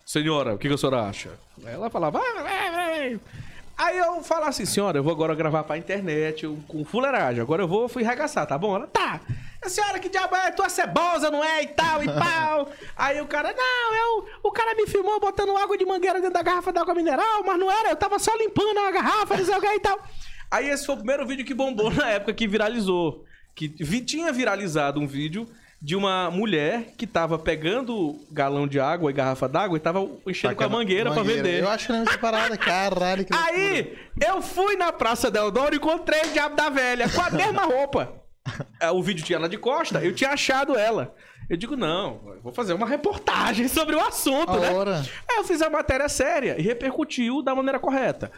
Senhora, 0.05 0.53
o 0.55 0.57
que, 0.57 0.69
que 0.69 0.73
a 0.73 0.77
senhora 0.77 1.01
acha? 1.01 1.37
Ela 1.65 1.89
falava, 1.89 2.19
"Ah, 2.19 2.41
vai, 2.41 2.71
vai." 2.71 3.19
Aí 3.77 3.97
eu 3.97 4.23
falava 4.23 4.47
assim, 4.51 4.65
senhora, 4.65 4.97
eu 4.97 5.03
vou 5.03 5.11
agora 5.11 5.35
gravar 5.35 5.65
pra 5.65 5.77
internet 5.77 6.45
eu- 6.45 6.57
com 6.69 6.85
fuleiragem. 6.85 7.41
Agora 7.41 7.63
eu 7.63 7.67
vou 7.67 7.89
fui 7.89 8.05
arregaçar, 8.05 8.47
tá 8.47 8.57
bom? 8.57 8.77
Ela, 8.77 8.87
tá. 8.87 9.19
A 9.61 9.67
senhora, 9.67 9.99
que 9.99 10.07
diabo 10.07 10.33
é? 10.37 10.49
Tua 10.51 10.69
cebosa, 10.69 11.29
não 11.29 11.43
é? 11.43 11.63
E 11.63 11.67
tal, 11.67 12.01
e 12.01 12.05
pau. 12.07 12.69
Aí 12.95 13.19
o 13.19 13.27
cara, 13.27 13.51
não, 13.53 13.93
eu, 13.93 14.25
o 14.41 14.53
cara 14.53 14.73
me 14.73 14.87
filmou 14.87 15.19
botando 15.19 15.53
água 15.57 15.77
de 15.77 15.83
mangueira 15.85 16.21
dentro 16.21 16.33
da 16.33 16.41
garrafa 16.41 16.71
d'água 16.71 16.95
mineral, 16.95 17.43
mas 17.45 17.59
não 17.59 17.69
era, 17.69 17.89
eu 17.89 17.95
tava 17.97 18.17
só 18.19 18.33
limpando 18.37 18.79
a 18.79 18.89
garrafa, 18.91 19.35
não 19.35 19.43
sei 19.43 19.57
o 19.57 19.59
que 19.59 19.67
e 19.67 19.79
tal. 19.81 19.99
Aí 20.49 20.69
esse 20.69 20.85
foi 20.85 20.95
o 20.95 20.99
primeiro 20.99 21.27
vídeo 21.27 21.43
que 21.43 21.53
bombou 21.53 21.91
na 21.91 22.09
época 22.11 22.33
que 22.33 22.47
viralizou. 22.47 23.25
Que 23.55 23.73
vi- 23.79 24.01
tinha 24.01 24.31
viralizado 24.33 24.99
um 24.99 25.07
vídeo 25.07 25.47
de 25.81 25.95
uma 25.95 26.29
mulher 26.31 26.93
que 26.97 27.05
tava 27.07 27.37
pegando 27.39 28.15
galão 28.31 28.67
de 28.67 28.79
água 28.79 29.09
e 29.09 29.13
garrafa 29.13 29.47
d'água 29.47 29.77
e 29.77 29.79
tava 29.79 29.99
enchendo 30.27 30.55
com 30.55 30.63
a 30.63 30.69
mangueira, 30.69 31.11
pra 31.11 31.23
vender. 31.23 31.61
Eu 31.63 31.69
acho 31.69 31.87
que 31.87 31.93
não 31.93 32.03
é 32.03 32.17
parada. 32.17 32.57
Caralho, 32.57 33.23
que. 33.23 33.33
Aí, 33.33 33.95
eu 34.25 34.41
fui 34.41 34.75
na 34.75 34.91
Praça 34.91 35.29
Deodoro 35.31 35.73
e 35.73 35.77
encontrei 35.77 36.21
o 36.21 36.33
Diabo 36.33 36.55
da 36.55 36.69
Velha 36.69 37.07
com 37.09 37.21
a 37.21 37.29
mesma 37.29 37.63
roupa. 37.63 38.13
É, 38.79 38.91
O 38.91 39.01
vídeo 39.01 39.23
tinha 39.23 39.37
ela 39.37 39.49
de 39.49 39.57
costa, 39.57 40.03
eu 40.03 40.13
tinha 40.13 40.31
achado 40.31 40.75
ela. 40.77 41.13
Eu 41.49 41.55
digo, 41.57 41.75
não, 41.75 42.19
vou 42.43 42.51
fazer 42.51 42.73
uma 42.73 42.87
reportagem 42.87 43.67
sobre 43.67 43.95
o 43.95 43.99
assunto, 44.01 44.51
A 44.51 44.59
né? 44.59 44.71
hora. 44.71 44.99
Aí 45.29 45.37
eu 45.37 45.43
fiz 45.43 45.61
a 45.61 45.69
matéria 45.69 46.09
séria 46.09 46.55
e 46.57 46.61
repercutiu 46.63 47.43
da 47.43 47.53
maneira 47.53 47.79
correta. 47.79 48.31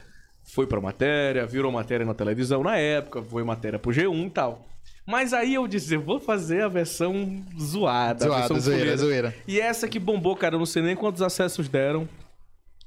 Foi 0.53 0.67
pra 0.67 0.79
matéria, 0.81 1.45
virou 1.45 1.71
matéria 1.71 2.05
na 2.05 2.13
televisão 2.13 2.61
na 2.63 2.77
época, 2.77 3.21
foi 3.23 3.43
matéria 3.43 3.79
pro 3.79 3.91
G1 3.91 4.27
e 4.27 4.29
tal. 4.29 4.67
Mas 5.07 5.33
aí 5.33 5.53
eu 5.53 5.65
disse, 5.65 5.93
eu 5.93 6.01
vou 6.01 6.19
fazer 6.19 6.63
a 6.63 6.67
versão 6.67 7.41
zoada. 7.57 8.25
Zoada, 8.25 8.39
versão 8.39 8.59
zoeira, 8.59 8.79
fuleira. 8.79 8.97
zoeira. 8.97 9.35
E 9.47 9.57
essa 9.57 9.87
que 9.87 9.97
bombou, 9.97 10.35
cara, 10.35 10.55
eu 10.55 10.59
não 10.59 10.65
sei 10.65 10.83
nem 10.83 10.97
quantos 10.97 11.21
acessos 11.21 11.69
deram. 11.69 12.09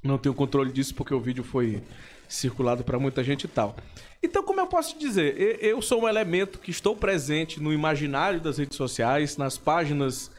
Não 0.03 0.19
tenho 0.19 0.35
controle 0.35 0.71
disso 0.71 0.93
porque 0.93 1.15
o 1.15 1.19
vídeo 1.19 1.43
foi 1.43 1.81
circulado 2.29 2.83
pra 2.83 2.99
muita 2.99 3.23
gente 3.23 3.45
e 3.45 3.47
tal. 3.47 3.75
Então, 4.21 4.43
como 4.43 4.59
eu 4.59 4.67
posso 4.67 4.93
te 4.93 4.99
dizer, 4.99 5.35
eu 5.61 5.81
sou 5.81 6.03
um 6.03 6.07
elemento 6.07 6.59
que 6.59 6.69
estou 6.69 6.95
presente 6.95 7.59
no 7.59 7.73
imaginário 7.73 8.39
das 8.39 8.59
redes 8.59 8.77
sociais, 8.77 9.35
nas 9.35 9.57
páginas 9.57 10.29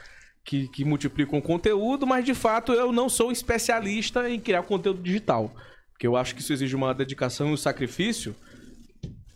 que, 0.44 0.68
que 0.68 0.84
multiplicam 0.84 1.40
conteúdo, 1.40 2.06
mas 2.06 2.24
de 2.24 2.32
fato 2.32 2.72
eu 2.72 2.92
não 2.92 3.08
sou 3.08 3.32
especialista 3.32 4.30
em 4.30 4.38
criar 4.38 4.62
conteúdo 4.62 5.02
digital. 5.02 5.52
Porque 5.92 6.06
eu 6.06 6.16
acho 6.16 6.34
que 6.34 6.40
isso 6.40 6.52
exige 6.52 6.76
uma 6.76 6.94
dedicação 6.94 7.48
e 7.48 7.52
um 7.52 7.56
sacrifício 7.56 8.36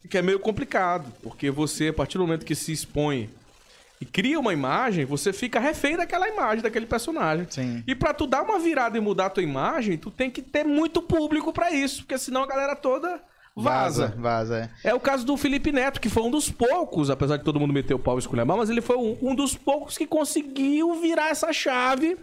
que 0.06 0.18
é 0.18 0.22
meio 0.22 0.38
complicado, 0.40 1.12
porque 1.22 1.50
você, 1.50 1.88
a 1.88 1.92
partir 1.92 2.18
do 2.18 2.24
momento 2.26 2.44
que 2.44 2.54
se 2.54 2.72
expõe 2.72 3.28
e 4.00 4.04
cria 4.04 4.38
uma 4.38 4.52
imagem, 4.52 5.04
você 5.04 5.32
fica 5.32 5.58
refém 5.58 5.96
daquela 5.96 6.28
imagem, 6.28 6.62
daquele 6.62 6.86
personagem. 6.86 7.46
Sim. 7.48 7.82
E 7.86 7.94
pra 7.94 8.12
tu 8.12 8.26
dar 8.26 8.42
uma 8.42 8.58
virada 8.58 8.98
e 8.98 9.00
mudar 9.00 9.26
a 9.26 9.30
tua 9.30 9.42
imagem, 9.42 9.96
tu 9.96 10.10
tem 10.10 10.30
que 10.30 10.42
ter 10.42 10.64
muito 10.64 11.00
público 11.00 11.52
pra 11.52 11.70
isso, 11.70 12.02
porque 12.02 12.18
senão 12.18 12.42
a 12.42 12.46
galera 12.46 12.76
toda 12.76 13.20
vaza. 13.56 14.08
Vaza, 14.08 14.16
vaza, 14.20 14.70
é. 14.84 14.90
É 14.90 14.94
o 14.94 15.00
caso 15.00 15.24
do 15.24 15.34
Felipe 15.36 15.72
Neto, 15.72 15.98
que 15.98 16.10
foi 16.10 16.22
um 16.22 16.30
dos 16.30 16.50
poucos, 16.50 17.08
apesar 17.08 17.38
de 17.38 17.44
todo 17.44 17.58
mundo 17.58 17.72
meter 17.72 17.94
o 17.94 17.98
pau 17.98 18.16
e 18.16 18.18
esculhambar, 18.18 18.58
mas 18.58 18.68
ele 18.68 18.82
foi 18.82 18.96
um, 18.98 19.16
um 19.22 19.34
dos 19.34 19.54
poucos 19.54 19.96
que 19.96 20.06
conseguiu 20.06 21.00
virar 21.00 21.30
essa 21.30 21.50
chave 21.54 22.18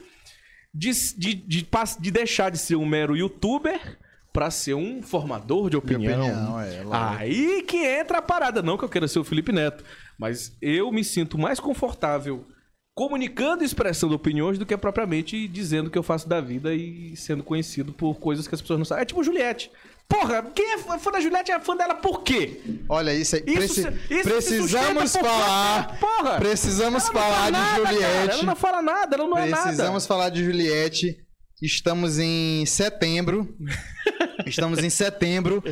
de, 0.71 0.91
de, 1.17 1.33
de, 1.33 1.65
pass- 1.65 1.97
de 1.99 2.11
deixar 2.11 2.51
de 2.51 2.59
ser 2.59 2.75
um 2.75 2.85
mero 2.85 3.17
youtuber 3.17 3.97
pra 4.33 4.49
ser 4.49 4.73
um 4.73 5.01
formador 5.03 5.69
de 5.69 5.77
opinião. 5.77 6.27
opinião, 6.27 6.59
é. 6.59 6.83
Aí 6.91 7.61
que 7.61 7.77
entra 7.77 8.17
a 8.17 8.21
parada. 8.21 8.61
Não 8.63 8.77
que 8.77 8.83
eu 8.83 8.89
queira 8.89 9.07
ser 9.07 9.19
o 9.19 9.23
Felipe 9.23 9.51
Neto, 9.51 9.83
mas 10.19 10.57
eu 10.61 10.91
me 10.91 11.03
sinto 11.03 11.37
mais 11.37 11.59
confortável 11.59 12.45
comunicando 12.95 13.63
e 13.63 13.65
expressando 13.65 14.13
opiniões 14.13 14.59
do 14.59 14.65
que 14.65 14.75
propriamente 14.77 15.47
dizendo 15.47 15.87
o 15.87 15.89
que 15.89 15.97
eu 15.97 16.03
faço 16.03 16.27
da 16.29 16.39
vida 16.41 16.73
e 16.75 17.15
sendo 17.15 17.43
conhecido 17.43 17.91
por 17.91 18.15
coisas 18.19 18.47
que 18.47 18.53
as 18.53 18.61
pessoas 18.61 18.77
não 18.79 18.85
sabem. 18.85 19.01
É 19.03 19.05
tipo 19.05 19.23
Juliette. 19.23 19.71
Porra, 20.07 20.43
quem 20.53 20.73
é 20.73 20.77
fã 20.77 21.11
da 21.11 21.19
Juliette 21.19 21.51
é 21.51 21.59
fã 21.59 21.75
dela 21.75 21.95
por 21.95 22.21
quê? 22.23 22.59
Olha 22.89 23.13
isso 23.13 23.35
aí. 23.35 23.43
Isso 23.47 23.55
Preci- 23.57 23.87
isso 24.11 24.23
se 24.23 24.23
precisamos 24.23 25.11
falar. 25.15 25.97
Porra! 25.99 26.37
Precisamos 26.37 27.07
falar 27.07 27.35
fala 27.35 27.45
de 27.45 27.51
nada, 27.51 27.81
cara. 27.83 27.93
Juliette. 27.95 28.29
Ela 28.31 28.43
não 28.43 28.55
fala 28.55 28.81
nada, 28.81 29.15
ela 29.15 29.27
não 29.27 29.37
é 29.37 29.45
nada. 29.47 29.63
Precisamos 29.63 30.05
falar 30.05 30.29
de 30.29 30.43
Juliette. 30.43 31.17
Estamos 31.61 32.19
em 32.19 32.65
setembro. 32.65 33.55
Estamos 34.45 34.79
em 34.83 34.89
setembro. 34.89 35.63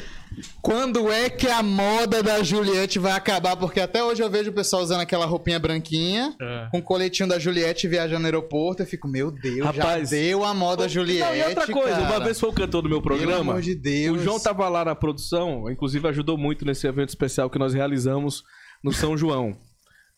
Quando 0.62 1.12
é 1.12 1.30
que 1.30 1.48
a 1.48 1.62
moda 1.64 2.22
da 2.24 2.42
Juliette 2.44 3.00
vai 3.00 3.12
acabar? 3.14 3.56
Porque 3.58 3.80
até 3.80 4.04
hoje 4.04 4.22
eu 4.22 4.30
vejo 4.30 4.50
o 4.50 4.54
pessoal 4.54 4.82
usando 4.82 5.02
aquela 5.02 5.26
roupinha 5.26 5.60
branquinha, 5.60 6.36
É. 6.40 6.68
com 6.72 6.78
o 6.80 6.82
coletinho 6.84 7.28
da 7.28 7.40
Juliette 7.40 7.88
viajando 7.88 8.20
no 8.22 8.26
aeroporto. 8.26 8.82
Eu 8.84 8.88
fico, 8.88 9.08
meu 9.08 9.32
Deus, 9.32 9.66
Rapaz, 9.66 10.10
já 10.10 10.16
deu 10.16 10.44
a 10.46 10.54
moda 10.54 10.88
Juliette. 10.88 11.24
Não, 11.30 11.36
e 11.36 11.44
outra 11.50 11.68
coisa, 11.68 11.98
cara. 12.02 12.04
uma 12.18 12.20
vez 12.24 12.40
foi 12.40 12.50
o 12.50 12.54
cantor 12.54 12.82
do 12.84 12.90
meu 12.90 13.02
Pelo 13.02 13.16
programa. 13.18 13.52
amor 13.54 13.62
de 13.62 13.76
Deus. 13.76 14.20
O 14.20 14.24
João 14.24 14.40
tava 14.40 14.68
lá 14.70 14.86
na 14.86 14.96
produção, 14.96 15.70
inclusive 15.70 16.08
ajudou 16.08 16.38
muito 16.38 16.66
nesse 16.66 16.88
evento 16.88 17.10
especial 17.10 17.50
que 17.50 17.60
nós 17.60 17.74
realizamos 17.74 18.44
no 18.84 18.92
São 18.94 19.18
João. 19.18 19.58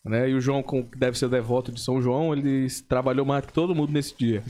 Né? 0.04 0.28
E 0.28 0.34
o 0.34 0.40
João, 0.40 0.62
que 0.62 0.86
deve 0.98 1.18
ser 1.18 1.28
devoto 1.30 1.72
de 1.72 1.80
São 1.80 2.00
João, 2.02 2.34
ele 2.34 2.66
trabalhou 2.88 3.24
mais 3.24 3.46
que 3.46 3.52
todo 3.54 3.74
mundo 3.74 3.90
nesse 3.92 4.14
dia. 4.16 4.42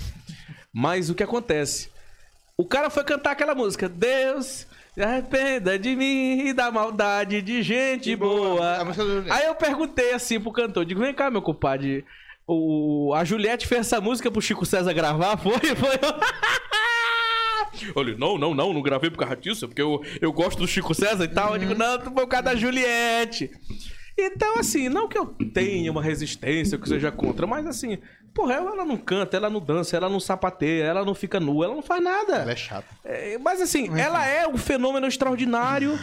Mas 0.73 1.09
o 1.11 1.15
que 1.15 1.23
acontece? 1.23 1.94
O 2.57 2.65
cara 2.65 2.89
foi 2.89 3.03
cantar 3.03 3.33
aquela 3.33 3.55
música, 3.55 3.89
Deus, 3.89 4.67
se 4.95 5.03
arrependa 5.03 5.77
de 5.77 5.97
mim 5.97 6.47
e 6.47 6.53
da 6.53 6.71
maldade 6.71 7.43
de 7.43 7.63
gente 7.65 8.15
boa. 8.15 8.77
A 8.77 8.85
música 8.85 9.05
do. 9.05 9.33
Aí 9.33 9.47
eu 9.47 9.57
perguntei 9.57 10.13
assim 10.13 10.39
pro 10.39 10.53
cantor, 10.53 10.85
digo, 10.85 11.01
vem 11.01 11.13
cá, 11.13 11.33
meu 11.33 11.43
compadre, 11.43 12.05
o, 12.47 13.13
a 13.13 13.25
Juliette 13.25 13.67
fez 13.67 13.81
essa 13.81 14.01
música 14.01 14.31
pro 14.31 14.41
Chico 14.41 14.65
César 14.65 14.93
gravar, 14.93 15.37
foi? 15.37 15.59
Foi. 15.75 15.99
Olha, 17.97 18.17
não, 18.17 18.39
não, 18.39 18.55
não, 18.55 18.73
não 18.73 18.83
gravei 18.83 19.11
por 19.11 19.19
causa 19.19 19.35
disso, 19.35 19.67
porque 19.67 19.83
eu, 19.83 20.01
eu 20.21 20.33
gosto 20.33 20.61
do 20.61 20.69
Chico 20.69 20.95
César 20.95 21.25
e 21.25 21.29
tal. 21.29 21.55
Eu 21.55 21.59
digo, 21.59 21.75
não, 21.75 21.99
por 21.99 22.29
causa 22.29 22.45
da 22.45 22.55
Juliette. 22.55 23.51
Então, 24.17 24.61
assim, 24.61 24.89
não 24.89 25.09
que 25.09 25.19
eu 25.19 25.27
tenha 25.53 25.91
uma 25.91 26.01
resistência, 26.01 26.79
que 26.79 26.89
seja 26.89 27.11
contra, 27.11 27.49
mas 27.49 27.67
assim, 27.67 27.99
porra, 28.35 28.55
ela, 28.55 28.71
ela 28.73 28.85
não 28.85 28.97
canta, 28.97 29.37
ela 29.37 29.49
não 29.49 29.61
dança, 29.61 29.97
ela 29.97 30.09
não 30.09 30.19
sapateia, 30.21 30.83
ela 30.85 31.05
não 31.05 31.15
fica 31.15 31.39
nua, 31.39 31.67
ela 31.67 31.75
não 31.75 31.83
faz 31.83 32.03
nada. 32.03 32.37
Ela 32.37 32.53
é 32.53 32.57
chata. 32.57 32.87
É, 33.05 33.39
mas 33.39 33.61
assim, 33.63 33.89
ela 33.99 34.27
é 34.27 34.47
um 34.47 34.59
fenômeno 34.59 35.07
extraordinário 35.07 35.99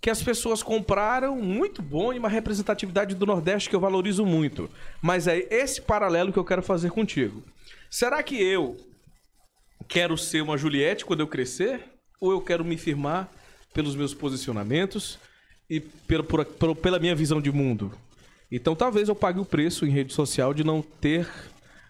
que 0.00 0.10
as 0.10 0.22
pessoas 0.22 0.62
compraram, 0.62 1.36
muito 1.36 1.80
bom 1.82 2.12
e 2.12 2.18
uma 2.18 2.28
representatividade 2.28 3.14
do 3.14 3.24
Nordeste 3.26 3.70
que 3.70 3.76
eu 3.76 3.80
valorizo 3.80 4.24
muito. 4.26 4.68
Mas 5.00 5.26
é 5.26 5.38
esse 5.50 5.80
paralelo 5.80 6.32
que 6.32 6.38
eu 6.38 6.44
quero 6.44 6.62
fazer 6.62 6.90
contigo. 6.90 7.42
Será 7.90 8.22
que 8.22 8.42
eu 8.42 8.76
quero 9.88 10.16
ser 10.18 10.42
uma 10.42 10.56
Juliette 10.58 11.04
quando 11.04 11.20
eu 11.20 11.26
crescer? 11.26 11.80
Ou 12.20 12.32
eu 12.32 12.40
quero 12.40 12.64
me 12.64 12.76
firmar 12.76 13.28
pelos 13.72 13.94
meus 13.96 14.12
posicionamentos 14.14 15.18
e 15.70 15.80
pelo, 15.80 16.24
por- 16.24 16.76
pela 16.76 16.98
minha 16.98 17.14
visão 17.14 17.40
de 17.40 17.50
mundo? 17.52 17.92
Então 18.50 18.74
talvez 18.76 19.08
eu 19.08 19.14
pague 19.14 19.40
o 19.40 19.44
preço 19.44 19.86
em 19.86 19.90
rede 19.90 20.12
social 20.12 20.52
de 20.52 20.62
não 20.64 20.82
ter 20.82 21.26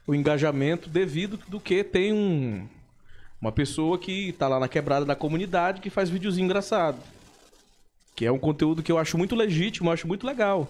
o 0.07 0.15
engajamento 0.15 0.89
devido 0.89 1.39
do 1.49 1.59
que 1.59 1.83
tem 1.83 2.13
um, 2.13 2.67
uma 3.41 3.53
pessoa 3.53 3.99
que 3.99 4.33
tá 4.33 4.49
lá 4.49 4.61
na 4.61 4.69
quebrada 4.69 5.05
da 5.05 5.17
comunidade 5.17 5.81
que 5.81 5.91
faz 5.91 6.11
videozinho 6.11 6.45
engraçado. 6.45 6.99
Que 8.15 8.27
é 8.27 8.33
um 8.33 8.39
conteúdo 8.39 8.83
que 8.83 8.93
eu 8.93 8.99
acho 8.99 9.19
muito 9.19 9.35
legítimo, 9.35 9.89
eu 9.89 9.93
acho 9.93 10.07
muito 10.07 10.27
legal. 10.27 10.69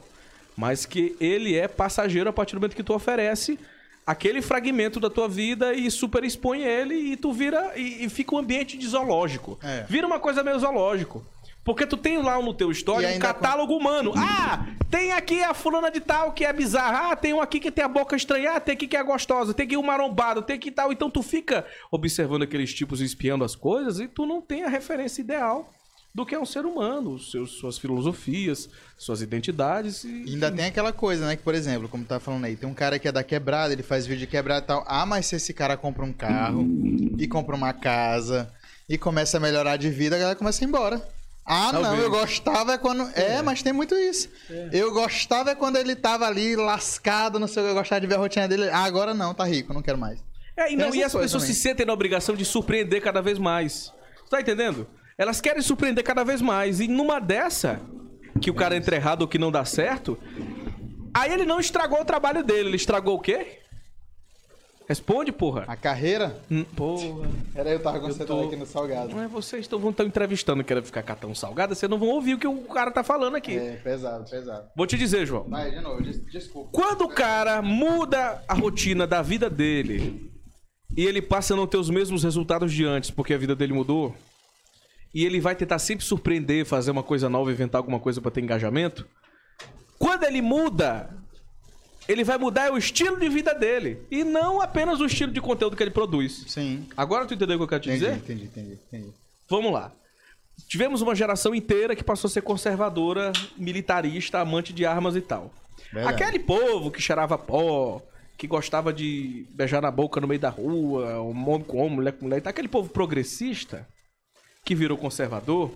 Mas 0.57 0.87
que 0.87 1.17
ele 1.21 1.57
é 1.57 1.69
passageiro 1.69 2.31
a 2.31 2.33
partir 2.33 2.55
do 2.55 2.61
momento 2.61 2.77
que 2.77 2.83
tu 2.83 2.95
oferece 2.95 3.59
aquele 4.07 4.43
fragmento 4.43 5.01
da 5.01 5.11
tua 5.11 5.29
vida 5.29 5.73
e 5.73 5.91
super 5.91 6.25
expõe 6.25 6.63
ele 6.63 6.95
e 6.95 7.17
tu 7.17 7.33
vira 7.33 7.73
e, 7.77 8.05
e 8.05 8.09
fica 8.09 8.35
um 8.35 8.39
ambiente 8.39 8.77
de 8.77 8.87
zoológico. 8.87 9.59
É. 9.63 9.85
Vira 9.89 10.07
uma 10.07 10.21
coisa 10.21 10.43
meio 10.43 10.59
zoológico. 10.59 11.25
Porque 11.65 11.87
tu 11.87 11.97
tem 11.97 12.21
lá 12.23 12.41
no 12.41 12.53
teu 12.53 12.71
história 12.71 13.09
um 13.09 13.19
catálogo 13.19 13.75
humano. 13.75 14.13
Ah, 14.17 14.67
tem 14.91 15.13
aqui 15.13 15.43
a 15.43 15.55
fulana 15.55 15.91
de 15.91 15.99
tal 16.01 16.33
que 16.33 16.45
é 16.45 16.53
bizarra. 16.53 17.13
Ah, 17.13 17.17
tem 17.17 17.33
um 17.33 17.41
aqui 17.41 17.59
que 17.59 17.71
tem 17.71 17.85
a 17.85 17.89
boca 17.89 18.15
estranha. 18.15 18.53
Ah, 18.53 18.61
tem 18.61 18.75
aqui 18.75 18.87
que 18.87 18.97
é 18.97 19.03
gostosa. 19.03 19.55
Tem 19.55 19.65
aqui 19.65 19.77
o 19.77 19.83
marombado. 19.83 20.43
Tem 20.43 20.57
aqui 20.57 20.71
tal. 20.71 20.93
Então 20.93 21.09
tu 21.09 21.23
fica 21.23 21.65
observando 21.91 22.43
aqueles 22.43 22.73
tipos 22.75 23.01
espiando 23.01 23.45
as 23.45 23.57
coisas 23.57 23.99
e 23.99 24.07
tu 24.07 24.27
não 24.27 24.43
tem 24.43 24.65
a 24.65 24.69
referência 24.69 25.23
ideal 25.23 25.73
do 26.15 26.25
que 26.25 26.33
é 26.33 26.39
um 26.39 26.47
ser 26.47 26.65
humano, 26.65 27.15
os 27.15 27.33
seus, 27.33 27.59
suas 27.59 27.77
filosofias, 27.77 28.69
suas 28.97 29.21
identidades. 29.21 30.05
E, 30.05 30.27
E 30.27 30.35
ainda 30.35 30.53
tem 30.53 30.67
aquela 30.67 30.93
coisa, 30.93 31.27
né? 31.27 31.35
Que, 31.35 31.43
por 31.43 31.57
exemplo, 31.57 31.89
como 31.89 32.05
tá 32.05 32.21
falando 32.21 32.45
aí, 32.45 32.55
tem 32.55 32.69
um 32.69 32.75
cara 32.75 33.01
que 33.01 33.09
é 33.09 33.13
da 33.13 33.25
quebrada, 33.25 33.73
ele 33.73 33.83
faz 33.83 34.07
vídeo 34.07 34.21
de 34.21 34.27
quebrada 34.29 34.65
e 34.65 34.69
tal. 34.69 34.85
Ah, 34.87 35.05
mas 35.05 35.27
se 35.27 35.35
esse 35.35 35.53
cara 35.53 35.77
compra 35.77 36.05
um 36.05 36.13
carro 36.13 36.65
e 37.19 37.27
compra 37.27 37.57
uma 37.57 37.73
casa 37.73 38.49
e 38.89 38.97
começa 38.97 39.39
a 39.39 39.41
melhorar 39.41 39.77
de 39.77 39.91
vida, 39.91 40.15
a 40.15 40.19
galera 40.21 40.37
começa 40.37 40.63
a 40.63 40.65
ir 40.65 40.69
embora. 40.69 41.14
Ah, 41.47 41.73
não, 41.73 41.83
Talvez. 41.83 42.03
eu 42.03 42.11
gostava 42.11 42.73
é 42.73 42.79
quando. 42.79 43.11
É, 43.15 43.43
mas 43.43 43.63
tem 43.63 43.73
muito 43.73 43.95
isso. 43.95 44.31
Eu 44.73 44.93
gostava 44.93 45.51
é 45.51 45.55
quando 45.55 45.77
ele 45.77 45.95
tava 45.95 46.27
ali 46.27 46.57
lascado, 46.57 47.39
não 47.39 47.47
sei 47.47 47.63
o 47.63 47.67
que, 47.67 47.73
eu 47.73 47.75
gostava 47.75 48.01
de 48.01 48.07
ver 48.07 48.15
a 48.15 48.19
rotina 48.19 48.49
dele. 48.49 48.71
Ah, 48.71 48.85
agora 48.85 49.13
não, 49.13 49.35
tá 49.35 49.45
rico, 49.45 49.75
não 49.75 49.83
quero 49.83 49.99
mais. 49.99 50.19
É, 50.57 50.73
e, 50.73 50.77
não, 50.77 50.95
e 50.95 51.03
as 51.03 51.13
pessoas 51.13 51.33
também. 51.33 51.47
se 51.47 51.55
sentem 51.55 51.85
na 51.85 51.93
obrigação 51.93 52.35
de 52.35 52.45
surpreender 52.45 53.03
cada 53.03 53.21
vez 53.21 53.39
mais. 53.39 53.93
Você 54.25 54.31
tá 54.31 54.41
entendendo? 54.41 54.87
Elas 55.19 55.41
querem 55.41 55.61
surpreender 55.61 56.03
cada 56.03 56.25
vez 56.25 56.41
mais. 56.41 56.81
E 56.81 56.89
numa 56.89 57.21
dessa, 57.21 57.81
que 58.41 58.51
o 58.51 58.55
cara 58.55 58.77
entra 58.77 58.97
errado 58.97 59.23
ou 59.23 59.29
que 59.29 59.39
não 59.39 59.53
dá 59.53 59.65
certo, 59.65 60.19
aí 61.13 61.33
ele 61.33 61.45
não 61.45 61.61
estragou 61.61 62.01
o 62.01 62.05
trabalho 62.05 62.43
dele. 62.43 62.69
Ele 62.69 62.77
estragou 62.77 63.17
o 63.17 63.21
quê? 63.21 63.61
Responde, 64.87 65.33
porra. 65.33 65.65
A 65.67 65.77
carreira? 65.77 66.39
Hum, 66.51 66.63
Porra. 66.77 67.27
Era 67.55 67.71
eu 67.71 67.83
tava 67.83 68.01
concentrado 68.01 68.41
tô- 68.43 68.47
aqui 68.49 68.57
no 68.57 68.67
salgado. 68.67 69.15
Não 69.15 69.23
é 69.23 69.27
vocês 69.27 69.63
estão 69.63 69.79
vão 69.79 69.93
tão 69.95 70.05
entrevistando 70.07 70.63
querendo 70.63 70.85
ficar 70.85 71.03
catando 71.03 71.35
salgada, 71.35 71.75
vocês 71.75 71.89
não 71.89 71.99
vão 71.99 72.09
ouvir 72.11 72.35
o 72.35 72.39
que 72.39 72.47
o 72.47 72.61
cara 72.65 72.91
tá 72.91 73.03
falando 73.03 73.35
aqui. 73.37 73.57
É, 73.57 73.77
pesado, 73.77 74.29
pesado. 74.29 74.69
Vou 74.77 74.87
te 74.87 74.99
dizer, 74.99 75.25
João. 75.27 75.45
Vai, 75.49 75.71
de 75.71 75.81
novo, 75.81 76.03
des- 76.03 76.23
desculpa. 76.27 76.69
Quando 76.73 77.03
o 77.03 77.09
cara 77.09 77.63
muda 77.63 78.43
a 78.47 78.53
rotina 78.55 79.07
da 79.07 79.23
vida 79.23 79.49
dele 79.49 80.31
e 80.95 81.05
ele 81.07 81.23
passa 81.23 81.55
a 81.55 81.57
não 81.57 81.67
ter 81.67 81.79
os 81.79 81.89
mesmos 81.89 82.23
resultados 82.23 82.71
de 82.73 82.85
antes 82.85 83.11
porque 83.11 83.33
a 83.33 83.39
vida 83.39 83.57
dele 83.57 83.73
mudou, 83.73 84.15
e 85.15 85.25
ele 85.25 85.41
vai 85.41 85.55
tentar 85.57 85.79
sempre 85.79 86.05
surpreender, 86.05 86.67
fazer 86.67 86.91
uma 86.91 87.03
coisa 87.03 87.29
nova, 87.29 87.51
inventar 87.51 87.79
alguma 87.79 87.99
coisa 88.01 88.21
pra 88.21 88.31
ter 88.31 88.43
engajamento, 88.43 89.07
quando 89.99 90.25
ele 90.25 90.43
muda, 90.43 91.09
ele 92.09 92.25
vai 92.25 92.37
mudar 92.39 92.73
o 92.73 92.79
estilo 92.79 93.19
de 93.19 93.29
vida 93.29 93.55
dele 93.55 94.03
e 94.11 94.25
não 94.25 94.61
apenas 94.61 95.01
o 95.01 95.07
estilo 95.07 95.33
de 95.33 95.41
conteúdo 95.41 95.77
que 95.77 95.83
ele 95.83 95.91
produz. 95.91 96.45
Sim. 96.49 96.87
Agora 96.97 97.27
tu 97.27 97.35
entendeu 97.35 97.57
o 97.57 97.59
que 97.59 97.65
eu 97.65 97.69
quero 97.69 97.83
te 97.83 97.89
Entendi, 97.91 98.05
dizer? 98.05 98.17
entendi, 98.17 98.45
entendi, 98.45 98.79
entendi. 98.89 99.15
Vamos 99.49 99.73
lá. 99.73 99.93
Tivemos 100.69 101.01
uma 101.03 101.15
geração 101.15 101.55
inteira 101.55 101.97
que 101.97 102.05
passou 102.05 102.29
a 102.29 102.31
ser 102.31 102.43
conservadora, 102.43 103.33
militarista, 103.57 104.39
amante 104.41 104.73
de 104.73 104.87
armas 104.87 105.17
e 105.17 105.21
tal. 105.21 105.53
Verdade. 105.93 106.15
Aquele 106.23 106.39
povo 106.39 106.91
que 106.91 107.01
cheirava 107.03 107.37
pó, 107.37 108.01
que 108.37 108.47
gostava 108.47 108.93
de 108.93 109.47
beijar 109.51 109.83
na 109.83 109.91
boca 109.91 110.21
no 110.21 110.29
meio 110.29 110.41
da 110.41 110.51
rua, 110.51 111.21
um 111.23 111.49
homem 111.49 111.65
com 111.67 111.79
homem, 111.79 111.97
mulher 111.97 112.13
com 112.13 112.25
mulher, 112.25 112.39
e 112.39 112.41
tal, 112.41 112.51
aquele 112.51 112.69
povo 112.69 112.89
progressista 112.89 113.87
que 114.65 114.75
virou 114.75 114.97
conservador, 114.97 115.73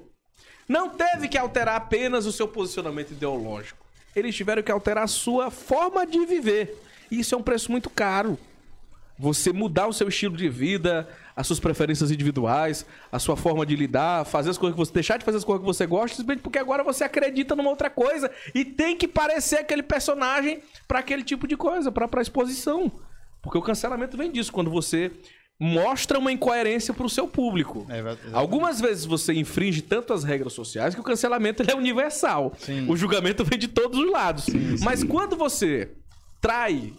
não 0.69 0.91
teve 0.91 1.29
que 1.29 1.39
alterar 1.39 1.77
apenas 1.77 2.27
o 2.27 2.33
seu 2.33 2.47
posicionamento 2.49 3.11
ideológico. 3.13 3.85
Eles 4.15 4.35
tiveram 4.35 4.63
que 4.63 4.73
alterar 4.73 5.05
a 5.05 5.09
sua 5.09 5.51
forma 5.51 6.07
de 6.07 6.25
viver. 6.27 6.83
E 7.11 7.21
isso 7.21 7.35
é 7.35 7.39
um 7.39 7.43
preço 7.43 7.71
muito 7.71 7.89
caro. 7.91 8.39
Você 9.19 9.53
mudar 9.53 9.89
o 9.89 9.93
seu 9.93 10.09
estilo 10.09 10.37
de 10.37 10.49
vida, 10.49 11.09
as 11.35 11.47
suas 11.47 11.59
preferências 11.59 12.11
individuais, 12.11 12.87
a 13.11 13.19
sua 13.19 13.37
forma 13.37 13.67
de 13.67 13.75
lidar, 13.75 14.25
fazer 14.25 14.51
as 14.51 14.59
coisas 14.59 14.75
que 14.75 14.79
você 14.79 14.93
deixar 14.93 15.19
de 15.19 15.25
fazer 15.25 15.39
as 15.39 15.45
coisas 15.45 15.61
que 15.61 15.67
você 15.67 15.87
gosta, 15.87 16.17
simplesmente 16.17 16.43
porque 16.43 16.59
agora 16.59 16.85
você 16.85 17.05
acredita 17.05 17.57
numa 17.57 17.71
outra 17.71 17.91
coisa 17.91 18.31
e 18.55 18.65
tem 18.65 18.97
que 18.97 19.09
parecer 19.09 19.59
aquele 19.59 19.83
personagem 19.83 20.63
para 20.87 21.01
aquele 21.01 21.25
tipo 21.25 21.47
de 21.47 21.57
coisa, 21.57 21.91
para 21.91 22.07
para 22.07 22.23
exposição. 22.23 22.93
Porque 23.43 23.59
o 23.59 23.63
cancelamento 23.63 24.17
vem 24.17 24.31
disso, 24.31 24.53
quando 24.53 24.71
você 24.71 25.13
mostra 25.61 26.19
uma 26.19 26.31
incoerência 26.31 26.95
pro 26.95 27.09
seu 27.09 27.27
público. 27.27 27.85
É, 27.89 27.99
exatamente. 27.99 28.35
Algumas 28.35 28.81
vezes 28.81 29.05
você 29.05 29.33
infringe 29.35 29.83
tanto 29.83 30.13
as 30.13 30.23
regras 30.23 30.53
sociais 30.53 30.95
que 30.95 31.01
o 31.01 31.05
cancelamento 31.05 31.65
é 31.69 31.75
universal. 31.75 32.55
Sim. 32.59 32.89
O 32.89 32.97
julgamento 32.97 33.45
vem 33.45 33.59
de 33.59 33.69
todos 33.69 33.99
os 33.99 34.11
lados. 34.11 34.47
Mas 34.83 35.03
quando 35.03 35.37
você 35.37 35.91
trai 36.41 36.93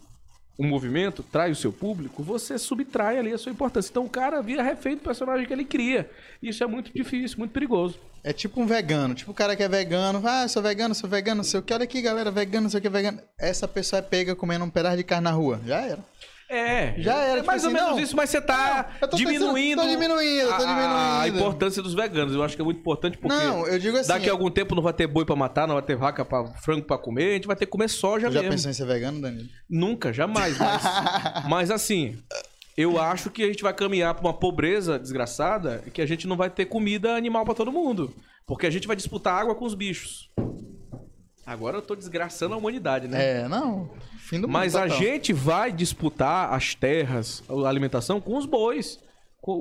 um 0.59 0.67
movimento, 0.67 1.23
trai 1.23 1.51
o 1.51 1.55
seu 1.55 1.71
público, 1.71 2.21
você 2.21 2.57
subtrai 2.57 3.17
ali 3.17 3.31
a 3.31 3.37
sua 3.37 3.49
importância. 3.49 3.89
Então 3.89 4.03
o 4.03 4.09
cara 4.09 4.41
vira 4.41 4.61
refém 4.61 4.95
do 4.95 5.01
personagem 5.01 5.45
que 5.45 5.53
ele 5.53 5.63
cria. 5.63 6.09
Isso 6.43 6.61
é 6.61 6.67
muito 6.67 6.91
difícil, 6.93 7.37
muito 7.37 7.51
perigoso. 7.51 7.97
É 8.21 8.33
tipo 8.33 8.59
um 8.59 8.67
vegano, 8.67 9.15
tipo 9.15 9.31
o 9.31 9.33
cara 9.33 9.55
que 9.55 9.63
é 9.63 9.69
vegano, 9.69 10.21
ah, 10.25 10.45
sou 10.49 10.61
vegano, 10.61 10.93
sou 10.93 11.09
vegano, 11.09 11.37
não 11.37 11.43
sei 11.45 11.61
o 11.61 11.63
que, 11.63 11.73
olha 11.73 11.85
aqui 11.85 12.01
galera, 12.01 12.29
vegano, 12.29 12.63
não 12.63 12.69
sei 12.69 12.79
o 12.79 12.81
que, 12.81 12.89
vegano. 12.89 13.21
Essa 13.39 13.65
pessoa 13.65 13.99
é 13.99 14.01
pega 14.01 14.35
comendo 14.35 14.65
um 14.65 14.69
pedaço 14.69 14.97
de 14.97 15.05
carne 15.05 15.23
na 15.23 15.31
rua, 15.31 15.61
já 15.65 15.79
era. 15.79 16.03
É, 16.49 16.95
Já 16.97 17.13
era, 17.15 17.31
É 17.31 17.35
tipo 17.35 17.47
mais 17.47 17.63
ou 17.63 17.67
assim, 17.69 17.77
menos 17.77 17.91
não. 17.91 17.99
isso, 17.99 18.15
mas 18.15 18.29
você 18.31 18.41
tá 18.41 18.89
Não, 19.01 19.09
diminuindo, 19.09 19.53
pensando- 19.81 19.83
tô 19.83 19.87
diminuindo, 19.87 20.47
tô 20.47 20.51
a- 20.53 20.55
a, 20.55 21.19
diminuindo. 21.27 21.37
importância 21.45 21.83
dos 21.83 21.93
veganos. 21.93 22.33
Eu 22.33 22.41
acho 22.43 22.55
que 22.55 22.61
é 22.61 22.65
muito 22.65 22.79
importante 22.79 23.17
porque 23.19 23.35
Não, 23.37 23.67
eu 23.67 23.77
digo 23.77 23.95
assim, 23.97 24.07
daqui 24.07 24.25
a 24.25 24.29
eu- 24.29 24.33
algum 24.33 24.49
tempo 24.49 24.73
não 24.73 24.81
vai 24.81 24.91
ter 24.93 25.05
boi 25.05 25.25
pra 25.25 25.35
matar, 25.35 25.67
não 25.67 25.75
vai 25.75 25.83
ter 25.83 25.95
vaca 25.95 26.25
para 26.25 26.47
frango 26.55 26.85
pra 26.85 26.97
comer, 26.97 27.29
a 27.29 27.33
gente 27.35 27.45
vai 27.47 27.55
ter 27.55 27.65
que 27.67 27.71
comer 27.71 27.87
soja 27.87 28.31
já 28.31 28.39
mesmo. 28.39 28.49
pensou 28.55 28.71
em 28.71 28.73
ser 28.73 28.85
vegano, 28.87 29.21
Danilo? 29.21 29.47
Nunca, 29.69 30.11
jamais. 30.11 30.57
Mas, 30.57 30.81
mas 31.47 31.71
assim, 31.71 32.17
eu 32.75 32.99
acho 32.99 33.29
que 33.29 33.43
a 33.43 33.47
gente 33.47 33.61
vai 33.61 33.73
caminhar 33.73 34.15
pra 34.15 34.23
uma 34.25 34.33
pobreza 34.33 34.97
desgraçada 34.97 35.83
e 35.85 35.91
que 35.91 36.01
a 36.01 36.05
gente 36.07 36.27
não 36.27 36.35
vai 36.35 36.49
ter 36.49 36.65
comida 36.65 37.15
animal 37.15 37.45
pra 37.45 37.53
todo 37.53 37.71
mundo. 37.71 38.11
Porque 38.47 38.65
a 38.65 38.71
gente 38.71 38.87
vai 38.87 38.95
disputar 38.95 39.35
água 39.39 39.53
com 39.53 39.65
os 39.65 39.75
bichos. 39.75 40.27
Agora 41.49 41.77
eu 41.77 41.81
tô 41.81 41.95
desgraçando 41.95 42.53
a 42.53 42.57
humanidade, 42.57 43.07
né? 43.07 43.39
É, 43.39 43.47
não. 43.47 43.89
Fim 44.19 44.39
do 44.39 44.47
mundo. 44.47 44.53
Mas 44.53 44.75
a 44.75 44.87
gente 44.87 45.33
vai 45.33 45.71
disputar 45.71 46.53
as 46.53 46.75
terras, 46.75 47.43
a 47.49 47.67
alimentação 47.67 48.21
com 48.21 48.37
os 48.37 48.45
bois. 48.45 48.99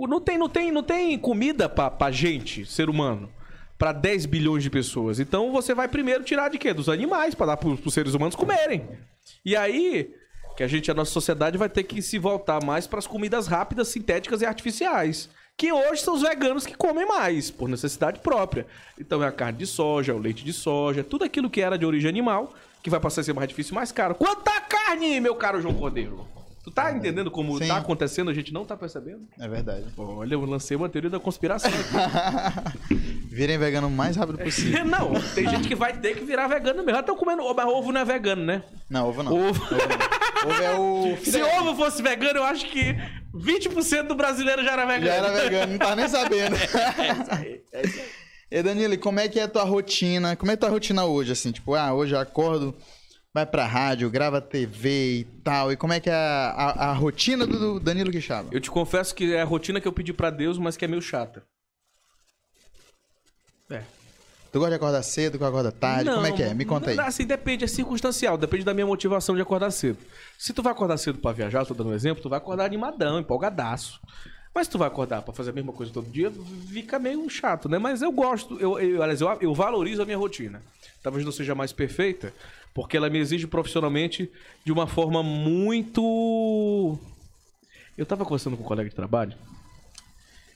Não 0.06 0.20
tem, 0.20 0.36
não 0.36 0.50
tem, 0.50 0.70
não 0.70 0.82
tem 0.82 1.18
comida 1.18 1.66
pra, 1.66 1.90
pra 1.90 2.10
gente, 2.10 2.66
ser 2.66 2.90
humano. 2.90 3.32
Pra 3.78 3.92
10 3.92 4.26
bilhões 4.26 4.62
de 4.62 4.68
pessoas. 4.68 5.18
Então 5.18 5.50
você 5.50 5.72
vai 5.72 5.88
primeiro 5.88 6.24
tirar 6.24 6.50
de 6.50 6.58
quê? 6.58 6.74
Dos 6.74 6.90
animais, 6.90 7.34
pra 7.34 7.46
dar 7.46 7.56
pros, 7.56 7.80
pros 7.80 7.94
seres 7.94 8.12
humanos 8.12 8.36
comerem. 8.36 8.86
E 9.42 9.56
aí, 9.56 10.14
que 10.58 10.62
a 10.62 10.68
gente, 10.68 10.90
a 10.90 10.94
nossa 10.94 11.10
sociedade 11.10 11.56
vai 11.56 11.70
ter 11.70 11.84
que 11.84 12.02
se 12.02 12.18
voltar 12.18 12.62
mais 12.62 12.86
para 12.86 12.98
as 12.98 13.06
comidas 13.06 13.46
rápidas, 13.46 13.88
sintéticas 13.88 14.42
e 14.42 14.44
artificiais. 14.44 15.30
Que 15.58 15.72
hoje 15.72 16.02
são 16.02 16.14
os 16.14 16.22
veganos 16.22 16.64
que 16.64 16.76
comem 16.76 17.04
mais, 17.04 17.50
por 17.50 17.68
necessidade 17.68 18.20
própria. 18.20 18.64
Então 18.96 19.24
é 19.24 19.26
a 19.26 19.32
carne 19.32 19.58
de 19.58 19.66
soja, 19.66 20.14
o 20.14 20.18
leite 20.18 20.44
de 20.44 20.52
soja, 20.52 21.02
tudo 21.02 21.24
aquilo 21.24 21.50
que 21.50 21.60
era 21.60 21.76
de 21.76 21.84
origem 21.84 22.08
animal, 22.08 22.54
que 22.80 22.88
vai 22.88 23.00
passar 23.00 23.22
a 23.22 23.24
ser 23.24 23.32
mais 23.32 23.48
difícil 23.48 23.72
e 23.72 23.74
mais 23.74 23.90
caro. 23.90 24.14
Quanta 24.14 24.52
carne, 24.60 25.20
meu 25.20 25.34
caro 25.34 25.60
João 25.60 25.74
Cordeiro? 25.74 26.24
Tu 26.62 26.70
tá 26.70 26.92
entendendo 26.92 27.28
como 27.28 27.58
Sim. 27.58 27.66
tá 27.66 27.76
acontecendo, 27.76 28.30
a 28.30 28.34
gente 28.34 28.52
não 28.54 28.64
tá 28.64 28.76
percebendo? 28.76 29.26
É 29.36 29.48
verdade. 29.48 29.86
Olha, 29.96 30.34
eu 30.34 30.44
lancei 30.44 30.76
uma 30.76 30.88
teoria 30.88 31.10
da 31.10 31.18
conspiração. 31.18 31.72
Virem 33.26 33.58
vegano 33.58 33.88
o 33.88 33.90
mais 33.90 34.14
rápido 34.14 34.38
possível. 34.38 34.84
não, 34.86 35.12
tem 35.34 35.48
gente 35.48 35.66
que 35.66 35.74
vai 35.74 35.92
ter 35.96 36.14
que 36.14 36.24
virar 36.24 36.46
vegano 36.46 36.84
mesmo. 36.84 37.00
Estão 37.00 37.16
comendo 37.16 37.42
ovo, 37.42 37.54
mas 37.54 37.66
ovo 37.66 37.90
não 37.90 38.00
é 38.00 38.04
vegano, 38.04 38.44
né? 38.44 38.62
Não, 38.88 39.08
ovo 39.08 39.22
não. 39.24 39.32
Ovo. 39.32 39.60
Ovo 39.60 40.27
é 40.62 40.78
o. 40.78 41.16
Se 41.24 41.42
ovo 41.42 41.74
fosse 41.76 42.02
vegano, 42.02 42.38
eu 42.38 42.44
acho 42.44 42.66
que 42.66 42.96
20% 43.34 44.06
do 44.06 44.14
brasileiro 44.14 44.62
já 44.64 44.72
era 44.72 44.86
vegano. 44.86 45.06
Já 45.06 45.14
era 45.14 45.32
vegano, 45.32 45.72
não 45.72 45.78
tá 45.78 45.96
nem 45.96 46.08
sabendo. 46.08 46.56
E 48.50 48.62
Danilo, 48.62 48.94
e 48.94 48.96
como 48.96 49.20
é 49.20 49.28
que 49.28 49.38
é 49.38 49.42
a 49.42 49.48
tua 49.48 49.64
rotina? 49.64 50.34
Como 50.34 50.50
é 50.50 50.54
a 50.54 50.56
tua 50.56 50.70
rotina 50.70 51.04
hoje, 51.04 51.32
assim? 51.32 51.52
Tipo, 51.52 51.74
ah, 51.74 51.92
hoje 51.92 52.14
eu 52.14 52.18
acordo, 52.18 52.74
vai 53.32 53.44
pra 53.44 53.66
rádio, 53.66 54.08
grava 54.08 54.40
TV 54.40 55.18
e 55.18 55.24
tal. 55.44 55.70
E 55.70 55.76
como 55.76 55.92
é 55.92 56.00
que 56.00 56.08
é 56.08 56.14
a, 56.14 56.54
a, 56.56 56.90
a 56.90 56.92
rotina 56.94 57.46
do 57.46 57.78
Danilo 57.78 58.10
Quixaba? 58.10 58.48
Eu 58.50 58.58
te 58.58 58.70
confesso 58.70 59.14
que 59.14 59.34
é 59.34 59.42
a 59.42 59.44
rotina 59.44 59.82
que 59.82 59.86
eu 59.86 59.92
pedi 59.92 60.14
pra 60.14 60.30
Deus, 60.30 60.56
mas 60.56 60.78
que 60.78 60.84
é 60.86 60.88
meio 60.88 61.02
chata. 61.02 61.42
Tu 64.50 64.58
gosta 64.58 64.70
de 64.70 64.76
acordar 64.76 65.02
cedo, 65.02 65.38
tu 65.38 65.44
acorda 65.44 65.70
tarde? 65.70 66.10
como 66.10 66.26
é 66.26 66.32
que 66.32 66.42
é? 66.42 66.54
Me 66.54 66.64
conta 66.64 66.90
aí. 66.90 66.96
não, 66.96 67.04
Assim, 67.04 67.26
depende, 67.26 67.64
é 67.64 67.66
circunstancial, 67.66 68.38
depende 68.38 68.64
da 68.64 68.72
minha 68.72 68.86
motivação 68.86 69.34
de 69.34 69.42
acordar 69.42 69.70
cedo. 69.70 69.98
Se 70.38 70.52
tu 70.52 70.62
vai 70.62 70.72
acordar 70.72 70.96
cedo 70.96 71.18
pra 71.18 71.32
viajar, 71.32 71.66
tô 71.66 71.74
dando 71.74 71.90
um 71.90 71.94
exemplo, 71.94 72.22
tu 72.22 72.28
vai 72.28 72.38
acordar 72.38 72.64
animadão, 72.64 73.18
empolgadaço. 73.18 74.00
Mas 74.54 74.66
se 74.66 74.70
tu 74.72 74.78
vai 74.78 74.88
acordar 74.88 75.22
pra 75.22 75.34
fazer 75.34 75.50
a 75.50 75.52
mesma 75.52 75.72
coisa 75.72 75.92
todo 75.92 76.10
dia, 76.10 76.32
fica 76.68 76.98
meio 76.98 77.28
chato, 77.28 77.68
né? 77.68 77.78
Mas 77.78 78.00
eu 78.00 78.10
gosto, 78.10 78.58
eu, 78.58 78.78
eu, 78.78 79.02
eu, 79.02 79.38
eu 79.40 79.54
valorizo 79.54 80.02
a 80.02 80.04
minha 80.06 80.16
rotina. 80.16 80.62
Talvez 81.02 81.24
não 81.24 81.30
seja 81.30 81.54
mais 81.54 81.72
perfeita, 81.72 82.32
porque 82.74 82.96
ela 82.96 83.10
me 83.10 83.18
exige 83.18 83.46
profissionalmente 83.46 84.30
de 84.64 84.72
uma 84.72 84.86
forma 84.86 85.22
muito. 85.22 86.98
Eu 87.96 88.06
tava 88.06 88.24
conversando 88.24 88.56
com 88.56 88.62
um 88.62 88.66
colega 88.66 88.88
de 88.88 88.96
trabalho, 88.96 89.34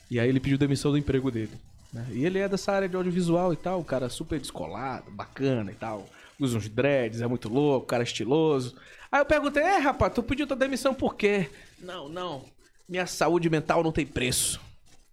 e 0.09 0.19
aí 0.19 0.27
ele 0.27 0.39
pediu 0.39 0.57
demissão 0.57 0.91
do 0.91 0.97
emprego 0.97 1.29
dele. 1.29 1.51
Né? 1.93 2.07
E 2.11 2.25
ele 2.25 2.39
é 2.39 2.49
dessa 2.49 2.71
área 2.71 2.89
de 2.89 2.95
audiovisual 2.95 3.53
e 3.53 3.55
tal, 3.55 3.79
o 3.79 3.85
cara 3.85 4.09
super 4.09 4.39
descolado, 4.39 5.11
bacana 5.11 5.71
e 5.71 5.75
tal. 5.75 6.09
Usa 6.39 6.57
uns 6.57 6.67
dreads, 6.67 7.21
é 7.21 7.27
muito 7.27 7.47
louco, 7.47 7.85
cara 7.85 8.03
estiloso. 8.03 8.75
Aí 9.11 9.21
eu 9.21 9.25
perguntei, 9.25 9.61
é 9.61 9.77
rapaz, 9.77 10.11
tu 10.13 10.23
pediu 10.23 10.47
tua 10.47 10.57
demissão 10.57 10.93
por 10.93 11.15
quê? 11.15 11.49
Não, 11.79 12.09
não. 12.09 12.43
Minha 12.89 13.05
saúde 13.05 13.49
mental 13.49 13.83
não 13.83 13.91
tem 13.91 14.05
preço. 14.05 14.59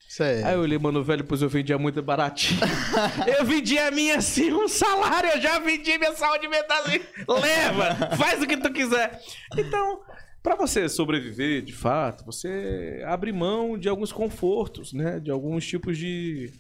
Isso 0.09 0.25
aí. 0.25 0.43
Eu 0.43 0.61
olhei, 0.61 0.79
mano, 0.79 1.05
velho, 1.05 1.23
pois 1.23 1.41
eu 1.41 1.49
vendia 1.49 1.79
muito 1.79 2.03
baratinho. 2.03 2.59
eu 3.39 3.45
vendi 3.45 3.79
a 3.79 3.93
minha 3.93 4.17
assim, 4.17 4.51
um 4.53 4.67
salário, 4.67 5.31
eu 5.31 5.41
já 5.41 5.59
vendi 5.61 5.97
minha 5.99 6.15
saúde 6.17 6.49
mental 6.49 6.83
assim. 6.85 7.01
Leva, 7.29 8.17
faz 8.17 8.43
o 8.43 8.47
que 8.47 8.57
tu 8.57 8.73
quiser. 8.73 9.21
Então, 9.57 10.01
pra 10.43 10.57
você 10.57 10.89
sobreviver, 10.89 11.63
de 11.63 11.73
fato, 11.73 12.25
você 12.25 13.05
abre 13.07 13.31
mão 13.33 13.79
de 13.79 13.89
alguns 13.89 14.11
confortos, 14.11 14.93
né? 14.93 15.21
De 15.21 15.31
alguns 15.31 15.65
tipos 15.65 15.97
de, 15.97 16.53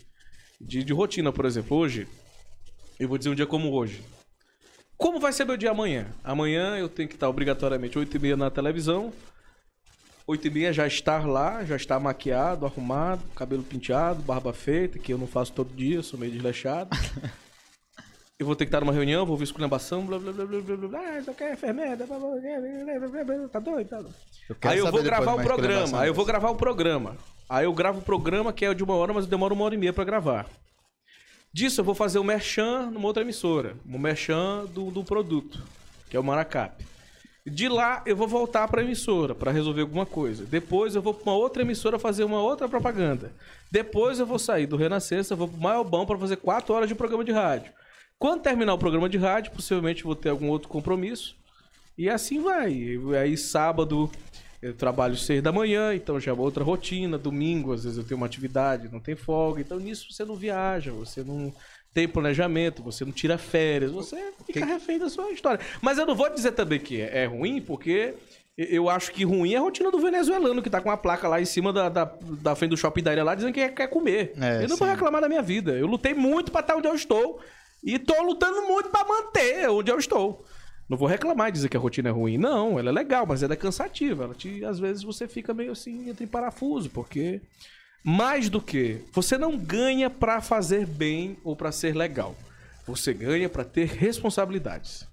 de, 0.61 0.85
de 0.85 0.93
rotina, 0.93 1.33
por 1.33 1.45
exemplo. 1.45 1.77
Hoje, 1.77 2.07
eu 2.99 3.09
vou 3.09 3.17
dizer 3.17 3.31
um 3.31 3.35
dia 3.35 3.47
como 3.47 3.73
hoje. 3.73 4.03
Como 4.97 5.19
vai 5.19 5.33
ser 5.33 5.47
meu 5.47 5.57
dia 5.57 5.71
amanhã? 5.71 6.07
Amanhã 6.23 6.77
eu 6.77 6.89
tenho 6.89 7.09
que 7.09 7.15
estar 7.15 7.29
obrigatoriamente 7.29 7.99
8h30 7.99 8.37
na 8.37 8.51
televisão. 8.51 9.13
8 10.27 10.47
e 10.47 10.51
meia 10.51 10.73
já 10.73 10.87
estar 10.87 11.27
lá, 11.27 11.65
já 11.65 11.75
estar 11.75 11.99
maquiado, 11.99 12.65
arrumado, 12.65 13.23
cabelo 13.35 13.65
penteado, 13.65 14.23
barba 14.23 14.53
feita, 14.53 14.99
que 14.99 15.13
eu 15.13 15.19
não 15.19 15.27
faço 15.27 15.53
todo 15.53 15.75
dia, 15.75 16.03
sou 16.03 16.21
meio 16.21 16.31
desleixado. 16.31 16.91
eu 18.39 18.47
vou 18.47 18.55
ter 18.55 18.65
que 18.65 18.69
estar 18.69 18.81
numa 18.81 18.93
reunião, 18.93 19.25
vou 19.27 19.33
ouvir 19.33 19.45
esculhambação, 19.45 20.07
blá 20.07 20.21
blá 20.21 20.33
blá 20.33 20.47
blá 20.47 20.61
blá 20.61 20.77
blá 20.77 20.89
blá, 20.89 21.01
ah, 21.01 21.19
isso 21.19 21.31
aqui 21.33 21.43
é 21.43 21.53
enfermeira, 21.55 22.07
blá, 22.07 22.19
blá, 22.19 22.29
blá, 22.29 23.09
blá, 23.09 23.25
blá, 23.25 23.49
tá 23.49 23.59
doido, 23.59 23.89
tá 23.89 23.97
doido. 23.97 24.15
quero 24.61 24.75
Aí 24.75 24.79
eu 24.79 24.91
vou 24.93 25.03
gravar 25.03 25.35
o 25.35 25.43
programa, 25.43 26.01
aí 26.01 26.09
eu 26.09 26.15
vou 26.15 26.25
gravar 26.25 26.51
o 26.51 26.57
programa. 26.57 27.17
Aí 27.51 27.65
eu 27.65 27.73
gravo 27.73 27.99
o 27.99 28.03
programa 28.03 28.53
que 28.53 28.65
é 28.65 28.73
de 28.73 28.85
uma 28.85 28.95
hora, 28.95 29.13
mas 29.13 29.25
eu 29.25 29.31
demoro 29.31 29.57
uma 29.57 29.65
hora 29.65 29.75
e 29.75 29.79
meia 29.79 29.93
pra 29.93 30.05
gravar. 30.05 30.47
Disso 31.53 31.81
eu 31.81 31.85
vou 31.85 31.97
fazer 31.97 32.21
o 32.21 32.25
merchan 32.25 32.89
numa 32.93 33.09
outra 33.09 33.25
emissora, 33.25 33.75
o 33.85 33.99
merchan 33.99 34.67
do, 34.67 34.89
do 34.93 35.03
produto, 35.03 35.61
que 36.09 36.17
é 36.17 36.21
o 36.21 36.23
Maracap. 36.23 36.87
De 37.45 37.69
lá 37.69 38.05
eu 38.07 38.15
vou 38.15 38.29
voltar 38.29 38.69
para 38.69 38.81
a 38.81 38.85
emissora 38.85 39.35
para 39.35 39.51
resolver 39.51 39.81
alguma 39.81 40.07
coisa. 40.07 40.45
Depois 40.45 40.95
eu 40.95 41.03
vou 41.03 41.13
para 41.13 41.25
uma 41.25 41.37
outra 41.37 41.63
emissora 41.63 41.99
fazer 41.99 42.23
uma 42.23 42.41
outra 42.41 42.69
propaganda. 42.69 43.33
Depois 43.69 44.21
eu 44.21 44.27
vou 44.27 44.39
sair 44.39 44.67
do 44.67 44.77
Renascença, 44.77 45.35
vou 45.35 45.49
para 45.49 45.59
o 45.59 45.61
Maiobão 45.61 46.07
para 46.07 46.19
fazer 46.19 46.37
quatro 46.37 46.73
horas 46.73 46.89
de 46.89 46.95
programa 46.95 47.25
de 47.25 47.33
rádio. 47.33 47.73
Quando 48.17 48.43
terminar 48.43 48.75
o 48.75 48.79
programa 48.79 49.09
de 49.09 49.19
rádio, 49.19 49.51
possivelmente 49.51 50.05
vou 50.05 50.15
ter 50.15 50.29
algum 50.29 50.51
outro 50.51 50.69
compromisso. 50.69 51.35
E 51.99 52.09
assim 52.09 52.41
vai. 52.41 52.97
Aí 53.21 53.37
sábado 53.37 54.09
eu 54.63 54.75
trabalho 54.75 55.17
seis 55.17 55.43
da 55.43 55.51
manhã, 55.51 55.95
então 55.95 56.21
já 56.21 56.33
é 56.33 56.35
outra 56.35 56.63
rotina. 56.63 57.17
Domingo, 57.17 57.73
às 57.73 57.85
vezes 57.85 57.99
eu 57.99 58.05
tenho 58.05 58.19
uma 58.19 58.27
atividade, 58.27 58.93
não 58.93 59.01
tem 59.01 59.17
folga. 59.17 59.61
Então 59.61 59.79
nisso 59.79 60.07
você 60.11 60.25
não 60.25 60.37
viaja, 60.37 60.93
você 60.93 61.25
não 61.25 61.53
tem 61.93 62.07
planejamento, 62.07 62.83
você 62.83 63.05
não 63.05 63.13
tira 63.13 63.39
férias, 63.39 63.91
você 63.91 64.33
fica 64.47 64.65
refém 64.65 64.99
da 64.99 65.09
sua 65.09 65.31
história. 65.33 65.61
Mas 65.81 65.99
eu 65.99 66.07
não 66.07 66.15
vou 66.15 66.29
dizer 66.31 66.53
também 66.53 66.79
que 66.79 67.01
é 67.01 67.25
ruim, 67.25 67.61
porque 67.61 68.15
eu 68.57 68.91
acho 68.91 69.13
que 69.13 69.25
ruim 69.25 69.55
é 69.55 69.57
a 69.57 69.61
rotina 69.61 69.91
do 69.91 69.99
venezuelano, 69.99 70.63
que 70.63 70.69
tá 70.69 70.81
com 70.81 70.91
uma 70.91 70.97
placa 70.97 71.27
lá 71.27 71.41
em 71.41 71.47
cima 71.47 71.73
da, 71.73 71.89
da, 71.89 72.13
da 72.43 72.55
frente 72.55 72.71
do 72.71 72.77
shopping 72.77 73.03
da 73.03 73.13
ilha 73.13 73.25
lá, 73.25 73.35
dizendo 73.35 73.55
que 73.55 73.67
quer 73.71 73.87
comer. 73.89 74.35
É, 74.39 74.65
eu 74.65 74.69
não 74.69 74.77
vou 74.77 74.87
sim. 74.87 74.93
reclamar 74.93 75.23
da 75.23 75.29
minha 75.29 75.43
vida. 75.43 75.73
Eu 75.73 75.87
lutei 75.87 76.13
muito 76.13 76.53
pra 76.53 76.61
estar 76.61 76.77
onde 76.77 76.87
eu 76.87 76.95
estou. 76.95 77.41
E 77.83 77.99
tô 77.99 78.23
lutando 78.23 78.61
muito 78.63 78.91
pra 78.91 79.05
manter 79.05 79.71
onde 79.71 79.91
eu 79.91 79.99
estou. 79.99 80.45
Não 80.91 80.97
vou 80.97 81.07
reclamar 81.07 81.49
e 81.49 81.53
dizer 81.53 81.69
que 81.69 81.77
a 81.77 81.81
rotina 81.81 82.09
é 82.09 82.13
ruim. 82.13 82.37
Não, 82.37 82.77
ela 82.77 82.89
é 82.89 82.93
legal, 82.93 83.25
mas 83.25 83.45
ela 83.45 83.53
é 83.53 83.57
cansativa. 83.57 84.25
Ela 84.25 84.35
te, 84.35 84.65
às 84.65 84.81
vezes 84.81 85.05
você 85.05 85.29
fica 85.29 85.55
meio 85.55 85.71
assim, 85.71 86.11
entra 86.11 86.25
em 86.25 86.27
parafuso, 86.27 86.91
porque 86.91 87.41
mais 88.05 88.49
do 88.49 88.61
que 88.61 89.05
você 89.13 89.39
não 89.39 89.57
ganha 89.57 90.11
pra 90.11 90.41
fazer 90.41 90.85
bem 90.89 91.39
ou 91.45 91.55
pra 91.55 91.71
ser 91.71 91.95
legal. 91.95 92.35
Você 92.89 93.15
ganha 93.15 93.49
pra 93.49 93.63
ter 93.63 93.87
responsabilidades. 93.87 95.07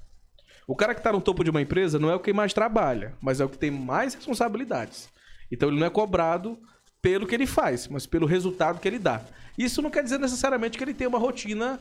O 0.68 0.76
cara 0.76 0.96
que 0.96 1.04
tá 1.04 1.14
no 1.14 1.22
topo 1.22 1.44
de 1.44 1.52
uma 1.52 1.62
empresa 1.62 2.00
não 2.00 2.10
é 2.10 2.16
o 2.16 2.20
que 2.20 2.34
mais 2.34 2.54
trabalha, 2.54 3.14
mas 3.22 3.40
é 3.40 3.46
o 3.46 3.50
que 3.50 3.60
tem 3.60 3.70
mais 3.70 4.16
responsabilidades. 4.16 5.10
Então 5.52 5.70
ele 5.70 5.80
não 5.80 5.86
é 5.86 5.92
cobrado 5.92 6.58
pelo 7.04 7.28
que 7.28 7.36
ele 7.36 7.46
faz, 7.46 7.88
mas 7.88 8.08
pelo 8.08 8.26
resultado 8.26 8.80
que 8.80 8.88
ele 8.88 8.98
dá. 8.98 9.22
Isso 9.56 9.80
não 9.84 9.92
quer 9.92 10.04
dizer 10.04 10.20
necessariamente 10.20 10.76
que 10.76 10.84
ele 10.84 10.96
tem 10.96 11.06
uma 11.06 11.20
rotina 11.20 11.80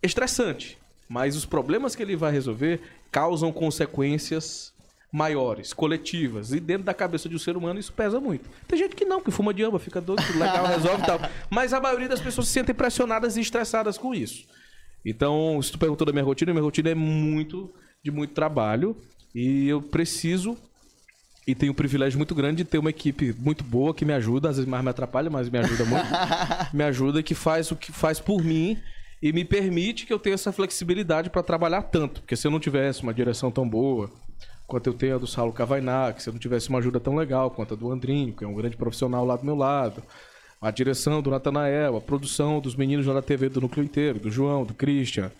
estressante, 0.00 0.78
mas 1.08 1.36
os 1.36 1.44
problemas 1.44 1.94
que 1.94 2.02
ele 2.02 2.16
vai 2.16 2.32
resolver 2.32 2.80
causam 3.10 3.52
consequências 3.52 4.74
maiores, 5.12 5.72
coletivas, 5.72 6.52
e 6.52 6.60
dentro 6.60 6.84
da 6.84 6.92
cabeça 6.92 7.28
de 7.28 7.36
um 7.36 7.38
ser 7.38 7.56
humano 7.56 7.78
isso 7.78 7.92
pesa 7.92 8.20
muito. 8.20 8.48
Tem 8.66 8.78
gente 8.78 8.94
que 8.94 9.04
não, 9.04 9.20
que 9.20 9.30
fuma 9.30 9.54
de 9.54 9.62
amba, 9.62 9.78
fica 9.78 10.00
doido, 10.00 10.22
legal, 10.32 10.66
resolve 10.68 11.02
e 11.02 11.06
tal. 11.06 11.20
Mas 11.48 11.72
a 11.72 11.80
maioria 11.80 12.08
das 12.08 12.20
pessoas 12.20 12.48
se 12.48 12.52
sentem 12.52 12.74
pressionadas 12.74 13.36
e 13.36 13.40
estressadas 13.40 13.96
com 13.96 14.14
isso. 14.14 14.44
Então, 15.04 15.60
se 15.62 15.70
tu 15.72 15.78
perguntou 15.78 16.04
da 16.04 16.12
minha 16.12 16.24
rotina, 16.24 16.52
minha 16.52 16.62
rotina 16.62 16.90
é 16.90 16.94
muito 16.94 17.72
de 18.02 18.10
muito 18.10 18.34
trabalho 18.34 18.96
e 19.34 19.68
eu 19.68 19.80
preciso 19.80 20.56
e 21.46 21.54
tenho 21.54 21.70
um 21.70 21.74
privilégio 21.74 22.18
muito 22.18 22.34
grande 22.34 22.58
de 22.58 22.64
ter 22.64 22.78
uma 22.78 22.90
equipe 22.90 23.32
muito 23.38 23.62
boa 23.62 23.94
que 23.94 24.04
me 24.04 24.12
ajuda, 24.12 24.50
às 24.50 24.56
vezes 24.56 24.68
mais 24.68 24.82
me 24.82 24.90
atrapalha, 24.90 25.30
mas 25.30 25.48
me 25.48 25.58
ajuda 25.58 25.84
muito. 25.84 26.06
me 26.74 26.82
ajuda 26.82 27.22
que 27.22 27.34
faz 27.34 27.70
o 27.70 27.76
que 27.76 27.92
faz 27.92 28.18
por 28.18 28.42
mim 28.42 28.76
e 29.22 29.32
me 29.32 29.44
permite 29.44 30.06
que 30.06 30.12
eu 30.12 30.18
tenha 30.18 30.34
essa 30.34 30.52
flexibilidade 30.52 31.30
para 31.30 31.42
trabalhar 31.42 31.82
tanto, 31.82 32.20
porque 32.20 32.36
se 32.36 32.46
eu 32.46 32.50
não 32.50 32.60
tivesse 32.60 33.02
uma 33.02 33.14
direção 33.14 33.50
tão 33.50 33.68
boa 33.68 34.10
quanto 34.66 34.88
eu 34.88 34.94
tenho 34.94 35.14
a 35.14 35.18
do 35.18 35.26
Saulo 35.26 35.52
Cavainac, 35.52 36.22
se 36.22 36.28
eu 36.28 36.32
não 36.32 36.40
tivesse 36.40 36.68
uma 36.68 36.78
ajuda 36.78 36.98
tão 36.98 37.14
legal 37.14 37.50
quanto 37.50 37.74
a 37.74 37.76
do 37.76 37.90
Andrinho, 37.90 38.32
que 38.32 38.44
é 38.44 38.48
um 38.48 38.54
grande 38.54 38.76
profissional 38.76 39.24
lá 39.24 39.36
do 39.36 39.44
meu 39.44 39.54
lado, 39.54 40.02
a 40.60 40.70
direção 40.70 41.22
do 41.22 41.30
Natanael, 41.30 41.96
a 41.96 42.00
produção 42.00 42.60
dos 42.60 42.74
meninos 42.74 43.06
da 43.06 43.22
TV 43.22 43.48
do 43.48 43.60
núcleo 43.60 43.84
inteiro, 43.84 44.18
do 44.18 44.30
João, 44.30 44.64
do 44.64 44.74
Christian, 44.74 45.30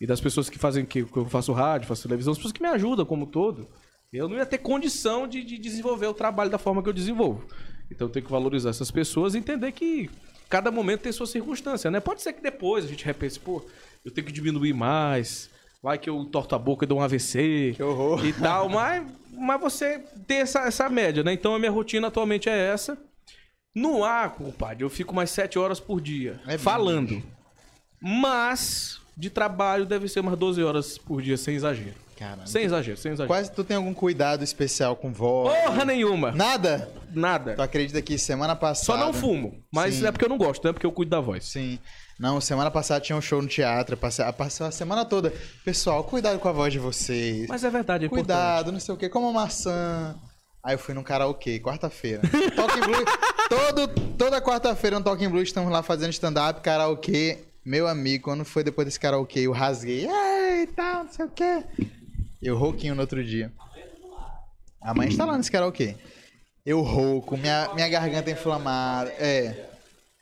e 0.00 0.06
das 0.06 0.20
pessoas 0.20 0.50
que 0.50 0.58
fazem 0.58 0.84
que, 0.84 1.04
que 1.04 1.16
eu 1.16 1.24
faço 1.26 1.52
rádio, 1.52 1.88
faço 1.88 2.02
televisão, 2.02 2.32
as 2.32 2.38
pessoas 2.38 2.52
que 2.52 2.60
me 2.60 2.68
ajudam 2.68 3.06
como 3.06 3.26
todo, 3.26 3.66
eu 4.12 4.28
não 4.28 4.36
ia 4.36 4.46
ter 4.46 4.58
condição 4.58 5.26
de, 5.26 5.42
de 5.42 5.58
desenvolver 5.58 6.06
o 6.06 6.14
trabalho 6.14 6.50
da 6.50 6.58
forma 6.58 6.82
que 6.82 6.88
eu 6.88 6.92
desenvolvo. 6.92 7.44
Então 7.90 8.08
eu 8.08 8.12
tenho 8.12 8.24
que 8.24 8.30
valorizar 8.30 8.70
essas 8.70 8.90
pessoas 8.90 9.34
e 9.34 9.38
entender 9.38 9.72
que 9.72 10.10
cada 10.48 10.70
momento 10.70 11.00
tem 11.02 11.12
sua 11.12 11.26
circunstância, 11.26 11.90
né? 11.90 12.00
Pode 12.00 12.22
ser 12.22 12.32
que 12.32 12.42
depois 12.42 12.84
a 12.84 12.88
gente 12.88 13.04
repense, 13.04 13.38
pô, 13.40 13.64
eu 14.04 14.10
tenho 14.10 14.26
que 14.26 14.32
diminuir 14.32 14.72
mais, 14.72 15.50
vai 15.82 15.98
que 15.98 16.08
eu 16.08 16.24
torto 16.26 16.54
a 16.54 16.58
boca 16.58 16.84
e 16.84 16.88
dou 16.88 16.98
um 16.98 17.02
AVC 17.02 17.74
Que 17.76 17.82
horror. 17.82 18.24
e 18.24 18.32
tal, 18.32 18.68
mas, 18.68 19.04
mas 19.32 19.60
você 19.60 19.98
tem 20.26 20.38
essa, 20.38 20.60
essa 20.60 20.88
média, 20.88 21.22
né? 21.24 21.32
Então 21.32 21.54
a 21.54 21.58
minha 21.58 21.70
rotina 21.70 22.08
atualmente 22.08 22.48
é 22.48 22.56
essa. 22.56 22.96
No 23.74 24.02
ar, 24.04 24.30
compadre, 24.30 24.82
eu 24.84 24.88
fico 24.90 25.14
mais 25.14 25.30
sete 25.30 25.58
horas 25.58 25.78
por 25.78 26.00
dia 26.00 26.40
É 26.46 26.56
falando. 26.56 27.10
bem, 27.10 27.24
Mas 28.00 29.00
de 29.16 29.28
trabalho 29.30 29.84
deve 29.84 30.08
ser 30.08 30.20
umas 30.20 30.38
12 30.38 30.62
horas 30.62 30.96
por 30.98 31.20
dia, 31.22 31.36
sem 31.36 31.56
exagero. 31.56 31.94
Caramba. 32.16 32.46
Sem 32.46 32.64
exagero, 32.64 32.96
sem 32.96 33.12
exagero. 33.12 33.28
Quase 33.28 33.52
tu 33.52 33.62
tem 33.62 33.76
algum 33.76 33.92
cuidado 33.92 34.42
especial 34.42 34.96
com 34.96 35.12
voz? 35.12 35.54
Porra 35.64 35.84
nenhuma. 35.84 36.32
Nada? 36.32 36.88
Nada. 37.14 37.54
Tu 37.54 37.62
acredita 37.62 38.00
que 38.00 38.16
semana 38.16 38.56
passada... 38.56 38.86
Só 38.86 38.96
não 38.96 39.12
fumo. 39.12 39.62
Mas 39.70 39.96
Sim. 39.96 40.06
é 40.06 40.12
porque 40.12 40.24
eu 40.24 40.28
não 40.28 40.38
gosto, 40.38 40.64
não 40.64 40.70
é 40.70 40.72
porque 40.72 40.86
eu 40.86 40.92
cuido 40.92 41.10
da 41.10 41.20
voz. 41.20 41.44
Sim. 41.44 41.78
Não, 42.18 42.40
semana 42.40 42.70
passada 42.70 43.00
tinha 43.00 43.16
um 43.16 43.20
show 43.20 43.42
no 43.42 43.48
teatro, 43.48 43.96
passei, 43.96 44.24
passei 44.32 44.66
a 44.66 44.70
semana 44.70 45.04
toda. 45.04 45.32
Pessoal, 45.62 46.02
cuidado 46.04 46.38
com 46.38 46.48
a 46.48 46.52
voz 46.52 46.72
de 46.72 46.78
vocês. 46.78 47.46
Mas 47.48 47.62
é 47.62 47.68
verdade, 47.68 48.04
é 48.04 48.06
importante. 48.06 48.26
cuidado, 48.26 48.72
não 48.72 48.80
sei 48.80 48.94
o 48.94 48.96
que, 48.96 49.10
como 49.10 49.30
maçã. 49.32 50.16
Aí 50.64 50.74
eu 50.74 50.78
fui 50.78 50.94
num 50.94 51.02
karaokê, 51.02 51.60
quarta-feira. 51.60 52.22
Talking 52.56 52.80
Blues, 52.80 53.04
todo, 53.48 53.88
toda 54.16 54.40
quarta-feira 54.40 54.98
no 54.98 55.04
Talking 55.04 55.28
Blues 55.28 55.48
estamos 55.48 55.70
lá 55.70 55.82
fazendo 55.82 56.10
stand-up, 56.10 56.62
karaokê. 56.62 57.44
Meu 57.64 57.86
amigo, 57.86 58.24
quando 58.24 58.44
foi 58.44 58.64
depois 58.64 58.86
desse 58.86 58.98
karaokê, 58.98 59.40
eu 59.40 59.52
rasguei, 59.52 60.08
ei, 60.08 60.66
tal, 60.68 61.04
não 61.04 61.12
sei 61.12 61.26
o 61.26 61.28
que. 61.28 61.64
Eu 62.40 62.56
rouquinho 62.56 62.94
no 62.94 63.00
outro 63.00 63.24
dia. 63.24 63.52
A 64.80 64.94
mãe 64.94 65.08
está 65.08 65.24
lá 65.24 65.36
nesse 65.36 65.50
karaokê. 65.50 65.96
Eu 66.64 66.80
rouco, 66.82 67.36
minha, 67.36 67.70
minha 67.74 67.88
garganta 67.88 68.30
inflamada. 68.30 69.10
É. 69.12 69.75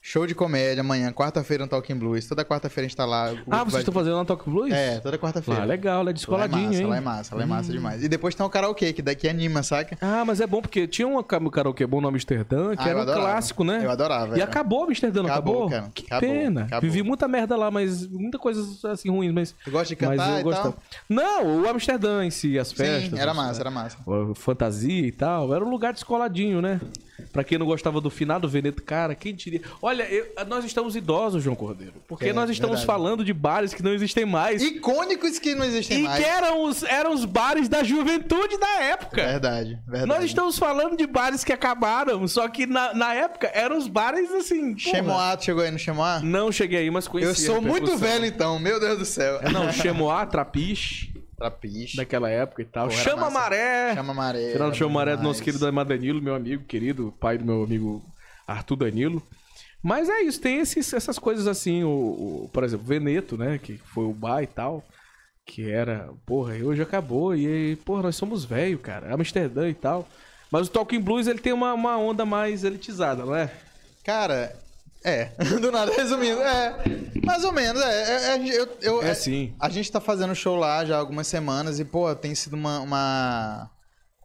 Show 0.06 0.26
de 0.26 0.35
comédia 0.35 0.82
amanhã, 0.82 1.10
quarta-feira 1.10 1.64
no 1.64 1.70
Talking 1.70 1.94
Blues. 1.97 2.26
Toda 2.28 2.44
quarta-feira 2.44 2.85
a 2.85 2.89
gente 2.89 2.94
tá 2.97 3.06
lá. 3.06 3.31
Ah, 3.51 3.60
vocês 3.60 3.72
vai- 3.72 3.81
estão 3.81 3.94
fazendo 3.94 4.16
lá 4.16 4.24
Talk 4.26 4.44
Blues? 4.51 4.70
É, 4.70 4.98
toda 5.01 5.16
quarta-feira. 5.16 5.62
Ah, 5.62 5.64
legal, 5.64 6.02
é 6.02 6.05
Lá 6.05 6.10
é 6.10 6.12
descoladinho, 6.12 6.66
massa, 6.66 6.78
hein? 6.78 6.85
Hum. 6.85 6.89
lá 6.90 6.97
é 6.98 7.01
massa, 7.01 7.35
lá 7.35 7.43
é 7.43 7.47
massa 7.47 7.72
demais. 7.72 8.05
E 8.05 8.09
depois 8.09 8.35
tem 8.35 8.44
o 8.44 8.51
karaokê, 8.51 8.93
que 8.93 9.01
daqui 9.01 9.26
anima, 9.26 9.62
saca? 9.62 9.97
Ah, 10.02 10.22
mas 10.22 10.43
é 10.43 10.47
bom 10.47 10.60
porque 10.60 10.86
tinha 10.86 11.09
um 11.09 11.22
karaokê 11.22 11.86
bom 11.86 12.02
no 12.02 12.09
Amsterdã, 12.09 12.76
que 12.76 12.82
Ah, 12.82 12.89
era 12.90 12.98
um 12.98 13.01
adorava. 13.01 13.26
clássico, 13.28 13.64
né? 13.64 13.81
Eu 13.82 13.90
adorava, 13.90 14.36
E 14.36 14.43
era. 14.43 14.51
acabou 14.51 14.82
o 14.82 14.85
Amsterdã, 14.89 15.22
não 15.22 15.31
Acabou, 15.31 15.70
cara. 15.70 15.90
Que 15.94 16.05
Acabou, 16.05 16.28
pena. 16.31 16.64
acabou. 16.64 16.81
Vivi 16.82 17.02
muita 17.02 17.26
merda 17.26 17.56
lá, 17.56 17.70
mas 17.70 18.06
muita 18.06 18.39
coisa 18.39 18.93
assim 18.93 19.09
ruins, 19.09 19.32
mas. 19.32 19.55
Tu 19.64 19.70
gosta 19.70 19.89
de 19.89 19.97
cantar 19.97 20.39
e 20.39 20.43
gostava. 20.43 20.72
tal? 20.72 20.82
Não, 21.09 21.62
o 21.62 21.66
Amsterdã 21.68 22.22
em 22.26 22.31
si, 22.31 22.59
as 22.59 22.70
festas. 22.72 23.09
Sim, 23.10 23.18
era 23.18 23.31
os- 23.31 23.36
massa, 23.39 23.62
era 23.62 23.70
massa. 23.70 23.97
fantasia 24.35 25.06
e 25.06 25.12
tal, 25.12 25.55
era 25.55 25.64
um 25.64 25.70
lugar 25.70 25.94
descoladinho, 25.94 26.60
né? 26.60 26.78
Pra 27.32 27.43
quem 27.44 27.56
não 27.59 27.66
gostava 27.66 28.01
do 28.01 28.10
finado 28.10 28.48
Veneto, 28.48 28.82
cara, 28.82 29.14
quem 29.14 29.35
diria? 29.35 29.60
Olha, 29.81 29.94
eu- 30.03 30.27
nós 30.47 30.65
estamos 30.65 30.97
idosos, 30.97 31.43
João 31.43 31.55
Cordeiro, 31.57 31.95
porque 32.09 32.27
É, 32.27 32.33
nós 32.33 32.51
estamos 32.51 32.81
verdade. 32.81 32.87
falando 32.87 33.25
de 33.25 33.33
bares 33.33 33.73
que 33.73 33.83
não 33.83 33.93
existem 33.93 34.25
mais 34.25 34.61
e, 34.62 34.66
Icônicos 34.77 35.39
que 35.39 35.55
não 35.55 35.65
existem 35.65 36.03
mais. 36.03 36.19
que 36.23 36.29
eram 36.29 36.65
os, 36.65 36.83
eram 36.83 37.12
os 37.12 37.25
bares 37.25 37.69
da 37.69 37.83
juventude 37.85 38.59
da 38.59 38.81
época. 38.83 39.16
Verdade, 39.23 39.79
verdade. 39.87 40.07
Nós 40.07 40.25
estamos 40.25 40.59
falando 40.59 40.97
de 40.97 41.07
bares 41.07 41.45
que 41.45 41.53
acabaram, 41.53 42.27
só 42.27 42.49
que 42.49 42.66
na, 42.66 42.93
na 42.95 43.15
época 43.15 43.51
eram 43.55 43.79
os 43.79 43.87
bares 43.87 44.31
assim. 44.33 44.77
Chemoá, 44.79 45.37
tu 45.37 45.45
chegou 45.45 45.62
aí 45.62 45.71
no 45.71 45.79
Chemoá? 45.79 46.21
Não 46.21 46.51
cheguei 46.51 46.81
aí, 46.81 46.91
mas 46.91 47.07
conheci. 47.07 47.47
Eu 47.47 47.55
sou 47.55 47.62
muito 47.62 47.97
velho 47.97 48.25
então, 48.25 48.59
meu 48.59 48.81
Deus 48.81 48.99
do 48.99 49.05
céu. 49.05 49.41
Não, 49.53 49.71
Chemoá, 49.73 50.27
Trapiche, 50.27 51.12
Trapiche. 51.37 51.97
daquela 51.97 52.29
época 52.31 52.62
e 52.62 52.65
tal. 52.65 52.89
Porra, 52.89 53.01
Chama 53.03 53.23
massa. 53.23 53.39
Maré. 53.39 53.95
Chama 53.95 54.15
Maré. 54.15 54.53
Final 54.53 54.71
do 54.71 54.77
Chama 54.77 54.91
Maré 54.93 55.16
do 55.16 55.23
nosso 55.23 55.43
querido 55.43 55.71
Danilo, 55.85 56.23
meu 56.23 56.35
amigo 56.35 56.65
querido, 56.65 57.15
pai 57.21 57.39
do 57.39 57.45
meu 57.45 57.62
amigo 57.62 58.03
Arthur 58.47 58.77
Danilo. 58.77 59.23
Mas 59.85 60.09
é 60.09 60.23
isso, 60.23 60.40
tem 60.40 60.59
esses, 60.61 60.93
essas 60.94 61.19
coisas 61.19 61.47
assim, 61.47 61.85
o, 61.85 61.89
o- 62.44 62.51
por 62.52 62.65
exemplo, 62.65 62.86
Veneto, 62.86 63.36
né, 63.36 63.59
que 63.62 63.77
foi 63.93 64.05
o 64.05 64.15
bar 64.15 64.43
e 64.43 64.47
tal, 64.47 64.82
que 65.44 65.70
era, 65.70 66.09
porra, 66.24 66.56
e 66.56 66.62
hoje 66.65 66.81
acabou, 66.81 67.36
e 67.36 67.47
aí, 67.47 67.77
porra, 67.77 68.05
nós 68.05 68.16
somos 68.16 68.47
velho, 68.47 68.78
cara, 68.78 69.15
Amsterdã 69.15 69.69
e 69.69 69.74
tal. 69.74 70.09
Mas 70.51 70.69
o 70.69 70.70
Talking 70.70 71.01
Blues, 71.01 71.27
ele 71.27 71.39
tem 71.39 71.52
uma, 71.52 71.74
uma 71.74 71.98
onda 71.98 72.24
mais 72.24 72.65
elitizada, 72.65 73.27
não 73.27 73.36
é? 73.36 73.51
Cara, 74.02 74.56
é. 75.05 75.27
Do 75.61 75.70
nada, 75.70 75.93
resumindo, 75.93 76.40
é. 76.40 76.74
Mais 77.23 77.44
ou 77.44 77.52
menos, 77.52 77.82
é. 77.82 77.86
é, 77.86 78.36
é, 78.36 78.48
eu, 78.59 78.69
eu- 78.81 79.02
É 79.02 79.12
sim. 79.15 79.52
A 79.61 79.69
gente 79.69 79.93
tá 79.93 80.01
fazendo 80.01 80.35
show 80.35 80.56
lá 80.56 80.82
já 80.86 80.97
há 80.97 80.98
algumas 80.98 81.27
semanas 81.27 81.78
e, 81.78 81.85
pô, 81.85 82.15
tem 82.15 82.35
sido 82.35 82.55
uma. 82.55 82.81
uma- 82.81 83.70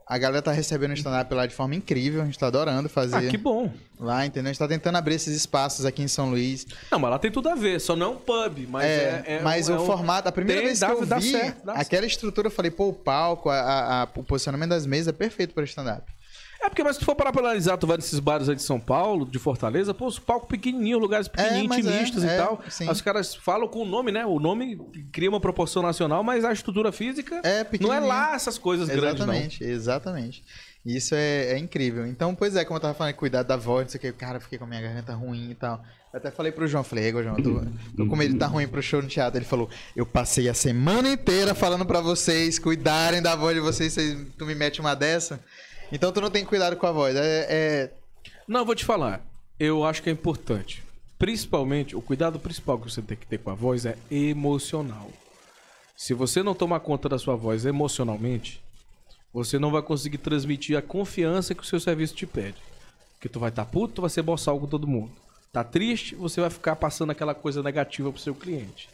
A 0.10 0.18
galera 0.18 0.42
tá 0.42 0.52
recebendo 0.52 0.90
o 0.90 0.94
stand-up 0.96 1.32
lá 1.36 1.46
de 1.46 1.54
forma 1.54 1.76
incrível, 1.76 2.24
a 2.24 2.26
gente 2.26 2.40
tá 2.40 2.48
adorando 2.48 2.90
fazer 2.90 3.16
Ah, 3.16 3.28
que 3.30 3.38
bom. 3.38 3.72
lá, 4.00 4.26
entendeu? 4.26 4.50
A 4.50 4.52
gente 4.54 4.58
tá 4.58 4.68
tentando 4.68 4.96
abrir 4.98 5.14
esses 5.14 5.36
espaços 5.38 5.86
aqui 5.86 6.02
em 6.02 6.08
São 6.08 6.32
Luís. 6.32 6.66
Não, 6.92 6.98
mas 6.98 7.12
lá 7.12 7.20
tem 7.20 7.30
tudo 7.32 7.48
a 7.48 7.54
ver, 7.54 7.80
só 7.80 7.96
não 7.96 8.08
é 8.08 8.10
um 8.10 8.16
pub, 8.16 8.68
mas 8.68 8.86
é... 8.86 9.24
É, 9.28 9.34
é 9.36 9.42
mas 9.44 9.70
um- 9.70 9.74
o 9.74 9.76
é 9.76 9.80
um- 9.82 9.86
formato, 9.86 10.28
a 10.28 10.32
primeira 10.32 10.62
Tem, 10.62 10.68
vez 10.68 10.80
dá- 10.80 10.88
que 10.88 10.94
eu 10.94 11.06
dá 11.06 11.20
vi 11.20 11.30
certo, 11.32 11.70
aquela 11.70 12.08
estrutura, 12.08 12.48
eu 12.48 12.52
falei, 12.52 12.72
pô, 12.72 12.88
o 12.88 12.94
palco, 12.94 13.52
a- 13.52 13.60
a- 13.60 14.02
a- 14.02 14.08
o 14.16 14.24
posicionamento 14.24 14.72
das 14.72 14.88
mesas 14.88 15.10
é 15.10 15.12
perfeito 15.16 15.54
para 15.54 15.64
stand-up. 15.66 16.12
É 16.62 16.68
porque, 16.68 16.84
mas 16.84 16.96
se 16.96 17.00
tu 17.00 17.06
for 17.06 17.16
parar 17.16 17.32
pra 17.32 17.42
analisar, 17.42 17.78
tu 17.78 17.88
vai 17.88 17.96
nesses 17.96 18.20
bares 18.20 18.50
aí 18.50 18.56
de 18.56 18.62
São 18.62 18.80
Paulo, 18.80 19.26
de 19.26 19.40
Fortaleza, 19.40 19.94
pô, 19.94 20.08
os 20.08 20.20
palcos 20.20 20.50
pequenininhos, 20.50 21.00
lugares 21.00 21.28
pequenininhos, 21.28 21.68
mas 21.68 21.86
é, 21.86 21.90
intimistas 21.90 22.24
é, 22.24 22.36
e 22.36 22.38
tal. 22.38 22.62
sim. 22.70 22.90
Os 22.90 23.02
caras 23.02 23.34
falam 23.34 23.68
com 23.68 23.84
o 23.84 23.86
nome, 23.86 24.12
né? 24.12 24.26
O 24.26 24.40
nome 24.40 24.78
cria 25.12 25.30
uma 25.30 25.40
proporção 25.40 25.82
nacional, 25.82 26.22
mas 26.24 26.44
a 26.44 26.52
estrutura 26.52 26.92
física 26.92 27.42
É 27.44 27.66
não 27.80 27.94
é 27.94 28.00
lá 28.00 28.36
essas 28.36 28.58
coisas 28.58 28.90
grandes, 28.90 29.26
não. 29.26 29.34
Exatamente, 29.34 29.64
exatamente. 29.64 30.44
Isso 30.86 31.14
é, 31.14 31.54
é 31.54 31.58
incrível. 31.58 32.06
Então, 32.06 32.34
pois 32.34 32.56
é, 32.56 32.64
como 32.64 32.78
eu 32.78 32.82
tava 32.82 32.94
falando, 32.94 33.14
cuidar 33.14 33.44
da 33.44 33.58
voz, 33.58 33.86
não 33.86 33.92
sei 33.92 33.98
o 33.98 34.02
que, 34.02 34.12
cara, 34.14 34.40
fiquei 34.40 34.58
com 34.58 34.66
a 34.66 34.68
minha 34.68 34.82
garganta 34.82 35.14
ruim 35.14 35.52
e 35.52 35.56
tal. 35.56 35.84
Eu 36.12 36.18
até 36.18 36.32
falei 36.32 36.52
pro 36.52 36.68
João, 36.68 36.84
falei, 36.84 37.12
João, 37.12 37.36
tô, 37.36 37.62
tô 37.96 38.08
com 38.08 38.16
medo 38.16 38.34
de 38.34 38.40
tá 38.40 38.48
ruim 38.48 38.68
pro 38.68 38.82
show 38.82 39.02
no 39.02 39.08
teatro. 39.08 39.38
Ele 39.38 39.46
falou, 39.46 39.70
eu 39.96 40.06
passei 40.06 40.50
a 40.50 40.54
semana 40.54 41.08
inteira 41.10 41.54
falando 41.54 41.86
pra 41.86 42.02
vocês 42.02 42.58
cuidarem 42.58 43.22
da 43.22 43.36
voz 43.36 43.56
de 43.56 43.62
vocês, 43.62 43.94
vocês 43.94 44.18
tu 44.38 44.46
me 44.46 44.56
mete 44.56 44.80
uma 44.82 44.96
dessa. 44.96 45.40
Então 45.92 46.12
tu 46.12 46.22
não 46.22 46.30
tem 46.30 46.46
cuidado 46.46 46.76
com 46.76 46.86
a 46.88 46.92
voz. 46.92 47.16
É, 47.16 47.48
é- 47.50 47.92
Não, 48.48 48.66
vou 48.66 48.76
te 48.76 48.86
falar. 48.86 49.26
Eu 49.60 49.84
acho 49.84 50.02
que 50.02 50.10
é 50.10 50.14
importante. 50.14 50.84
Principalmente, 51.18 51.96
o 51.96 52.02
cuidado 52.02 52.40
principal 52.40 52.78
que 52.80 52.90
você 52.90 53.02
tem 53.02 53.18
que 53.18 53.28
ter 53.28 53.40
com 53.40 53.50
a 53.50 53.56
voz 53.56 53.86
é 53.86 53.98
emocional. 54.10 55.10
Se 55.96 56.14
você 56.14 56.42
não 56.42 56.56
tomar 56.56 56.80
conta 56.80 57.10
da 57.10 57.20
sua 57.20 57.36
voz 57.36 57.66
emocionalmente, 57.66 58.62
você 59.34 59.60
não 59.60 59.70
vai 59.70 59.82
conseguir 59.82 60.18
transmitir 60.20 60.78
a 60.78 60.82
confiança 60.82 61.54
que 61.54 61.62
o 61.62 61.66
seu 61.66 61.80
serviço 61.80 62.16
te 62.16 62.26
pede. 62.26 62.56
Porque 63.14 63.28
tu 63.28 63.40
vai 63.40 63.50
estar 63.50 63.66
puto, 63.66 63.96
tu 63.96 64.02
vai 64.02 64.10
ser 64.10 64.22
boçal 64.22 64.58
com 64.58 64.66
todo 64.66 64.88
mundo. 64.88 65.12
Tá 65.52 65.62
triste, 65.64 66.16
você 66.16 66.40
vai 66.40 66.50
ficar 66.50 66.76
passando 66.78 67.10
aquela 67.10 67.36
coisa 67.36 67.62
negativa 67.62 68.12
pro 68.12 68.22
seu 68.22 68.34
cliente. 68.34 68.88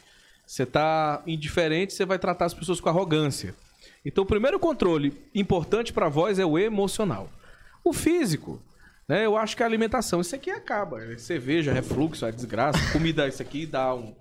Você 0.48 0.66
tá 0.66 1.22
indiferente, 1.28 1.94
você 1.94 2.06
vai 2.06 2.18
tratar 2.18 2.46
as 2.46 2.54
pessoas 2.54 2.80
com 2.80 2.90
arrogância. 2.90 3.54
Então, 4.06 4.24
o 4.24 4.28
primeiro 4.28 4.60
controle 4.60 5.14
importante 5.34 5.92
para 5.92 6.06
a 6.06 6.10
voz 6.10 6.38
é 6.38 6.46
o 6.46 6.60
emocional. 6.60 7.28
O 7.84 7.92
físico, 7.92 8.62
né? 9.08 9.26
Eu 9.26 9.36
acho 9.38 9.58
que 9.58 9.64
a 9.64 9.66
alimentação, 9.66 10.22
isso 10.22 10.36
aqui 10.36 10.50
acaba. 10.50 11.04
É 11.04 11.18
Cerveja, 11.18 11.74
refluxo, 11.74 12.26
é 12.26 12.32
desgraça. 12.32 12.80
Comida, 12.92 13.28
isso 13.28 13.42
aqui 13.42 13.66
dá 13.66 13.94
um, 13.94 14.14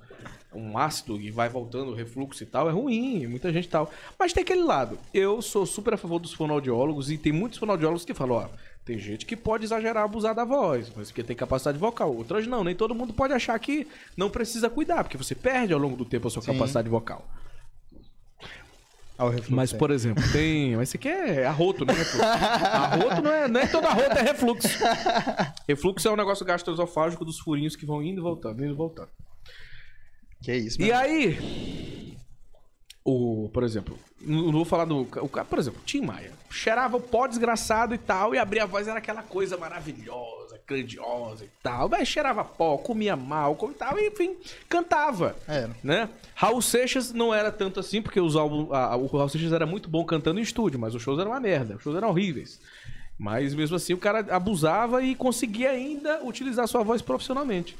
um 0.54 0.78
ácido 0.78 1.20
e 1.20 1.30
vai 1.30 1.48
voltando 1.48 1.90
o 1.90 1.94
refluxo 1.94 2.42
e 2.42 2.46
tal. 2.46 2.68
É 2.68 2.72
ruim, 2.72 3.26
muita 3.26 3.52
gente 3.52 3.68
tal. 3.68 3.90
Mas 4.18 4.32
tem 4.32 4.42
aquele 4.42 4.62
lado. 4.62 4.98
Eu 5.12 5.40
sou 5.42 5.66
super 5.66 5.94
a 5.94 5.96
favor 5.96 6.18
dos 6.18 6.32
fonoaudiólogos 6.32 7.10
e 7.10 7.18
tem 7.18 7.32
muitos 7.32 7.58
fonoaudiólogos 7.58 8.04
que 8.04 8.14
falam, 8.14 8.36
ó, 8.36 8.48
tem 8.84 8.98
gente 8.98 9.24
que 9.24 9.36
pode 9.36 9.64
exagerar, 9.64 10.04
abusar 10.04 10.34
da 10.34 10.44
voz, 10.44 10.92
mas 10.94 11.10
que 11.10 11.22
tem 11.22 11.34
capacidade 11.34 11.78
vocal. 11.78 12.14
Outras 12.14 12.46
não, 12.46 12.62
nem 12.62 12.74
todo 12.74 12.94
mundo 12.94 13.12
pode 13.12 13.32
achar 13.32 13.58
que 13.58 13.86
não 14.16 14.28
precisa 14.28 14.68
cuidar, 14.68 15.04
porque 15.04 15.16
você 15.16 15.34
perde 15.34 15.72
ao 15.72 15.80
longo 15.80 15.96
do 15.96 16.04
tempo 16.04 16.28
a 16.28 16.30
sua 16.30 16.42
Sim. 16.42 16.52
capacidade 16.52 16.88
vocal. 16.88 17.26
Ah, 19.16 19.26
Mas, 19.48 19.72
é. 19.72 19.76
por 19.76 19.90
exemplo, 19.92 20.22
tem. 20.32 20.76
Mas 20.76 20.88
isso 20.88 20.96
aqui 20.96 21.08
é 21.08 21.46
arroto, 21.46 21.84
né? 21.84 21.94
Arroto 22.22 23.22
não 23.22 23.30
é, 23.32 23.46
não 23.48 23.60
é 23.60 23.66
todo 23.66 23.86
arroto, 23.86 24.18
é 24.18 24.22
refluxo. 24.22 24.68
Refluxo 25.68 26.08
é 26.08 26.10
um 26.10 26.16
negócio 26.16 26.44
gastroesofágico 26.44 27.24
dos 27.24 27.38
furinhos 27.38 27.76
que 27.76 27.86
vão 27.86 28.02
indo 28.02 28.20
e 28.20 28.22
voltando, 28.22 28.64
indo 28.64 28.72
e 28.72 28.76
voltando. 28.76 29.10
Que 30.42 30.52
isso, 30.54 30.82
E 30.82 30.88
mano. 30.88 30.98
aí, 30.98 32.16
o, 33.04 33.48
por 33.54 33.62
exemplo, 33.62 33.96
não 34.20 34.50
vou 34.50 34.64
falar 34.64 34.84
do. 34.84 35.02
O, 35.02 35.28
por 35.28 35.58
exemplo, 35.58 35.80
Tim 35.86 36.00
Maia. 36.02 36.32
Cheirava 36.50 36.96
o 36.96 37.00
pó 37.00 37.26
desgraçado 37.26 37.94
e 37.94 37.98
tal, 37.98 38.34
e 38.34 38.38
abria 38.38 38.64
a 38.64 38.66
voz, 38.66 38.88
era 38.88 38.98
aquela 38.98 39.22
coisa 39.22 39.56
maravilhosa, 39.56 40.43
grandiosa 40.66 41.44
e 41.44 41.48
tal. 41.62 41.88
Mas 41.88 42.08
cheirava 42.08 42.44
pó, 42.44 42.76
comia 42.78 43.16
mal, 43.16 43.54
comia 43.54 43.76
tal, 43.78 43.98
e 43.98 44.08
enfim, 44.08 44.36
cantava. 44.68 45.36
Era. 45.46 45.70
Né? 45.82 46.08
Raul 46.34 46.62
Seixas 46.62 47.12
não 47.12 47.32
era 47.34 47.50
tanto 47.52 47.80
assim, 47.80 48.00
porque 48.02 48.20
os 48.20 48.36
álbuns, 48.36 48.72
a- 48.72 48.96
o 48.96 49.06
Raul 49.06 49.28
Seixas 49.28 49.52
era 49.52 49.66
muito 49.66 49.88
bom 49.88 50.04
cantando 50.04 50.40
em 50.40 50.42
estúdio, 50.42 50.78
mas 50.78 50.94
os 50.94 51.02
shows 51.02 51.18
eram 51.18 51.30
uma 51.30 51.40
merda, 51.40 51.76
os 51.76 51.82
shows 51.82 51.96
eram 51.96 52.08
horríveis. 52.08 52.60
Mas 53.18 53.54
mesmo 53.54 53.76
assim 53.76 53.92
o 53.92 53.98
cara 53.98 54.20
abusava 54.34 55.02
e 55.02 55.14
conseguia 55.14 55.70
ainda 55.70 56.24
utilizar 56.24 56.66
sua 56.66 56.82
voz 56.82 57.00
profissionalmente. 57.00 57.76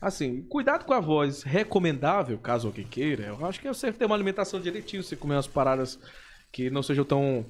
Assim, 0.00 0.42
cuidado 0.42 0.84
com 0.84 0.94
a 0.94 1.00
voz 1.00 1.42
recomendável, 1.42 2.38
caso 2.38 2.68
alguém 2.68 2.86
queira. 2.86 3.24
Eu 3.24 3.44
acho 3.44 3.60
que 3.60 3.66
é 3.68 3.74
você 3.74 3.92
ter 3.92 4.06
uma 4.06 4.14
alimentação 4.14 4.60
direitinho, 4.60 5.02
você 5.02 5.16
comer 5.16 5.34
umas 5.34 5.46
paradas 5.48 5.98
que 6.52 6.70
não 6.70 6.82
sejam 6.82 7.04
tão 7.04 7.44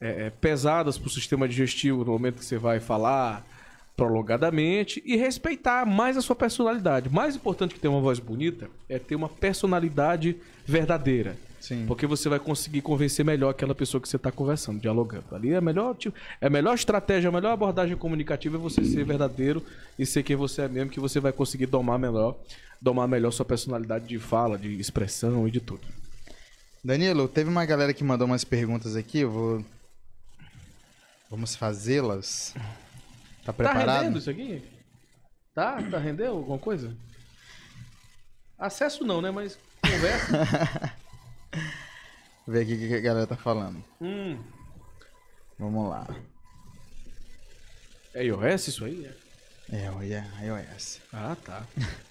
é, 0.00 0.26
é, 0.26 0.30
pesadas 0.30 0.98
pro 0.98 1.08
sistema 1.08 1.48
digestivo 1.48 2.04
no 2.04 2.12
momento 2.12 2.38
que 2.38 2.44
você 2.44 2.58
vai 2.58 2.78
falar. 2.80 3.44
Prolongadamente 3.96 5.02
e 5.06 5.16
respeitar 5.16 5.86
mais 5.86 6.16
a 6.16 6.20
sua 6.20 6.36
personalidade. 6.36 7.08
Mais 7.08 7.34
importante 7.34 7.74
que 7.74 7.80
ter 7.80 7.88
uma 7.88 8.00
voz 8.00 8.18
bonita 8.18 8.68
é 8.88 8.98
ter 8.98 9.16
uma 9.16 9.28
personalidade 9.28 10.36
verdadeira. 10.66 11.36
Sim. 11.58 11.84
Porque 11.86 12.06
você 12.06 12.28
vai 12.28 12.38
conseguir 12.38 12.82
convencer 12.82 13.24
melhor 13.24 13.50
aquela 13.50 13.74
pessoa 13.74 14.00
que 14.00 14.08
você 14.08 14.16
está 14.16 14.30
conversando, 14.30 14.80
dialogando. 14.80 15.34
Ali 15.34 15.52
é 15.52 15.56
a 15.56 15.60
melhor, 15.60 15.96
tipo, 15.96 16.16
é 16.40 16.46
a 16.46 16.50
melhor 16.50 16.74
estratégia, 16.74 17.28
a 17.28 17.32
melhor 17.32 17.50
abordagem 17.50 17.96
comunicativa 17.96 18.56
é 18.56 18.60
você 18.60 18.84
ser 18.84 19.04
verdadeiro 19.04 19.60
e 19.98 20.06
ser 20.06 20.22
quem 20.22 20.36
você 20.36 20.62
é 20.62 20.68
mesmo, 20.68 20.90
que 20.90 21.00
você 21.00 21.18
vai 21.18 21.32
conseguir 21.32 21.66
domar 21.66 21.98
melhor, 21.98 22.36
domar 22.80 23.08
melhor 23.08 23.32
sua 23.32 23.44
personalidade 23.44 24.06
de 24.06 24.18
fala, 24.18 24.56
de 24.56 24.78
expressão 24.78 25.48
e 25.48 25.50
de 25.50 25.60
tudo. 25.60 25.80
Danilo, 26.84 27.26
teve 27.26 27.50
uma 27.50 27.64
galera 27.64 27.92
que 27.92 28.04
mandou 28.04 28.28
umas 28.28 28.44
perguntas 28.44 28.94
aqui, 28.94 29.20
eu 29.20 29.30
vou. 29.30 29.64
Vamos 31.28 31.56
fazê-las. 31.56 32.54
Tá 33.46 33.52
Tá 33.52 33.52
preparado? 33.52 34.02
rendendo 34.02 34.18
isso 34.18 34.28
aqui? 34.30 34.62
Tá? 35.54 35.80
Tá 35.90 35.98
rendendo 35.98 36.32
alguma 36.32 36.58
coisa? 36.58 36.94
Acesso 38.58 39.04
não, 39.04 39.22
né? 39.22 39.30
Mas 39.30 39.58
conversa. 39.82 40.92
Vê 42.46 42.60
aqui 42.60 42.74
o 42.74 42.78
que 42.78 42.94
a 42.94 43.00
galera 43.00 43.26
tá 43.26 43.36
falando. 43.36 43.82
hum. 44.00 44.38
Vamos 45.58 45.88
lá. 45.88 46.06
É 48.14 48.24
iOS 48.24 48.68
isso 48.68 48.84
aí? 48.84 49.06
É? 49.70 49.76
É, 49.76 50.46
iOS. 50.46 51.00
Ah, 51.12 51.36
tá. 51.42 51.64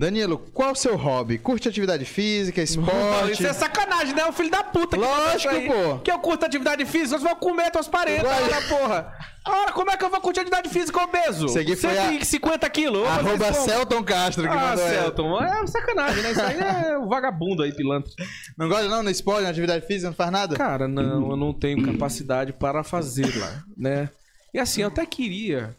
Danilo, 0.00 0.38
qual 0.54 0.72
o 0.72 0.74
seu 0.74 0.96
hobby? 0.96 1.36
Curte 1.36 1.68
atividade 1.68 2.06
física, 2.06 2.62
esporte? 2.62 3.32
Isso 3.32 3.46
é 3.46 3.52
sacanagem, 3.52 4.14
né? 4.14 4.24
O 4.24 4.32
filho 4.32 4.50
da 4.50 4.64
puta 4.64 4.96
que 4.96 5.02
Lógico, 5.02 5.54
aí. 5.54 5.66
pô. 5.68 5.98
Que 5.98 6.10
eu 6.10 6.18
curto 6.20 6.46
atividade 6.46 6.86
física, 6.86 7.16
eu 7.16 7.20
vou 7.20 7.36
comer 7.36 7.70
tuas 7.70 7.86
paredes, 7.86 8.24
ora, 8.24 8.62
porra. 8.62 9.12
Ora, 9.46 9.72
como 9.72 9.90
é 9.90 9.98
que 9.98 10.04
eu 10.04 10.08
vou 10.08 10.18
curtir 10.22 10.40
atividade 10.40 10.70
física 10.70 11.02
obeso? 11.02 11.46
Aqui 11.58 11.76
foi 11.76 11.98
a- 11.98 12.08
150 12.08 12.70
quilos. 12.70 13.06
fazer 13.06 13.28
Arroba? 13.28 13.52
Celton 13.52 14.02
Castro 14.02 14.42
que 14.44 14.48
Ah, 14.48 14.54
mandou. 14.70 14.88
Celton, 14.88 15.42
é 15.42 15.66
sacanagem, 15.66 16.22
né? 16.22 16.30
Isso 16.32 16.40
aí 16.42 16.58
é 16.58 16.96
o 16.96 17.06
vagabundo 17.06 17.62
aí, 17.62 17.70
pilantra. 17.70 18.10
Não 18.56 18.68
gosta 18.70 18.88
não 18.88 19.02
no 19.02 19.10
esporte, 19.10 19.42
na 19.42 19.50
atividade 19.50 19.86
física, 19.86 20.08
não 20.08 20.16
faz 20.16 20.30
nada? 20.32 20.56
Cara, 20.56 20.88
não, 20.88 21.30
eu 21.30 21.36
não 21.36 21.52
tenho 21.52 21.84
capacidade 21.84 22.54
para 22.54 22.82
fazê-la, 22.82 23.62
né? 23.76 24.08
E 24.54 24.58
assim, 24.58 24.80
eu 24.80 24.88
até 24.88 25.04
queria 25.04 25.76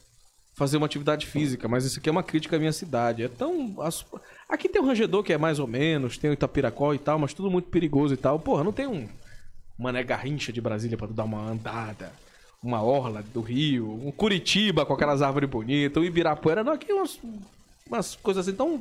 fazer 0.61 0.77
uma 0.77 0.85
atividade 0.85 1.25
física, 1.25 1.67
mas 1.67 1.85
isso 1.85 1.97
aqui 1.97 2.07
é 2.07 2.11
uma 2.11 2.21
crítica 2.21 2.55
à 2.55 2.59
minha 2.59 2.71
cidade. 2.71 3.23
É 3.23 3.27
tão. 3.27 3.75
Aqui 4.47 4.69
tem 4.69 4.79
o 4.79 4.85
Rangedor, 4.85 5.23
que 5.23 5.33
é 5.33 5.37
mais 5.37 5.57
ou 5.57 5.65
menos, 5.65 6.19
tem 6.19 6.29
o 6.29 6.33
Itapiracó 6.33 6.93
e 6.93 6.99
tal, 6.99 7.17
mas 7.17 7.33
tudo 7.33 7.49
muito 7.49 7.67
perigoso 7.69 8.13
e 8.13 8.17
tal. 8.17 8.37
Porra, 8.39 8.63
não 8.63 8.71
tem 8.71 8.85
um 8.85 9.09
Mané 9.77 10.03
Garrincha 10.03 10.53
de 10.53 10.61
Brasília 10.61 10.95
pra 10.95 11.07
tu 11.07 11.13
dar 11.13 11.23
uma 11.23 11.39
andada. 11.41 12.11
Uma 12.61 12.83
orla 12.83 13.23
do 13.33 13.41
Rio, 13.41 13.91
um 14.05 14.11
Curitiba 14.11 14.85
com 14.85 14.93
aquelas 14.93 15.23
árvores 15.23 15.49
bonitas, 15.49 15.99
um 15.99 16.05
Ibirapuera, 16.05 16.63
não, 16.63 16.73
aqui 16.73 16.93
umas, 16.93 17.19
umas 17.89 18.15
coisas 18.17 18.47
assim. 18.47 18.53
Então, 18.53 18.79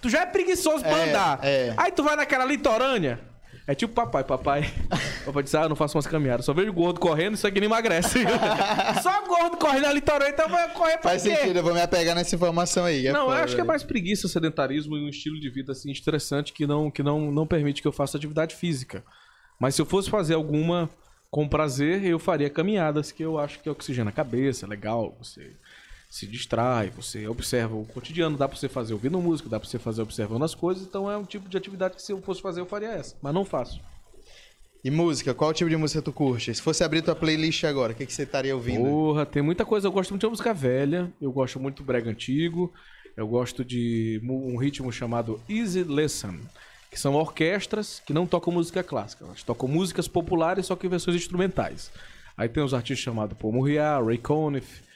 tu 0.00 0.08
já 0.08 0.20
é 0.22 0.26
preguiçoso 0.26 0.84
pra 0.84 0.98
É, 0.98 1.08
andar. 1.10 1.40
é. 1.42 1.74
Aí 1.76 1.90
tu 1.90 2.04
vai 2.04 2.14
naquela 2.14 2.44
litorânea. 2.44 3.18
É 3.68 3.74
tipo 3.74 3.92
papai, 3.92 4.24
papai. 4.24 4.62
Papai 5.26 5.42
disse, 5.42 5.54
ah, 5.58 5.64
eu 5.64 5.68
não 5.68 5.76
faço 5.76 5.94
umas 5.98 6.06
caminhadas. 6.06 6.46
Só 6.46 6.54
vejo 6.54 6.72
gordo 6.72 6.98
correndo, 6.98 7.34
isso 7.34 7.46
aqui 7.46 7.60
não 7.60 7.66
emagrece. 7.66 8.20
Só 9.02 9.26
gordo 9.26 9.58
correndo 9.58 9.82
na 9.82 9.92
litorânea, 9.92 10.32
então 10.32 10.48
vai 10.48 10.72
correr 10.72 10.96
pra 10.96 11.10
Faz 11.10 11.22
quê? 11.22 11.36
sentido, 11.36 11.58
eu 11.58 11.62
vou 11.62 11.74
me 11.74 11.80
apegar 11.82 12.14
nessa 12.16 12.34
informação 12.34 12.86
aí. 12.86 13.06
é 13.06 13.12
Não, 13.12 13.24
eu 13.24 13.26
foda, 13.26 13.38
acho 13.44 13.48
que 13.48 13.52
é 13.52 13.56
velho. 13.56 13.66
mais 13.66 13.82
preguiça, 13.82 14.26
sedentarismo 14.26 14.96
e 14.96 15.04
um 15.04 15.08
estilo 15.08 15.38
de 15.38 15.50
vida 15.50 15.72
assim 15.72 15.90
estressante 15.90 16.54
que 16.54 16.66
não 16.66 16.90
que 16.90 17.02
não, 17.02 17.30
não 17.30 17.46
permite 17.46 17.82
que 17.82 17.86
eu 17.88 17.92
faça 17.92 18.16
atividade 18.16 18.54
física. 18.56 19.04
Mas 19.60 19.74
se 19.74 19.82
eu 19.82 19.86
fosse 19.86 20.08
fazer 20.08 20.32
alguma 20.32 20.88
com 21.30 21.46
prazer, 21.46 22.02
eu 22.04 22.18
faria 22.18 22.48
caminhadas, 22.48 23.12
que 23.12 23.22
eu 23.22 23.38
acho 23.38 23.60
que 23.60 23.68
oxigena 23.68 24.08
a 24.08 24.14
cabeça, 24.14 24.64
é 24.64 24.68
legal, 24.68 25.14
você 25.20 25.52
se 26.08 26.26
distrai, 26.26 26.88
você 26.88 27.28
observa 27.28 27.76
o 27.76 27.84
cotidiano, 27.84 28.36
dá 28.36 28.48
pra 28.48 28.56
você 28.56 28.68
fazer 28.68 28.94
ouvindo 28.94 29.20
música, 29.20 29.48
dá 29.48 29.60
pra 29.60 29.68
você 29.68 29.78
fazer 29.78 30.00
observando 30.00 30.42
as 30.42 30.54
coisas, 30.54 30.84
então 30.84 31.10
é 31.10 31.16
um 31.16 31.24
tipo 31.24 31.48
de 31.48 31.56
atividade 31.56 31.96
que 31.96 32.02
se 32.02 32.12
eu 32.12 32.22
fosse 32.22 32.40
fazer 32.40 32.60
eu 32.60 32.66
faria 32.66 32.88
essa, 32.88 33.16
mas 33.20 33.34
não 33.34 33.44
faço. 33.44 33.80
E 34.82 34.90
música, 34.90 35.34
qual 35.34 35.52
tipo 35.52 35.68
de 35.68 35.76
música 35.76 36.00
tu 36.00 36.12
curte? 36.12 36.54
Se 36.54 36.62
fosse 36.62 36.82
abrir 36.84 37.02
tua 37.02 37.14
playlist 37.14 37.64
agora, 37.64 37.92
o 37.92 37.96
que, 37.96 38.06
que 38.06 38.12
você 38.12 38.22
estaria 38.22 38.54
ouvindo? 38.54 38.84
Porra, 38.84 39.26
tem 39.26 39.42
muita 39.42 39.64
coisa. 39.64 39.88
Eu 39.88 39.92
gosto 39.92 40.10
muito 40.10 40.22
de 40.22 40.30
música 40.30 40.54
velha, 40.54 41.12
eu 41.20 41.32
gosto 41.32 41.58
muito 41.58 41.82
do 41.82 41.86
brega 41.86 42.08
antigo, 42.08 42.72
eu 43.16 43.26
gosto 43.26 43.64
de 43.64 44.20
um 44.24 44.56
ritmo 44.56 44.92
chamado 44.92 45.40
Easy 45.48 45.82
Listen, 45.82 46.40
que 46.90 46.98
são 46.98 47.14
orquestras 47.16 48.00
que 48.06 48.12
não 48.12 48.24
tocam 48.24 48.52
música 48.52 48.82
clássica, 48.82 49.24
elas 49.24 49.42
tocam 49.42 49.68
músicas 49.68 50.06
populares, 50.06 50.66
só 50.66 50.76
que 50.76 50.86
em 50.86 50.90
versões 50.90 51.16
instrumentais. 51.16 51.90
Aí 52.36 52.48
tem 52.48 52.62
os 52.62 52.72
artistas 52.72 53.02
chamados 53.02 53.36
Paul 53.36 53.52
Murriá, 53.52 54.00
Ray 54.00 54.18
Conniff, 54.18 54.87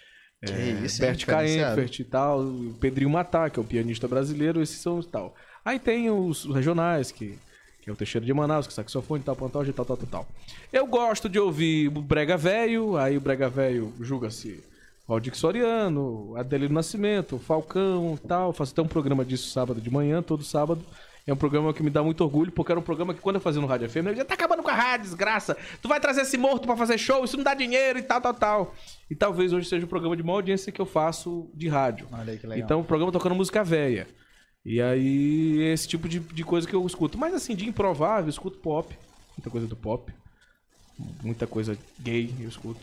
Que 0.44 0.52
é, 0.52 0.70
isso? 0.84 1.00
Bert. 1.00 1.24
Kaempfert 1.24 2.00
e 2.00 2.04
tal, 2.04 2.44
Pedrinho 2.80 3.10
Matar, 3.10 3.50
que 3.50 3.58
é 3.60 3.62
o 3.62 3.64
pianista 3.64 4.08
brasileiro, 4.08 4.60
esses 4.60 4.80
são 4.80 4.98
os 4.98 5.06
tal. 5.06 5.34
Aí 5.64 5.78
tem 5.78 6.10
os 6.10 6.44
regionais, 6.46 7.12
que, 7.12 7.38
que 7.80 7.88
é 7.88 7.92
o 7.92 7.96
Teixeira 7.96 8.26
de 8.26 8.34
Manaus, 8.34 8.66
que 8.66 8.72
é 8.72 8.74
saxofone, 8.74 9.22
tal, 9.22 9.36
pantoja 9.36 9.70
e 9.70 9.72
tal, 9.72 9.84
tal, 9.84 9.96
tal, 9.96 10.08
tal. 10.08 10.28
Eu 10.72 10.86
gosto 10.86 11.28
de 11.28 11.38
ouvir 11.38 11.88
o 11.88 12.02
Brega 12.02 12.36
Velho, 12.36 12.96
aí 12.96 13.16
o 13.16 13.20
Brega 13.20 13.48
Velho 13.48 13.92
julga-se 14.00 14.64
Valdir 15.06 15.36
Soriano, 15.36 16.34
Adelino 16.36 16.74
Nascimento, 16.74 17.38
Falcão 17.38 18.18
e 18.22 18.26
tal. 18.26 18.52
Faço 18.52 18.72
até 18.72 18.82
um 18.82 18.88
programa 18.88 19.24
disso 19.24 19.50
sábado 19.50 19.80
de 19.80 19.90
manhã, 19.90 20.22
todo 20.22 20.42
sábado. 20.42 20.84
É 21.26 21.32
um 21.32 21.36
programa 21.36 21.72
que 21.72 21.82
me 21.82 21.90
dá 21.90 22.02
muito 22.02 22.22
orgulho, 22.22 22.50
porque 22.50 22.72
era 22.72 22.80
um 22.80 22.82
programa 22.82 23.14
que 23.14 23.20
quando 23.20 23.36
eu 23.36 23.40
fazia 23.40 23.60
no 23.60 23.66
Rádio 23.66 23.88
FM, 23.88 23.96
eu 23.96 24.08
dizia, 24.08 24.24
tá 24.24 24.34
acabando 24.34 24.62
com 24.62 24.70
a 24.70 24.74
rádio, 24.74 25.04
desgraça. 25.06 25.56
Tu 25.80 25.88
vai 25.88 26.00
trazer 26.00 26.22
esse 26.22 26.36
morto 26.36 26.66
pra 26.66 26.76
fazer 26.76 26.98
show, 26.98 27.24
isso 27.24 27.36
não 27.36 27.44
dá 27.44 27.54
dinheiro 27.54 27.98
e 27.98 28.02
tal, 28.02 28.20
tal, 28.20 28.34
tal. 28.34 28.74
E 29.08 29.14
talvez 29.14 29.52
hoje 29.52 29.68
seja 29.68 29.84
o 29.84 29.88
programa 29.88 30.16
de 30.16 30.22
maior 30.22 30.36
audiência 30.38 30.72
que 30.72 30.80
eu 30.80 30.86
faço 30.86 31.48
de 31.54 31.68
rádio. 31.68 32.08
Olha 32.12 32.32
aí 32.32 32.38
que 32.38 32.46
legal. 32.46 32.64
Então 32.64 32.80
o 32.80 32.84
programa 32.84 33.12
tocando 33.12 33.36
música 33.36 33.62
velha. 33.62 34.08
E 34.64 34.80
aí, 34.80 35.60
esse 35.72 35.88
tipo 35.88 36.08
de, 36.08 36.20
de 36.20 36.44
coisa 36.44 36.66
que 36.66 36.74
eu 36.74 36.86
escuto. 36.86 37.18
Mas 37.18 37.34
assim, 37.34 37.54
de 37.54 37.68
improvável, 37.68 38.26
eu 38.26 38.30
escuto 38.30 38.58
pop. 38.58 38.96
Muita 39.36 39.50
coisa 39.50 39.66
do 39.66 39.76
pop. 39.76 40.12
Muita 41.22 41.46
coisa 41.46 41.76
gay 42.00 42.32
eu 42.40 42.48
escuto. 42.48 42.80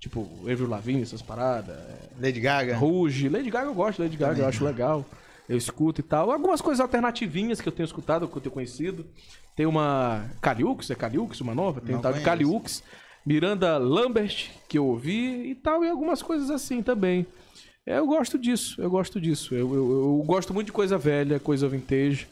Tipo, 0.00 0.28
Avril 0.42 0.68
Lavigne, 0.68 1.02
essas 1.02 1.22
paradas. 1.22 1.76
Lady 2.20 2.40
Gaga? 2.40 2.76
Ruge. 2.76 3.28
Lady 3.28 3.50
Gaga 3.50 3.66
eu 3.66 3.74
gosto, 3.74 4.00
Lady 4.00 4.16
Gaga 4.16 4.42
eu 4.42 4.46
acho 4.46 4.64
legal. 4.64 5.04
Eu 5.48 5.56
escuto 5.56 6.00
e 6.00 6.04
tal. 6.04 6.30
Algumas 6.30 6.60
coisas 6.60 6.80
alternativinhas 6.80 7.60
que 7.60 7.68
eu 7.68 7.72
tenho 7.72 7.86
escutado, 7.86 8.28
que 8.28 8.36
eu 8.36 8.40
tenho 8.42 8.52
conhecido. 8.52 9.06
Tem 9.56 9.66
uma 9.66 10.30
Caliux, 10.40 10.90
é 10.90 10.94
Caliux, 10.94 11.40
uma 11.40 11.54
nova? 11.54 11.80
Tem 11.80 11.92
Não 11.92 11.98
um 11.98 12.02
tal 12.02 12.12
de. 12.12 12.20
Caliux. 12.20 12.82
Miranda 13.26 13.76
Lambert, 13.76 14.50
que 14.68 14.78
eu 14.78 14.86
ouvi 14.86 15.50
e 15.50 15.54
tal, 15.54 15.84
e 15.84 15.88
algumas 15.88 16.22
coisas 16.22 16.50
assim 16.50 16.82
também. 16.82 17.26
É, 17.84 17.98
Eu 17.98 18.06
gosto 18.06 18.38
disso, 18.38 18.80
eu 18.80 18.88
gosto 18.90 19.20
disso. 19.20 19.54
Eu, 19.54 19.74
eu- 19.74 19.90
eu 20.18 20.22
gosto 20.26 20.54
muito 20.54 20.66
de 20.66 20.72
coisa 20.72 20.96
velha, 20.96 21.38
coisa 21.40 21.68
vintage 21.68 22.26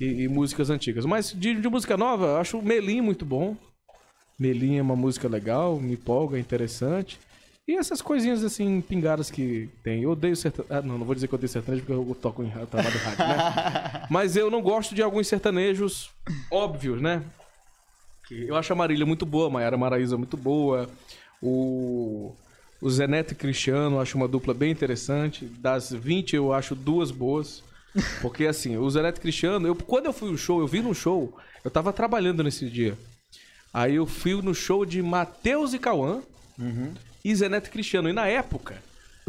e, 0.00 0.22
e 0.24 0.28
músicas 0.28 0.70
antigas. 0.70 1.04
Mas 1.06 1.32
de, 1.32 1.54
de 1.60 1.68
música 1.68 1.96
nova, 1.96 2.26
eu 2.26 2.36
acho 2.36 2.58
o 2.58 2.62
Melim 2.62 3.00
muito 3.00 3.24
bom. 3.24 3.56
Melim 4.38 4.76
é 4.76 4.82
uma 4.82 4.94
música 4.94 5.26
legal, 5.28 5.76
me 5.80 5.94
empolga, 5.94 6.36
é 6.36 6.40
interessante. 6.40 7.18
E 7.68 7.76
essas 7.76 8.00
coisinhas 8.00 8.42
assim, 8.42 8.80
pingadas 8.80 9.30
que 9.30 9.68
tem. 9.84 10.02
Eu 10.02 10.12
odeio 10.12 10.34
sertanejo. 10.34 10.72
Ah, 10.72 10.80
não, 10.80 10.96
não 10.96 11.04
vou 11.04 11.14
dizer 11.14 11.28
que 11.28 11.34
eu 11.34 11.36
odeio 11.36 11.50
sertanejo 11.50 11.84
porque 11.84 11.92
eu 11.92 12.14
toco 12.14 12.42
em 12.42 12.48
trabalho 12.48 12.90
de 12.90 12.96
rádio, 12.96 13.28
né? 13.28 14.06
Mas 14.08 14.36
eu 14.36 14.50
não 14.50 14.62
gosto 14.62 14.94
de 14.94 15.02
alguns 15.02 15.28
sertanejos 15.28 16.10
óbvios, 16.50 17.02
né? 17.02 17.22
Eu 18.30 18.56
acho 18.56 18.72
a 18.72 18.76
Marília 18.76 19.04
muito 19.04 19.26
boa, 19.26 19.48
a 19.48 19.50
Maiara 19.50 19.76
Maraíza 19.76 20.16
muito 20.16 20.34
boa. 20.34 20.88
O, 21.42 22.34
o 22.80 22.90
Zé 22.90 23.06
Neto 23.06 23.32
e 23.32 23.34
Cristiano, 23.34 23.96
eu 23.96 24.00
acho 24.00 24.16
uma 24.16 24.26
dupla 24.26 24.54
bem 24.54 24.70
interessante. 24.70 25.44
Das 25.44 25.90
20, 25.90 26.36
eu 26.36 26.54
acho 26.54 26.74
duas 26.74 27.10
boas. 27.10 27.62
Porque 28.22 28.46
assim, 28.46 28.78
o 28.78 28.88
Zé 28.88 29.02
Neto 29.02 29.18
e 29.18 29.20
Cristiano, 29.20 29.68
eu, 29.68 29.74
quando 29.74 30.06
eu 30.06 30.12
fui 30.14 30.30
no 30.30 30.38
show, 30.38 30.58
eu 30.60 30.66
vi 30.66 30.80
no 30.80 30.94
show, 30.94 31.36
eu 31.62 31.70
tava 31.70 31.92
trabalhando 31.92 32.42
nesse 32.42 32.66
dia. 32.70 32.96
Aí 33.74 33.96
eu 33.96 34.06
fui 34.06 34.40
no 34.40 34.54
show 34.54 34.86
de 34.86 35.02
Matheus 35.02 35.74
e 35.74 35.78
Cauã 35.78 36.22
e 37.30 37.34
Zé 37.34 37.48
Neto 37.48 37.66
e 37.66 37.70
Cristiano. 37.70 38.08
E 38.08 38.12
na 38.12 38.26
época, 38.26 38.76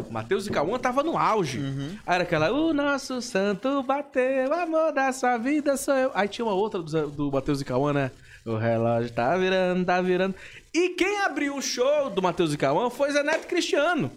Matheus 0.09 0.47
e 0.47 0.49
Cauã 0.49 0.79
tava 0.79 1.03
no 1.03 1.17
auge. 1.17 1.59
Aí 2.07 2.15
era 2.15 2.23
aquela, 2.23 2.51
o 2.51 2.73
nosso 2.73 3.21
santo 3.21 3.83
bateu, 3.83 4.49
o 4.49 4.53
amor 4.53 4.93
da 4.93 5.11
sua 5.11 5.37
vida 5.37 5.75
sou 5.75 5.93
eu. 5.93 6.11
Aí 6.13 6.27
tinha 6.27 6.45
uma 6.45 6.53
outra 6.53 6.81
do, 6.81 7.07
do 7.09 7.31
Matheus 7.31 7.59
e 7.59 7.65
Cauã, 7.65 7.91
né? 7.91 8.11
O 8.45 8.55
relógio 8.55 9.11
tá 9.11 9.35
virando, 9.35 9.85
tá 9.85 10.01
virando. 10.01 10.33
E 10.73 10.89
quem 10.89 11.19
abriu 11.19 11.57
o 11.57 11.61
show 11.61 12.09
do 12.09 12.21
Matheus 12.21 12.53
e 12.53 12.57
Cauã 12.57 12.89
foi 12.89 13.11
Zé 13.11 13.21
Neto 13.21 13.43
e 13.43 13.47
Cristiano. 13.47 14.09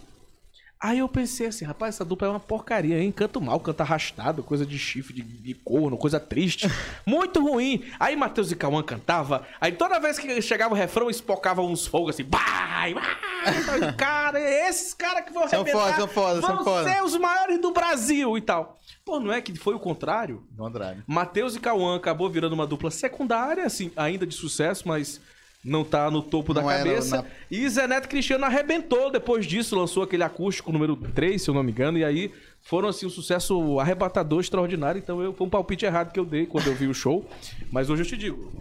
Aí 0.83 0.99
eu 0.99 1.09
pensei 1.09 1.47
assim, 1.47 1.65
rapaz, 1.65 1.95
essa 1.95 2.05
dupla 2.05 2.27
é 2.27 2.31
uma 2.33 2.41
porcaria, 2.41 3.01
hein? 3.01 3.13
Canto 3.13 3.41
mal, 3.41 3.61
canta 3.61 3.85
arrastado, 3.85 4.43
coisa 4.43 4.67
de 4.67 4.77
chifre, 4.77 5.15
de, 5.15 5.23
de 5.23 5.55
corno, 5.55 5.97
coisa 5.97 6.19
triste. 6.19 6.67
Muito 7.07 7.41
ruim. 7.41 7.85
Aí 8.01 8.17
Matheus 8.17 8.51
e 8.51 8.57
Cauã 8.57 8.83
cantava, 8.83 9.47
aí 9.61 9.71
toda 9.71 10.01
vez 10.01 10.19
que 10.19 10.43
chegava 10.43 10.75
o 10.75 10.77
refrão, 10.77 11.09
espocava 11.09 11.63
uns 11.63 11.87
fogos 11.87 12.17
assim, 12.17 12.25
vai. 12.29 12.91
Então, 12.91 13.93
cara, 13.97 14.41
esses 14.41 14.93
caras 14.93 15.25
que 15.25 15.33
vão 15.33 15.47
São 15.47 15.61
arrebentar 15.61 15.79
foda, 15.79 15.97
são 15.97 16.09
foda, 16.09 16.41
vão 16.41 16.51
são 16.57 16.65
foda. 16.65 16.91
ser 16.93 17.05
os 17.05 17.17
maiores 17.17 17.61
do 17.61 17.71
Brasil 17.71 18.37
e 18.37 18.41
tal. 18.41 18.81
Pô, 19.05 19.21
não 19.21 19.33
é 19.33 19.41
que 19.41 19.55
foi 19.55 19.77
o 19.77 19.79
contrário? 19.79 20.43
Contrário. 20.57 21.05
Matheus 21.07 21.55
e 21.55 21.61
Cauã 21.61 21.97
acabou 21.97 22.29
virando 22.29 22.55
uma 22.55 22.67
dupla 22.67 22.91
secundária, 22.91 23.65
assim, 23.65 23.93
ainda 23.97 24.27
de 24.27 24.35
sucesso, 24.35 24.89
mas 24.89 25.21
não 25.65 25.85
tá 25.85 26.11
no 26.11 26.23
topo 26.23 26.53
Não 26.53 26.63
da 26.63 26.69
cabeça. 26.77 27.19
na- 27.23 27.25
E 27.51 27.69
Zé 27.69 27.87
Neto 27.87 28.09
Cristiano 28.09 28.45
arrebentou 28.45 29.11
depois 29.11 29.47
disso, 29.47 29.77
lançou 29.77 30.03
aquele 30.03 30.25
acústico 30.25 30.73
número 30.73 30.97
3, 30.97 31.41
se 31.41 31.49
eu 31.49 31.55
não 31.55 31.63
me 31.63 31.71
engano, 31.71 31.99
e 31.99 32.05
aí 32.05 32.33
foram 32.63 32.89
assim 32.89 33.07
um 33.07 33.11
sucesso 33.11 33.79
arrebatador, 33.79 34.41
extraordinário. 34.41 34.99
Então 34.99 35.23
eu, 35.23 35.33
foi 35.33 35.47
um 35.47 35.51
palpite 35.51 35.85
errado 35.85 36.13
que 36.13 36.19
eu 36.19 36.25
dei 36.25 36.47
quando 36.47 36.67
eu 36.67 36.75
vi 36.75 36.87
o 36.87 36.95
show. 36.95 37.29
Mas 37.71 37.89
hoje 37.91 38.03
eu 38.03 38.07
te 38.07 38.17
digo, 38.17 38.53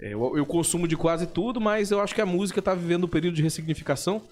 é, 0.00 0.14
eu, 0.14 0.36
eu 0.36 0.46
consumo 0.46 0.88
de 0.88 0.96
quase 0.96 1.26
tudo, 1.26 1.60
mas 1.60 1.90
eu 1.90 2.00
acho 2.00 2.14
que 2.14 2.20
a 2.20 2.26
música 2.26 2.62
tá 2.62 2.74
vivendo 2.74 3.04
um 3.04 3.08
período 3.08 3.34
de 3.34 3.42
ressignificação 3.42 4.22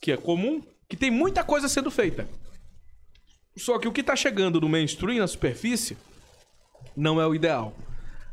que 0.00 0.12
é 0.12 0.16
comum, 0.16 0.62
que 0.88 0.96
tem 0.96 1.10
muita 1.10 1.42
coisa 1.42 1.68
sendo 1.68 1.90
feita. 1.90 2.28
Só 3.56 3.78
que 3.78 3.86
o 3.88 3.92
que 3.92 4.02
tá 4.02 4.14
chegando 4.16 4.60
no 4.60 4.68
mainstream, 4.68 5.18
na 5.18 5.26
superfície, 5.26 5.96
não 6.96 7.20
é 7.20 7.26
o 7.26 7.34
ideal. 7.34 7.74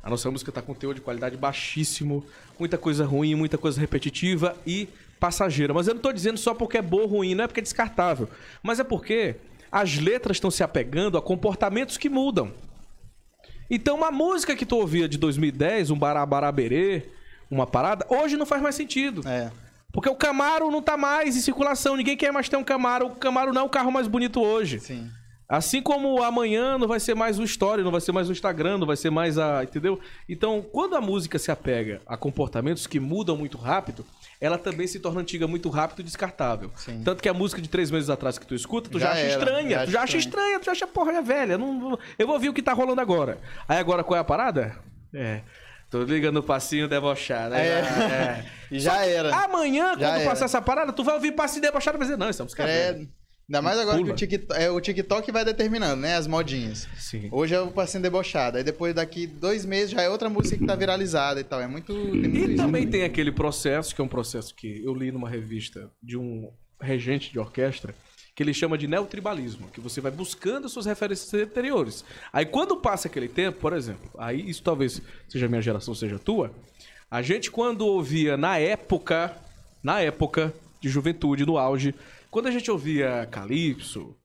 A 0.04 0.10
nossa 0.10 0.30
música 0.32 0.52
tá 0.52 0.62
com 0.62 0.74
teor 0.74 0.96
de 0.96 1.02
qualidade 1.02 1.38
baixíssimo, 1.38 2.26
muita 2.60 2.78
coisa 2.78 3.06
ruim, 3.06 3.36
muita 3.36 3.58
coisa 3.58 3.80
repetitiva 3.80 4.56
e 4.66 4.90
passageira. 5.20 5.74
Mas 5.74 5.88
eu 5.88 5.94
não 5.94 6.02
tô 6.02 6.12
dizendo 6.12 6.38
só 6.38 6.54
porque 6.54 6.78
é 6.78 6.82
boa 6.82 7.04
ou 7.04 7.10
ruim, 7.10 7.36
não 7.36 7.44
é 7.44 7.48
porque 7.48 7.60
é 7.60 7.64
descartável. 7.64 8.28
Mas 8.64 8.80
é 8.80 8.84
porque 8.84 9.36
as 9.72 9.98
letras 9.98 10.38
estão 10.38 10.50
se 10.50 10.64
apegando 10.64 11.18
a 11.18 11.22
comportamentos 11.22 11.98
que 11.98 12.10
mudam. 12.10 12.52
Então, 13.70 13.96
uma 13.96 14.12
música 14.12 14.56
que 14.56 14.66
tu 14.66 14.76
ouvia 14.76 15.08
de 15.08 15.18
2010, 15.18 15.92
um 15.92 15.98
barabaraberê, 15.98 17.06
uma 17.50 17.66
parada, 17.66 18.06
hoje 18.10 18.36
não 18.36 18.46
faz 18.46 18.62
mais 18.62 18.76
sentido. 18.76 19.26
É. 19.26 19.52
Porque 19.94 20.10
o 20.10 20.16
Camaro 20.16 20.72
não 20.72 20.82
tá 20.82 20.98
mais 20.98 21.38
em 21.38 21.42
circulação, 21.42 21.96
ninguém 21.96 22.18
quer 22.18 22.32
mais 22.32 22.50
ter 22.50 22.58
um 22.58 22.64
Camaro. 22.64 23.08
O 23.08 23.16
Camaro 23.16 23.54
não 23.54 23.62
é 23.62 23.64
o 23.66 23.70
carro 23.70 23.92
mais 23.92 24.08
bonito 24.08 24.42
hoje. 24.42 24.80
Sim. 24.80 25.10
Assim 25.52 25.82
como 25.82 26.24
amanhã 26.24 26.78
não 26.78 26.88
vai 26.88 26.98
ser 26.98 27.14
mais 27.14 27.38
o 27.38 27.44
Story, 27.44 27.84
não 27.84 27.92
vai 27.92 28.00
ser 28.00 28.14
mais 28.14 28.30
o 28.30 28.32
Instagram, 28.32 28.78
não 28.78 28.88
vai 28.88 28.96
ser 28.96 29.10
mais 29.10 29.38
a. 29.38 29.62
Entendeu? 29.64 30.00
Então, 30.30 30.62
quando 30.62 30.96
a 30.96 31.02
música 31.02 31.38
se 31.38 31.52
apega 31.52 32.02
a 32.08 32.16
comportamentos 32.16 32.88
que 32.88 33.02
mudam 33.02 33.36
muito 33.36 33.58
rápido, 33.58 34.06
ela 34.40 34.58
também 34.58 34.88
se 34.88 34.98
torna 34.98 35.20
antiga 35.20 35.48
muito 35.50 35.68
rápido 35.68 36.00
e 36.00 36.04
descartável. 36.04 36.72
Sim. 36.78 37.02
Tanto 37.04 37.22
que 37.22 37.28
a 37.28 37.34
música 37.34 37.62
de 37.62 37.68
três 37.68 37.92
meses 37.92 38.10
atrás 38.10 38.38
que 38.40 38.46
tu 38.48 38.56
escuta, 38.56 38.90
tu 38.90 38.98
já, 38.98 39.08
Já 39.08 39.12
acha 39.12 39.20
era, 39.20 39.30
estranha. 39.34 39.70
já 39.80 39.86
tu 39.86 39.92
já 39.92 40.02
acha 40.04 40.18
estranha, 40.18 40.60
tu 40.62 40.66
já 40.68 40.72
acha 40.72 40.88
porra 40.88 41.12
é 41.12 41.22
velha. 41.22 41.58
Não, 41.58 42.00
eu 42.18 42.26
vou 42.26 42.36
ouvir 42.36 42.48
o 42.48 42.54
que 42.54 42.62
tá 42.62 42.72
rolando 42.72 43.02
agora. 43.02 43.38
Aí 43.68 43.78
agora 43.78 44.06
qual 44.06 44.18
é 44.18 44.22
a 44.22 44.24
parada? 44.24 44.78
É. 45.14 45.42
Tô 45.90 46.02
ligando 46.04 46.38
o 46.38 46.44
passinho 46.44 46.88
debochado. 46.88 47.56
Aí 47.56 47.68
É. 47.68 47.74
é. 47.74 48.46
Já 48.80 49.06
era. 49.06 49.36
Amanhã, 49.36 49.96
Já 50.00 50.08
quando 50.12 50.22
era. 50.22 50.30
passar 50.30 50.46
essa 50.46 50.62
parada, 50.62 50.94
tu 50.94 51.04
vai 51.04 51.16
ouvir 51.16 51.34
passinho 51.34 51.62
debochado 51.62 51.98
e 51.98 52.00
vai 52.00 52.08
dizer, 52.08 52.18
não, 52.18 52.30
isso 52.30 52.42
é 52.42 52.64
É. 52.64 53.06
ainda 53.52 53.62
mais 53.62 53.78
agora 53.78 53.98
Pula. 53.98 54.08
que 54.08 54.14
o 54.14 54.16
TikTok, 54.16 54.60
é, 54.62 54.72
o 54.72 54.80
TikTok 54.80 55.32
vai 55.32 55.44
determinando, 55.44 56.02
né? 56.02 56.16
As 56.16 56.26
modinhas. 56.26 56.88
Sim. 56.98 57.28
Hoje 57.32 57.54
é 57.54 57.60
o 57.60 57.70
passinho 57.70 58.02
debochado. 58.02 58.58
Aí 58.58 58.64
depois 58.64 58.96
daqui 58.96 59.28
dois 59.28 59.66
meses 59.66 59.92
já 59.92 60.02
é 60.02 60.10
outra 60.10 60.30
música 60.30 60.58
que 60.58 60.66
tá 60.66 60.74
viralizada 60.74 61.42
e 61.42 61.44
tal. 61.44 61.60
É 61.60 61.68
muito. 61.68 61.94
Muito 61.94 62.30
E 62.30 62.46
isso 62.46 62.56
também 62.56 62.88
tem 62.88 63.04
aquele 63.04 63.32
processo, 63.32 63.94
que 63.94 64.00
é 64.00 64.04
um 64.04 64.08
processo 64.08 64.56
que 64.56 64.82
eu 64.84 64.94
li 64.94 65.12
numa 65.12 65.30
revista 65.30 65.92
de 66.02 66.18
um 66.18 66.50
regente 66.80 67.32
de 67.32 67.38
orquestra, 67.38 67.94
que 68.34 68.42
ele 68.42 68.54
chama 68.54 68.78
de 68.78 68.88
neotribalismo, 68.88 69.68
que 69.68 69.82
você 69.82 70.00
vai 70.00 70.12
buscando 70.12 70.66
as 70.66 70.72
suas 70.72 70.86
referências 70.86 71.32
anteriores. 71.34 72.06
Aí 72.32 72.46
quando 72.46 72.78
passa 72.78 73.10
aquele 73.10 73.28
tempo, 73.28 73.60
por 73.60 73.74
exemplo, 73.74 74.10
aí 74.18 74.50
isso 74.50 74.64
talvez 74.64 75.02
seja 75.28 75.48
minha 75.50 75.62
geração, 75.62 75.94
seja 75.94 76.18
tua, 76.18 76.52
a 77.10 77.22
gente 77.22 77.52
quando 77.52 77.86
ouvia 77.86 78.38
na 78.38 78.58
época, 78.58 79.36
na 79.84 80.00
época 80.00 80.54
de 80.80 80.90
juventude, 80.90 81.46
no 81.46 81.58
auge, 81.58 81.94
quando 82.32 82.48
a 82.48 82.52
gente 82.52 82.72
ouvia 82.72 83.28
Calypso, 83.30 84.16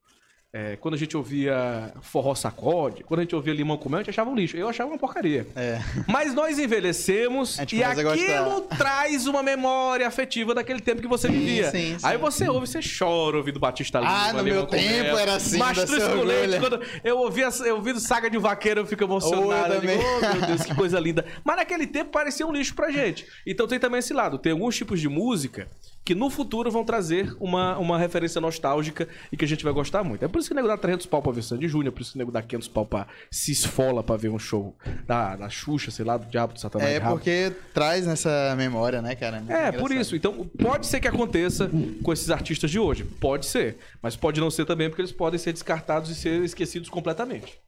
é, 0.52 0.76
quando 0.76 0.94
a 0.94 0.96
gente 0.96 1.14
ouvia 1.14 1.92
Forró 2.00 2.34
Sacode, 2.34 3.02
quando 3.04 3.20
a 3.20 3.22
gente 3.24 3.34
ouvia 3.34 3.52
Limão 3.52 3.76
com 3.76 3.90
Mel, 3.90 3.98
a 3.98 4.02
gente 4.02 4.10
achava 4.10 4.30
um 4.30 4.34
lixo. 4.34 4.56
Eu 4.56 4.68
achava 4.68 4.88
uma 4.88 4.96
porcaria. 4.96 5.46
É. 5.54 5.80
Mas 6.08 6.32
nós 6.32 6.58
envelhecemos 6.58 7.58
e 7.58 7.82
aquilo 7.82 8.04
gostar. 8.04 8.60
traz 8.78 9.26
uma 9.26 9.42
memória 9.42 10.06
afetiva 10.06 10.54
daquele 10.54 10.80
tempo 10.80 11.02
que 11.02 11.08
você 11.08 11.28
vivia. 11.28 11.70
sim, 11.70 11.98
sim. 11.98 12.06
Aí 12.06 12.16
você 12.16 12.48
ouve, 12.48 12.66
você 12.66 12.78
chora 12.80 13.36
ouvindo 13.36 13.58
Batista 13.58 13.98
Lima. 13.98 14.10
Ah, 14.10 14.32
no 14.32 14.42
meu 14.44 14.64
tempo 14.66 15.02
Mel. 15.02 15.18
era 15.18 15.34
assim, 15.34 15.58
leite, 15.58 16.02
orgulho. 16.02 16.60
quando 16.60 16.80
eu 17.04 17.18
ouvia, 17.18 17.48
eu 17.66 17.76
ouvindo 17.76 18.00
Saga 18.00 18.30
de 18.30 18.38
Vaqueiro, 18.38 18.80
eu 18.80 18.86
fico 18.86 19.04
emocionado. 19.04 19.74
Eu 19.74 19.74
Eu 19.74 19.80
digo, 19.82 19.92
oh, 19.92 20.38
meu 20.38 20.46
Deus, 20.46 20.62
que 20.62 20.74
coisa 20.74 20.98
linda. 21.00 21.26
Mas 21.44 21.56
naquele 21.56 21.86
tempo 21.86 22.12
parecia 22.12 22.46
um 22.46 22.52
lixo 22.52 22.74
pra 22.74 22.90
gente. 22.90 23.26
Então 23.44 23.66
tem 23.66 23.78
também 23.78 23.98
esse 23.98 24.14
lado. 24.14 24.38
Tem 24.38 24.52
alguns 24.52 24.74
tipos 24.74 25.00
de 25.00 25.08
música 25.08 25.68
que 26.06 26.14
no 26.14 26.30
futuro 26.30 26.70
vão 26.70 26.84
trazer 26.84 27.36
uma, 27.40 27.76
uma 27.78 27.98
referência 27.98 28.40
nostálgica 28.40 29.08
e 29.32 29.36
que 29.36 29.44
a 29.44 29.48
gente 29.48 29.64
vai 29.64 29.72
gostar 29.72 30.04
muito. 30.04 30.24
É 30.24 30.28
por 30.28 30.38
isso 30.38 30.48
que 30.48 30.52
o 30.52 30.54
nego 30.54 30.68
dá 30.68 30.78
300 30.78 31.04
pau 31.06 31.20
pra 31.20 31.32
ver 31.32 31.42
Sandy 31.42 31.66
Júnior, 31.66 31.88
é 31.88 31.90
por 31.90 32.00
isso 32.00 32.12
que 32.12 32.16
o 32.16 32.20
nego 32.20 32.30
dá 32.30 32.40
500 32.40 32.68
pau 32.68 32.86
pra 32.86 33.08
se 33.28 33.50
esfola 33.50 34.04
pra 34.04 34.16
ver 34.16 34.28
um 34.28 34.38
show 34.38 34.72
da, 35.04 35.34
da 35.34 35.48
Xuxa, 35.48 35.90
sei 35.90 36.04
lá, 36.04 36.16
do 36.16 36.26
Diabo, 36.26 36.52
do 36.52 36.60
Satanás. 36.60 36.88
É 36.88 37.00
porque 37.00 37.52
traz 37.74 38.06
nessa 38.06 38.54
memória, 38.56 39.02
né, 39.02 39.16
cara? 39.16 39.38
Muito 39.38 39.50
É, 39.50 39.72
por 39.72 39.90
isso. 39.90 40.14
Então, 40.14 40.48
pode 40.62 40.86
ser 40.86 41.00
que 41.00 41.08
aconteça 41.08 41.68
com 42.04 42.12
esses 42.12 42.30
artistas 42.30 42.70
de 42.70 42.78
hoje. 42.78 43.02
Pode 43.02 43.44
ser. 43.44 43.76
Mas 44.00 44.14
pode 44.14 44.40
não 44.40 44.48
ser 44.48 44.64
também, 44.64 44.88
porque 44.88 45.02
eles 45.02 45.10
podem 45.10 45.40
ser 45.40 45.52
descartados 45.52 46.08
e 46.08 46.14
ser 46.14 46.40
esquecidos 46.44 46.88
completamente. 46.88 47.58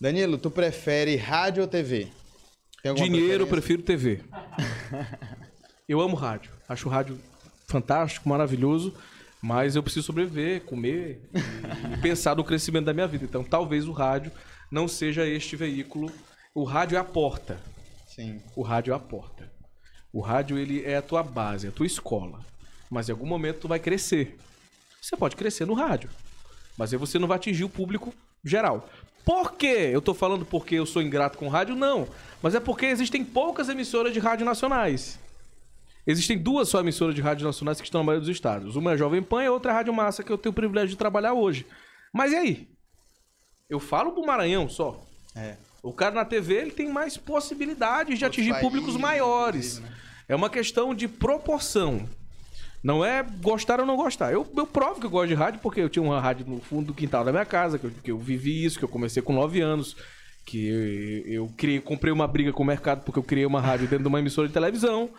Danilo, 0.00 0.36
tu 0.36 0.50
prefere 0.50 1.14
rádio 1.14 1.62
ou 1.62 1.68
TV? 1.68 2.08
Dinheiro, 2.96 3.44
eu 3.44 3.46
prefiro 3.46 3.82
TV. 3.82 4.18
eu 5.88 6.00
amo 6.00 6.16
rádio. 6.16 6.50
Acho 6.68 6.88
rádio 6.88 7.16
fantástico, 7.72 8.28
maravilhoso. 8.28 8.94
Mas 9.40 9.74
eu 9.74 9.82
preciso 9.82 10.06
sobreviver, 10.06 10.62
comer 10.62 11.20
e 11.92 11.96
pensar 12.00 12.36
no 12.36 12.44
crescimento 12.44 12.84
da 12.84 12.94
minha 12.94 13.08
vida. 13.08 13.24
Então, 13.24 13.42
talvez 13.42 13.88
o 13.88 13.92
rádio 13.92 14.30
não 14.70 14.86
seja 14.86 15.26
este 15.26 15.56
veículo. 15.56 16.12
O 16.54 16.62
rádio 16.62 16.96
é 16.96 17.00
a 17.00 17.04
porta. 17.04 17.58
Sim. 18.06 18.40
O 18.54 18.62
rádio 18.62 18.92
é 18.92 18.96
a 18.96 19.00
porta. 19.00 19.50
O 20.12 20.20
rádio 20.20 20.58
ele 20.58 20.84
é 20.84 20.96
a 20.98 21.02
tua 21.02 21.24
base, 21.24 21.66
é 21.66 21.70
a 21.70 21.72
tua 21.72 21.86
escola. 21.86 22.38
Mas 22.88 23.08
em 23.08 23.12
algum 23.12 23.26
momento 23.26 23.60
tu 23.60 23.68
vai 23.68 23.80
crescer. 23.80 24.38
Você 25.00 25.16
pode 25.16 25.34
crescer 25.34 25.66
no 25.66 25.74
rádio. 25.74 26.10
Mas 26.76 26.92
aí 26.92 26.98
você 26.98 27.18
não 27.18 27.26
vai 27.26 27.36
atingir 27.36 27.64
o 27.64 27.68
público 27.68 28.14
geral. 28.44 28.88
Por 29.24 29.54
quê? 29.54 29.90
Eu 29.92 30.00
tô 30.02 30.14
falando 30.14 30.44
porque 30.44 30.76
eu 30.76 30.86
sou 30.86 31.02
ingrato 31.02 31.38
com 31.38 31.48
rádio? 31.48 31.74
Não. 31.74 32.06
Mas 32.40 32.54
é 32.54 32.60
porque 32.60 32.86
existem 32.86 33.24
poucas 33.24 33.68
emissoras 33.68 34.12
de 34.12 34.20
rádio 34.20 34.44
nacionais. 34.44 35.18
Existem 36.06 36.36
duas 36.36 36.68
só 36.68 36.80
emissoras 36.80 37.14
de 37.14 37.20
rádio 37.20 37.46
nacionais 37.46 37.80
que 37.80 37.86
estão 37.86 38.00
na 38.00 38.06
maioria 38.06 38.26
dos 38.26 38.34
estados. 38.34 38.74
Uma 38.74 38.90
é 38.90 38.94
a 38.94 38.96
Jovem 38.96 39.22
Pan 39.22 39.44
e 39.44 39.46
a 39.46 39.52
outra 39.52 39.70
é 39.70 39.74
a 39.74 39.76
Rádio 39.76 39.94
Massa, 39.94 40.22
que 40.22 40.32
eu 40.32 40.38
tenho 40.38 40.50
o 40.50 40.54
privilégio 40.54 40.90
de 40.90 40.96
trabalhar 40.96 41.32
hoje. 41.32 41.64
Mas 42.12 42.32
e 42.32 42.36
aí? 42.36 42.68
Eu 43.70 43.78
falo 43.78 44.12
pro 44.12 44.26
Maranhão 44.26 44.68
só. 44.68 45.00
É. 45.34 45.56
O 45.82 45.92
cara 45.92 46.14
na 46.14 46.24
TV 46.24 46.54
ele 46.54 46.70
tem 46.70 46.88
mais 46.88 47.16
possibilidades 47.16 48.18
de 48.18 48.24
atingir 48.24 48.50
países, 48.50 48.68
públicos 48.68 48.96
maiores. 48.96 49.78
né? 49.80 49.88
É 50.28 50.34
uma 50.34 50.50
questão 50.50 50.94
de 50.94 51.08
proporção. 51.08 52.08
Não 52.82 53.04
é 53.04 53.22
gostar 53.22 53.78
ou 53.78 53.86
não 53.86 53.96
gostar. 53.96 54.32
Eu, 54.32 54.46
eu 54.56 54.66
provo 54.66 54.98
que 54.98 55.06
eu 55.06 55.10
gosto 55.10 55.28
de 55.28 55.34
rádio 55.34 55.60
porque 55.60 55.80
eu 55.80 55.88
tinha 55.88 56.02
uma 56.02 56.20
rádio 56.20 56.46
no 56.46 56.60
fundo 56.60 56.86
do 56.88 56.94
quintal 56.94 57.24
da 57.24 57.30
minha 57.30 57.44
casa, 57.44 57.78
que 57.78 57.84
eu, 57.84 57.90
que 58.02 58.10
eu 58.10 58.18
vivi 58.18 58.64
isso, 58.64 58.78
que 58.78 58.84
eu 58.84 58.88
comecei 58.88 59.22
com 59.22 59.32
9 59.32 59.60
anos, 59.60 59.96
que 60.44 60.66
eu, 60.66 61.32
eu 61.32 61.52
criei, 61.56 61.80
comprei 61.80 62.12
uma 62.12 62.26
briga 62.26 62.52
com 62.52 62.62
o 62.62 62.66
mercado 62.66 63.04
porque 63.04 63.18
eu 63.18 63.22
criei 63.22 63.46
uma 63.46 63.60
rádio 63.60 63.86
dentro 63.86 64.02
de 64.02 64.08
uma 64.08 64.18
emissora 64.18 64.48
de 64.48 64.54
televisão. 64.54 65.10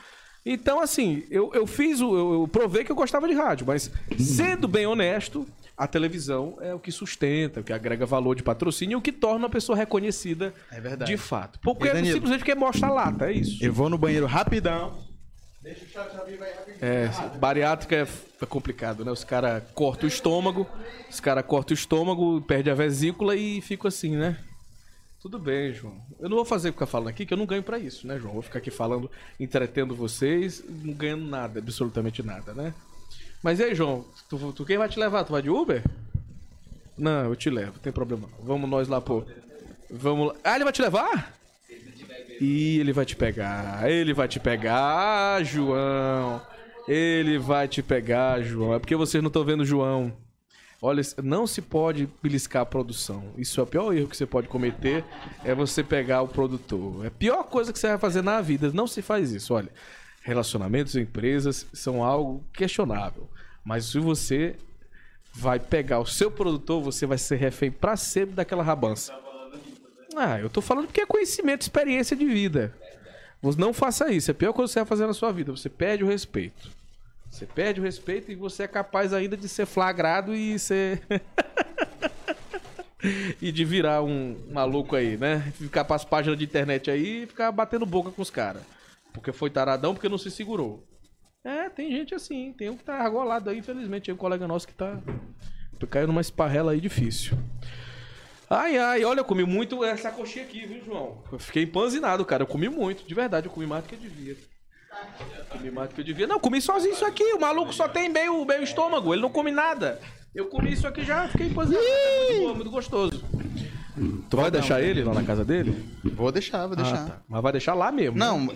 Então, 0.45 0.81
assim, 0.81 1.23
eu, 1.29 1.51
eu 1.53 1.65
fiz 1.65 2.01
o. 2.01 2.17
Eu, 2.17 2.33
eu 2.41 2.47
provei 2.47 2.83
que 2.83 2.91
eu 2.91 2.95
gostava 2.95 3.27
de 3.27 3.33
rádio, 3.33 3.65
mas 3.65 3.89
sendo 4.19 4.67
bem 4.67 4.85
honesto, 4.85 5.47
a 5.77 5.87
televisão 5.87 6.57
é 6.61 6.73
o 6.73 6.79
que 6.79 6.91
sustenta, 6.91 7.61
o 7.61 7.63
que 7.63 7.71
agrega 7.71 8.05
valor 8.05 8.35
de 8.35 8.43
patrocínio 8.43 8.95
e 8.95 8.97
o 8.97 9.01
que 9.01 9.11
torna 9.11 9.47
a 9.47 9.49
pessoa 9.49 9.77
reconhecida 9.77 10.53
É 10.71 10.81
verdade. 10.81 11.09
de 11.11 11.17
fato. 11.17 11.59
Porque 11.61 11.87
E, 11.87 11.93
Danilo? 11.93 12.13
simplesmente 12.15 12.39
porque 12.39 12.55
mostra 12.55 12.87
a 12.87 12.91
lata, 12.91 13.29
é 13.29 13.33
isso. 13.33 13.63
Eu 13.63 13.71
vou 13.71 13.89
no 13.89 13.97
banheiro 13.97 14.25
rapidão. 14.25 14.93
Deixa 15.61 15.85
o 15.85 15.87
chat 15.87 16.13
abrir, 16.17 16.35
vai 16.35 16.51
rapidinho. 16.53 16.77
É, 16.81 17.09
bariátrica 17.39 17.95
é, 17.95 18.01
é 18.41 18.45
complicado, 18.45 19.05
né? 19.05 19.11
Os 19.13 19.23
caras 19.23 19.63
cortam 19.73 20.03
o 20.03 20.07
estômago, 20.09 20.67
os 21.09 21.21
caras 21.21 21.45
cortam 21.45 21.73
o 21.73 21.77
estômago, 21.77 22.41
perde 22.41 22.69
a 22.69 22.73
vesícula 22.75 23.33
e 23.33 23.61
fica 23.61 23.87
assim, 23.87 24.17
né? 24.17 24.37
Tudo 25.23 25.39
bem, 25.39 25.71
João. 25.71 25.95
Eu 26.19 26.27
não 26.27 26.35
vou 26.35 26.43
fazer 26.43 26.73
ficar 26.73 26.85
falando 26.85 27.07
aqui, 27.07 27.25
que 27.25 27.33
eu 27.33 27.37
não 27.37 27.45
ganho 27.45 27.63
pra 27.63 27.79
isso, 27.79 28.05
né, 28.05 28.19
João? 28.19 28.33
Vou 28.33 28.41
ficar 28.41 28.59
aqui 28.59 28.69
falando, 28.69 29.09
entretendo 29.39 29.95
vocês, 29.95 30.61
não 30.67 30.93
ganhando 30.93 31.23
nada, 31.23 31.59
absolutamente 31.61 32.21
nada, 32.21 32.53
né? 32.53 32.73
Mas 33.41 33.57
e 33.59 33.63
aí, 33.63 33.73
João? 33.73 34.03
Tu, 34.29 34.51
tu 34.51 34.65
quem 34.65 34.77
vai 34.77 34.89
te 34.89 34.99
levar? 34.99 35.23
Tu 35.23 35.31
vai 35.31 35.41
de 35.41 35.49
Uber? 35.49 35.81
Não, 36.97 37.29
eu 37.29 37.37
te 37.37 37.49
levo, 37.49 37.71
não 37.71 37.79
tem 37.79 37.93
problema. 37.93 38.27
Vamos 38.43 38.69
nós 38.69 38.89
lá, 38.89 38.99
pô. 38.99 39.23
Vamos 39.89 40.27
lá. 40.27 40.35
Ah, 40.43 40.55
ele 40.55 40.65
vai 40.65 40.73
te 40.73 40.81
levar? 40.81 41.33
Ih, 42.41 42.79
ele 42.81 42.91
vai 42.91 43.05
te 43.05 43.15
pegar. 43.15 43.89
Ele 43.89 44.13
vai 44.13 44.27
te 44.27 44.41
pegar, 44.41 45.41
João. 45.45 46.41
Ele 46.85 47.37
vai 47.37 47.69
te 47.69 47.81
pegar, 47.81 48.41
João. 48.41 48.73
É 48.73 48.79
porque 48.79 48.93
vocês 48.97 49.23
não 49.23 49.29
estão 49.29 49.45
vendo 49.45 49.61
o 49.61 49.65
João. 49.65 50.11
Olha, 50.85 51.01
não 51.23 51.47
se 51.47 51.61
pode 51.61 52.10
beliscar 52.22 52.64
a 52.64 52.65
produção. 52.65 53.31
Isso 53.38 53.57
é 53.57 53.64
o 53.64 53.65
pior 53.65 53.93
erro 53.93 54.10
que 54.10 54.18
você 54.18 54.26
pode 54.26 54.49
cometer, 54.49 55.01
é 55.41 55.55
você 55.55 55.81
pegar 55.81 56.22
o 56.22 56.27
produtor. 56.27 57.05
É 57.05 57.07
a 57.07 57.11
pior 57.11 57.45
coisa 57.45 57.72
que 57.72 57.80
você 57.80 57.88
vai 57.88 57.97
fazer 57.97 58.22
na 58.22 58.41
vida. 58.41 58.69
Não 58.73 58.85
se 58.85 59.01
faz 59.01 59.31
isso. 59.31 59.53
Olha, 59.53 59.69
relacionamentos 60.23 60.95
e 60.95 60.99
empresas 60.99 61.65
são 61.72 62.03
algo 62.03 62.43
questionável. 62.51 63.30
Mas 63.64 63.85
se 63.85 63.97
você 63.97 64.57
vai 65.34 65.57
pegar 65.57 66.01
o 66.01 66.05
seu 66.05 66.30
produtor, 66.30 66.84
você 66.84 67.05
vai 67.05 67.18
ser 67.18 67.38
refém 67.38 67.72
pra 67.72 67.95
sempre 67.95 68.35
daquela 68.35 68.61
rabança. 68.61 69.18
Ah, 70.18 70.38
eu 70.38 70.49
tô 70.49 70.60
falando 70.60 70.88
porque 70.88 70.99
é 70.99 71.05
conhecimento, 71.05 71.61
experiência 71.61 72.14
de 72.14 72.26
vida. 72.26 72.76
Não 73.57 73.72
faça 73.72 74.11
isso. 74.11 74.31
É 74.31 74.34
a 74.34 74.35
pior 74.35 74.51
coisa 74.51 74.69
que 74.69 74.73
você 74.73 74.80
vai 74.81 74.88
fazer 74.88 75.07
na 75.07 75.14
sua 75.14 75.31
vida. 75.31 75.49
Você 75.53 75.69
perde 75.69 76.03
o 76.03 76.07
respeito. 76.07 76.82
Você 77.34 77.47
perde 77.47 77.81
o 77.81 77.84
respeito 77.84 78.31
e 78.31 78.35
você 78.35 78.61
é 78.61 78.68
capaz 78.68 79.11
ainda 79.11 79.35
de 79.35 79.49
ser 79.49 79.65
flagrado 79.65 80.35
e 80.35 80.60
ser. 80.60 81.01
e 83.41 83.51
de 83.51 83.65
virar 83.65 84.03
um 84.03 84.38
maluco 84.51 84.95
aí, 84.95 85.18
né? 85.18 85.39
Ficar 85.55 85.84
pras 85.84 86.05
páginas 86.05 86.38
de 86.38 86.45
internet 86.45 86.91
aí 86.91 87.23
e 87.23 87.26
ficar 87.26 87.51
batendo 87.51 87.88
boca 87.88 88.11
com 88.11 88.22
os 88.22 88.30
caras. 88.30 88.61
Porque 89.11 89.31
foi 89.31 89.49
taradão, 89.49 89.95
porque 89.95 90.07
não 90.07 90.19
se 90.19 90.30
segurou. 90.30 90.88
É, 91.43 91.69
tem 91.69 91.89
gente 91.89 92.14
assim. 92.14 92.53
Tem 92.53 92.69
um 92.69 92.77
que 92.77 92.84
tá 92.84 92.97
argolado 92.99 93.49
aí, 93.49 93.57
infelizmente. 93.57 94.05
Tem 94.05 94.14
um 94.14 94.18
colega 94.18 94.47
nosso 94.47 94.68
que 94.68 94.76
tá. 94.76 95.01
Caiu 95.89 96.07
numa 96.07 96.22
esparrela 96.22 96.73
aí 96.73 96.80
difícil. 96.80 97.35
Ai, 98.47 98.77
ai, 98.77 99.03
olha, 99.03 99.22
eu 99.22 99.26
comi 99.26 99.43
muito 99.43 99.84
essa 99.84 100.11
coxinha 100.11 100.45
aqui, 100.45 100.68
viu, 100.68 100.85
João? 100.85 101.23
Eu 101.31 101.39
fiquei 101.39 101.64
empanzinado, 101.64 102.23
cara. 102.23 102.43
Eu 102.43 102.47
comi 102.47 102.69
muito, 102.69 103.03
de 103.07 103.14
verdade, 103.15 103.47
eu 103.47 103.51
comi 103.51 103.65
mais 103.65 103.84
do 103.84 103.89
que 103.89 103.95
eu 103.95 103.99
devia. 103.99 104.38
Mais 105.73 105.89
do 105.89 105.95
que 105.95 106.01
eu 106.01 106.05
devia. 106.05 106.27
Não, 106.27 106.35
eu 106.35 106.39
comi 106.39 106.61
sozinho 106.61 106.93
isso 106.93 107.05
aqui. 107.05 107.23
O 107.33 107.39
maluco 107.39 107.73
só 107.73 107.87
tem 107.87 108.09
meio, 108.09 108.43
meio 108.45 108.63
estômago, 108.63 109.13
ele 109.13 109.21
não 109.21 109.29
come 109.29 109.51
nada. 109.51 109.99
Eu 110.33 110.47
comi 110.47 110.73
isso 110.73 110.87
aqui 110.87 111.03
já, 111.03 111.27
fiquei 111.27 111.47
empanzinado. 111.47 111.85
É 111.85 112.29
muito, 112.33 112.47
bom, 112.47 112.55
muito 112.55 112.71
gostoso. 112.71 113.23
Tu 114.29 114.37
vai 114.37 114.49
deixar 114.49 114.81
ele 114.81 115.03
lá 115.03 115.13
na 115.13 115.23
casa 115.23 115.45
dele? 115.45 115.85
Vou 116.03 116.31
deixar, 116.31 116.65
vou 116.67 116.75
deixar. 116.75 117.05
Ah, 117.05 117.09
tá. 117.09 117.21
Mas 117.27 117.41
vai 117.43 117.51
deixar 117.51 117.73
lá 117.75 117.91
mesmo. 117.91 118.17
né? 118.17 118.25
Não, 118.25 118.47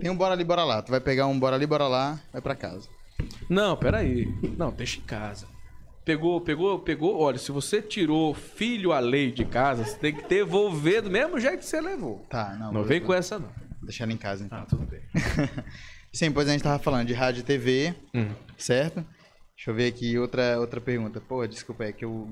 tem 0.00 0.10
um 0.10 0.16
bora 0.16 0.34
ali, 0.34 0.42
bora 0.44 0.64
lá. 0.64 0.82
Tu 0.82 0.90
vai 0.90 1.00
pegar 1.00 1.26
um 1.28 1.38
bora 1.38 1.54
ali, 1.56 1.66
bora 1.66 1.86
lá, 1.86 2.20
vai 2.32 2.42
pra 2.42 2.56
casa. 2.56 2.88
Não, 3.48 3.76
peraí. 3.76 4.26
Não, 4.58 4.72
deixa 4.72 4.98
em 4.98 5.02
casa. 5.04 5.46
Pegou, 6.04 6.40
pegou, 6.40 6.80
pegou. 6.80 7.20
Olha, 7.20 7.38
se 7.38 7.52
você 7.52 7.80
tirou 7.80 8.34
filho 8.34 8.92
a 8.92 8.98
lei 8.98 9.30
de 9.30 9.44
casa, 9.44 9.84
você 9.84 9.96
tem 9.96 10.12
que 10.12 10.24
devolver 10.28 11.02
do 11.02 11.10
mesmo 11.10 11.38
jeito 11.38 11.58
que 11.58 11.64
você 11.66 11.80
levou. 11.80 12.26
Tá, 12.28 12.56
não. 12.58 12.72
Não 12.72 12.82
vem 12.82 12.98
vou 12.98 13.06
com 13.08 13.14
essa, 13.14 13.38
não. 13.38 13.48
Deixar 13.82 14.04
ele 14.04 14.14
em 14.14 14.16
casa, 14.18 14.44
então. 14.44 14.58
Ah, 14.58 14.66
tudo 14.66 14.86
bem. 14.86 15.00
Sim, 16.12 16.30
pois 16.30 16.48
a 16.48 16.52
gente 16.52 16.62
tava 16.62 16.78
falando 16.78 17.06
de 17.06 17.12
rádio 17.14 17.40
e 17.40 17.42
TV, 17.44 17.94
Hum. 18.14 18.28
certo? 18.58 19.04
Deixa 19.56 19.70
eu 19.70 19.74
ver 19.74 19.86
aqui 19.88 20.18
outra, 20.18 20.58
outra 20.60 20.80
pergunta. 20.80 21.20
Pô, 21.20 21.46
desculpa, 21.46 21.84
é 21.84 21.92
que 21.92 22.04
eu... 22.04 22.28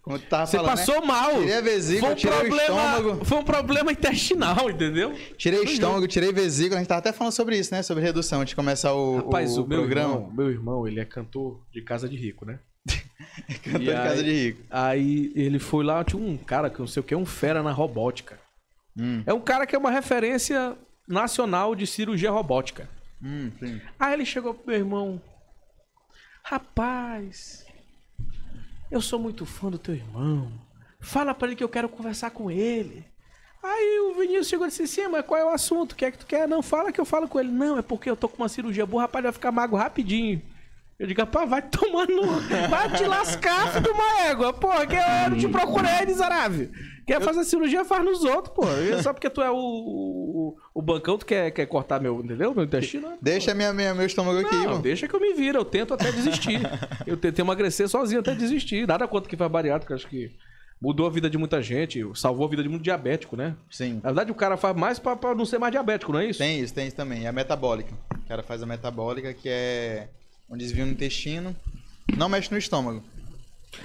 Como 0.00 0.18
tu 0.18 0.26
tava 0.26 0.46
Você 0.46 0.56
falando, 0.56 0.70
passou 0.76 1.00
né? 1.02 1.06
mal. 1.06 1.30
Tirei 1.40 1.54
a 1.56 1.60
vesícula, 1.60 2.06
foi 2.08 2.12
um 2.12 2.16
tirei 2.16 2.34
o 2.34 2.40
problema, 2.40 2.62
estômago. 2.62 3.24
Foi 3.26 3.38
um 3.38 3.44
problema 3.44 3.92
intestinal, 3.92 4.70
entendeu? 4.70 5.14
Tirei 5.36 5.62
estômago, 5.64 6.06
tirei 6.08 6.32
vesícula. 6.32 6.76
A 6.76 6.78
gente 6.78 6.88
tava 6.88 7.00
até 7.00 7.12
falando 7.12 7.32
sobre 7.34 7.58
isso, 7.58 7.74
né? 7.74 7.82
Sobre 7.82 8.02
redução, 8.02 8.40
antes 8.40 8.50
de 8.50 8.56
começar 8.56 8.94
o, 8.94 9.16
Rapaz, 9.18 9.58
o, 9.58 9.64
o, 9.64 9.68
meu 9.68 9.80
programa. 9.80 10.14
irmão, 10.14 10.32
meu 10.32 10.50
irmão, 10.50 10.88
ele 10.88 11.00
é 11.00 11.04
cantor 11.04 11.60
de 11.70 11.82
casa 11.82 12.08
de 12.08 12.16
rico, 12.16 12.46
né? 12.46 12.58
Cantor 13.62 13.82
E 13.82 13.84
de 13.84 13.92
casa 13.92 14.14
aí- 14.20 14.24
de 14.24 14.30
rico. 14.44 14.60
Aí 14.70 15.32
ele 15.34 15.58
foi 15.58 15.84
lá, 15.84 16.02
tinha 16.02 16.22
um 16.22 16.36
cara 16.38 16.70
que 16.70 16.78
não 16.80 16.86
sei 16.86 17.00
o 17.00 17.04
que, 17.04 17.14
um 17.14 17.26
fera 17.26 17.62
na 17.62 17.70
robótica. 17.72 18.37
Hum, 18.98 19.22
É 19.26 19.32
um 19.32 19.40
cara 19.40 19.66
que 19.66 19.76
é 19.76 19.78
uma 19.78 19.90
referência 19.90 20.76
nacional 21.06 21.74
de 21.74 21.86
cirurgia 21.86 22.30
robótica. 22.30 22.88
hum. 23.22 23.50
Aí 23.98 24.12
ele 24.14 24.24
chegou 24.26 24.52
pro 24.54 24.66
meu 24.66 24.76
irmão. 24.76 25.22
Rapaz, 26.44 27.64
eu 28.90 29.00
sou 29.00 29.18
muito 29.18 29.44
fã 29.44 29.70
do 29.70 29.78
teu 29.78 29.94
irmão. 29.94 30.50
Fala 31.00 31.34
pra 31.34 31.46
ele 31.48 31.56
que 31.56 31.62
eu 31.64 31.68
quero 31.68 31.88
conversar 31.88 32.30
com 32.30 32.50
ele. 32.50 33.04
Aí 33.62 34.00
o 34.00 34.14
Vinícius 34.14 34.48
chegou 34.48 34.66
e 34.66 34.70
disse 34.70 34.82
assim, 34.82 35.08
mas 35.08 35.24
qual 35.26 35.38
é 35.40 35.44
o 35.44 35.50
assunto? 35.50 35.92
O 35.92 35.94
que 35.96 36.04
é 36.04 36.10
que 36.10 36.18
tu 36.18 36.26
quer? 36.26 36.48
Não, 36.48 36.62
fala 36.62 36.90
que 36.92 37.00
eu 37.00 37.04
falo 37.04 37.28
com 37.28 37.38
ele. 37.38 37.50
Não, 37.50 37.76
é 37.78 37.82
porque 37.82 38.08
eu 38.08 38.16
tô 38.16 38.28
com 38.28 38.42
uma 38.42 38.48
cirurgia 38.48 38.86
boa, 38.86 39.02
rapaz, 39.02 39.22
vai 39.22 39.32
ficar 39.32 39.52
mago 39.52 39.76
rapidinho. 39.76 40.40
Eu 40.98 41.06
digo, 41.06 41.20
rapaz, 41.20 41.48
vai 41.48 41.62
tomar 41.62 42.06
no... 42.08 42.22
Vai 42.68 42.92
te 42.96 43.04
lascar, 43.04 43.68
filho 43.72 43.82
de 43.84 43.90
uma 43.90 44.20
égua. 44.22 44.52
Porra, 44.52 44.86
que 44.86 44.96
eu 44.96 45.38
te 45.38 45.48
procurei, 45.48 46.06
miserável. 46.06 46.70
Quer 47.08 47.20
fazer 47.22 47.44
cirurgia, 47.44 47.84
faz 47.84 48.04
nos 48.04 48.22
outros, 48.22 48.54
pô. 48.54 48.62
Só 49.02 49.12
porque 49.12 49.28
tu 49.30 49.40
é 49.42 49.50
o, 49.50 49.56
o, 49.56 50.56
o 50.74 50.82
bancão, 50.82 51.18
tu 51.18 51.26
quer, 51.26 51.50
quer 51.50 51.66
cortar 51.66 52.00
meu, 52.00 52.20
entendeu? 52.20 52.54
Meu 52.54 52.64
intestino. 52.64 53.14
Deixa 53.20 53.54
minha, 53.54 53.72
minha, 53.72 53.94
meu 53.94 54.06
estômago 54.06 54.38
aqui, 54.38 54.54
Não, 54.54 54.64
mano. 54.64 54.82
deixa 54.82 55.08
que 55.08 55.14
eu 55.16 55.20
me 55.20 55.32
vira, 55.34 55.58
eu 55.58 55.64
tento 55.64 55.94
até 55.94 56.12
desistir. 56.12 56.60
eu 57.06 57.16
tentei 57.16 57.42
emagrecer 57.44 57.88
sozinho 57.88 58.20
até 58.20 58.34
desistir. 58.34 58.86
Nada 58.86 59.08
contra 59.08 59.28
que 59.28 59.36
faz 59.36 59.50
bariátrica, 59.50 59.94
acho 59.94 60.06
que 60.06 60.30
mudou 60.80 61.06
a 61.06 61.10
vida 61.10 61.28
de 61.28 61.36
muita 61.36 61.60
gente, 61.60 62.04
salvou 62.14 62.46
a 62.46 62.50
vida 62.50 62.62
de 62.62 62.68
muito 62.68 62.82
diabético, 62.84 63.36
né? 63.36 63.56
Sim. 63.70 63.94
Na 64.02 64.10
verdade, 64.10 64.30
o 64.30 64.34
cara 64.34 64.56
faz 64.56 64.76
mais 64.76 64.98
pra, 64.98 65.16
pra 65.16 65.34
não 65.34 65.44
ser 65.44 65.58
mais 65.58 65.72
diabético, 65.72 66.12
não 66.12 66.20
é 66.20 66.26
isso? 66.26 66.38
Tem 66.38 66.60
isso, 66.60 66.72
tem 66.72 66.86
isso 66.86 66.94
também. 66.96 67.24
É 67.24 67.28
a 67.28 67.32
metabólica. 67.32 67.92
O 68.14 68.28
cara 68.28 68.42
faz 68.42 68.62
a 68.62 68.66
metabólica, 68.66 69.32
que 69.34 69.48
é 69.48 70.08
um 70.48 70.56
desvio 70.56 70.86
no 70.86 70.92
intestino. 70.92 71.56
Não 72.16 72.28
mexe 72.28 72.50
no 72.52 72.58
estômago. 72.58 73.02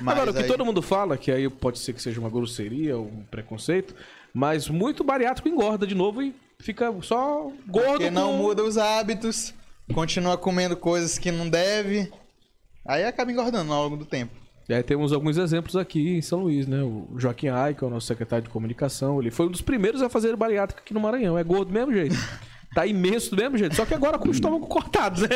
Mas 0.01 0.15
Agora, 0.15 0.31
o 0.31 0.33
que 0.33 0.41
aí- 0.41 0.47
todo 0.47 0.65
mundo 0.65 0.81
fala, 0.81 1.17
que 1.17 1.31
aí 1.31 1.49
pode 1.49 1.79
ser 1.79 1.93
que 1.93 2.01
seja 2.01 2.19
uma 2.19 2.29
grosseria, 2.29 2.97
um 2.97 3.23
preconceito, 3.29 3.93
mas 4.33 4.67
muito 4.69 5.03
bariátrico 5.03 5.47
engorda 5.49 5.85
de 5.85 5.93
novo 5.95 6.21
e 6.21 6.33
fica 6.59 6.93
só 7.01 7.51
gordo. 7.67 7.89
Porque 7.91 8.09
não 8.09 8.31
com- 8.31 8.37
muda 8.37 8.63
os 8.63 8.77
hábitos, 8.77 9.53
continua 9.93 10.37
comendo 10.37 10.75
coisas 10.77 11.17
que 11.17 11.31
não 11.31 11.47
deve. 11.49 12.11
Aí 12.85 13.03
acaba 13.03 13.31
engordando 13.31 13.71
ao 13.71 13.83
longo 13.83 13.97
do 13.97 14.05
tempo. 14.05 14.31
E 14.67 14.73
aí 14.73 14.81
temos 14.81 15.11
alguns 15.11 15.37
exemplos 15.37 15.75
aqui 15.75 16.15
em 16.15 16.21
São 16.21 16.39
Luís, 16.43 16.65
né? 16.65 16.81
O 16.81 17.09
Joaquim 17.17 17.49
Ai, 17.49 17.73
que 17.73 17.83
é 17.83 17.87
o 17.87 17.89
nosso 17.89 18.07
secretário 18.07 18.45
de 18.45 18.49
comunicação, 18.49 19.19
ele 19.19 19.29
foi 19.29 19.45
um 19.47 19.51
dos 19.51 19.61
primeiros 19.61 20.01
a 20.01 20.07
fazer 20.09 20.35
bariátrica 20.37 20.81
aqui 20.81 20.93
no 20.93 21.01
Maranhão. 21.01 21.37
É 21.37 21.43
gordo 21.43 21.65
do 21.65 21.73
mesmo 21.73 21.91
jeito. 21.93 22.15
Tá 22.73 22.87
imenso 22.87 23.29
do 23.31 23.41
mesmo 23.41 23.57
jeito, 23.57 23.75
só 23.75 23.85
que 23.85 23.93
agora 23.93 24.17
com 24.17 24.27
o 24.27 24.31
estômago 24.31 24.67
cortado. 24.67 25.21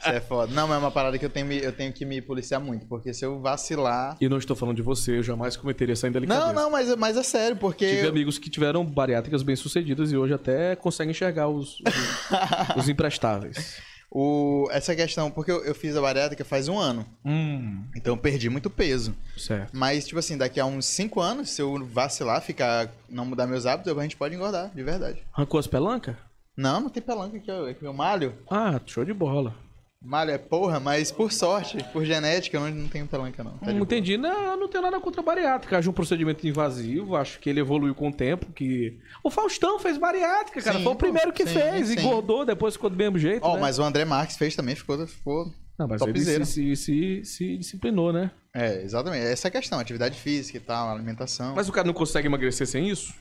Isso 0.00 0.08
é 0.08 0.20
foda. 0.20 0.52
Não, 0.52 0.66
mas 0.66 0.76
é 0.76 0.80
uma 0.80 0.90
parada 0.90 1.18
que 1.18 1.24
eu 1.24 1.30
tenho, 1.30 1.52
eu 1.52 1.72
tenho 1.72 1.92
que 1.92 2.04
me 2.04 2.20
policiar 2.20 2.60
muito, 2.60 2.86
porque 2.86 3.14
se 3.14 3.24
eu 3.24 3.40
vacilar. 3.40 4.16
e 4.20 4.28
não 4.28 4.38
estou 4.38 4.56
falando 4.56 4.76
de 4.76 4.82
você, 4.82 5.18
eu 5.18 5.22
jamais 5.22 5.56
cometeria 5.56 5.92
essa 5.92 6.08
indelicadeza. 6.08 6.52
Não, 6.52 6.62
não, 6.62 6.70
mas, 6.70 6.94
mas 6.96 7.16
é 7.16 7.22
sério, 7.22 7.56
porque. 7.56 7.86
Tive 7.86 8.08
amigos 8.08 8.38
que 8.38 8.50
tiveram 8.50 8.84
bariátricas 8.84 9.42
bem-sucedidas 9.42 10.10
e 10.10 10.16
hoje 10.16 10.34
até 10.34 10.74
conseguem 10.76 11.12
enxergar 11.12 11.48
os, 11.48 11.80
os, 11.80 12.76
os 12.76 12.88
imprestáveis. 12.88 13.87
O, 14.10 14.68
essa 14.70 14.96
questão, 14.96 15.30
porque 15.30 15.50
eu, 15.50 15.62
eu 15.64 15.74
fiz 15.74 15.94
a 15.94 16.00
bariátrica 16.00 16.44
faz 16.44 16.66
um 16.66 16.78
ano, 16.78 17.04
Hum, 17.24 17.84
então 17.94 18.14
eu 18.14 18.16
perdi 18.16 18.48
muito 18.48 18.70
peso. 18.70 19.14
certo. 19.36 19.70
Mas, 19.76 20.06
tipo 20.06 20.18
assim, 20.18 20.36
daqui 20.38 20.58
a 20.58 20.64
uns 20.64 20.86
5 20.86 21.20
anos, 21.20 21.50
se 21.50 21.60
eu 21.60 21.84
vacilar, 21.86 22.40
ficar, 22.40 22.90
não 23.08 23.26
mudar 23.26 23.46
meus 23.46 23.66
hábitos, 23.66 23.96
a 23.96 24.02
gente 24.02 24.16
pode 24.16 24.34
engordar, 24.34 24.70
de 24.74 24.82
verdade. 24.82 25.22
Arrancou 25.32 25.60
as 25.60 25.66
pelancas? 25.66 26.16
Não, 26.56 26.80
não 26.80 26.88
tem 26.90 27.02
pelanca 27.02 27.36
aqui, 27.36 27.50
ó. 27.50 27.68
Aqui 27.68 27.84
eu 27.84 27.92
malho. 27.92 28.34
Ah, 28.50 28.80
show 28.86 29.04
de 29.04 29.12
bola. 29.12 29.54
Malho 30.00 30.30
é 30.30 30.38
porra, 30.38 30.78
mas 30.78 31.10
por 31.10 31.32
sorte, 31.32 31.76
por 31.92 32.04
genética, 32.04 32.56
eu 32.56 32.60
não, 32.60 32.70
não 32.70 32.88
tenho 32.88 33.06
pelanca, 33.06 33.42
não. 33.42 33.58
Tá 33.58 33.66
Não 33.66 33.72
boa. 33.74 33.82
entendi. 33.82 34.16
Não, 34.16 34.56
não 34.56 34.68
tenho 34.68 34.82
nada 34.82 35.00
contra 35.00 35.20
a 35.20 35.24
bariátrica. 35.24 35.76
Acho 35.76 35.90
um 35.90 35.92
procedimento 35.92 36.46
invasivo, 36.46 37.16
acho 37.16 37.40
que 37.40 37.50
ele 37.50 37.58
evoluiu 37.58 37.94
com 37.96 38.08
o 38.08 38.12
tempo. 38.12 38.46
Que... 38.52 38.96
O 39.24 39.30
Faustão 39.30 39.78
fez 39.80 39.98
bariátrica, 39.98 40.62
cara. 40.62 40.78
Sim, 40.78 40.84
Foi 40.84 40.92
o 40.92 40.96
primeiro 40.96 41.32
que 41.32 41.44
sim, 41.44 41.52
fez. 41.54 41.88
sim. 41.88 41.98
Engordou, 41.98 42.44
depois 42.46 42.74
ficou 42.74 42.88
do 42.88 42.96
mesmo 42.96 43.18
jeito. 43.18 43.42
Ó, 43.44 43.54
né? 43.56 43.60
mas 43.60 43.78
o 43.80 43.82
André 43.82 44.04
Marques 44.04 44.36
fez 44.36 44.54
também, 44.54 44.76
ficou, 44.76 45.04
ficou 45.04 45.52
Não, 45.76 45.88
mas 45.88 46.00
ele 46.00 46.12
topzera. 46.12 46.44
se, 46.44 46.76
se, 46.76 46.76
se, 46.76 47.24
se 47.24 47.56
disciplinou, 47.58 48.12
né? 48.12 48.30
É, 48.54 48.80
exatamente. 48.82 49.24
Essa 49.26 49.48
é 49.48 49.50
a 49.50 49.52
questão, 49.52 49.80
atividade 49.80 50.16
física 50.18 50.58
e 50.58 50.60
tal, 50.60 50.90
alimentação. 50.90 51.54
Mas 51.56 51.68
o 51.68 51.72
cara 51.72 51.86
não 51.88 51.94
consegue 51.94 52.28
emagrecer 52.28 52.68
sem 52.68 52.88
isso? 52.88 53.12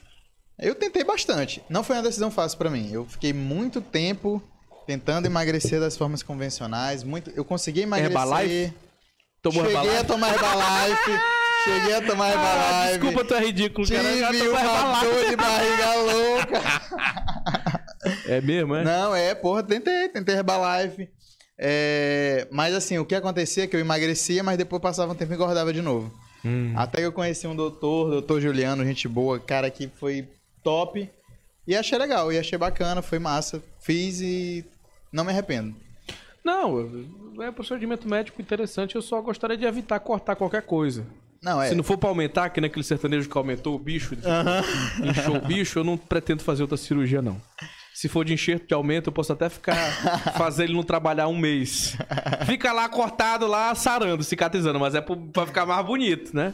Eu 0.60 0.76
tentei 0.76 1.04
bastante. 1.04 1.62
Não 1.70 1.84
foi 1.84 1.96
uma 1.96 2.04
decisão 2.04 2.30
fácil 2.30 2.58
pra 2.60 2.70
mim. 2.70 2.92
Eu 2.92 3.06
fiquei 3.06 3.34
muito 3.34 3.82
tempo 3.82 4.42
tentando 4.88 5.26
emagrecer 5.28 5.80
das 5.80 5.96
formas 5.98 6.24
convencionais. 6.24 7.04
Muito... 7.04 7.30
Eu 7.36 7.44
consegui 7.46 7.82
emagrecer. 7.82 8.18
Herbalife? 8.18 8.74
Tomou 9.42 9.64
Cheguei 9.66 9.78
Herbalife? 9.78 9.98
a 9.98 10.04
tomar 10.06 10.34
Herbalife. 10.34 11.12
Cheguei 11.64 11.94
a 11.96 12.02
tomar 12.02 12.26
Ah, 12.26 12.32
Herbalife. 12.32 13.00
desculpa, 13.00 13.26
tu 13.28 13.34
é 13.36 13.46
ridículo, 13.46 13.88
cara. 13.88 14.18
Já 14.18 14.32
Tive 14.32 14.48
uma 14.48 15.02
dor 15.04 15.26
de 15.30 15.36
barriga 15.36 15.96
louca. 15.96 16.62
É 18.28 18.42
mesmo, 18.42 18.76
é? 18.76 18.84
Não, 18.84 19.14
é, 19.16 19.36
porra, 19.36 19.62
tentei, 19.64 20.08
tentei 20.10 20.36
Herbalife. 20.36 21.10
É, 21.60 22.48
mas 22.52 22.74
assim, 22.74 22.98
o 22.98 23.06
que 23.06 23.16
acontecia 23.16 23.64
é 23.64 23.68
que 23.68 23.76
eu 23.76 23.80
emagrecia, 23.80 24.44
mas 24.44 24.58
depois 24.58 24.82
passava 24.82 25.12
um 25.12 25.16
tempo 25.16 25.34
e 25.34 25.36
engordava 25.36 25.74
de 25.74 25.82
novo. 25.82 26.14
Hum. 26.46 26.74
Até 26.76 27.00
que 27.00 27.06
eu 27.06 27.12
conheci 27.12 27.48
um 27.48 27.56
doutor, 27.56 28.10
doutor 28.12 28.40
Juliano, 28.40 28.86
gente 28.86 29.08
boa, 29.08 29.40
cara 29.40 29.70
que 29.70 29.88
foi 29.88 30.28
top. 30.64 31.10
E 31.68 31.76
achei 31.76 31.98
legal, 31.98 32.32
e 32.32 32.38
achei 32.38 32.58
bacana, 32.58 33.02
foi 33.02 33.20
massa. 33.20 33.62
Fiz 33.82 34.22
e 34.22 34.64
não 35.18 35.26
me 35.26 35.32
arrependo. 35.32 35.76
Não, 36.46 36.80
é 37.42 37.50
um 37.50 37.54
procedimento 37.54 38.08
médico 38.08 38.42
interessante. 38.42 38.96
Eu 38.96 39.02
só 39.02 39.20
gostaria 39.20 39.58
de 39.58 39.66
evitar 39.66 40.00
cortar 40.00 40.36
qualquer 40.36 40.62
coisa. 40.62 41.06
Não, 41.44 41.62
é. 41.62 41.70
Se 41.70 41.76
não 41.76 41.84
for 41.84 41.98
pra 41.98 42.10
aumentar, 42.10 42.50
que 42.50 42.62
naquele 42.62 42.84
sertanejo 42.84 43.30
que 43.30 43.38
aumentou 43.38 43.76
o 43.76 43.80
bicho, 43.80 44.16
inchou 45.04 45.38
o 45.38 45.42
bicho, 45.42 45.80
eu 45.80 45.84
não 45.84 45.98
pretendo 45.98 46.44
fazer 46.44 46.62
outra 46.62 46.78
cirurgia, 46.78 47.22
não. 47.22 47.42
Se 47.94 48.08
for 48.08 48.24
de 48.24 48.32
enxerto 48.32 48.68
de 48.68 48.74
aumento, 48.76 49.08
eu 49.08 49.14
posso 49.14 49.34
até 49.34 49.50
ficar. 49.50 49.76
fazer 50.38 50.66
ele 50.66 50.74
não 50.74 50.84
trabalhar 50.84 51.28
um 51.28 51.38
mês. 51.38 51.98
Fica 52.46 52.72
lá 52.72 52.88
cortado, 52.88 53.48
lá 53.48 53.74
sarando, 53.74 54.24
cicatrizando, 54.24 54.80
mas 54.80 54.94
é 54.94 55.02
pra 55.02 55.46
ficar 55.48 55.66
mais 55.66 55.86
bonito, 55.86 56.36
né? 56.36 56.54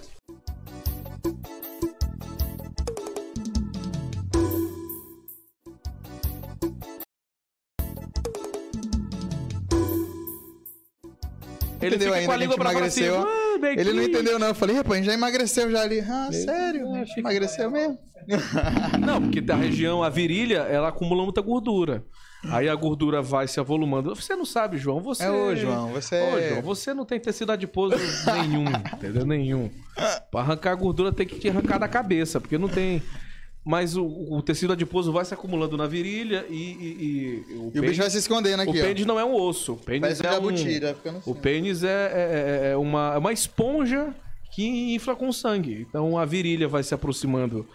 Ele 11.85 11.95
Entendeu 11.95 12.13
fica 12.13 12.19
ainda 12.33 12.55
com 12.55 12.63
a 12.63 12.69
a 12.69 12.73
gente 12.73 12.85
assim, 12.87 13.03
emagreceu? 13.03 13.27
"Ah, 13.27 13.57
bem 13.59 13.79
Ele 13.79 13.93
não 13.93 14.03
entendeu, 14.03 14.39
não. 14.39 14.47
Eu 14.47 14.55
falei, 14.55 14.75
rapaz, 14.75 14.93
a 14.93 14.97
gente 14.97 15.05
já 15.07 15.13
emagreceu 15.13 15.71
já 15.71 15.81
ali. 15.81 15.99
Ah, 15.99 16.29
sério? 16.31 16.93
Ah, 16.95 17.03
que- 17.05 17.19
Emagreceu 17.19 17.69
mesmo? 17.71 17.97
Não, 19.05 19.21
porque 19.21 19.43
a 19.51 19.55
região, 19.55 20.01
a 20.01 20.09
virilha, 20.09 20.59
ela 20.59 20.87
acumula 20.87 21.23
muita 21.23 21.41
gordura. 21.41 22.05
Aí 22.49 22.67
a 22.69 22.75
gordura 22.75 23.21
vai 23.21 23.47
se 23.47 23.59
avolumando. 23.59 24.13
Você 24.15 24.35
não 24.35 24.45
sabe, 24.45 24.77
João. 24.77 24.99
Você. 25.01 25.23
É 25.23 25.29
ô, 25.31 25.55
João, 25.55 25.89
você 25.89 26.15
Ô, 26.15 26.37
é- 26.37 26.49
João, 26.49 26.61
você 26.61 26.93
não 26.93 27.05
tem 27.05 27.19
tecido 27.19 27.51
adiposo 27.51 27.95
nenhum, 28.33 28.65
entendeu? 28.93 29.25
Nenhum. 29.25 29.69
Pra 30.31 30.41
arrancar 30.41 30.71
a 30.71 30.75
gordura 30.75 31.11
tem 31.13 31.25
que 31.25 31.39
te 31.39 31.47
arrancar 31.49 31.77
da 31.79 31.87
cabeça, 31.87 32.39
porque 32.41 32.57
não 32.57 32.67
tem. 32.67 33.01
Mas 33.65 33.95
o, 33.95 34.05
o 34.05 34.41
tecido 34.41 34.73
adiposo 34.73 35.11
vai 35.13 35.23
se 35.23 35.33
acumulando 35.33 35.77
na 35.77 35.87
virilha 35.87 36.45
e. 36.49 36.53
E, 36.53 36.97
e 37.49 37.53
o, 37.55 37.71
E 37.73 37.79
o 37.79 37.81
bicho 37.81 38.01
vai 38.01 38.09
se 38.09 38.17
escondendo 38.17 38.59
o 38.59 38.63
aqui, 38.69 38.79
ó. 38.81 38.83
pênis 38.83 39.05
não 39.05 39.17
é 39.19 39.23
um 39.23 39.33
osso. 39.33 39.73
O 39.73 39.77
pênis 39.77 40.01
Parece 40.01 40.25
é 40.25 40.29
um, 40.29 40.49
assim. 40.49 41.31
O 41.31 41.35
pênis 41.35 41.83
é, 41.83 41.87
é- 41.87 42.71
é 42.71 42.77
uma, 42.77 43.13
é 43.15 43.17
uma 43.17 43.31
esponja 43.31 44.13
que 44.53 44.93
infla 44.93 45.15
com 45.15 45.31
sangue. 45.31 45.85
Então 45.87 46.17
a 46.17 46.25
virilha 46.25 46.67
vai 46.67 46.83
se 46.83 46.93
aproximando 46.93 47.65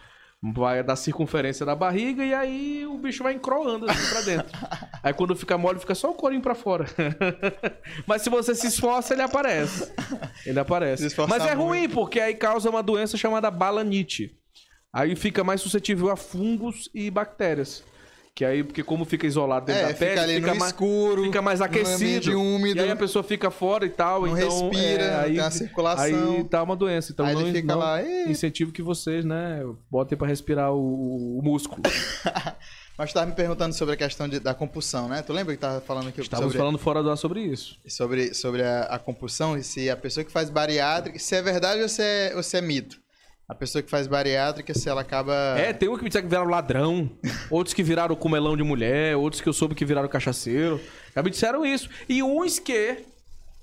vai 0.40 0.84
da 0.84 0.94
circunferência 0.94 1.66
da 1.66 1.74
barriga 1.74 2.24
e 2.24 2.32
aí 2.32 2.86
o 2.86 2.96
bicho 2.96 3.24
vai 3.24 3.32
encroando 3.34 3.90
assim 3.90 4.08
pra 4.10 4.20
dentro. 4.20 4.58
aí 5.02 5.12
quando 5.12 5.34
fica 5.34 5.58
mole, 5.58 5.80
fica 5.80 5.94
só 5.96 6.10
o 6.10 6.14
corinho 6.14 6.40
pra 6.42 6.54
fora. 6.54 6.86
Mas 8.06 8.22
se 8.22 8.30
você 8.30 8.54
se 8.54 8.66
esforça, 8.68 9.14
ele 9.14 9.22
aparece. 9.22 9.90
Ele 10.46 10.60
aparece. 10.60 11.12
Mas 11.28 11.42
é 11.44 11.54
muito. 11.56 11.68
ruim, 11.68 11.88
porque 11.88 12.20
aí 12.20 12.34
causa 12.34 12.70
uma 12.70 12.82
doença 12.82 13.16
chamada 13.16 13.50
balanite. 13.50 14.37
Aí 14.92 15.14
fica 15.16 15.44
mais 15.44 15.60
suscetível 15.60 16.10
a 16.10 16.16
fungos 16.16 16.88
e 16.94 17.10
bactérias. 17.10 17.82
Que 18.34 18.44
aí, 18.44 18.62
porque 18.62 18.84
como 18.84 19.04
fica 19.04 19.26
isolado 19.26 19.66
dentro 19.66 19.82
É, 19.82 19.88
da 19.88 19.94
fica 19.94 20.06
pele, 20.06 20.20
ali 20.20 20.34
fica 20.36 20.52
no 20.54 20.60
mais, 20.60 20.70
escuro, 20.72 21.24
fica 21.24 21.42
mais 21.42 21.60
aquecido. 21.60 22.40
úmido. 22.40 22.78
E 22.78 22.82
aí 22.84 22.88
a 22.90 22.94
pessoa 22.94 23.24
fica 23.24 23.50
fora 23.50 23.84
e 23.84 23.88
tal. 23.90 24.26
Não 24.26 24.38
então, 24.38 24.70
respira, 24.70 25.02
é, 25.02 25.20
aí, 25.24 25.34
tem 25.34 25.40
a 25.40 25.50
circulação. 25.50 26.04
Aí 26.36 26.44
dá 26.44 26.62
uma 26.62 26.76
doença. 26.76 27.10
Então 27.10 27.26
Aí 27.26 27.34
não, 27.34 27.42
ele 27.42 27.52
fica 27.52 27.72
não 27.72 27.80
lá, 27.80 28.00
"Ih". 28.00 28.30
incentivo 28.30 28.70
que 28.70 28.80
vocês, 28.80 29.24
né, 29.24 29.64
botem 29.90 30.16
pra 30.16 30.28
respirar 30.28 30.72
o, 30.72 31.38
o 31.38 31.42
músculo. 31.42 31.82
Mas 32.96 33.10
tu 33.10 33.14
tava 33.14 33.26
me 33.26 33.32
perguntando 33.34 33.72
sobre 33.74 33.94
a 33.94 33.96
questão 33.96 34.28
de- 34.28 34.40
da 34.40 34.54
compulsão, 34.54 35.08
né? 35.08 35.20
Tu 35.22 35.32
lembra 35.32 35.54
que 35.54 35.60
tava 35.60 35.80
falando 35.80 36.08
aqui 36.08 36.20
Estávamos 36.20 36.52
sobre, 36.52 36.58
falando 36.58 36.78
fora 36.78 37.02
do 37.02 37.10
ar 37.10 37.16
sobre 37.16 37.42
isso. 37.42 37.76
sobre, 37.88 38.34
sobre 38.34 38.62
a, 38.62 38.82
a 38.82 38.98
compulsão 39.00 39.56
e 39.58 39.62
se 39.64 39.88
a 39.90 39.96
pessoa 39.96 40.24
que 40.24 40.30
faz 40.32 40.48
bariátrica, 40.50 41.18
se 41.18 41.34
é 41.34 41.42
verdade 41.42 41.82
ou 41.82 41.88
se 41.88 42.02
é, 42.02 42.32
ou 42.36 42.42
se 42.42 42.56
é 42.56 42.60
mito. 42.60 43.00
A 43.48 43.54
pessoa 43.54 43.82
que 43.82 43.88
faz 43.88 44.06
bariátrica, 44.06 44.74
se 44.74 44.90
ela 44.90 45.00
acaba... 45.00 45.32
É, 45.58 45.72
tem 45.72 45.88
um 45.88 45.96
que 45.96 46.02
me 46.02 46.10
disseram 46.10 46.26
que 46.26 46.30
viraram 46.30 46.50
ladrão, 46.50 47.10
outros 47.50 47.72
que 47.72 47.82
viraram 47.82 48.14
comelão 48.14 48.54
de 48.54 48.62
mulher, 48.62 49.16
outros 49.16 49.40
que 49.40 49.48
eu 49.48 49.54
soube 49.54 49.74
que 49.74 49.86
viraram 49.86 50.06
cachaceiro. 50.06 50.78
Já 51.16 51.22
me 51.22 51.30
disseram 51.30 51.64
isso. 51.64 51.88
E 52.06 52.22
uns 52.22 52.58
que. 52.58 53.06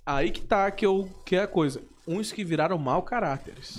Aí 0.03 0.32
que 0.32 0.41
tá, 0.41 0.72
que, 0.72 0.88
eu, 0.88 1.07
que 1.24 1.36
é 1.36 1.44
a 1.44 1.48
coisa. 1.48 1.84
Uns 2.07 2.32
que 2.32 2.44
viraram 2.44 2.80
mau 2.80 3.03
caráteres. 3.03 3.78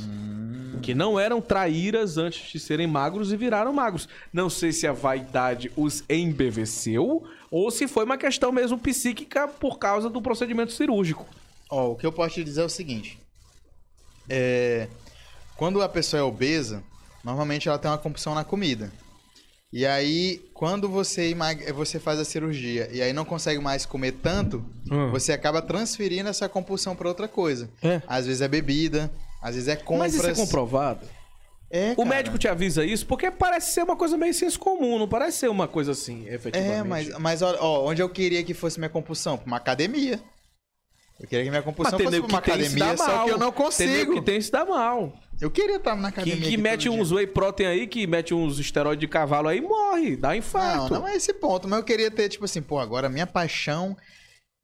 Que 0.81 0.95
não 0.95 1.19
eram 1.19 1.41
traíras 1.41 2.19
antes 2.19 2.53
de 2.53 2.61
serem 2.61 2.87
magros 2.87 3.33
e 3.33 3.37
viraram 3.37 3.73
magros. 3.73 4.09
Não 4.33 4.49
sei 4.49 4.71
se 4.71 4.87
a 4.87 4.93
vaidade 4.93 5.73
os 5.77 6.05
embeveceu 6.09 7.25
ou 7.51 7.69
se 7.69 7.89
foi 7.89 8.05
uma 8.05 8.17
questão 8.17 8.53
mesmo 8.53 8.79
psíquica 8.79 9.49
por 9.49 9.77
causa 9.81 10.09
do 10.09 10.23
procedimento 10.23 10.71
cirúrgico. 10.71 11.27
Ó, 11.69 11.91
o 11.91 11.97
que 11.97 12.07
eu 12.07 12.13
posso 12.13 12.35
te 12.35 12.45
dizer 12.45 12.61
é 12.61 12.65
o 12.65 12.69
seguinte. 12.69 13.19
É, 14.29 14.89
quando 15.57 15.83
a 15.83 15.89
pessoa 15.89 16.21
é 16.21 16.23
obesa, 16.23 16.83
normalmente 17.25 17.69
ela 17.69 17.79
tem 17.79 17.91
uma 17.91 17.99
compulsão 17.99 18.35
na 18.35 18.45
comida. 18.45 18.93
E 19.73 19.85
aí, 19.85 20.41
quando 20.55 20.89
você, 20.89 21.35
você 21.75 21.99
faz 21.99 22.19
a 22.19 22.25
cirurgia 22.25 22.89
e 22.93 23.03
aí 23.03 23.13
não 23.13 23.25
consegue 23.25 23.61
mais 23.61 23.85
comer 23.85 24.13
tanto, 24.13 24.65
Hum. 24.91 25.11
você 25.11 25.33
acaba 25.33 25.61
transferindo 25.61 26.29
essa 26.29 26.49
compulsão 26.49 26.95
para 26.95 27.09
outra 27.09 27.27
coisa. 27.29 27.69
É. 27.83 28.01
Às 28.07 28.27
vezes 28.27 28.41
é 28.43 28.49
bebida, 28.49 29.11
às 29.43 29.55
vezes 29.55 29.69
é 29.69 29.77
compras. 29.77 30.15
Mas 30.15 30.15
isso 30.15 30.27
é 30.29 30.35
comprovado? 30.35 31.07
É, 31.69 31.93
O 31.93 31.97
cara. 31.97 32.09
médico 32.09 32.39
te 32.39 32.47
avisa 32.47 32.85
isso 32.85 33.05
porque 33.07 33.29
parece 33.29 33.73
ser 33.73 33.83
uma 33.83 33.97
coisa 33.97 34.17
meio 34.17 34.33
senso 34.33 34.59
comum, 34.59 35.01
não 35.01 35.09
parece 35.09 35.39
ser 35.39 35.51
uma 35.51 35.67
coisa 35.67 35.91
assim, 35.93 36.25
efetivamente. 36.29 36.79
É, 36.79 36.85
mas, 36.85 37.09
mas 37.19 37.43
ó, 37.43 37.85
onde 37.85 38.01
eu 38.01 38.09
queria 38.09 38.43
que 38.45 38.55
fosse 38.55 38.79
minha 38.79 38.89
compulsão? 38.89 39.37
Pra 39.37 39.47
uma 39.49 39.57
academia. 39.57 40.21
Eu 41.19 41.27
queria 41.27 41.45
que 41.45 41.51
minha 41.51 41.63
compulsão 41.63 41.99
tem 41.99 42.07
fosse 42.07 42.21
pra 42.21 42.29
uma 42.29 42.41
tem 42.41 42.55
academia, 42.55 42.97
só 42.97 43.07
mal. 43.09 43.25
que 43.25 43.31
eu 43.33 43.39
não 43.39 43.51
Tem 43.51 43.65
consigo. 43.65 44.15
que 44.15 44.23
tem 44.23 44.41
se 44.41 44.53
dá 44.53 44.65
mal. 44.65 45.13
Eu 45.41 45.51
queria 45.51 45.77
estar 45.77 45.95
na 45.95 46.11
Que, 46.11 46.21
academia. 46.21 46.41
que 46.41 46.47
aqui 46.49 46.57
mete 46.57 46.83
dia. 46.83 46.93
uns 46.93 47.13
whey 47.13 47.27
protein 47.27 47.67
aí, 47.67 47.87
que 47.87 48.07
mete 48.07 48.33
uns 48.33 48.59
esteroides 48.59 49.01
de 49.01 49.07
cavalo 49.09 49.49
aí, 49.49 49.61
morre, 49.61 50.17
dá 50.17 50.29
Não, 50.29 50.35
infarto. 50.37 50.95
não 50.95 51.07
é 51.07 51.15
esse 51.17 51.33
ponto, 51.35 51.69
mas 51.69 51.79
eu 51.79 51.85
queria 51.85 52.11
ter, 52.11 52.29
tipo 52.29 52.45
assim, 52.47 52.63
pô, 52.63 52.79
agora 52.79 53.09
minha 53.09 53.27
paixão 53.27 53.97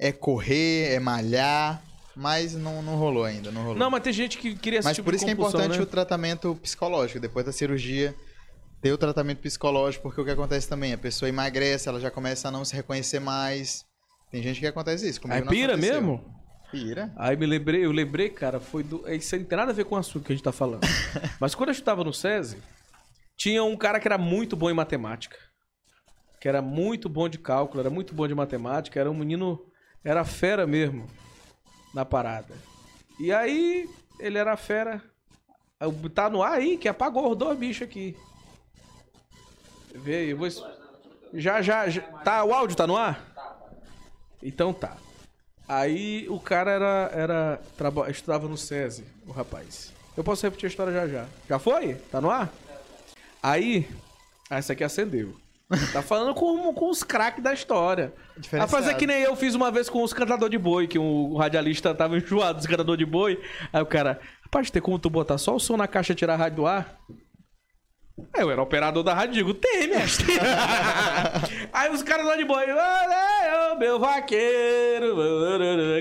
é 0.01 0.11
correr, 0.11 0.93
é 0.95 0.99
malhar, 0.99 1.83
mas 2.17 2.55
não, 2.55 2.83
não 2.83 2.97
rolou 2.97 3.25
ainda, 3.25 3.51
não 3.51 3.63
rolou. 3.63 3.77
Não, 3.79 3.91
mas 3.91 4.03
tem 4.03 4.13
gente 4.13 4.39
que 4.39 4.55
queria 4.55 4.79
esse 4.79 4.89
mas 4.89 4.97
tipo 4.97 5.05
por 5.05 5.15
isso 5.15 5.25
que 5.25 5.31
é 5.31 5.35
importante 5.35 5.77
né? 5.77 5.83
o 5.83 5.87
tratamento 5.87 6.55
psicológico, 6.63 7.21
depois 7.21 7.45
da 7.45 7.53
cirurgia, 7.53 8.15
ter 8.81 8.93
o 8.93 8.99
tratamento 8.99 9.39
psicológico, 9.41 10.03
porque 10.03 10.21
o 10.21 10.25
que 10.25 10.31
acontece 10.31 10.69
também, 10.69 10.93
a 10.95 10.99
pessoa 10.99 11.29
emagrece, 11.29 11.89
ela 11.89 12.01
já 12.01 12.11
começa 12.11 12.49
a 12.49 12.51
não 12.51 12.65
se 12.65 12.75
reconhecer 12.75 13.21
mais. 13.21 13.85
Tem 14.31 14.43
gente 14.43 14.59
que 14.59 14.67
acontece 14.67 15.07
isso, 15.07 15.21
comigo 15.21 15.45
não 15.45 15.49
pira 15.53 15.75
aconteceu. 15.75 15.95
mesmo? 16.03 16.32
Pira. 16.73 17.13
Aí 17.17 17.37
me 17.37 17.45
lembrei, 17.45 17.85
eu 17.85 17.93
lembrei, 17.93 18.31
cara, 18.31 18.59
foi 18.59 18.83
do. 18.83 19.07
Isso 19.13 19.35
aí 19.35 19.43
não 19.43 19.47
tem 19.47 19.59
nada 19.59 19.73
a 19.73 19.75
ver 19.75 19.85
com 19.85 19.95
o 19.95 19.99
assunto 19.99 20.25
que 20.25 20.33
a 20.33 20.35
gente 20.35 20.43
tá 20.43 20.53
falando. 20.53 20.81
Mas 21.39 21.55
quando 21.55 21.69
eu 21.69 21.73
estudava 21.73 22.03
no 22.03 22.15
SESI, 22.15 22.57
tinha 23.37 23.63
um 23.63 23.77
cara 23.77 24.01
que 24.01 24.09
era 24.09 24.17
muito 24.17 24.57
bom 24.57 24.71
em 24.71 24.75
matemática. 24.75 25.37
Que 26.41 26.49
era 26.49 26.63
muito 26.63 27.11
bom 27.11 27.29
de 27.29 27.37
cálculo, 27.37 27.81
era 27.81 27.91
muito 27.91 28.15
bom 28.15 28.27
de 28.27 28.35
matemática, 28.35 28.99
era 28.99 29.11
um 29.11 29.15
menino. 29.15 29.61
Era 30.03 30.25
fera 30.25 30.67
mesmo 30.67 31.07
na 31.95 32.07
parada. 32.07 32.55
E 33.21 33.31
aí, 33.31 33.87
ele 34.19 34.39
era 34.39 34.57
fera. 34.57 35.03
Tá 36.15 36.31
no 36.31 36.43
ar 36.43 36.55
aí, 36.55 36.79
que 36.79 36.89
apagou 36.89 37.31
os 37.31 37.37
dois 37.37 37.59
bichos 37.59 37.87
aqui. 37.87 38.17
Vê 39.95 40.17
aí, 40.17 40.31
eu 40.31 40.39
vou. 40.39 40.49
Já, 41.35 41.61
já, 41.61 41.87
já. 41.89 42.01
Tá, 42.01 42.43
o 42.43 42.55
áudio 42.55 42.77
tá 42.77 42.87
no 42.87 42.97
ar? 42.97 43.31
Então 44.43 44.73
tá. 44.73 44.97
Aí 45.75 46.27
o 46.29 46.39
cara 46.39 46.71
era, 46.71 47.11
era 47.15 47.61
traba- 47.79 48.11
estudava 48.11 48.47
no 48.47 48.59
SESI, 48.59 49.05
o 49.27 49.33
rapaz. 49.33 49.93
Eu 50.15 50.23
posso 50.23 50.45
repetir 50.45 50.67
a 50.67 50.69
história 50.69 50.93
já 50.93 51.07
já. 51.09 51.25
Já 51.49 51.59
foi? 51.59 51.95
Tá 52.11 52.21
no 52.21 52.31
ar? 52.31 52.53
Aí, 53.43 53.89
ah, 54.51 54.59
essa 54.59 54.75
aqui 54.75 54.85
acendeu. 54.85 55.35
Tá 55.91 56.03
falando 56.03 56.35
com, 56.35 56.75
com 56.75 56.91
os 56.91 57.03
craques 57.03 57.43
da 57.43 57.55
história. 57.55 58.13
A 58.61 58.67
fazer 58.67 58.95
que 58.97 59.07
nem 59.07 59.23
eu 59.23 59.35
fiz 59.35 59.55
uma 59.55 59.71
vez 59.71 59.89
com 59.89 60.03
os 60.03 60.13
cantadores 60.13 60.51
de 60.51 60.59
boi, 60.59 60.87
que 60.87 60.99
o 60.99 61.35
radialista 61.37 61.95
tava 61.95 62.19
enjoado 62.19 62.59
dos 62.59 62.67
cantadores 62.67 62.99
de 62.99 63.11
boi. 63.11 63.41
Aí 63.73 63.81
o 63.81 63.87
cara, 63.87 64.21
rapaz, 64.43 64.71
tem 64.71 64.83
como 64.83 64.99
tu 64.99 65.09
botar 65.09 65.39
só 65.39 65.57
o 65.57 65.59
som 65.61 65.79
na 65.79 65.89
caixa 65.89 66.13
e 66.13 66.17
tirar 66.17 66.35
a 66.35 66.37
rádio 66.37 66.57
do 66.57 66.67
ar? 66.67 66.99
Aí 68.35 68.43
eu 68.43 68.51
era 68.51 68.61
operador 68.63 69.03
da 69.03 69.15
rádio, 69.15 69.35
digo, 69.35 69.55
tem, 69.55 69.89
mestre. 69.89 70.27
Aí 71.73 71.91
os 71.91 72.03
caras 72.03 72.27
lá 72.27 72.37
de 72.37 72.45
boi, 72.45 72.65
"Olha, 72.71 73.73
ô, 73.73 73.79
meu 73.79 73.99
vaqueiro, 73.99 75.17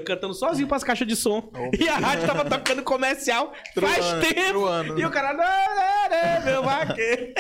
cantando 0.05 0.33
sozinho 0.33 0.67
pras 0.67 0.83
caixas 0.83 1.07
de 1.07 1.15
som. 1.15 1.49
E 1.79 1.87
a 1.87 1.95
rádio 1.97 2.27
tava 2.27 2.43
tocando 2.45 2.83
comercial 2.83 3.53
faz 3.79 4.05
tempo. 4.33 4.59
E 4.99 5.05
o 5.05 5.09
cara, 5.09 5.29
"Olha, 5.33 6.41
meu 6.45 6.63
vaqueiro. 6.63 7.33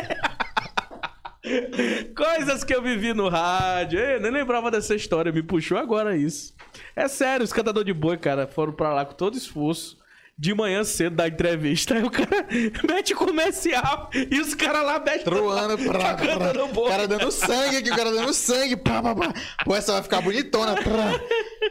Coisas 2.15 2.63
que 2.63 2.73
eu 2.73 2.81
vivi 2.81 3.13
no 3.13 3.27
rádio. 3.27 3.99
Eu 3.99 4.19
nem 4.21 4.31
lembrava 4.31 4.69
dessa 4.69 4.93
história, 4.95 5.31
me 5.31 5.41
puxou 5.43 5.77
agora 5.77 6.15
isso. 6.15 6.53
É 6.95 7.07
sério, 7.07 7.43
os 7.43 7.51
cantadores 7.51 7.85
de 7.85 7.93
boi, 7.93 8.17
cara, 8.17 8.47
foram 8.47 8.71
pra 8.73 8.93
lá 8.93 9.03
com 9.05 9.13
todo 9.13 9.35
esforço. 9.35 9.97
De 10.41 10.55
manhã 10.55 10.83
cedo 10.83 11.17
da 11.17 11.27
entrevista, 11.27 11.93
aí 11.93 12.03
o 12.03 12.09
cara 12.09 12.47
mete 12.89 13.13
comercial 13.13 14.09
e 14.11 14.39
os 14.39 14.55
caras 14.55 14.83
lá 14.83 14.97
metem 14.97 15.23
Truando, 15.23 15.77
pra, 15.85 16.15
pra, 16.15 16.65
boi. 16.65 16.87
o 16.87 16.89
cara 16.89 17.07
dando 17.07 17.31
sangue 17.31 17.77
aqui, 17.77 17.91
o 17.91 17.95
cara 17.95 18.11
dando 18.11 18.33
sangue, 18.33 18.75
pá, 18.75 19.03
pá, 19.03 19.13
pá. 19.13 19.33
Pô, 19.63 19.75
essa 19.75 19.93
vai 19.93 20.01
ficar 20.01 20.19
bonitona. 20.19 20.73
Trá. 20.73 21.21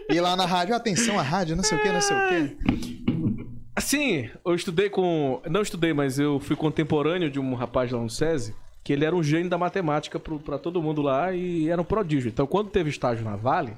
E 0.09 0.21
lá 0.21 0.37
na 0.37 0.47
rádio, 0.47 0.77
atenção, 0.77 1.19
a 1.19 1.23
rádio, 1.23 1.57
não 1.57 1.65
sei 1.65 1.79
o 1.79 1.83
que, 1.83 1.89
não 1.89 2.01
sei 2.01 2.17
o 2.17 2.29
que. 2.29 3.51
Assim, 3.75 4.31
eu 4.45 4.55
estudei 4.55 4.89
com. 4.89 5.43
Não 5.51 5.63
estudei, 5.63 5.93
mas 5.93 6.21
eu 6.21 6.39
fui 6.39 6.55
contemporâneo 6.55 7.29
de 7.29 7.41
um 7.41 7.55
rapaz 7.55 7.91
lá 7.91 7.99
no 7.99 8.09
SESI, 8.09 8.55
que 8.85 8.93
ele 8.93 9.05
era 9.05 9.17
um 9.17 9.23
gênio 9.23 9.51
da 9.51 9.59
matemática 9.59 10.21
pra 10.21 10.59
todo 10.59 10.81
mundo 10.81 11.03
lá 11.03 11.33
e 11.33 11.69
era 11.69 11.83
um 11.83 11.85
prodígio. 11.85 12.29
Então, 12.29 12.47
quando 12.47 12.71
teve 12.71 12.89
estágio 12.89 13.25
na 13.25 13.35
Vale, 13.35 13.77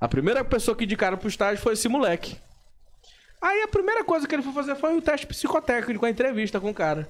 a 0.00 0.06
primeira 0.06 0.44
pessoa 0.44 0.76
que 0.76 0.84
indicaram 0.84 1.18
pro 1.18 1.26
estágio 1.26 1.60
foi 1.60 1.72
esse 1.72 1.88
moleque. 1.88 2.36
Aí 3.44 3.60
a 3.60 3.68
primeira 3.68 4.02
coisa 4.02 4.26
que 4.26 4.34
ele 4.34 4.42
foi 4.42 4.54
fazer 4.54 4.74
foi 4.74 4.96
o 4.96 5.02
teste 5.02 5.26
psicotécnico, 5.26 6.06
a 6.06 6.08
entrevista 6.08 6.58
com 6.58 6.70
o 6.70 6.74
cara. 6.74 7.06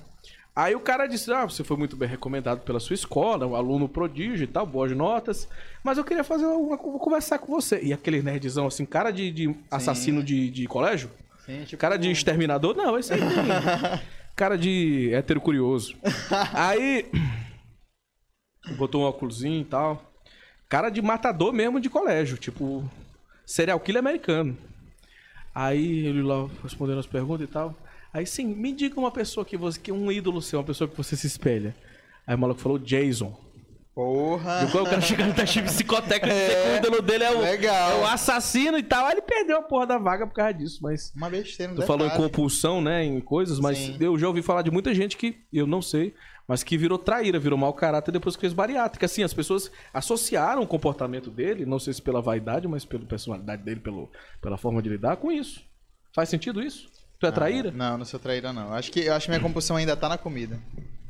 Aí 0.56 0.74
o 0.74 0.80
cara 0.80 1.06
disse: 1.06 1.32
Ah, 1.32 1.44
você 1.44 1.62
foi 1.62 1.76
muito 1.76 1.96
bem 1.96 2.08
recomendado 2.08 2.62
pela 2.62 2.80
sua 2.80 2.94
escola, 2.94 3.46
um 3.46 3.54
aluno 3.54 3.88
prodígio 3.88 4.42
e 4.42 4.48
tal, 4.48 4.66
boas 4.66 4.90
notas. 4.90 5.48
Mas 5.84 5.96
eu 5.96 6.02
queria 6.02 6.24
fazer 6.24 6.44
uma, 6.44 6.76
vou 6.76 6.98
conversar 6.98 7.38
com 7.38 7.52
você. 7.52 7.80
E 7.84 7.92
aquele 7.92 8.20
nerdzão 8.20 8.66
assim, 8.66 8.84
cara 8.84 9.12
de, 9.12 9.30
de 9.30 9.54
assassino 9.70 10.24
de, 10.24 10.50
de 10.50 10.66
colégio? 10.66 11.08
Sim, 11.46 11.62
tipo, 11.66 11.80
Cara 11.80 11.96
de 11.96 12.10
exterminador? 12.10 12.74
Não, 12.74 12.98
esse 12.98 13.12
aí. 13.12 13.20
Cara 14.34 14.58
de 14.58 15.14
hétero 15.14 15.40
curioso. 15.40 15.94
Aí. 16.52 17.08
Botou 18.76 19.02
um 19.02 19.04
óculosinho 19.04 19.60
e 19.60 19.64
tal. 19.64 20.12
Cara 20.68 20.88
de 20.90 21.00
matador 21.00 21.52
mesmo 21.52 21.78
de 21.78 21.88
colégio. 21.88 22.36
Tipo. 22.36 22.82
Serial 23.46 23.78
killer 23.78 24.00
americano. 24.00 24.58
Aí 25.54 26.06
ele 26.06 26.22
lá 26.22 26.48
respondendo 26.62 26.98
as 26.98 27.06
perguntas 27.06 27.48
e 27.48 27.50
tal. 27.50 27.74
Aí 28.12 28.26
sim, 28.26 28.46
me 28.46 28.72
diga 28.72 28.98
uma 28.98 29.10
pessoa 29.10 29.44
que 29.44 29.56
você, 29.56 29.78
que 29.78 29.90
é 29.90 29.94
um 29.94 30.10
ídolo 30.10 30.42
seu, 30.42 30.58
uma 30.58 30.64
pessoa 30.64 30.88
que 30.88 30.96
você 30.96 31.16
se 31.16 31.26
espelha. 31.26 31.74
Aí 32.26 32.34
o 32.34 32.38
maluco 32.38 32.60
falou 32.60 32.78
Jason. 32.78 33.44
Porra! 33.94 34.64
E 34.64 34.72
quando 34.72 34.86
o 34.86 34.90
cara 34.90 35.00
chega 35.00 35.24
no 35.24 35.32
teste 35.32 35.62
psicotécnico, 35.62 36.26
é, 36.34 36.74
o 36.74 36.76
ídolo 36.78 37.00
dele 37.00 37.22
é 37.22 37.30
o, 37.30 37.40
legal. 37.40 37.92
é 37.92 38.02
o 38.02 38.06
assassino 38.06 38.76
e 38.76 38.82
tal. 38.82 39.06
Aí 39.06 39.12
ele 39.12 39.22
perdeu 39.22 39.58
a 39.58 39.62
porra 39.62 39.86
da 39.86 39.98
vaga 39.98 40.26
por 40.26 40.34
causa 40.34 40.52
disso, 40.52 40.80
mas. 40.82 41.12
Uma 41.14 41.30
besteira, 41.30 41.72
Tu 41.74 41.82
falou 41.82 42.04
em 42.04 42.10
compulsão, 42.10 42.80
né? 42.80 43.04
Em 43.04 43.20
coisas, 43.20 43.60
mas 43.60 43.78
Sim. 43.78 43.96
eu 44.00 44.18
já 44.18 44.26
ouvi 44.26 44.42
falar 44.42 44.62
de 44.62 44.70
muita 44.70 44.92
gente 44.92 45.16
que 45.16 45.36
eu 45.52 45.64
não 45.64 45.80
sei, 45.80 46.12
mas 46.46 46.62
que 46.62 46.76
virou 46.76 46.98
traíra, 46.98 47.38
virou 47.38 47.58
mau 47.58 47.72
caráter 47.72 48.12
depois 48.12 48.36
que 48.36 48.40
fez 48.40 48.52
bariátrica. 48.52 49.06
Assim, 49.06 49.22
as 49.22 49.32
pessoas 49.34 49.70
associaram 49.92 50.62
o 50.62 50.66
comportamento 50.66 51.30
dele, 51.30 51.64
não 51.66 51.78
sei 51.78 51.92
se 51.94 52.02
pela 52.02 52.20
vaidade, 52.20 52.68
mas 52.68 52.84
pela 52.84 53.04
personalidade 53.06 53.62
dele, 53.62 53.80
pelo, 53.80 54.10
pela 54.42 54.56
forma 54.58 54.82
de 54.82 54.88
lidar 54.88 55.16
com 55.16 55.32
isso. 55.32 55.62
Faz 56.14 56.28
sentido 56.28 56.62
isso? 56.62 56.88
Tu 57.18 57.26
é 57.26 57.30
traíra? 57.32 57.70
Não, 57.70 57.96
não 57.98 58.04
sou 58.04 58.20
traíra, 58.20 58.52
não. 58.52 58.72
Acho 58.72 58.90
que, 58.92 59.00
eu 59.00 59.14
acho 59.14 59.26
que 59.26 59.30
minha 59.30 59.40
compulsão 59.42 59.76
ainda 59.76 59.96
tá 59.96 60.08
na 60.08 60.18
comida. 60.18 60.60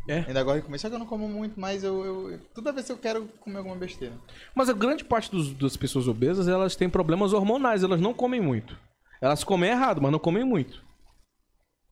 É. 0.09 0.19
Ainda 0.19 0.43
gosto 0.43 0.57
de 0.59 0.63
comer, 0.67 0.79
só 0.79 0.89
que 0.89 0.95
eu 0.95 0.99
não 0.99 1.07
como 1.07 1.27
muito, 1.27 1.59
mas 1.59 1.83
eu, 1.83 2.05
eu- 2.05 2.39
toda 2.55 2.73
vez 2.73 2.85
que 2.87 2.93
eu 2.93 2.99
quero 2.99 3.27
comer 3.41 3.57
alguma 3.59 3.75
besteira. 3.77 4.15
Mas 4.55 4.69
a 4.69 4.75
grande 4.75 5.03
parte 5.03 5.31
dos- 5.31 5.53
das 5.55 5.77
pessoas 5.79 6.07
obesas, 6.07 6.47
elas 6.47 6.77
têm 6.77 6.91
problemas 6.91 7.33
hormonais, 7.33 7.83
elas 7.83 8.01
não 8.01 8.13
comem 8.13 8.41
muito. 8.41 8.79
Elas 9.21 9.43
comem 9.43 9.71
errado, 9.71 10.03
mas 10.03 10.13
não 10.13 10.19
comem 10.19 10.45
muito. 10.45 10.85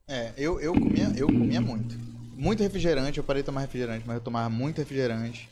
É, 0.08 0.34
eu, 0.36 0.60
eu, 0.60 0.74
comia, 0.74 1.10
eu 1.16 1.26
comia 1.26 1.60
muito. 1.60 1.96
Muito 2.42 2.60
refrigerante, 2.60 3.18
eu 3.18 3.24
parei 3.24 3.40
de 3.40 3.46
tomar 3.46 3.60
refrigerante, 3.60 4.02
mas 4.04 4.16
eu 4.16 4.20
tomava 4.20 4.50
muito 4.50 4.78
refrigerante. 4.78 5.48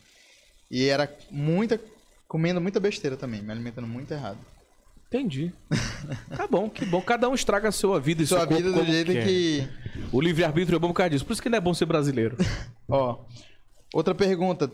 E 0.69 0.87
era 0.89 1.09
muita. 1.31 1.79
comendo 2.27 2.59
muita 2.59 2.81
besteira 2.81 3.15
também, 3.15 3.41
me 3.41 3.49
alimentando 3.49 3.87
muito 3.87 4.11
errado. 4.13 4.37
Entendi. 5.07 5.53
Tá 6.35 6.47
bom, 6.47 6.69
que 6.69 6.83
bom. 6.85 7.01
Cada 7.01 7.29
um 7.29 7.35
estraga 7.35 7.69
a 7.69 7.71
sua 7.71 7.99
vida 7.99 8.23
e 8.23 8.27
Sua 8.27 8.45
vida 8.45 8.71
do 8.71 8.79
como 8.79 8.91
jeito 8.91 9.11
quer. 9.11 9.25
que. 9.25 9.67
O 10.11 10.19
livre-arbítrio 10.19 10.75
é 10.75 10.79
bom 10.79 10.87
por 10.87 10.95
causa 10.95 11.11
disso. 11.11 11.25
Por 11.25 11.31
isso 11.33 11.41
que 11.41 11.47
não 11.49 11.57
é 11.57 11.61
bom 11.61 11.73
ser 11.73 11.85
brasileiro. 11.85 12.35
Ó, 12.89 13.19
outra 13.93 14.13
pergunta. 14.15 14.69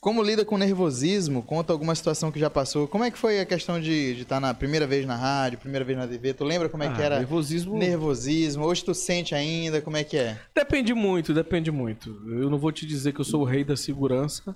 Como 0.00 0.22
lida 0.22 0.44
com 0.44 0.56
nervosismo? 0.56 1.42
Conta 1.42 1.72
alguma 1.72 1.94
situação 1.94 2.30
que 2.30 2.38
já 2.38 2.48
passou. 2.48 2.86
Como 2.86 3.02
é 3.02 3.10
que 3.10 3.18
foi 3.18 3.40
a 3.40 3.46
questão 3.46 3.80
de 3.80 4.20
estar 4.20 4.38
na 4.40 4.54
primeira 4.54 4.86
vez 4.86 5.04
na 5.04 5.16
rádio, 5.16 5.58
primeira 5.58 5.84
vez 5.84 5.98
na 5.98 6.06
TV? 6.06 6.32
Tu 6.32 6.44
lembra 6.44 6.68
como 6.68 6.82
é 6.84 6.94
que 6.94 7.00
Ah, 7.02 7.04
era? 7.04 7.18
nervosismo- 7.18 7.76
Nervosismo. 7.76 8.64
Hoje 8.64 8.84
tu 8.84 8.94
sente 8.94 9.34
ainda? 9.34 9.80
Como 9.82 9.96
é 9.96 10.04
que 10.04 10.16
é? 10.16 10.38
Depende 10.54 10.94
muito, 10.94 11.34
depende 11.34 11.70
muito. 11.72 12.10
Eu 12.28 12.48
não 12.48 12.58
vou 12.58 12.70
te 12.70 12.86
dizer 12.86 13.12
que 13.12 13.20
eu 13.20 13.24
sou 13.24 13.40
o 13.40 13.44
rei 13.44 13.64
da 13.64 13.76
segurança, 13.76 14.54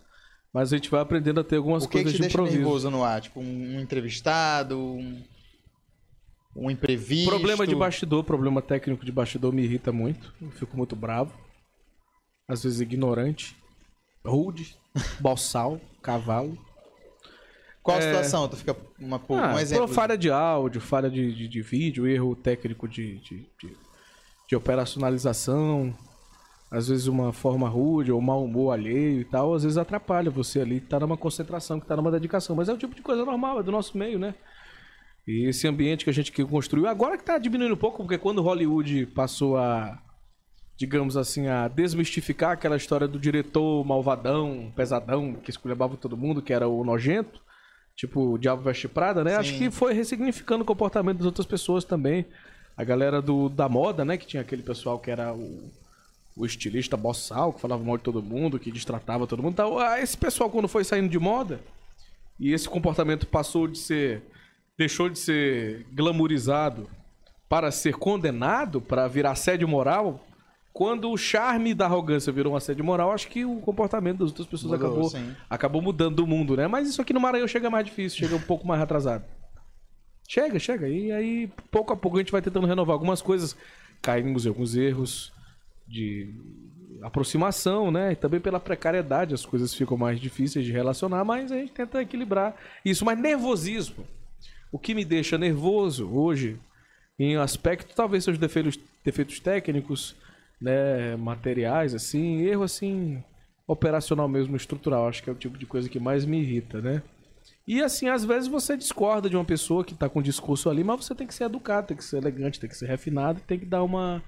mas 0.52 0.72
a 0.72 0.76
gente 0.76 0.88
vai 0.90 1.00
aprendendo 1.00 1.40
a 1.40 1.44
ter 1.44 1.56
algumas 1.56 1.84
O 1.84 1.88
que, 1.88 1.98
que 1.98 2.02
coisas 2.04 2.12
te 2.12 2.16
de 2.16 2.22
deixa 2.22 2.36
improviso. 2.36 2.58
nervoso 2.58 2.90
no 2.90 3.02
ar? 3.02 3.20
Tipo, 3.20 3.40
um, 3.40 3.76
um 3.76 3.80
entrevistado, 3.80 4.78
um, 4.78 5.20
um 6.54 6.70
imprevisto? 6.70 7.28
Problema 7.28 7.66
de 7.66 7.74
bastidor, 7.74 8.22
problema 8.22 8.62
técnico 8.62 9.04
de 9.04 9.10
bastidor 9.10 9.52
me 9.52 9.64
irrita 9.64 9.90
muito. 9.90 10.32
Eu 10.40 10.50
fico 10.52 10.76
muito 10.76 10.94
bravo. 10.94 11.32
Às 12.48 12.62
vezes 12.62 12.80
ignorante. 12.80 13.56
Rude. 14.24 14.76
Boçal. 15.20 15.80
Cavalo. 16.02 16.56
Qual 17.82 17.96
a 17.96 18.00
É. 18.00 18.02
situação? 18.02 18.48
Tu 18.48 18.56
fica 18.56 18.76
uma, 18.98 19.16
Ah, 19.30 19.54
um 19.54 19.58
exemplo. 19.58 19.88
falha 19.88 20.16
de 20.16 20.30
áudio, 20.30 20.80
falha 20.80 21.08
de, 21.10 21.34
de, 21.34 21.48
de 21.48 21.62
vídeo, 21.62 22.06
erro 22.06 22.36
técnico 22.36 22.86
de, 22.86 23.18
de, 23.20 23.46
de, 23.58 23.76
de 24.48 24.56
operacionalização. 24.56 25.94
Às 26.70 26.86
vezes 26.88 27.06
uma 27.08 27.32
forma 27.32 27.68
rude 27.68 28.12
ou 28.12 28.20
mau 28.20 28.44
humor 28.44 28.72
alheio 28.72 29.20
e 29.22 29.24
tal, 29.24 29.54
às 29.54 29.64
vezes 29.64 29.76
atrapalha 29.76 30.30
você 30.30 30.60
ali 30.60 30.80
que 30.80 30.86
tá 30.86 31.00
numa 31.00 31.16
concentração, 31.16 31.80
que 31.80 31.86
tá 31.86 31.96
numa 31.96 32.12
dedicação. 32.12 32.54
Mas 32.54 32.68
é 32.68 32.72
o 32.72 32.78
tipo 32.78 32.94
de 32.94 33.02
coisa 33.02 33.24
normal, 33.24 33.58
é 33.58 33.62
do 33.62 33.72
nosso 33.72 33.98
meio, 33.98 34.18
né? 34.20 34.34
E 35.26 35.48
esse 35.48 35.66
ambiente 35.66 36.04
que 36.04 36.10
a 36.10 36.14
gente 36.14 36.30
construiu, 36.44 36.86
agora 36.86 37.18
que 37.18 37.24
tá 37.24 37.38
diminuindo 37.38 37.74
um 37.74 37.78
pouco, 37.78 37.98
porque 38.04 38.18
quando 38.18 38.40
Hollywood 38.42 39.06
passou 39.06 39.56
a, 39.56 39.98
digamos 40.80 41.14
assim, 41.14 41.46
a 41.46 41.68
desmistificar 41.68 42.52
aquela 42.52 42.74
história 42.74 43.06
do 43.06 43.18
diretor 43.18 43.84
malvadão, 43.84 44.72
pesadão, 44.74 45.34
que 45.34 45.50
esculhambava 45.50 45.94
todo 45.94 46.16
mundo, 46.16 46.40
que 46.40 46.54
era 46.54 46.66
o 46.66 46.82
nojento, 46.82 47.38
tipo 47.94 48.32
o 48.32 48.38
Diabo 48.38 48.62
Veste 48.62 48.88
Prada, 48.88 49.22
né? 49.22 49.36
Acho 49.36 49.52
Sim. 49.52 49.58
que 49.58 49.70
foi 49.70 49.92
ressignificando 49.92 50.62
o 50.62 50.66
comportamento 50.66 51.18
das 51.18 51.26
outras 51.26 51.46
pessoas 51.46 51.84
também. 51.84 52.24
A 52.78 52.82
galera 52.82 53.20
do, 53.20 53.50
da 53.50 53.68
moda, 53.68 54.06
né? 54.06 54.16
Que 54.16 54.26
tinha 54.26 54.40
aquele 54.40 54.62
pessoal 54.62 54.98
que 54.98 55.10
era 55.10 55.34
o, 55.34 55.70
o 56.34 56.46
estilista 56.46 56.96
boçal, 56.96 57.52
que 57.52 57.60
falava 57.60 57.84
mal 57.84 57.98
de 57.98 58.02
todo 58.02 58.22
mundo, 58.22 58.58
que 58.58 58.72
destratava 58.72 59.26
todo 59.26 59.42
mundo. 59.42 59.52
Então, 59.52 59.78
ah, 59.78 60.00
esse 60.00 60.16
pessoal, 60.16 60.48
quando 60.48 60.66
foi 60.66 60.82
saindo 60.82 61.10
de 61.10 61.18
moda, 61.18 61.60
e 62.38 62.54
esse 62.54 62.66
comportamento 62.66 63.26
passou 63.26 63.68
de 63.68 63.76
ser. 63.76 64.22
deixou 64.78 65.10
de 65.10 65.18
ser 65.18 65.86
glamourizado 65.92 66.88
para 67.50 67.70
ser 67.70 67.96
condenado, 67.96 68.80
para 68.80 69.06
virar 69.08 69.32
assédio 69.32 69.68
moral. 69.68 70.24
Quando 70.72 71.10
o 71.10 71.16
charme 71.16 71.74
da 71.74 71.86
arrogância 71.86 72.32
virou 72.32 72.52
um 72.52 72.56
assédio 72.56 72.84
moral, 72.84 73.12
acho 73.12 73.28
que 73.28 73.44
o 73.44 73.56
comportamento 73.56 74.18
das 74.18 74.28
outras 74.28 74.46
pessoas 74.46 74.72
Mudou, 74.72 74.88
acabou, 74.88 75.10
sim. 75.10 75.36
acabou 75.48 75.82
mudando 75.82 76.16
do 76.16 76.26
mundo, 76.26 76.56
né? 76.56 76.68
Mas 76.68 76.88
isso 76.88 77.02
aqui 77.02 77.12
no 77.12 77.20
Maranhão 77.20 77.48
chega 77.48 77.68
mais 77.68 77.84
difícil, 77.84 78.18
chega 78.18 78.36
um 78.36 78.40
pouco 78.40 78.66
mais 78.66 78.80
atrasado. 78.80 79.24
Chega, 80.28 80.60
chega. 80.60 80.88
E 80.88 81.10
aí, 81.10 81.50
pouco 81.72 81.92
a 81.92 81.96
pouco, 81.96 82.16
a 82.16 82.20
gente 82.20 82.30
vai 82.30 82.40
tentando 82.40 82.66
renovar 82.66 82.94
algumas 82.94 83.20
coisas. 83.20 83.56
Caímos 84.00 84.46
em 84.46 84.48
alguns 84.48 84.76
erros 84.76 85.32
de 85.88 86.32
aproximação, 87.02 87.90
né? 87.90 88.12
E 88.12 88.16
também 88.16 88.40
pela 88.40 88.60
precariedade, 88.60 89.34
as 89.34 89.44
coisas 89.44 89.74
ficam 89.74 89.96
mais 89.96 90.20
difíceis 90.20 90.64
de 90.64 90.70
relacionar, 90.70 91.24
mas 91.24 91.50
a 91.50 91.56
gente 91.56 91.72
tenta 91.72 92.00
equilibrar 92.00 92.54
isso. 92.84 93.04
Mas 93.04 93.18
nervosismo. 93.18 94.06
O 94.70 94.78
que 94.78 94.94
me 94.94 95.04
deixa 95.04 95.36
nervoso 95.36 96.08
hoje, 96.08 96.56
em 97.18 97.36
aspecto, 97.36 97.92
talvez 97.92 98.22
seus 98.22 98.38
defeitos, 98.38 98.78
defeitos 99.04 99.40
técnicos, 99.40 100.14
né? 100.60 101.16
Materiais, 101.16 101.94
assim, 101.94 102.42
erro 102.42 102.62
assim, 102.62 103.22
operacional 103.66 104.28
mesmo, 104.28 104.56
estrutural. 104.56 105.08
Acho 105.08 105.22
que 105.22 105.30
é 105.30 105.32
o 105.32 105.36
tipo 105.36 105.56
de 105.58 105.66
coisa 105.66 105.88
que 105.88 105.98
mais 106.00 106.24
me 106.24 106.40
irrita, 106.40 106.80
né? 106.80 107.02
E 107.66 107.82
assim, 107.82 108.08
às 108.08 108.24
vezes 108.24 108.48
você 108.48 108.76
discorda 108.76 109.30
de 109.30 109.36
uma 109.36 109.44
pessoa 109.44 109.84
que 109.84 109.94
tá 109.94 110.08
com 110.08 110.18
um 110.18 110.22
discurso 110.22 110.68
ali, 110.68 110.82
mas 110.82 111.04
você 111.04 111.14
tem 111.14 111.26
que 111.26 111.34
ser 111.34 111.44
educado, 111.44 111.88
tem 111.88 111.96
que 111.96 112.04
ser 112.04 112.16
elegante, 112.16 112.58
tem 112.58 112.68
que 112.68 112.76
ser 112.76 112.86
refinado, 112.86 113.40
tem 113.46 113.58
que 113.58 113.66
dar 113.66 113.82
uma, 113.82 114.22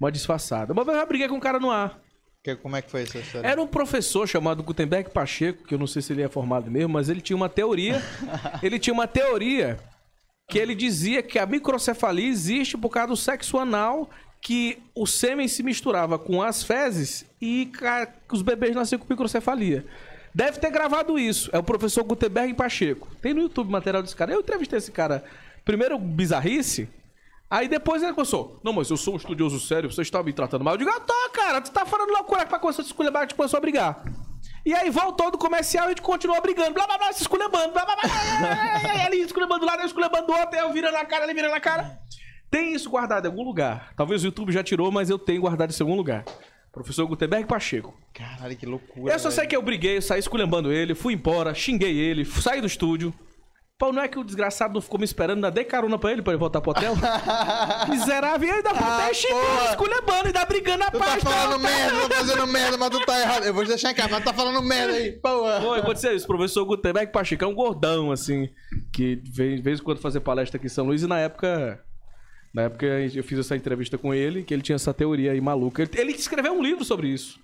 uma 0.00 0.10
disfarçada. 0.10 0.72
Uma 0.72 0.82
vez 0.84 0.96
eu 0.96 1.02
já 1.02 1.06
briguei 1.06 1.28
com 1.28 1.36
um 1.36 1.40
cara 1.40 1.58
no 1.60 1.70
ar. 1.70 2.00
Que- 2.42 2.56
como 2.56 2.76
é 2.76 2.80
que 2.80 2.90
foi 2.90 3.02
essa 3.02 3.18
história? 3.18 3.46
Era 3.46 3.60
um 3.60 3.66
professor 3.66 4.26
chamado 4.26 4.62
Gutenberg 4.62 5.10
Pacheco, 5.10 5.64
que 5.64 5.74
eu 5.74 5.78
não 5.78 5.86
sei 5.86 6.00
se 6.00 6.12
ele 6.12 6.22
é 6.22 6.28
formado 6.28 6.70
mesmo, 6.70 6.94
mas 6.94 7.08
ele 7.08 7.20
tinha 7.20 7.36
uma 7.36 7.48
teoria. 7.48 8.00
ele 8.62 8.78
tinha 8.78 8.94
uma 8.94 9.06
teoria 9.06 9.78
que 10.48 10.58
ele 10.58 10.74
dizia 10.74 11.22
que 11.22 11.38
a 11.38 11.44
microcefalia 11.44 12.28
existe 12.28 12.78
por 12.78 12.88
causa 12.88 13.08
do 13.08 13.16
sexo 13.16 13.58
anal, 13.58 14.08
que 14.46 14.80
o 14.94 15.08
sêmen 15.08 15.48
se 15.48 15.60
misturava 15.60 16.20
com 16.20 16.40
as 16.40 16.62
fezes 16.62 17.26
e 17.42 17.68
os 18.30 18.42
bebês 18.42 18.76
nasciam 18.76 18.96
com 18.96 19.06
microcefalia. 19.10 19.84
Deve 20.32 20.60
ter 20.60 20.70
gravado 20.70 21.18
isso. 21.18 21.50
É 21.52 21.58
o 21.58 21.64
professor 21.64 22.04
Gutenberg 22.04 22.54
Pacheco. 22.54 23.08
Tem 23.20 23.34
no 23.34 23.40
YouTube 23.40 23.72
material 23.72 24.04
desse 24.04 24.14
cara. 24.14 24.32
Eu 24.32 24.42
entrevistei 24.42 24.78
esse 24.78 24.92
cara. 24.92 25.24
Primeiro, 25.64 25.98
bizarrice. 25.98 26.88
Aí 27.50 27.66
depois 27.66 28.04
ele 28.04 28.12
começou. 28.12 28.60
Não, 28.62 28.72
mas 28.72 28.88
eu 28.88 28.96
sou 28.96 29.14
um 29.14 29.16
estudioso 29.16 29.58
sério, 29.58 29.90
você 29.90 30.02
está 30.02 30.22
me 30.22 30.32
tratando 30.32 30.62
mal. 30.62 30.74
Eu 30.74 30.78
digo, 30.78 30.90
ah, 30.90 31.00
tô, 31.00 31.30
cara, 31.32 31.60
tu 31.60 31.72
tá 31.72 31.84
falando 31.84 32.10
loucura 32.10 32.46
pra 32.46 32.60
começar 32.60 32.82
a 32.82 32.84
se 32.84 32.92
esculhambar, 32.92 33.24
a 33.24 33.34
começou 33.34 33.58
a 33.58 33.60
brigar. 33.60 34.04
E 34.64 34.72
aí 34.72 34.90
voltou 34.90 35.28
do 35.32 35.38
comercial 35.38 35.86
e 35.86 35.86
a 35.86 35.88
gente 35.88 36.02
continuou 36.02 36.40
brigando. 36.40 36.72
Blá, 36.72 36.86
blá, 36.86 36.98
blá, 36.98 37.12
se 37.12 37.22
esculhambando. 37.22 37.72
Blá, 37.72 37.84
blá, 37.84 37.96
blá. 37.96 39.06
Ele 39.06 39.16
esculhambando 39.22 39.62
do 39.62 39.66
lado, 39.66 39.80
eu 39.80 39.86
esculhambando 39.86 40.28
do 40.28 40.32
outro, 40.34 40.56
eu 40.56 40.72
virando 40.72 40.98
a 40.98 41.04
cara, 41.04 41.24
ele 41.24 41.34
virando 41.34 41.54
a 41.54 41.60
cara. 41.60 41.98
Tem 42.56 42.72
isso 42.72 42.88
guardado 42.88 43.26
em 43.26 43.28
algum 43.28 43.42
lugar. 43.44 43.92
Talvez 43.94 44.22
o 44.22 44.26
YouTube 44.28 44.50
já 44.50 44.62
tirou, 44.64 44.90
mas 44.90 45.10
eu 45.10 45.18
tenho 45.18 45.42
guardado 45.42 45.70
isso 45.72 45.82
em 45.82 45.84
algum 45.84 45.94
lugar. 45.94 46.24
Professor 46.72 47.06
Gutenberg 47.06 47.46
Pacheco. 47.46 47.94
Caralho, 48.14 48.56
que 48.56 48.64
loucura. 48.64 49.12
Eu 49.12 49.18
só 49.18 49.28
sei 49.30 49.40
velho. 49.40 49.48
que 49.50 49.56
eu 49.56 49.60
briguei, 49.62 49.98
eu 49.98 50.02
saí 50.02 50.20
esculhambando 50.20 50.72
ele, 50.72 50.94
fui 50.94 51.12
embora, 51.12 51.52
xinguei 51.54 51.98
ele, 51.98 52.24
saí 52.24 52.62
do 52.62 52.66
estúdio. 52.66 53.12
Pô, 53.78 53.92
não 53.92 54.00
é 54.02 54.08
que 54.08 54.18
o 54.18 54.24
desgraçado 54.24 54.72
não 54.72 54.80
ficou 54.80 54.98
me 54.98 55.04
esperando, 55.04 55.36
ainda 55.36 55.50
dei 55.50 55.64
carona 55.64 55.98
pra 55.98 56.10
ele 56.12 56.22
pra 56.22 56.32
ele 56.32 56.40
voltar 56.40 56.62
pro 56.62 56.70
hotel? 56.70 56.94
Miserável, 57.90 58.50
ainda 58.54 58.70
Ah, 58.70 59.12
xingando, 59.12 59.40
porra. 59.46 59.70
esculhambando, 59.70 60.26
ainda 60.28 60.44
brigando 60.46 60.78
na 60.78 60.90
Tu 60.90 60.98
tá 60.98 61.16
falando 61.18 61.60
merda, 61.60 62.08
tá 62.08 62.14
fazendo 62.14 62.46
merda, 62.46 62.78
mas 62.78 62.88
tu 62.90 63.04
tá 63.04 63.20
errado. 63.20 63.44
Eu 63.44 63.52
vou 63.52 63.64
te 63.64 63.68
deixar 63.68 63.90
em 63.90 63.94
casa, 63.94 64.08
mas 64.08 64.20
tu 64.20 64.24
tá 64.24 64.32
falando 64.32 64.62
merda 64.62 64.94
aí. 64.94 65.12
Porra. 65.12 65.60
Pô, 65.60 65.76
eu 65.76 65.82
vou 65.84 65.92
dizer 65.92 66.14
isso, 66.14 66.26
professor 66.26 66.64
Gutenberg 66.64 67.12
Pacheco 67.12 67.44
é 67.44 67.46
um 67.46 67.54
gordão, 67.54 68.10
assim, 68.10 68.48
que 68.94 69.16
de 69.16 69.60
vez 69.60 69.78
em 69.78 69.82
quando 69.82 70.00
fazer 70.00 70.20
palestra 70.20 70.56
aqui 70.56 70.66
em 70.66 70.70
São 70.70 70.86
Luís 70.86 71.02
e 71.02 71.06
na 71.06 71.18
época... 71.18 71.84
Na 72.56 72.62
época 72.62 72.86
eu 72.86 73.22
fiz 73.22 73.38
essa 73.38 73.54
entrevista 73.54 73.98
com 73.98 74.14
ele, 74.14 74.42
que 74.42 74.54
ele 74.54 74.62
tinha 74.62 74.76
essa 74.76 74.94
teoria 74.94 75.32
aí 75.32 75.40
maluca. 75.42 75.82
Ele, 75.82 75.90
ele 75.94 76.12
escreveu 76.12 76.54
um 76.54 76.62
livro 76.62 76.86
sobre 76.86 77.06
isso. 77.06 77.38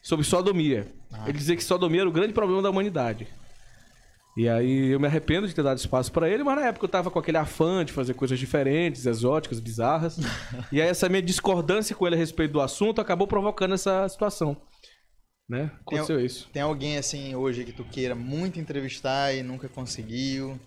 Sobre 0.00 0.24
sodomia. 0.24 0.86
Ele 1.26 1.36
dizia 1.36 1.56
que 1.56 1.64
sodomia 1.64 2.02
era 2.02 2.08
o 2.08 2.12
grande 2.12 2.32
problema 2.32 2.62
da 2.62 2.70
humanidade. 2.70 3.26
E 4.36 4.48
aí 4.48 4.92
eu 4.92 5.00
me 5.00 5.08
arrependo 5.08 5.48
de 5.48 5.52
ter 5.52 5.64
dado 5.64 5.78
espaço 5.78 6.12
pra 6.12 6.28
ele, 6.28 6.44
mas 6.44 6.54
na 6.54 6.68
época 6.68 6.84
eu 6.84 6.88
tava 6.88 7.10
com 7.10 7.18
aquele 7.18 7.36
afã 7.36 7.84
de 7.84 7.92
fazer 7.92 8.14
coisas 8.14 8.38
diferentes, 8.38 9.06
exóticas, 9.06 9.58
bizarras. 9.58 10.20
e 10.70 10.80
aí 10.80 10.88
essa 10.88 11.08
minha 11.08 11.20
discordância 11.20 11.96
com 11.96 12.06
ele 12.06 12.14
a 12.14 12.18
respeito 12.18 12.52
do 12.52 12.60
assunto 12.60 13.00
acabou 13.00 13.26
provocando 13.26 13.74
essa 13.74 14.08
situação. 14.08 14.56
Né? 15.48 15.68
Aconteceu 15.80 16.24
isso. 16.24 16.48
Tem 16.52 16.62
alguém 16.62 16.96
assim 16.96 17.34
hoje 17.34 17.64
que 17.64 17.72
tu 17.72 17.82
queira 17.82 18.14
muito 18.14 18.60
entrevistar 18.60 19.34
e 19.34 19.42
nunca 19.42 19.68
conseguiu? 19.68 20.60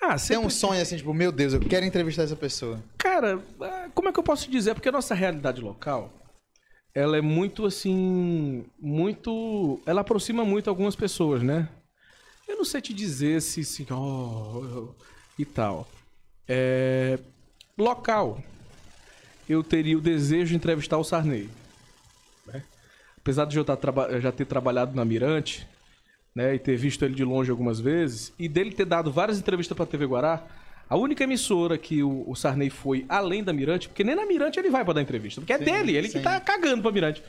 Ah, 0.00 0.16
sempre... 0.16 0.36
Tem 0.36 0.46
um 0.46 0.50
sonho 0.50 0.80
assim, 0.80 0.96
tipo, 0.96 1.12
meu 1.12 1.32
Deus, 1.32 1.52
eu 1.52 1.60
quero 1.60 1.84
entrevistar 1.84 2.22
essa 2.22 2.36
pessoa. 2.36 2.82
Cara, 2.96 3.42
ah, 3.60 3.88
como 3.94 4.08
é 4.08 4.12
que 4.12 4.18
eu 4.18 4.24
posso 4.24 4.50
dizer? 4.50 4.74
Porque 4.74 4.88
a 4.88 4.92
nossa 4.92 5.14
realidade 5.14 5.60
local, 5.60 6.12
ela 6.94 7.16
é 7.16 7.20
muito 7.20 7.66
assim, 7.66 8.64
muito, 8.78 9.80
ela 9.84 10.00
aproxima 10.02 10.44
muito 10.44 10.70
algumas 10.70 10.94
pessoas, 10.96 11.42
né? 11.42 11.68
Eu 12.46 12.56
não 12.56 12.64
sei 12.64 12.80
te 12.80 12.94
dizer 12.94 13.42
se, 13.42 13.62
se 13.64 13.86
oh, 13.92 14.94
e 15.38 15.44
tal. 15.44 15.86
É, 16.48 17.18
local, 17.76 18.42
eu 19.48 19.62
teria 19.62 19.98
o 19.98 20.00
desejo 20.00 20.50
de 20.50 20.56
entrevistar 20.56 20.96
o 20.96 21.04
Sarney. 21.04 21.50
Né? 22.46 22.62
Apesar 23.18 23.44
de 23.44 23.58
eu 23.58 23.64
tá 23.64 23.76
já 24.18 24.32
ter 24.32 24.46
trabalhado 24.46 24.96
na 24.96 25.04
Mirante, 25.04 25.68
né, 26.38 26.54
e 26.54 26.58
ter 26.60 26.76
visto 26.76 27.04
ele 27.04 27.16
de 27.16 27.24
longe 27.24 27.50
algumas 27.50 27.80
vezes, 27.80 28.32
e 28.38 28.48
dele 28.48 28.70
ter 28.70 28.84
dado 28.84 29.10
várias 29.10 29.40
entrevistas 29.40 29.74
para 29.74 29.82
a 29.82 29.88
TV 29.88 30.06
Guará, 30.06 30.46
a 30.88 30.96
única 30.96 31.24
emissora 31.24 31.76
que 31.76 32.00
o, 32.00 32.22
o, 32.30 32.36
Sarney 32.36 32.70
foi 32.70 33.04
além 33.08 33.42
da 33.42 33.52
Mirante, 33.52 33.88
porque 33.88 34.04
nem 34.04 34.14
na 34.14 34.24
Mirante 34.24 34.56
ele 34.56 34.70
vai 34.70 34.84
para 34.84 34.94
dar 34.94 35.02
entrevista, 35.02 35.40
porque 35.40 35.52
é 35.52 35.58
sim, 35.58 35.64
dele, 35.64 35.96
ele 35.96 36.06
sim. 36.06 36.18
que 36.18 36.22
tá 36.22 36.38
cagando 36.38 36.80
pra 36.80 36.92
Mirante. 36.92 37.24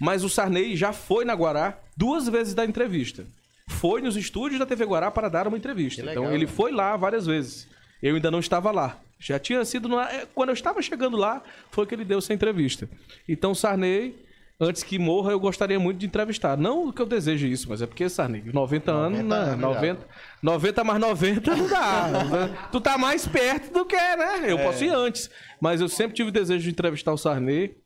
Mas 0.00 0.24
o 0.24 0.28
Sarney 0.28 0.74
já 0.74 0.92
foi 0.92 1.24
na 1.24 1.34
Guará 1.34 1.78
duas 1.96 2.28
vezes 2.28 2.52
dar 2.52 2.64
entrevista. 2.64 3.24
Foi 3.68 4.02
nos 4.02 4.16
estúdios 4.16 4.58
da 4.58 4.66
TV 4.66 4.84
Guará 4.84 5.08
para 5.08 5.28
dar 5.28 5.46
uma 5.46 5.56
entrevista. 5.56 6.02
Legal, 6.02 6.24
então 6.24 6.34
ele 6.34 6.46
né? 6.46 6.52
foi 6.52 6.72
lá 6.72 6.96
várias 6.96 7.26
vezes. 7.26 7.68
Eu 8.02 8.16
ainda 8.16 8.28
não 8.30 8.40
estava 8.40 8.72
lá. 8.72 8.98
Já 9.20 9.38
tinha 9.38 9.64
sido. 9.64 9.88
No... 9.88 10.00
É, 10.00 10.26
quando 10.34 10.48
eu 10.48 10.54
estava 10.54 10.82
chegando 10.82 11.16
lá, 11.16 11.42
foi 11.70 11.86
que 11.86 11.94
ele 11.94 12.04
deu 12.04 12.18
essa 12.18 12.34
entrevista. 12.34 12.88
Então, 13.28 13.54
Sarney 13.54 14.16
antes 14.60 14.82
que 14.82 14.98
morra, 14.98 15.32
eu 15.32 15.40
gostaria 15.40 15.78
muito 15.78 15.98
de 15.98 16.06
entrevistar. 16.06 16.56
Não 16.56 16.90
que 16.90 17.00
eu 17.00 17.06
deseje 17.06 17.50
isso, 17.50 17.68
mas 17.68 17.80
é 17.80 17.86
porque, 17.86 18.08
Sarney, 18.08 18.42
90 18.52 18.90
anos, 18.90 19.18
90, 19.20 19.46
né? 19.46 19.56
90, 19.56 20.06
90 20.42 20.84
mais 20.84 21.00
90 21.00 21.56
não 21.56 21.68
dá. 21.68 22.68
tu 22.72 22.80
tá 22.80 22.98
mais 22.98 23.26
perto 23.26 23.72
do 23.72 23.84
que, 23.84 23.96
né? 23.96 24.50
Eu 24.50 24.58
é. 24.58 24.64
posso 24.64 24.84
ir 24.84 24.90
antes. 24.90 25.30
Mas 25.60 25.80
eu 25.80 25.88
sempre 25.88 26.16
tive 26.16 26.30
o 26.30 26.32
desejo 26.32 26.64
de 26.64 26.70
entrevistar 26.70 27.12
o 27.12 27.18
Sarney, 27.18 27.76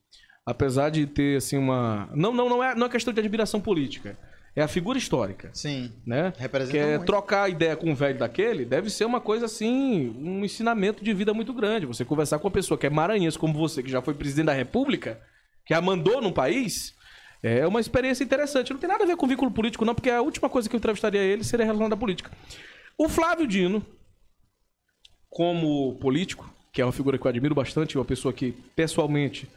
apesar 0.47 0.91
de 0.91 1.07
ter, 1.07 1.37
assim, 1.37 1.59
uma... 1.59 2.09
Não, 2.15 2.33
não, 2.33 2.49
não, 2.49 2.65
é, 2.65 2.75
não 2.75 2.87
é 2.87 2.91
questão 2.91 3.13
de 3.13 3.21
admiração 3.21 3.61
política. 3.61 4.17
É 4.55 4.63
a 4.63 4.69
figura 4.69 4.99
histórica. 4.99 5.51
Sim. 5.55 5.93
Né? 6.07 6.33
Representa 6.37 6.73
que 6.73 6.79
é 6.79 6.97
muito. 6.97 7.07
trocar 7.07 7.51
ideia 7.51 7.75
com 7.75 7.91
um 7.91 7.95
velho 7.95 8.19
daquele 8.19 8.67
deve 8.67 8.91
ser 8.91 9.07
uma 9.07 9.19
coisa 9.19 9.47
assim, 9.47 10.15
um 10.19 10.45
ensinamento 10.45 11.03
de 11.03 11.15
vida 11.15 11.33
muito 11.33 11.55
grande. 11.55 11.87
Você 11.87 12.05
conversar 12.05 12.39
com 12.39 12.49
uma 12.49 12.53
pessoa 12.53 12.77
que 12.77 12.87
é 12.87 12.91
maranhense 12.91 13.39
como 13.39 13.55
você, 13.55 13.83
que 13.83 13.91
já 13.91 14.03
foi 14.03 14.13
presidente 14.13 14.47
da 14.47 14.53
República, 14.53 15.19
que 15.65 15.75
a 15.75 15.81
mandou 15.81 16.21
num 16.21 16.33
país, 16.33 16.95
é 17.43 17.67
uma 17.67 17.81
experiência 17.81 18.23
interessante. 18.23 18.73
Não 18.73 18.79
tem 18.79 18.89
nada 18.89 19.05
a 19.05 19.07
ver 19.07 19.17
com 19.17 19.27
vínculo 19.27 19.51
político, 19.51 19.85
não, 19.85 19.95
porque 19.95 20.11
a 20.11 20.23
última 20.23 20.49
coisa 20.49 20.69
que 20.69 20.77
eu 20.77 20.79
entrevistaria 20.79 21.21
ele 21.21 21.43
seria 21.43 21.67
relacionada 21.67 21.95
à 21.95 21.99
política. 21.99 22.31
O 22.97 23.09
Flávio 23.09 23.47
Dino, 23.47 23.85
como 25.29 25.97
político, 25.99 26.53
que 26.73 26.81
é 26.81 26.85
uma 26.85 26.93
figura 26.93 27.19
que 27.19 27.27
eu 27.27 27.29
admiro 27.29 27.55
bastante, 27.55 27.99
uma 27.99 28.05
pessoa 28.05 28.33
que, 28.33 28.53
pessoalmente, 28.77 29.49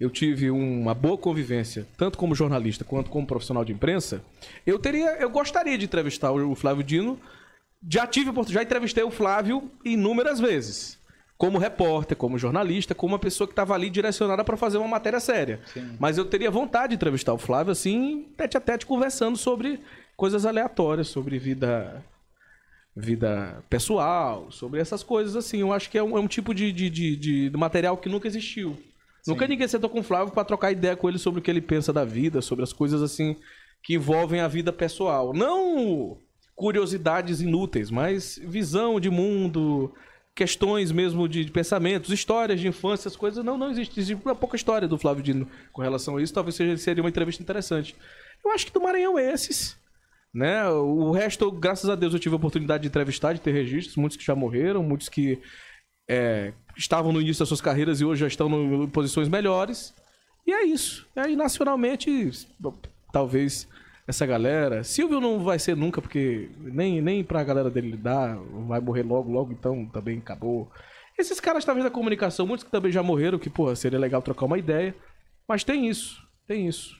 eu 0.00 0.10
tive 0.10 0.50
uma 0.50 0.94
boa 0.94 1.16
convivência, 1.16 1.86
tanto 1.96 2.18
como 2.18 2.34
jornalista 2.34 2.84
quanto 2.84 3.10
como 3.10 3.26
profissional 3.26 3.64
de 3.64 3.72
imprensa, 3.72 4.22
eu 4.66 4.78
teria, 4.78 5.16
eu 5.18 5.30
gostaria 5.30 5.78
de 5.78 5.84
entrevistar 5.84 6.32
o 6.32 6.54
Flávio 6.54 6.84
Dino. 6.84 7.20
Já 7.88 8.06
tive, 8.06 8.32
já 8.48 8.62
entrevistei 8.62 9.04
o 9.04 9.10
Flávio 9.10 9.70
inúmeras 9.84 10.40
vezes 10.40 10.97
como 11.38 11.56
repórter, 11.56 12.16
como 12.16 12.36
jornalista, 12.36 12.96
como 12.96 13.12
uma 13.14 13.18
pessoa 13.18 13.46
que 13.46 13.52
estava 13.52 13.72
ali 13.72 13.88
direcionada 13.88 14.42
para 14.42 14.56
fazer 14.56 14.76
uma 14.76 14.88
matéria 14.88 15.20
séria. 15.20 15.60
Sim. 15.72 15.96
Mas 15.98 16.18
eu 16.18 16.24
teria 16.24 16.50
vontade 16.50 16.88
de 16.88 16.94
entrevistar 16.96 17.32
o 17.32 17.38
Flávio, 17.38 17.70
assim, 17.70 18.26
tete 18.36 18.56
a 18.56 18.60
tete, 18.60 18.84
conversando 18.84 19.38
sobre 19.38 19.80
coisas 20.16 20.44
aleatórias, 20.44 21.06
sobre 21.06 21.38
vida 21.38 22.04
vida 22.96 23.62
pessoal, 23.70 24.50
sobre 24.50 24.80
essas 24.80 25.04
coisas 25.04 25.36
assim. 25.36 25.60
Eu 25.60 25.72
acho 25.72 25.88
que 25.88 25.96
é 25.96 26.02
um, 26.02 26.18
é 26.18 26.20
um 26.20 26.26
tipo 26.26 26.52
de, 26.52 26.72
de, 26.72 26.90
de, 26.90 27.16
de, 27.50 27.56
material 27.56 27.96
que 27.96 28.08
nunca 28.08 28.26
existiu. 28.26 28.76
Sim. 29.22 29.30
Nunca 29.30 29.46
ninguém 29.46 29.68
sentou 29.68 29.88
com 29.88 30.00
o 30.00 30.02
Flávio 30.02 30.34
para 30.34 30.44
trocar 30.44 30.72
ideia 30.72 30.96
com 30.96 31.08
ele 31.08 31.18
sobre 31.18 31.38
o 31.38 31.42
que 31.42 31.48
ele 31.48 31.60
pensa 31.60 31.92
da 31.92 32.04
vida, 32.04 32.42
sobre 32.42 32.64
as 32.64 32.72
coisas 32.72 33.00
assim 33.00 33.36
que 33.84 33.94
envolvem 33.94 34.40
a 34.40 34.48
vida 34.48 34.72
pessoal. 34.72 35.32
Não 35.32 36.18
curiosidades 36.56 37.40
inúteis, 37.40 37.88
mas 37.88 38.40
visão 38.42 38.98
de 38.98 39.08
mundo, 39.08 39.94
questões 40.38 40.92
mesmo 40.92 41.28
de, 41.28 41.50
pensamentos, 41.50 42.12
histórias 42.12 42.60
de 42.60 42.68
infância, 42.68 43.08
as 43.08 43.16
coisas. 43.16 43.44
Não, 43.44 43.58
não 43.58 43.72
existe. 43.72 43.98
Existe 43.98 44.22
uma 44.24 44.36
pouca 44.36 44.54
história 44.54 44.86
do 44.86 44.96
Flávio 44.96 45.20
Dino 45.20 45.48
com 45.72 45.82
relação 45.82 46.16
a 46.16 46.22
isso. 46.22 46.32
Talvez 46.32 46.54
seja, 46.54 46.76
seria 46.76 47.02
uma 47.02 47.08
entrevista 47.08 47.42
interessante. 47.42 47.96
Eu 48.44 48.52
acho 48.52 48.64
que 48.64 48.72
do 48.72 48.80
Maranhão 48.80 49.18
é 49.18 49.32
esses. 49.32 49.76
Né? 50.32 50.64
O 50.68 51.10
resto, 51.10 51.50
graças 51.50 51.90
a 51.90 51.96
Deus, 51.96 52.14
eu 52.14 52.20
tive 52.20 52.34
a 52.34 52.36
oportunidade 52.36 52.82
de 52.82 52.88
entrevistar, 52.88 53.32
de 53.32 53.40
ter 53.40 53.50
registros. 53.50 53.96
Muitos 53.96 54.16
que 54.16 54.24
já 54.24 54.36
morreram, 54.36 54.80
muitos 54.80 55.08
que 55.08 55.42
é, 56.08 56.52
estavam 56.76 57.12
no 57.12 57.20
início 57.20 57.40
das 57.40 57.48
suas 57.48 57.60
carreiras 57.60 58.00
e 58.00 58.04
hoje 58.04 58.20
já 58.20 58.28
estão 58.28 58.84
em 58.84 58.86
posições 58.86 59.28
melhores. 59.28 59.92
E 60.46 60.52
é 60.52 60.62
isso. 60.62 61.04
E 61.16 61.20
aí, 61.20 61.34
nacionalmente, 61.34 62.30
talvez 63.12 63.66
essa 64.08 64.24
galera. 64.24 64.82
Silvio 64.82 65.20
não 65.20 65.38
vai 65.40 65.58
ser 65.58 65.76
nunca, 65.76 66.00
porque 66.00 66.48
nem, 66.58 67.02
nem 67.02 67.22
pra 67.22 67.44
galera 67.44 67.70
dele 67.70 67.94
dar, 67.94 68.38
vai 68.66 68.80
morrer 68.80 69.02
logo, 69.02 69.30
logo, 69.30 69.52
então 69.52 69.84
também 69.86 70.16
acabou. 70.16 70.72
Esses 71.18 71.38
caras, 71.38 71.64
talvez, 71.64 71.84
da 71.84 71.90
comunicação, 71.90 72.46
muitos 72.46 72.64
que 72.64 72.70
também 72.70 72.90
já 72.90 73.02
morreram, 73.02 73.38
que, 73.38 73.50
pô, 73.50 73.74
seria 73.76 73.98
legal 73.98 74.22
trocar 74.22 74.46
uma 74.46 74.58
ideia. 74.58 74.94
Mas 75.46 75.62
tem 75.62 75.86
isso, 75.86 76.26
tem 76.46 76.66
isso. 76.66 76.96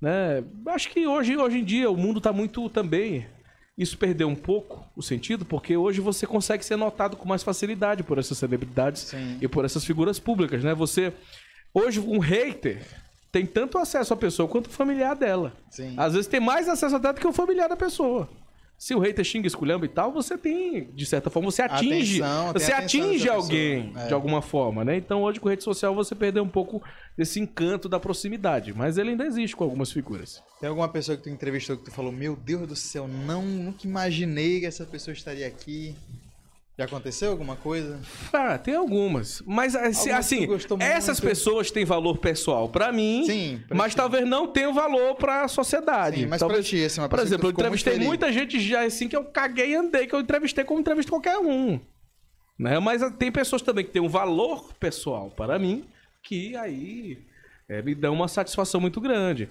Né? 0.00 0.44
Acho 0.68 0.90
que 0.90 1.06
hoje, 1.06 1.36
hoje 1.38 1.58
em 1.58 1.64
dia 1.64 1.90
o 1.90 1.96
mundo 1.96 2.20
tá 2.20 2.32
muito 2.34 2.68
também. 2.68 3.26
Isso 3.78 3.96
perdeu 3.96 4.28
um 4.28 4.34
pouco 4.34 4.86
o 4.94 5.02
sentido, 5.02 5.44
porque 5.44 5.76
hoje 5.76 6.00
você 6.00 6.26
consegue 6.26 6.64
ser 6.64 6.76
notado 6.76 7.16
com 7.16 7.26
mais 7.26 7.42
facilidade 7.42 8.02
por 8.02 8.18
essas 8.18 8.36
celebridades 8.36 9.02
Sim. 9.02 9.38
e 9.40 9.48
por 9.48 9.64
essas 9.64 9.84
figuras 9.84 10.18
públicas, 10.18 10.62
né? 10.62 10.74
Você. 10.74 11.12
Hoje, 11.74 12.00
um 12.00 12.18
hater 12.18 13.05
tem 13.30 13.44
tanto 13.44 13.78
acesso 13.78 14.14
à 14.14 14.16
pessoa 14.16 14.48
quanto 14.48 14.66
o 14.66 14.70
familiar 14.70 15.14
dela. 15.14 15.52
Sim. 15.70 15.94
Às 15.96 16.14
vezes 16.14 16.26
tem 16.26 16.40
mais 16.40 16.68
acesso 16.68 16.96
até 16.96 17.12
do 17.12 17.20
que 17.20 17.26
o 17.26 17.32
familiar 17.32 17.68
da 17.68 17.76
pessoa. 17.76 18.28
Se 18.78 18.94
o 18.94 18.98
hater 18.98 19.24
xinga, 19.24 19.46
esculhamba 19.46 19.86
e 19.86 19.88
tal, 19.88 20.12
você 20.12 20.36
tem, 20.36 20.90
de 20.92 21.06
certa 21.06 21.30
forma, 21.30 21.50
você 21.50 21.62
atinge. 21.62 22.22
Atenção, 22.22 22.52
você 22.52 22.72
atinge 22.72 23.28
alguém 23.28 23.92
é. 23.96 24.08
de 24.08 24.12
alguma 24.12 24.42
forma, 24.42 24.84
né? 24.84 24.96
Então 24.96 25.22
hoje 25.22 25.40
com 25.40 25.48
rede 25.48 25.64
social 25.64 25.94
você 25.94 26.14
perdeu 26.14 26.42
um 26.42 26.48
pouco 26.48 26.82
desse 27.16 27.40
encanto 27.40 27.88
da 27.88 27.98
proximidade. 27.98 28.74
Mas 28.74 28.98
ele 28.98 29.10
ainda 29.10 29.24
existe 29.24 29.56
com 29.56 29.64
algumas 29.64 29.90
figuras. 29.90 30.42
Tem 30.60 30.68
alguma 30.68 30.88
pessoa 30.88 31.16
que 31.16 31.22
tu 31.22 31.30
entrevistou 31.30 31.78
que 31.78 31.84
tu 31.84 31.90
falou, 31.90 32.12
meu 32.12 32.36
Deus 32.36 32.68
do 32.68 32.76
céu, 32.76 33.08
não, 33.08 33.42
nunca 33.42 33.86
imaginei 33.86 34.60
que 34.60 34.66
essa 34.66 34.84
pessoa 34.84 35.14
estaria 35.14 35.46
aqui. 35.46 35.96
Já 36.78 36.84
aconteceu 36.84 37.30
alguma 37.30 37.56
coisa? 37.56 37.98
Ah, 38.30 38.58
tem 38.58 38.74
algumas. 38.74 39.42
Mas 39.46 39.74
assim, 39.74 40.10
assim 40.10 40.46
essas 40.78 41.18
pessoas 41.18 41.70
têm 41.70 41.86
valor 41.86 42.18
pessoal 42.18 42.68
para 42.68 42.92
mim, 42.92 43.24
Sim, 43.24 43.62
mas 43.70 43.92
ti. 43.92 43.96
talvez 43.96 44.28
não 44.28 44.46
tenham 44.46 44.74
valor 44.74 45.14
para 45.14 45.44
a 45.44 45.48
sociedade. 45.48 46.20
Sim, 46.20 46.26
mas 46.26 46.38
talvez, 46.38 46.60
pra 46.60 46.68
ti, 46.68 46.84
assim, 46.84 47.00
uma 47.00 47.08
Por 47.08 47.18
exemplo, 47.20 47.46
eu 47.46 47.52
entrevistei 47.52 47.98
muita 47.98 48.30
gente 48.30 48.60
já 48.60 48.84
assim 48.84 49.08
que 49.08 49.16
eu 49.16 49.24
caguei 49.24 49.70
e 49.70 49.74
andei, 49.74 50.06
que 50.06 50.14
eu 50.14 50.20
entrevistei 50.20 50.64
como 50.64 50.78
entrevisto 50.78 51.10
qualquer 51.10 51.38
um. 51.38 51.80
Né? 52.58 52.78
Mas 52.78 53.00
tem 53.18 53.32
pessoas 53.32 53.62
também 53.62 53.84
que 53.84 53.90
têm 53.90 54.02
um 54.02 54.08
valor 54.08 54.74
pessoal 54.74 55.30
para 55.30 55.58
mim, 55.58 55.84
que 56.22 56.54
aí 56.56 57.24
é, 57.70 57.80
me 57.80 57.94
dão 57.94 58.12
uma 58.12 58.28
satisfação 58.28 58.82
muito 58.82 59.00
grande. 59.00 59.48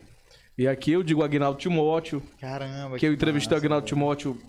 E 0.56 0.68
aqui 0.68 0.91
eu 0.91 1.02
digo 1.02 1.23
Agnaldo 1.23 1.57
Timóteo. 1.57 2.22
Caramba, 2.39 2.93
que, 2.93 2.99
que 2.99 3.07
eu 3.07 3.14
entrevistei 3.14 3.56
o 3.56 3.60
Agnaldo 3.60 3.88
Timóteo 3.88 4.39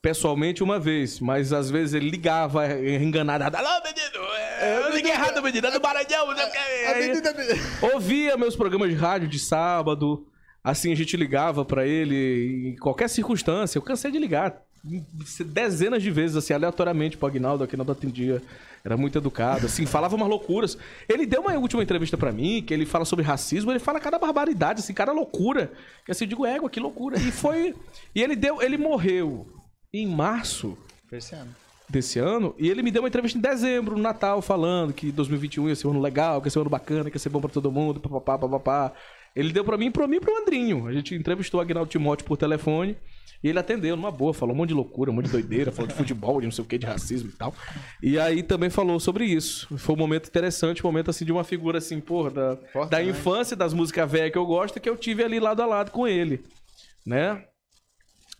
pessoalmente 0.00 0.62
uma 0.62 0.78
vez, 0.78 1.20
mas 1.20 1.52
às 1.52 1.70
vezes 1.70 1.94
ele 1.94 2.10
ligava 2.10 2.66
enganado. 2.80 3.44
Alô, 3.56 3.82
menino! 3.84 4.26
É, 4.60 4.78
eu 4.78 4.94
liguei 4.94 5.10
errado, 5.10 5.42
menino, 5.42 5.66
é 5.66 5.70
do 5.70 5.80
Maranhão. 5.80 6.26
Não 6.28 7.92
Ouvia 7.94 8.36
meus 8.36 8.56
programas 8.56 8.88
de 8.88 8.94
rádio 8.94 9.28
de 9.28 9.38
sábado. 9.38 10.26
Assim, 10.62 10.92
a 10.92 10.96
gente 10.96 11.16
ligava 11.16 11.64
para 11.64 11.86
ele 11.86 12.70
em 12.70 12.76
qualquer 12.76 13.08
circunstância. 13.08 13.78
Eu 13.78 13.82
cansei 13.82 14.10
de 14.10 14.18
ligar 14.18 14.62
dezenas 15.46 16.02
de 16.02 16.10
vezes, 16.10 16.36
assim, 16.36 16.52
aleatoriamente 16.52 17.16
pro 17.16 17.28
Agnaldo. 17.28 17.62
O 17.62 17.66
Agnaldo 17.66 17.92
atendia. 17.92 18.42
Era 18.84 18.96
muito 18.96 19.18
educado, 19.18 19.66
assim, 19.66 19.84
falava 19.86 20.14
umas 20.14 20.28
loucuras. 20.28 20.78
Ele 21.08 21.26
deu 21.26 21.40
uma 21.40 21.52
última 21.54 21.82
entrevista 21.82 22.16
para 22.16 22.30
mim, 22.30 22.62
que 22.62 22.72
ele 22.72 22.86
fala 22.86 23.04
sobre 23.04 23.24
racismo, 23.24 23.72
ele 23.72 23.80
fala 23.80 23.98
cada 23.98 24.16
barbaridade, 24.16 24.80
assim, 24.80 24.94
cada 24.94 25.10
loucura. 25.10 25.72
Que 26.04 26.12
assim, 26.12 26.24
eu 26.24 26.28
digo, 26.28 26.46
égua, 26.46 26.70
que 26.70 26.78
loucura. 26.78 27.18
E 27.18 27.32
foi. 27.32 27.74
E 28.14 28.22
ele 28.22 28.36
deu. 28.36 28.62
Ele 28.62 28.78
morreu 28.78 29.55
em 29.98 30.06
março 30.06 30.76
Esse 31.10 31.34
ano. 31.34 31.54
desse 31.88 32.18
ano. 32.18 32.54
E 32.58 32.68
ele 32.68 32.82
me 32.82 32.90
deu 32.90 33.02
uma 33.02 33.08
entrevista 33.08 33.38
em 33.38 33.40
dezembro, 33.42 33.96
no 33.96 34.02
Natal, 34.02 34.40
falando 34.42 34.92
que 34.92 35.10
2021 35.12 35.68
ia 35.68 35.76
ser 35.76 35.86
um 35.86 35.90
ano 35.90 36.00
legal, 36.00 36.40
que 36.40 36.46
ia 36.46 36.50
ser 36.50 36.58
um 36.58 36.62
ano 36.62 36.70
bacana, 36.70 37.10
que 37.10 37.16
ia 37.16 37.20
ser 37.20 37.28
bom 37.28 37.40
pra 37.40 37.50
todo 37.50 37.70
mundo, 37.70 38.00
papapá, 38.00 38.38
papapá. 38.38 38.92
Ele 39.34 39.52
deu 39.52 39.64
pra 39.64 39.76
mim, 39.76 39.90
pra 39.90 40.06
mim 40.06 40.16
e 40.16 40.20
pro 40.20 40.36
Andrinho. 40.36 40.86
A 40.86 40.92
gente 40.92 41.14
entrevistou 41.14 41.58
o 41.58 41.62
Agnaldo 41.62 41.90
Timóteo 41.90 42.26
por 42.26 42.36
telefone. 42.36 42.96
E 43.44 43.48
ele 43.48 43.58
atendeu 43.58 43.94
numa 43.96 44.10
boa, 44.10 44.32
falou 44.32 44.54
um 44.54 44.56
monte 44.56 44.70
de 44.70 44.74
loucura, 44.74 45.10
um 45.10 45.14
monte 45.14 45.26
de 45.26 45.32
doideira, 45.32 45.70
falou 45.70 45.86
de 45.86 45.94
futebol, 45.94 46.40
de 46.40 46.46
não 46.46 46.50
sei 46.50 46.64
o 46.64 46.66
que, 46.66 46.78
de 46.78 46.86
racismo 46.86 47.28
e 47.28 47.32
tal. 47.32 47.54
E 48.02 48.18
aí 48.18 48.42
também 48.42 48.70
falou 48.70 48.98
sobre 48.98 49.26
isso. 49.26 49.76
Foi 49.76 49.94
um 49.94 49.98
momento 49.98 50.26
interessante, 50.26 50.82
um 50.82 50.88
momento 50.88 51.10
assim 51.10 51.24
de 51.24 51.32
uma 51.32 51.44
figura 51.44 51.76
assim, 51.76 52.00
porra, 52.00 52.30
da, 52.30 52.56
Forte, 52.72 52.90
da 52.90 52.98
né? 52.98 53.04
infância, 53.04 53.54
das 53.54 53.74
músicas 53.74 54.10
velhas 54.10 54.32
que 54.32 54.38
eu 54.38 54.46
gosto, 54.46 54.80
que 54.80 54.88
eu 54.88 54.96
tive 54.96 55.22
ali 55.22 55.38
lado 55.38 55.60
a 55.60 55.66
lado 55.66 55.90
com 55.90 56.08
ele. 56.08 56.42
Né? 57.04 57.44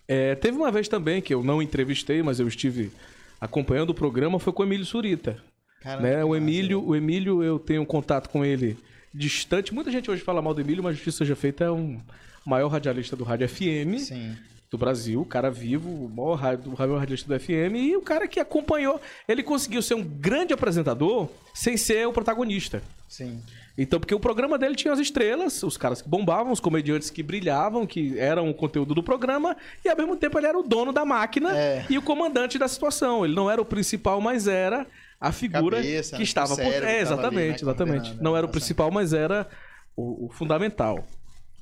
É, 0.08 0.34
teve 0.34 0.56
uma 0.56 0.70
vez 0.70 0.88
também 0.88 1.20
que 1.20 1.34
eu 1.34 1.42
não 1.42 1.60
entrevistei, 1.60 2.22
mas 2.22 2.38
eu 2.38 2.46
estive 2.46 2.92
acompanhando 3.40 3.90
o 3.90 3.94
programa 3.94 4.38
foi 4.38 4.52
com 4.52 4.62
o 4.62 4.66
Emílio 4.66 4.86
Surita. 4.86 5.42
Caramba, 5.80 6.08
né? 6.08 6.24
O. 6.24 6.34
Emílio, 6.34 6.84
o 6.84 6.96
Emílio, 6.96 7.42
eu 7.42 7.58
tenho 7.58 7.84
contato 7.84 8.28
com 8.28 8.44
ele 8.44 8.76
distante. 9.12 9.72
Muita 9.72 9.90
gente 9.90 10.10
hoje 10.10 10.22
fala 10.22 10.42
mal 10.42 10.54
do 10.54 10.60
Emílio, 10.60 10.82
mas 10.82 10.96
justiça 10.96 11.18
seja 11.18 11.36
feita, 11.36 11.64
é 11.64 11.70
um 11.70 12.00
maior 12.44 12.68
radialista 12.68 13.16
do 13.16 13.24
Rádio 13.24 13.48
FM 13.48 13.98
Sim. 13.98 14.36
do 14.70 14.78
Brasil, 14.78 15.20
o 15.20 15.24
cara 15.24 15.50
vivo, 15.50 15.88
o 15.88 16.08
maior, 16.08 16.34
rádio, 16.34 16.72
o 16.72 16.78
maior 16.78 16.98
radialista 16.98 17.26
do 17.32 17.40
FM, 17.40 17.74
e 17.76 17.96
o 17.96 18.02
cara 18.02 18.28
que 18.28 18.38
acompanhou. 18.38 19.00
Ele 19.26 19.42
conseguiu 19.42 19.82
ser 19.82 19.94
um 19.94 20.04
grande 20.04 20.52
apresentador 20.52 21.28
sem 21.54 21.76
ser 21.76 22.06
o 22.06 22.12
protagonista. 22.12 22.82
Sim. 23.08 23.40
Então, 23.78 24.00
porque 24.00 24.14
o 24.14 24.20
programa 24.20 24.56
dele 24.56 24.74
tinha 24.74 24.92
as 24.92 24.98
estrelas, 24.98 25.62
os 25.62 25.76
caras 25.76 26.00
que 26.00 26.08
bombavam, 26.08 26.50
os 26.52 26.60
comediantes 26.60 27.10
que 27.10 27.22
brilhavam, 27.22 27.86
que 27.86 28.18
eram 28.18 28.48
o 28.48 28.54
conteúdo 28.54 28.94
do 28.94 29.02
programa, 29.02 29.54
e 29.84 29.88
ao 29.88 29.96
mesmo 29.96 30.16
tempo 30.16 30.38
ele 30.38 30.46
era 30.46 30.58
o 30.58 30.62
dono 30.62 30.92
da 30.92 31.04
máquina 31.04 31.54
É. 31.56 31.84
e 31.90 31.98
o 31.98 32.02
comandante 32.02 32.58
da 32.58 32.68
situação. 32.68 33.24
Ele 33.24 33.34
não 33.34 33.50
era 33.50 33.60
o 33.60 33.64
principal, 33.66 34.20
mas 34.20 34.46
era 34.48 34.86
a 35.20 35.30
figura 35.30 35.76
Cabeça, 35.76 36.16
que 36.16 36.22
estava 36.22 36.54
por 36.56 36.62
É, 36.62 36.70
tava 36.70 36.76
ali, 36.76 36.86
né, 36.86 37.00
exatamente, 37.00 37.62
exatamente. 37.62 37.96
coordenando, 38.00 38.22
Não 38.22 38.36
era 38.36 38.46
o 38.46 38.48
né? 38.48 38.52
principal, 38.52 38.90
mas 38.90 39.12
era 39.12 39.46
o, 39.94 40.26
o 40.26 40.28
fundamental. 40.30 41.06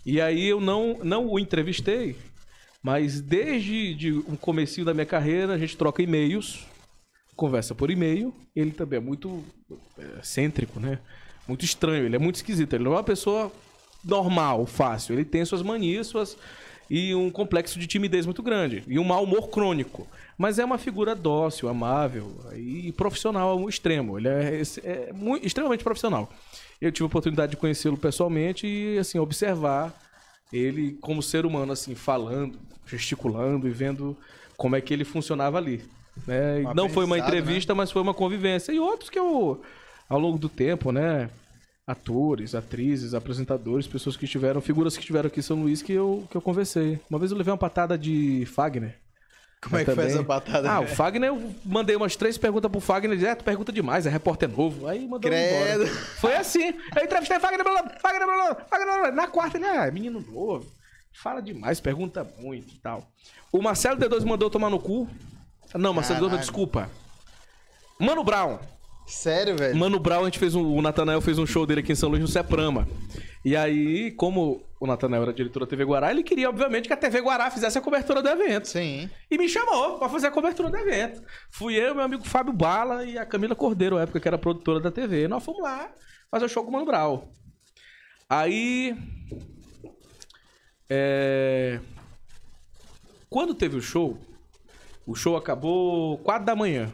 E 0.07 0.21
aí 0.21 0.47
eu 0.47 0.61
não, 0.61 0.99
não 1.03 1.27
o 1.27 1.39
entrevistei, 1.39 2.17
mas 2.83 3.21
desde 3.21 3.95
de 3.95 4.13
um 4.13 4.37
comecinho 4.37 4.85
da 4.85 4.93
minha 4.95 5.07
carreira, 5.07 5.55
a 5.55 5.59
gente 5.59 5.77
troca 5.77 6.03
e-mails, 6.03 6.65
conversa 7.35 7.75
por 7.75 7.91
e-mail. 7.91 8.33
Ele 8.55 8.71
também 8.71 8.99
é 8.99 9.03
muito 9.03 9.43
é, 9.99 10.21
excêntrico, 10.21 10.79
né? 10.79 10.99
Muito 11.47 11.65
estranho, 11.65 12.05
ele 12.07 12.17
é 12.17 12.19
muito 12.19 12.37
esquisito. 12.37 12.73
Ele 12.75 12.85
não 12.85 12.93
é 12.93 12.97
uma 12.97 13.03
pessoa 13.05 13.53
normal, 14.05 14.67
fácil. 14.67 15.15
Ele 15.15 15.25
tem 15.25 15.45
suas 15.45 15.63
manias, 15.63 16.07
suas 16.07 16.37
e 16.91 17.15
um 17.15 17.31
complexo 17.31 17.79
de 17.79 17.87
timidez 17.87 18.27
muito 18.27 18.43
grande 18.43 18.85
e 18.87 18.99
um 18.99 19.05
mau 19.05 19.25
humor 19.25 19.49
crônico. 19.49 20.07
Mas 20.37 20.59
é 20.59 20.65
uma 20.65 20.77
figura 20.77 21.15
dócil, 21.15 21.69
amável 21.69 22.31
e 22.55 22.93
profissional 22.93 23.51
ao 23.51 23.69
extremo. 23.69 24.19
Ele 24.19 24.29
é, 24.29 24.63
é 24.83 25.13
mui- 25.13 25.41
extremamente 25.43 25.83
profissional. 25.83 26.31
Eu 26.81 26.93
tive 26.93 27.05
a 27.05 27.07
oportunidade 27.07 27.51
de 27.53 27.57
conhecê-lo 27.57 27.97
pessoalmente 27.97 28.67
e 28.67 28.99
assim 28.99 29.19
observar 29.19 29.95
ele 30.53 30.99
como 31.01 31.23
ser 31.23 31.47
humano 31.47 31.73
assim 31.73 31.95
falando, 31.95 32.59
gesticulando 32.87 33.67
e 33.67 33.71
vendo 33.71 34.17
como 34.57 34.77
é 34.77 34.81
que 34.81 34.93
ele 34.93 35.05
funcionava 35.05 35.57
ali. 35.57 35.83
né? 36.27 36.63
Não 36.75 36.89
foi 36.89 37.05
uma 37.07 37.17
entrevista, 37.19 37.75
mas 37.75 37.91
foi 37.91 38.03
uma 38.03 38.13
convivência. 38.15 38.73
E 38.73 38.79
outros 38.79 39.09
que 39.09 39.19
eu, 39.19 39.63
ao 40.09 40.19
longo 40.19 40.39
do 40.39 40.49
tempo, 40.49 40.93
né? 40.93 41.29
Atores, 41.87 42.55
atrizes, 42.55 43.13
apresentadores, 43.13 43.87
pessoas 43.87 44.17
que 44.17 44.25
estiveram, 44.25 44.61
figuras 44.61 44.95
que 44.95 45.01
estiveram 45.01 45.27
aqui 45.27 45.41
em 45.41 45.43
São 45.43 45.61
Luís 45.61 45.83
que 45.83 45.93
eu, 45.93 46.27
que 46.31 46.37
eu 46.37 46.41
conversei. 46.41 46.99
Uma 47.11 47.19
vez 47.19 47.31
eu 47.31 47.37
levei 47.37 47.53
uma 47.53 47.59
patada 47.59 47.99
de 47.99 48.47
Fagner. 48.47 48.99
Como 49.63 49.77
é 49.77 49.85
que 49.85 49.91
Também. 49.91 50.07
essa 50.07 50.23
batada? 50.23 50.71
Ah, 50.71 50.81
o 50.81 50.85
velho? 50.85 50.97
Fagner, 50.97 51.29
eu 51.29 51.55
mandei 51.65 51.97
umas 51.97 52.17
três 52.17 52.37
perguntas 52.37 52.71
pro 52.71 52.81
Fagner. 52.81 53.13
Ele 53.13 53.21
disse, 53.21 53.31
é, 53.31 53.35
tu 53.35 53.45
pergunta 53.45 53.73
demais, 53.73 54.07
é 54.07 54.11
repórter 54.11 54.49
novo. 54.49 54.87
Aí 54.87 55.01
mandou 55.07 55.31
Credo. 55.31 55.85
embora. 55.85 55.95
Foi 56.21 56.37
assim. 56.37 56.75
Eu 56.97 57.05
entrevistei 57.05 57.39
Fagner, 57.39 57.65
blá, 57.65 57.83
Fagner, 58.01 58.27
blá, 58.27 58.55
Fagner, 58.69 59.01
blá, 59.01 59.11
na 59.13 59.27
quarta 59.27 59.57
ele, 59.59 59.67
ah, 59.67 59.87
é 59.87 59.91
menino 59.91 60.21
novo. 60.21 60.67
Fala 61.13 61.41
demais, 61.41 61.81
pergunta 61.81 62.27
muito 62.41 62.75
e 62.75 62.79
tal. 62.79 63.07
O 63.53 63.63
Marcelo 63.63 63.99
D2 63.99 64.25
mandou 64.25 64.47
eu 64.47 64.51
tomar 64.51 64.69
no 64.69 64.81
cu. 64.81 65.09
Não, 65.75 65.95
Marcelo 65.95 66.19
D2, 66.19 66.23
Caralho. 66.25 66.41
desculpa. 66.41 66.91
Mano 67.99 68.25
Brown. 68.25 68.59
Sério, 69.07 69.57
velho? 69.57 69.77
Mano 69.77 69.99
Brown, 69.99 70.23
a 70.23 70.25
gente 70.25 70.39
fez 70.39 70.55
um, 70.55 70.65
o 70.65 70.81
Natanael 70.81 71.21
fez 71.21 71.39
um 71.39 71.47
show 71.47 71.67
dele 71.67 71.81
aqui 71.81 71.93
em 71.93 71.97
São 71.97 72.09
Luís 72.09 72.23
no 72.23 72.29
Seprama. 72.29 72.89
E 73.45 73.55
aí, 73.55 74.11
como 74.13 74.65
o 74.81 74.87
Natanael 74.87 75.23
era 75.23 75.33
diretor 75.33 75.61
da 75.61 75.67
TV 75.67 75.85
Guará, 75.85 76.11
ele 76.11 76.23
queria, 76.23 76.49
obviamente, 76.49 76.87
que 76.87 76.95
a 76.95 76.97
TV 76.97 77.21
Guará 77.21 77.51
fizesse 77.51 77.77
a 77.77 77.81
cobertura 77.83 78.23
do 78.23 78.29
evento. 78.29 78.67
Sim. 78.67 79.11
E 79.31 79.37
me 79.37 79.49
chamou 79.49 79.99
pra 79.99 80.09
fazer 80.09 80.29
a 80.29 80.31
cobertura 80.31 80.71
do 80.71 80.77
evento. 80.79 81.23
Fui 81.51 81.75
eu, 81.75 81.95
meu 81.95 82.05
amigo 82.05 82.25
Fábio 82.25 82.55
Bala 82.55 83.05
e 83.05 83.19
a 83.19 83.27
Camila 83.27 83.55
Cordeiro, 83.55 83.99
à 83.99 84.03
época 84.03 84.19
que 84.19 84.27
era 84.27 84.39
produtora 84.39 84.81
da 84.81 84.91
TV. 84.91 85.29
Nós 85.29 85.45
fomos 85.45 85.63
lá 85.63 85.91
fazer 86.31 86.47
o 86.47 86.49
show 86.49 86.65
com 86.65 86.71
o 86.71 86.73
Mano 86.73 86.87
Brown. 86.87 87.29
Aí. 88.29 88.97
É... 90.89 91.79
Quando 93.29 93.55
teve 93.55 93.77
o 93.77 93.83
show, 93.83 94.19
o 95.07 95.15
show 95.15 95.37
acabou 95.37 96.17
4 96.19 96.47
da 96.47 96.57
manhã. 96.57 96.91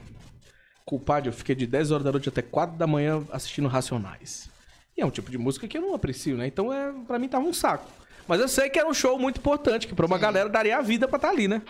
Culpado, 0.91 1.29
eu 1.29 1.33
fiquei 1.33 1.55
de 1.55 1.69
10 1.69 1.93
horas 1.93 2.05
da 2.05 2.11
noite 2.11 2.29
até 2.29 2.43
4 2.43 2.77
da 2.77 2.85
manhã 2.85 3.25
assistindo 3.31 3.69
Racionais. 3.69 4.51
E 4.99 5.01
é 5.01 5.07
um 5.07 5.11
tipo 5.11 5.31
de 5.31 5.39
música 5.39 5.69
que 5.69 5.79
eu 5.79 5.83
não 5.83 5.95
aprecio, 5.95 6.37
né? 6.37 6.49
Então, 6.49 6.73
é, 6.73 6.93
pra 7.07 7.17
mim, 7.17 7.29
tava 7.29 7.45
um 7.45 7.53
saco. 7.53 7.89
Mas 8.27 8.41
eu 8.41 8.49
sei 8.49 8.69
que 8.69 8.77
era 8.77 8.89
um 8.89 8.93
show 8.93 9.17
muito 9.17 9.39
importante, 9.39 9.87
que 9.87 9.95
pra 9.95 10.05
uma 10.05 10.19
galera 10.19 10.49
daria 10.49 10.79
a 10.79 10.83
vida 10.83 11.07
pra 11.07 11.15
estar 11.15 11.29
ali, 11.29 11.47
né? 11.47 11.63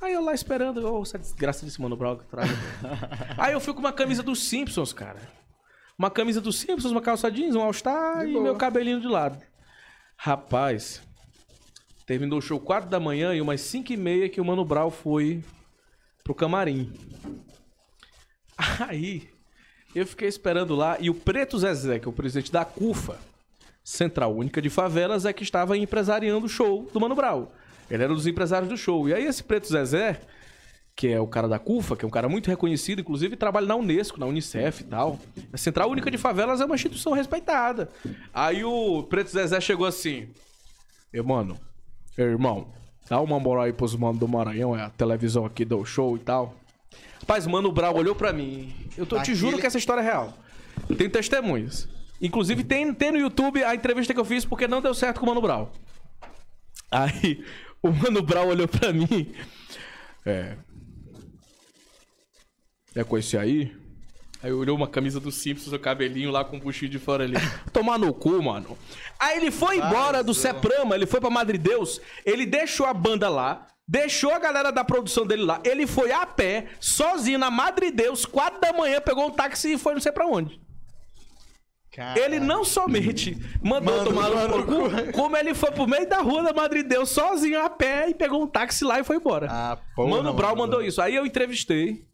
Aí 0.00 0.12
eu 0.12 0.22
lá 0.22 0.32
esperando, 0.32 0.78
ô, 0.88 1.02
essa 1.02 1.18
desgraça 1.18 1.66
desse 1.66 1.82
Mano 1.82 1.96
Brown 1.96 2.18
que 2.18 2.24
traz. 2.26 2.48
Aí 3.36 3.52
eu 3.52 3.58
fui 3.58 3.74
com 3.74 3.80
uma 3.80 3.92
camisa 3.92 4.22
dos 4.22 4.44
Simpsons, 4.44 4.92
cara. 4.92 5.18
Uma 5.98 6.08
camisa 6.08 6.40
dos 6.40 6.56
Simpsons, 6.56 6.92
uma 6.92 7.02
calça 7.02 7.32
jeans, 7.32 7.56
um 7.56 7.62
All-Star 7.62 8.28
e 8.28 8.32
boa. 8.32 8.44
meu 8.44 8.54
cabelinho 8.54 9.00
de 9.00 9.08
lado. 9.08 9.42
Rapaz, 10.16 11.02
terminou 12.06 12.38
o 12.38 12.42
show 12.42 12.60
4 12.60 12.88
da 12.88 13.00
manhã 13.00 13.34
e 13.34 13.40
umas 13.40 13.60
5 13.60 13.92
e 13.92 13.96
meia 13.96 14.28
que 14.28 14.40
o 14.40 14.44
Mano 14.44 14.64
Brown 14.64 14.88
foi 14.88 15.42
pro 16.22 16.32
camarim. 16.32 16.92
Aí, 18.88 19.28
eu 19.94 20.06
fiquei 20.06 20.28
esperando 20.28 20.74
lá 20.74 20.96
e 21.00 21.10
o 21.10 21.14
Preto 21.14 21.58
Zezé, 21.58 21.98
que 21.98 22.06
é 22.06 22.10
o 22.10 22.12
presidente 22.12 22.52
da 22.52 22.64
CUFA, 22.64 23.18
Central 23.82 24.34
Única 24.34 24.60
de 24.60 24.70
Favelas, 24.70 25.24
é 25.24 25.32
que 25.32 25.42
estava 25.42 25.76
empresariando 25.76 26.46
o 26.46 26.48
show 26.48 26.88
do 26.92 27.00
Mano 27.00 27.14
Brown. 27.14 27.48
Ele 27.90 28.04
era 28.04 28.12
um 28.12 28.16
dos 28.16 28.26
empresários 28.26 28.68
do 28.68 28.76
show. 28.76 29.08
E 29.08 29.14
aí 29.14 29.24
esse 29.24 29.42
Preto 29.42 29.66
Zezé, 29.68 30.20
que 30.94 31.08
é 31.08 31.18
o 31.18 31.26
cara 31.26 31.48
da 31.48 31.58
CUFA, 31.58 31.96
que 31.96 32.04
é 32.04 32.08
um 32.08 32.10
cara 32.10 32.28
muito 32.28 32.48
reconhecido, 32.48 33.00
inclusive 33.00 33.34
trabalha 33.34 33.66
na 33.66 33.74
Unesco, 33.74 34.20
na 34.20 34.26
Unicef 34.26 34.82
e 34.82 34.84
tal. 34.84 35.18
A 35.52 35.56
Central 35.56 35.90
Única 35.90 36.10
de 36.10 36.18
Favelas 36.18 36.60
é 36.60 36.64
uma 36.64 36.74
instituição 36.74 37.12
respeitada. 37.12 37.88
Aí 38.32 38.62
o 38.62 39.02
Preto 39.04 39.30
Zezé 39.30 39.60
chegou 39.60 39.86
assim: 39.86 40.28
"Meu 41.12 41.24
mano, 41.24 41.58
irmão, 42.16 42.72
dá 43.08 43.20
uma 43.20 43.40
moral 43.40 43.64
aí 43.64 43.72
pros 43.72 43.96
manos 43.96 44.20
do 44.20 44.28
Maranhão, 44.28 44.76
é 44.76 44.82
a 44.82 44.90
televisão 44.90 45.44
aqui 45.44 45.64
deu 45.64 45.84
show 45.84 46.16
e 46.16 46.20
tal." 46.20 46.59
Rapaz, 47.20 47.46
Mano 47.46 47.70
Brown 47.70 47.94
olhou 47.94 48.14
pra 48.14 48.32
mim. 48.32 48.74
Eu 48.96 49.06
tô, 49.06 49.20
te 49.22 49.34
juro 49.34 49.58
que 49.58 49.66
essa 49.66 49.78
história 49.78 50.00
é 50.00 50.04
real. 50.04 50.36
Tem 50.96 51.08
testemunhas. 51.08 51.88
Inclusive 52.20 52.64
tem, 52.64 52.92
tem 52.92 53.12
no 53.12 53.18
YouTube 53.18 53.62
a 53.62 53.74
entrevista 53.74 54.12
que 54.12 54.20
eu 54.20 54.24
fiz 54.24 54.44
porque 54.44 54.68
não 54.68 54.82
deu 54.82 54.94
certo 54.94 55.20
com 55.20 55.26
o 55.26 55.28
Mano 55.28 55.40
Brown. 55.40 55.68
Aí 56.90 57.44
o 57.82 57.90
Mano 57.90 58.22
Brown 58.22 58.48
olhou 58.48 58.68
pra 58.68 58.92
mim. 58.92 59.32
É. 60.24 60.56
É 62.94 63.04
com 63.04 63.16
esse 63.16 63.38
aí? 63.38 63.72
Aí 64.42 64.52
olhou 64.52 64.74
uma 64.74 64.88
camisa 64.88 65.20
do 65.20 65.30
Simpsons, 65.30 65.72
o 65.72 65.78
cabelinho 65.78 66.30
lá 66.30 66.44
com 66.44 66.56
o 66.56 66.60
buchinho 66.60 66.90
de 66.90 66.98
fora 66.98 67.24
ali. 67.24 67.36
Tomar 67.72 67.98
no 67.98 68.12
cu, 68.12 68.42
mano. 68.42 68.76
Aí 69.18 69.36
ele 69.36 69.50
foi 69.50 69.76
embora 69.76 70.24
do 70.24 70.32
Seprama, 70.32 70.94
ele 70.94 71.06
foi 71.06 71.20
pra 71.20 71.28
Madre 71.28 71.58
Deus, 71.58 72.00
ele 72.24 72.46
deixou 72.46 72.86
a 72.86 72.94
banda 72.94 73.28
lá, 73.28 73.66
deixou 73.90 74.32
a 74.32 74.38
galera 74.38 74.70
da 74.70 74.84
produção 74.84 75.26
dele 75.26 75.42
lá, 75.42 75.60
ele 75.64 75.84
foi 75.84 76.12
a 76.12 76.24
pé, 76.24 76.68
sozinho 76.78 77.40
na 77.40 77.50
Madre 77.50 77.90
Deus, 77.90 78.24
quatro 78.24 78.60
da 78.60 78.72
manhã, 78.72 79.00
pegou 79.00 79.26
um 79.26 79.30
táxi 79.30 79.72
e 79.72 79.78
foi 79.78 79.94
não 79.94 80.00
sei 80.00 80.12
pra 80.12 80.28
onde. 80.28 80.60
Ele 82.16 82.38
não 82.38 82.64
somente 82.64 83.36
mandou 83.60 83.96
Mano, 83.96 84.10
tomar 84.10 84.30
mano, 84.30 84.58
no 84.58 84.64
cu, 84.64 85.12
como 85.12 85.36
ele 85.36 85.54
foi 85.54 85.72
pro 85.72 85.88
meio 85.88 86.08
da 86.08 86.18
rua 86.18 86.44
da 86.44 86.52
Madre 86.52 86.84
Deus 86.84 87.10
sozinho 87.10 87.60
a 87.60 87.68
pé 87.68 88.08
e 88.08 88.14
pegou 88.14 88.40
um 88.40 88.46
táxi 88.46 88.84
lá 88.84 89.00
e 89.00 89.04
foi 89.04 89.16
embora. 89.16 89.48
Ah, 89.50 89.76
porra, 89.96 90.08
Mano 90.08 90.32
Brown 90.32 90.54
mandou 90.54 90.80
isso. 90.80 91.02
Aí 91.02 91.16
eu 91.16 91.26
entrevistei. 91.26 92.06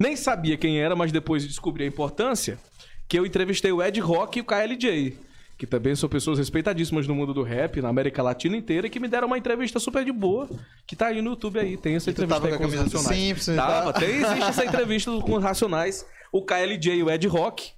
Nem 0.00 0.16
sabia 0.16 0.56
quem 0.56 0.80
era, 0.80 0.96
mas 0.96 1.12
depois 1.12 1.46
descobri 1.46 1.84
a 1.84 1.86
importância. 1.86 2.58
Que 3.06 3.18
eu 3.18 3.26
entrevistei 3.26 3.70
o 3.70 3.82
Ed 3.82 4.00
Rock 4.00 4.38
e 4.38 4.42
o 4.42 4.44
KLJ. 4.44 5.18
Que 5.58 5.66
também 5.66 5.94
são 5.96 6.08
pessoas 6.08 6.38
respeitadíssimas 6.38 7.08
no 7.08 7.14
mundo 7.16 7.34
do 7.34 7.42
rap, 7.42 7.82
na 7.82 7.88
América 7.88 8.22
Latina 8.22 8.56
inteira, 8.56 8.86
e 8.86 8.90
que 8.90 9.00
me 9.00 9.08
deram 9.08 9.26
uma 9.26 9.36
entrevista 9.36 9.80
super 9.80 10.04
de 10.04 10.12
boa, 10.12 10.48
que 10.86 10.94
tá 10.94 11.08
aí 11.08 11.20
no 11.20 11.30
YouTube 11.30 11.58
aí. 11.58 11.76
Tem 11.76 11.96
essa 11.96 12.08
E 12.08 12.12
entrevista 12.12 12.40
tava 12.40 12.54
aí 12.54 12.58
com 12.58 12.64
os 12.66 12.72
do 12.72 12.78
Racionais. 12.80 13.18
Simpsons 13.20 13.54
e 13.54 13.56
Tava, 13.56 13.92
tal? 13.92 14.00
tem, 14.00 14.08
existe 14.22 14.42
essa 14.48 14.64
entrevista 14.66 15.10
com 15.20 15.34
os 15.34 15.42
Racionais, 15.42 16.06
o 16.32 16.42
KLJ 16.44 16.94
e 16.98 17.02
o 17.02 17.10
Ed 17.10 17.26
Rock. 17.26 17.72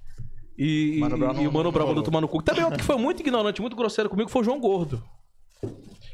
E, 0.57 0.97
Mano 0.99 1.17
Brown 1.17 1.41
e 1.41 1.47
o 1.47 1.51
Mano 1.51 1.71
Brown 1.71 1.87
mandou 1.87 1.87
rolou. 1.87 2.03
tomar 2.03 2.21
no 2.21 2.27
cu. 2.27 2.43
Também 2.43 2.63
outro 2.63 2.77
que 2.77 2.85
foi 2.85 2.97
muito 2.97 3.21
ignorante, 3.21 3.59
muito 3.61 3.75
grosseiro 3.75 4.09
comigo 4.11 4.29
foi 4.29 4.41
o 4.41 4.45
João 4.45 4.59
Gordo. 4.59 5.03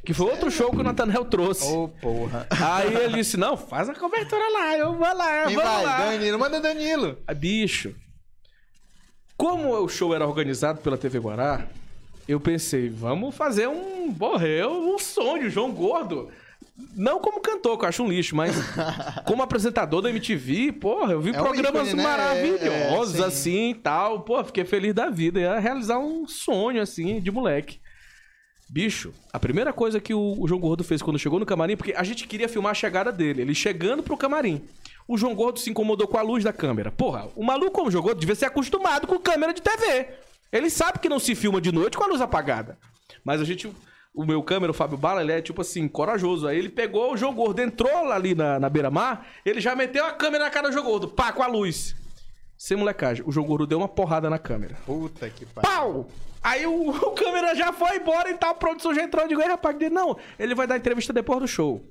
Que 0.05 0.13
foi 0.13 0.27
outro 0.31 0.49
show 0.49 0.71
que 0.71 0.77
o 0.77 0.83
Nathaniel 0.83 1.25
trouxe. 1.25 1.65
Ô, 1.69 1.89
porra. 1.89 2.47
Aí 2.49 2.95
ele 2.95 3.15
disse: 3.17 3.35
Não, 3.35 3.57
faz 3.57 3.89
a 3.89 3.93
cobertura 3.93 4.41
lá, 4.53 4.77
eu 4.77 4.93
vou 4.93 5.01
lá, 5.17 5.41
eu 5.41 5.47
Quem 5.47 5.55
vou 5.57 5.65
vai? 5.65 5.83
lá. 5.83 5.97
Danilo, 6.11 6.39
manda 6.39 6.61
Danilo. 6.61 7.17
Ah, 7.27 7.33
Bicho, 7.33 7.93
como 9.37 9.71
o 9.71 9.87
show 9.87 10.13
era 10.15 10.25
organizado 10.25 10.81
pela 10.81 10.97
TV 10.97 11.19
Guará, 11.19 11.67
eu 12.27 12.39
pensei, 12.39 12.89
vamos 12.89 13.35
fazer 13.35 13.67
um. 13.67 14.07
Morreu 14.07 14.71
um 14.71 14.97
sonho, 14.97 15.49
João 15.49 15.71
Gordo. 15.71 16.29
Não 16.95 17.19
como 17.19 17.39
cantor, 17.39 17.77
que 17.77 17.85
eu 17.85 17.89
acho 17.89 18.03
um 18.03 18.09
lixo, 18.09 18.35
mas 18.35 18.55
como 19.25 19.41
apresentador 19.41 20.01
da 20.01 20.09
MTV, 20.09 20.73
porra, 20.73 21.13
eu 21.13 21.21
vi 21.21 21.29
É 21.29 21.33
programas 21.33 21.87
ícone, 21.87 21.93
né? 21.95 22.03
maravilhosos 22.03 23.15
É, 23.15 23.17
é, 23.17 23.21
sim. 23.21 23.27
assim 23.27 23.69
e 23.71 23.75
tal. 23.75 24.21
Pô, 24.21 24.43
fiquei 24.43 24.65
feliz 24.65 24.93
da 24.93 25.09
vida. 25.09 25.39
Ia 25.39 25.59
realizar 25.59 25.99
um 25.99 26.27
sonho 26.27 26.81
assim 26.81 27.19
de 27.19 27.31
moleque. 27.31 27.79
Bicho, 28.69 29.13
a 29.31 29.39
primeira 29.39 29.71
coisa 29.71 29.99
que 29.99 30.13
o, 30.13 30.35
o 30.39 30.47
João 30.47 30.59
Gordo 30.59 30.83
fez 30.83 31.01
quando 31.01 31.17
chegou 31.17 31.39
no 31.39 31.45
camarim, 31.45 31.77
porque 31.77 31.93
a 31.95 32.03
gente 32.03 32.27
queria 32.27 32.49
filmar 32.49 32.71
a 32.71 32.75
chegada 32.75 33.11
dele, 33.11 33.41
ele 33.41 33.55
chegando 33.55 34.03
pro 34.03 34.17
camarim. 34.17 34.61
O 35.07 35.17
João 35.17 35.33
Gordo 35.33 35.59
se 35.59 35.69
incomodou 35.69 36.07
com 36.07 36.17
a 36.17 36.21
luz 36.21 36.43
da 36.43 36.51
câmera. 36.51 36.91
Porra, 36.91 37.29
o 37.35 37.43
maluco 37.43 37.71
como 37.71 37.91
Gordo 38.01 38.19
devia 38.19 38.35
ser 38.35 38.45
acostumado 38.45 39.07
com 39.07 39.17
câmera 39.17 39.53
de 39.53 39.61
TV. 39.61 40.09
Ele 40.51 40.69
sabe 40.69 40.99
que 40.99 41.07
não 41.07 41.19
se 41.19 41.33
filma 41.33 41.61
de 41.61 41.71
noite 41.71 41.97
com 41.97 42.03
a 42.03 42.07
luz 42.07 42.19
apagada. 42.19 42.77
Mas 43.23 43.39
a 43.39 43.45
gente 43.45 43.71
o 44.17 44.25
meu 44.25 44.41
câmera, 44.41 44.71
o 44.71 44.73
Fábio 44.73 44.97
Bala, 44.97 45.21
ele 45.21 45.31
é 45.31 45.41
tipo 45.41 45.61
assim, 45.61 45.87
corajoso. 45.87 46.47
Aí 46.47 46.57
ele 46.57 46.69
pegou 46.69 47.13
o 47.13 47.17
João 47.17 47.35
Gordo, 47.35 47.61
entrou 47.61 48.11
ali 48.11 48.33
na, 48.33 48.59
na 48.59 48.67
beira-mar, 48.67 49.27
ele 49.45 49.61
já 49.61 49.75
meteu 49.75 50.03
a 50.03 50.11
câmera 50.11 50.45
na 50.45 50.49
cara 50.49 50.69
do 50.69 50.73
João 50.73 50.85
Gordo, 50.85 51.07
pá, 51.07 51.31
com 51.31 51.43
a 51.43 51.47
luz. 51.47 51.95
Sem 52.57 52.75
molecagem, 52.75 53.23
o 53.27 53.31
João 53.31 53.45
Gordo 53.45 53.67
deu 53.67 53.77
uma 53.77 53.87
porrada 53.87 54.27
na 54.27 54.39
câmera. 54.39 54.75
Puta 54.87 55.29
que 55.29 55.45
pariu. 55.45 55.69
Pau! 55.69 56.07
Aí 56.41 56.65
o, 56.65 56.89
o 56.89 57.11
câmera 57.11 57.53
já 57.53 57.71
foi 57.71 57.97
embora 57.97 58.31
e 58.31 58.33
tal, 58.33 58.49
a 58.49 58.55
produção 58.55 58.95
já 58.95 59.03
entrou. 59.03 59.23
Eu 59.23 59.29
digo, 59.29 59.41
rapaz, 59.41 59.77
não, 59.91 60.17
ele 60.39 60.55
vai 60.55 60.65
dar 60.65 60.77
entrevista 60.77 61.13
depois 61.13 61.39
do 61.39 61.47
show. 61.47 61.85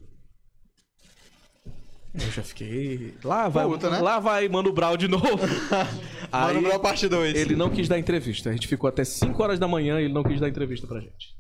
Eu 2.19 2.31
já 2.31 2.43
fiquei. 2.43 3.15
Lá 3.23 3.49
vai, 3.49 3.67
Puta, 3.67 3.91
né? 3.91 4.01
lá 4.01 4.19
vai 4.19 4.49
Mano 4.49 4.73
Brown 4.73 4.97
de 4.97 5.07
novo. 5.07 5.27
Mano 6.33 6.63
Brown 6.63 6.79
parte 6.81 7.09
2. 7.09 7.35
Ele 7.35 7.55
não 7.55 7.71
quis 7.71 7.89
dar 7.89 7.99
entrevista. 7.99 8.49
A 8.51 8.53
gente 8.53 8.67
ficou 8.67 8.89
até 8.89 9.05
5 9.05 9.43
horas 9.43 9.59
da 9.59 9.69
manhã 9.69 10.01
e 10.01 10.05
ele 10.05 10.15
não 10.15 10.23
quis 10.23 10.41
dar 10.41 10.49
entrevista 10.49 10.87
pra 10.87 11.01
gente. 11.01 11.37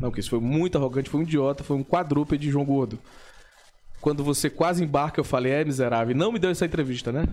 Não 0.00 0.10
quis. 0.10 0.26
Foi 0.26 0.40
muito 0.40 0.76
arrogante, 0.76 1.08
foi 1.08 1.20
um 1.20 1.22
idiota, 1.22 1.62
foi 1.62 1.76
um 1.76 1.84
quadrúpede 1.84 2.46
de 2.46 2.50
João 2.50 2.64
Gordo. 2.64 2.98
Quando 4.00 4.22
você 4.22 4.48
quase 4.48 4.82
embarca, 4.82 5.18
eu 5.18 5.24
falei, 5.24 5.52
é 5.52 5.64
miserável. 5.64 6.14
E 6.14 6.18
não 6.18 6.30
me 6.30 6.38
deu 6.38 6.50
essa 6.50 6.64
entrevista, 6.64 7.10
né? 7.10 7.26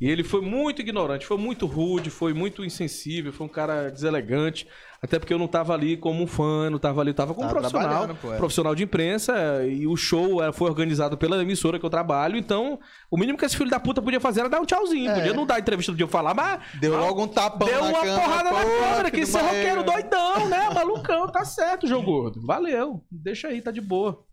E 0.00 0.08
ele 0.08 0.22
foi 0.22 0.42
muito 0.42 0.82
ignorante, 0.82 1.26
foi 1.26 1.38
muito 1.38 1.64
rude, 1.66 2.10
foi 2.10 2.34
muito 2.34 2.64
insensível, 2.64 3.32
foi 3.32 3.46
um 3.46 3.50
cara 3.50 3.88
deselegante. 3.88 4.66
Até 5.02 5.18
porque 5.18 5.34
eu 5.34 5.38
não 5.38 5.48
tava 5.48 5.74
ali 5.74 5.96
como 5.96 6.22
um 6.22 6.28
fã, 6.28 6.70
não 6.70 6.78
tava 6.78 7.00
ali, 7.00 7.10
eu 7.10 7.14
tava 7.14 7.34
como 7.34 7.44
um 7.44 7.48
Tava 7.48 7.60
profissional, 7.60 7.88
trabalhando, 7.88 8.18
pô, 8.20 8.32
é. 8.32 8.36
profissional 8.36 8.72
de 8.72 8.84
imprensa, 8.84 9.34
e 9.66 9.84
o 9.84 9.96
show 9.96 10.40
eh, 10.40 10.52
foi 10.52 10.68
organizado 10.68 11.18
pela 11.18 11.42
emissora 11.42 11.76
que 11.76 11.84
eu 11.84 11.90
trabalho, 11.90 12.36
então 12.36 12.78
o 13.10 13.16
mínimo 13.16 13.36
que 13.36 13.44
esse 13.44 13.56
filho 13.56 13.68
da 13.68 13.80
puta 13.80 14.00
podia 14.00 14.20
fazer 14.20 14.40
era 14.40 14.48
dar 14.48 14.60
um 14.60 14.64
tchauzinho. 14.64 15.10
É. 15.10 15.14
Podia 15.16 15.34
não 15.34 15.44
dar 15.44 15.58
entrevista 15.58 15.90
do 15.90 15.96
dia 15.96 16.04
eu 16.04 16.08
falar, 16.08 16.34
mas. 16.34 16.60
Deu 16.78 16.96
logo 16.96 17.20
um 17.20 17.26
tapão 17.26 17.66
Deu 17.66 17.82
uma 17.82 18.00
porrada 18.00 18.52
na 18.52 18.64
câmera, 18.64 19.10
que 19.10 19.20
esse 19.20 19.36
é 19.36 19.40
roqueiro 19.40 19.82
doidão, 19.82 20.48
né? 20.48 20.70
Malucão, 20.70 21.26
tá 21.26 21.44
certo, 21.44 21.88
João 21.88 22.04
Gordo. 22.04 22.40
Valeu. 22.40 23.02
Deixa 23.10 23.48
aí, 23.48 23.60
tá 23.60 23.72
de 23.72 23.80
boa. 23.80 24.24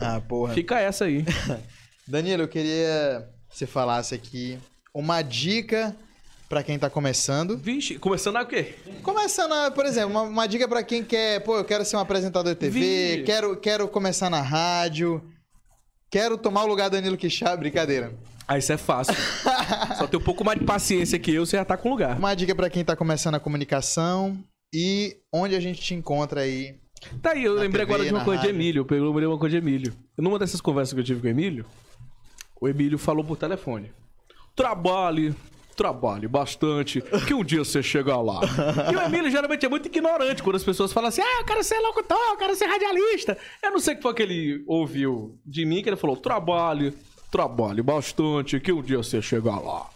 Ah, 0.00 0.20
porra. 0.20 0.54
Fica 0.54 0.80
essa 0.80 1.04
aí. 1.04 1.24
Danilo, 2.04 2.42
eu 2.42 2.48
queria 2.48 3.28
que 3.48 3.56
você 3.56 3.66
falasse 3.66 4.12
aqui 4.12 4.58
uma 4.92 5.22
dica 5.22 5.94
pra 6.48 6.62
quem 6.62 6.78
tá 6.78 6.88
começando. 6.88 7.56
Vixe, 7.56 7.98
começando 7.98 8.36
a 8.36 8.44
quê? 8.44 8.74
Começando, 9.02 9.52
a, 9.52 9.70
por 9.70 9.86
exemplo, 9.86 10.10
uma, 10.10 10.22
uma 10.22 10.46
dica 10.46 10.68
pra 10.68 10.82
quem 10.82 11.02
quer, 11.04 11.40
pô, 11.40 11.56
eu 11.56 11.64
quero 11.64 11.84
ser 11.84 11.96
um 11.96 12.00
apresentador 12.00 12.54
de 12.54 12.58
TV, 12.60 12.80
Vi. 13.18 13.22
quero, 13.24 13.56
quero 13.56 13.88
começar 13.88 14.30
na 14.30 14.40
rádio, 14.40 15.22
quero 16.10 16.38
tomar 16.38 16.64
o 16.64 16.66
lugar 16.66 16.88
do 16.88 16.92
Danilo 16.92 17.16
Quixá, 17.16 17.56
brincadeira. 17.56 18.12
Ah, 18.48 18.56
isso 18.56 18.72
é 18.72 18.76
fácil. 18.76 19.14
Só 19.98 20.06
tem 20.06 20.20
um 20.20 20.22
pouco 20.22 20.44
mais 20.44 20.58
de 20.58 20.64
paciência 20.64 21.18
que 21.18 21.34
eu, 21.34 21.44
você 21.44 21.56
já 21.56 21.64
tá 21.64 21.76
com 21.76 21.90
lugar. 21.90 22.16
Uma 22.16 22.34
dica 22.34 22.54
pra 22.54 22.70
quem 22.70 22.84
tá 22.84 22.94
começando 22.94 23.34
a 23.34 23.40
comunicação 23.40 24.38
e 24.72 25.16
onde 25.32 25.56
a 25.56 25.60
gente 25.60 25.80
te 25.80 25.94
encontra 25.94 26.42
aí. 26.42 26.76
Tá 27.20 27.32
aí, 27.32 27.44
eu 27.44 27.54
lembrei 27.54 27.84
TV, 27.84 27.92
agora 27.92 28.04
de 28.04 28.14
uma 28.14 28.24
coisa 28.24 28.40
de 28.40 28.46
rádio. 28.46 28.56
Emílio. 28.56 28.86
Eu 28.88 29.04
lembrei 29.08 29.26
uma 29.26 29.38
coisa 29.38 29.50
de 29.50 29.66
Emílio. 29.66 29.92
Numa 30.16 30.38
dessas 30.38 30.60
conversas 30.60 30.94
que 30.94 31.00
eu 31.00 31.04
tive 31.04 31.20
com 31.20 31.26
o 31.26 31.30
Emílio, 31.30 31.66
o 32.60 32.68
Emílio 32.68 32.98
falou 32.98 33.24
por 33.24 33.36
telefone. 33.36 33.90
Trabalhe, 34.54 35.34
trabalhe 35.76 36.26
bastante, 36.26 37.02
que 37.26 37.34
um 37.34 37.44
dia 37.44 37.62
você 37.62 37.82
chega 37.82 38.16
lá. 38.16 38.40
E 38.90 38.96
o 38.96 39.02
Emílio 39.02 39.30
geralmente 39.30 39.64
é 39.66 39.68
muito 39.68 39.86
ignorante 39.86 40.42
quando 40.42 40.56
as 40.56 40.64
pessoas 40.64 40.92
falam 40.92 41.08
assim: 41.08 41.20
ah, 41.20 41.40
eu 41.40 41.44
quero 41.44 41.62
ser 41.62 41.78
locutor, 41.78 42.18
eu 42.30 42.36
quero 42.36 42.56
ser 42.56 42.66
radialista. 42.66 43.36
Eu 43.62 43.70
não 43.70 43.78
sei 43.78 43.94
o 43.94 43.96
que 43.98 44.02
foi 44.02 44.14
que 44.14 44.22
ele 44.22 44.64
ouviu 44.66 45.38
de 45.44 45.64
mim, 45.64 45.82
que 45.82 45.88
ele 45.88 45.96
falou: 45.96 46.16
trabalhe, 46.16 46.92
trabalhe 47.30 47.82
bastante, 47.82 48.58
que 48.58 48.72
um 48.72 48.82
dia 48.82 48.96
você 48.96 49.20
chega 49.20 49.54
lá. 49.54 49.88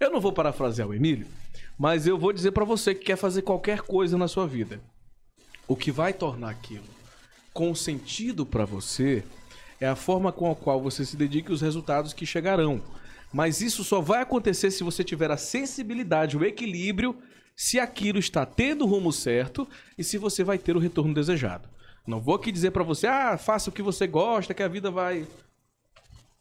Eu 0.00 0.10
não 0.10 0.20
vou 0.20 0.32
parafrasear 0.32 0.88
o 0.88 0.94
Emílio, 0.94 1.26
mas 1.78 2.06
eu 2.06 2.18
vou 2.18 2.32
dizer 2.32 2.52
pra 2.52 2.64
você 2.64 2.94
que 2.94 3.04
quer 3.04 3.16
fazer 3.16 3.42
qualquer 3.42 3.82
coisa 3.82 4.16
na 4.16 4.28
sua 4.28 4.46
vida. 4.46 4.80
O 5.68 5.76
que 5.76 5.90
vai 5.90 6.12
tornar 6.12 6.50
aquilo 6.50 6.84
com 7.52 7.74
sentido 7.74 8.44
pra 8.44 8.64
você 8.64 9.24
é 9.80 9.86
a 9.86 9.96
forma 9.96 10.30
com 10.32 10.50
a 10.50 10.54
qual 10.54 10.80
você 10.80 11.04
se 11.04 11.16
dedica 11.16 11.50
e 11.50 11.54
os 11.54 11.60
resultados 11.60 12.12
que 12.12 12.26
chegarão. 12.26 12.80
Mas 13.32 13.60
isso 13.60 13.84
só 13.84 14.00
vai 14.00 14.22
acontecer 14.22 14.70
se 14.70 14.84
você 14.84 15.02
tiver 15.02 15.30
a 15.30 15.36
sensibilidade, 15.36 16.36
o 16.36 16.44
equilíbrio, 16.44 17.16
se 17.54 17.80
aquilo 17.80 18.18
está 18.18 18.44
tendo 18.44 18.84
o 18.84 18.88
rumo 18.88 19.12
certo 19.12 19.68
e 19.96 20.04
se 20.04 20.18
você 20.18 20.44
vai 20.44 20.58
ter 20.58 20.76
o 20.76 20.80
retorno 20.80 21.14
desejado. 21.14 21.68
Não 22.06 22.20
vou 22.20 22.36
aqui 22.36 22.52
dizer 22.52 22.70
pra 22.70 22.84
você, 22.84 23.06
ah, 23.06 23.36
faça 23.36 23.70
o 23.70 23.72
que 23.72 23.82
você 23.82 24.06
gosta, 24.06 24.54
que 24.54 24.62
a 24.62 24.68
vida 24.68 24.90
vai. 24.90 25.26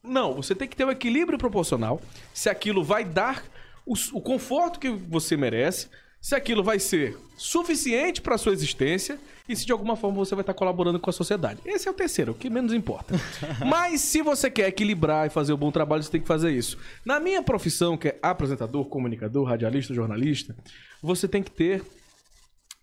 Não, 0.03 0.35
você 0.35 0.53
tem 0.53 0.67
que 0.67 0.75
ter 0.75 0.85
o 0.85 0.91
equilíbrio 0.91 1.39
proporcional. 1.39 1.99
Se 2.33 2.49
aquilo 2.49 2.83
vai 2.83 3.03
dar 3.03 3.43
o, 3.85 3.93
o 4.13 4.21
conforto 4.21 4.79
que 4.79 4.89
você 4.89 5.35
merece, 5.35 5.89
se 6.21 6.35
aquilo 6.35 6.63
vai 6.63 6.79
ser 6.79 7.17
suficiente 7.37 8.21
para 8.21 8.37
sua 8.37 8.53
existência 8.53 9.19
e 9.47 9.55
se 9.55 9.65
de 9.65 9.71
alguma 9.71 9.95
forma 9.95 10.17
você 10.17 10.33
vai 10.33 10.41
estar 10.41 10.53
colaborando 10.53 10.99
com 10.99 11.09
a 11.09 11.13
sociedade. 11.13 11.59
Esse 11.65 11.87
é 11.87 11.91
o 11.91 11.93
terceiro, 11.93 12.31
o 12.31 12.35
que 12.35 12.49
menos 12.49 12.73
importa. 12.73 13.15
Mas 13.65 14.01
se 14.01 14.21
você 14.21 14.49
quer 14.49 14.67
equilibrar 14.67 15.27
e 15.27 15.29
fazer 15.29 15.53
um 15.53 15.57
bom 15.57 15.71
trabalho, 15.71 16.03
você 16.03 16.11
tem 16.11 16.21
que 16.21 16.27
fazer 16.27 16.51
isso. 16.51 16.77
Na 17.05 17.19
minha 17.19 17.43
profissão, 17.43 17.97
que 17.97 18.09
é 18.09 18.19
apresentador, 18.21 18.85
comunicador, 18.85 19.45
radialista, 19.45 19.93
jornalista, 19.93 20.55
você 21.01 21.27
tem 21.27 21.43
que 21.43 21.51
ter 21.51 21.83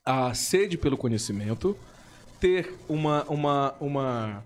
a 0.04 0.34
sede 0.34 0.76
pelo 0.76 0.96
conhecimento, 0.96 1.76
ter 2.40 2.74
uma, 2.88 3.24
uma, 3.24 3.74
uma, 3.80 4.44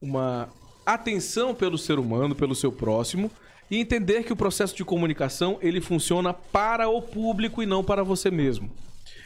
uma 0.00 0.48
atenção 0.84 1.54
pelo 1.54 1.78
ser 1.78 1.98
humano, 1.98 2.34
pelo 2.34 2.54
seu 2.54 2.72
próximo 2.72 3.30
e 3.70 3.78
entender 3.78 4.24
que 4.24 4.32
o 4.32 4.36
processo 4.36 4.74
de 4.74 4.84
comunicação 4.84 5.58
ele 5.60 5.80
funciona 5.80 6.32
para 6.32 6.88
o 6.88 7.00
público 7.00 7.62
e 7.62 7.66
não 7.66 7.82
para 7.82 8.02
você 8.02 8.30
mesmo. 8.30 8.70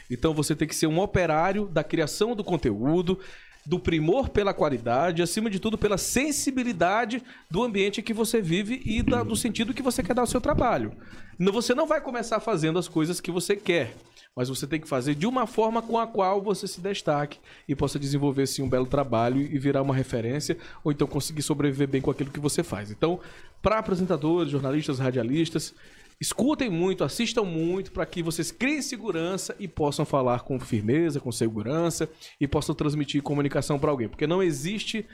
Então 0.09 0.33
você 0.33 0.55
tem 0.55 0.67
que 0.67 0.75
ser 0.75 0.87
um 0.87 0.99
operário 0.99 1.67
da 1.67 1.83
criação 1.83 2.35
do 2.35 2.43
conteúdo, 2.43 3.19
do 3.65 3.79
primor 3.79 4.29
pela 4.29 4.53
qualidade, 4.53 5.21
acima 5.21 5.49
de 5.49 5.59
tudo 5.59 5.77
pela 5.77 5.97
sensibilidade 5.97 7.21
do 7.51 7.61
ambiente 7.61 8.01
que 8.01 8.13
você 8.13 8.41
vive 8.41 8.81
e 8.85 9.03
da- 9.03 9.21
do 9.21 9.35
sentido 9.35 9.73
que 9.73 9.83
você 9.83 10.01
quer 10.01 10.13
dar 10.15 10.21
ao 10.21 10.27
seu 10.27 10.41
trabalho. 10.41 10.93
Você 11.37 11.75
não 11.75 11.85
vai 11.85 12.01
começar 12.01 12.39
fazendo 12.39 12.79
as 12.79 12.87
coisas 12.87 13.21
que 13.21 13.31
você 13.31 13.55
quer, 13.55 13.95
mas 14.35 14.49
você 14.49 14.65
tem 14.65 14.79
que 14.79 14.87
fazer 14.87 15.13
de 15.13 15.27
uma 15.27 15.45
forma 15.45 15.81
com 15.81 15.97
a 15.97 16.07
qual 16.07 16.41
você 16.41 16.67
se 16.67 16.81
destaque 16.81 17.39
e 17.67 17.75
possa 17.75 17.99
desenvolver 17.99 18.47
sim 18.47 18.61
um 18.63 18.69
belo 18.69 18.85
trabalho 18.85 19.39
e 19.41 19.59
virar 19.59 19.81
uma 19.81 19.93
referência 19.93 20.57
ou 20.83 20.91
então 20.91 21.05
conseguir 21.07 21.41
sobreviver 21.41 21.87
bem 21.87 22.01
com 22.01 22.09
aquilo 22.09 22.31
que 22.31 22.39
você 22.39 22.63
faz. 22.63 22.89
Então, 22.89 23.19
para 23.61 23.77
apresentadores, 23.79 24.51
jornalistas, 24.51 24.99
radialistas, 24.99 25.75
escutem 26.19 26.69
muito, 26.69 27.03
assistam 27.03 27.43
muito 27.43 27.91
para 27.91 28.05
que 28.05 28.21
vocês 28.21 28.51
criem 28.51 28.81
segurança 28.81 29.55
e 29.59 29.67
possam 29.67 30.05
falar 30.05 30.41
com 30.41 30.59
firmeza, 30.59 31.19
com 31.19 31.31
segurança 31.31 32.09
e 32.39 32.47
possam 32.47 32.75
transmitir 32.75 33.21
comunicação 33.21 33.79
para 33.79 33.91
alguém, 33.91 34.09
porque 34.09 34.27
não 34.27 34.43
existe 34.43 35.05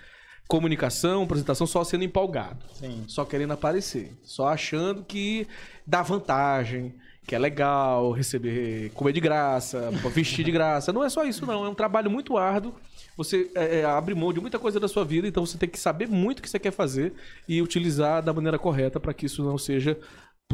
comunicação, 0.47 1.23
apresentação 1.23 1.65
só 1.65 1.83
sendo 1.83 2.03
empolgado 2.03 2.65
Sim. 2.73 3.03
só 3.07 3.25
querendo 3.25 3.53
aparecer, 3.53 4.11
só 4.23 4.47
achando 4.47 5.03
que 5.03 5.47
dá 5.85 6.03
vantagem, 6.03 6.93
que 7.25 7.33
é 7.33 7.39
legal 7.39 8.11
receber, 8.11 8.91
comer 8.93 9.11
de 9.11 9.19
graça, 9.19 9.89
vestir 10.13 10.45
de 10.45 10.51
graça. 10.51 10.93
Não 10.93 11.03
é 11.03 11.09
só 11.09 11.25
isso, 11.25 11.45
não. 11.45 11.65
É 11.65 11.69
um 11.69 11.73
trabalho 11.73 12.09
muito 12.09 12.37
árduo. 12.37 12.75
Você 13.17 13.49
é, 13.55 13.79
é, 13.79 13.85
abre 13.85 14.13
mão 14.13 14.31
de 14.31 14.41
muita 14.41 14.59
coisa 14.59 14.79
da 14.79 14.87
sua 14.87 15.05
vida, 15.05 15.27
então 15.27 15.45
você 15.45 15.57
tem 15.57 15.69
que 15.69 15.79
saber 15.79 16.07
muito 16.07 16.39
o 16.39 16.41
que 16.41 16.49
você 16.49 16.59
quer 16.59 16.71
fazer 16.71 17.13
e 17.47 17.61
utilizar 17.61 18.21
da 18.21 18.33
maneira 18.33 18.59
correta 18.59 18.99
para 18.99 19.13
que 19.13 19.25
isso 19.25 19.41
não 19.43 19.57
seja 19.57 19.97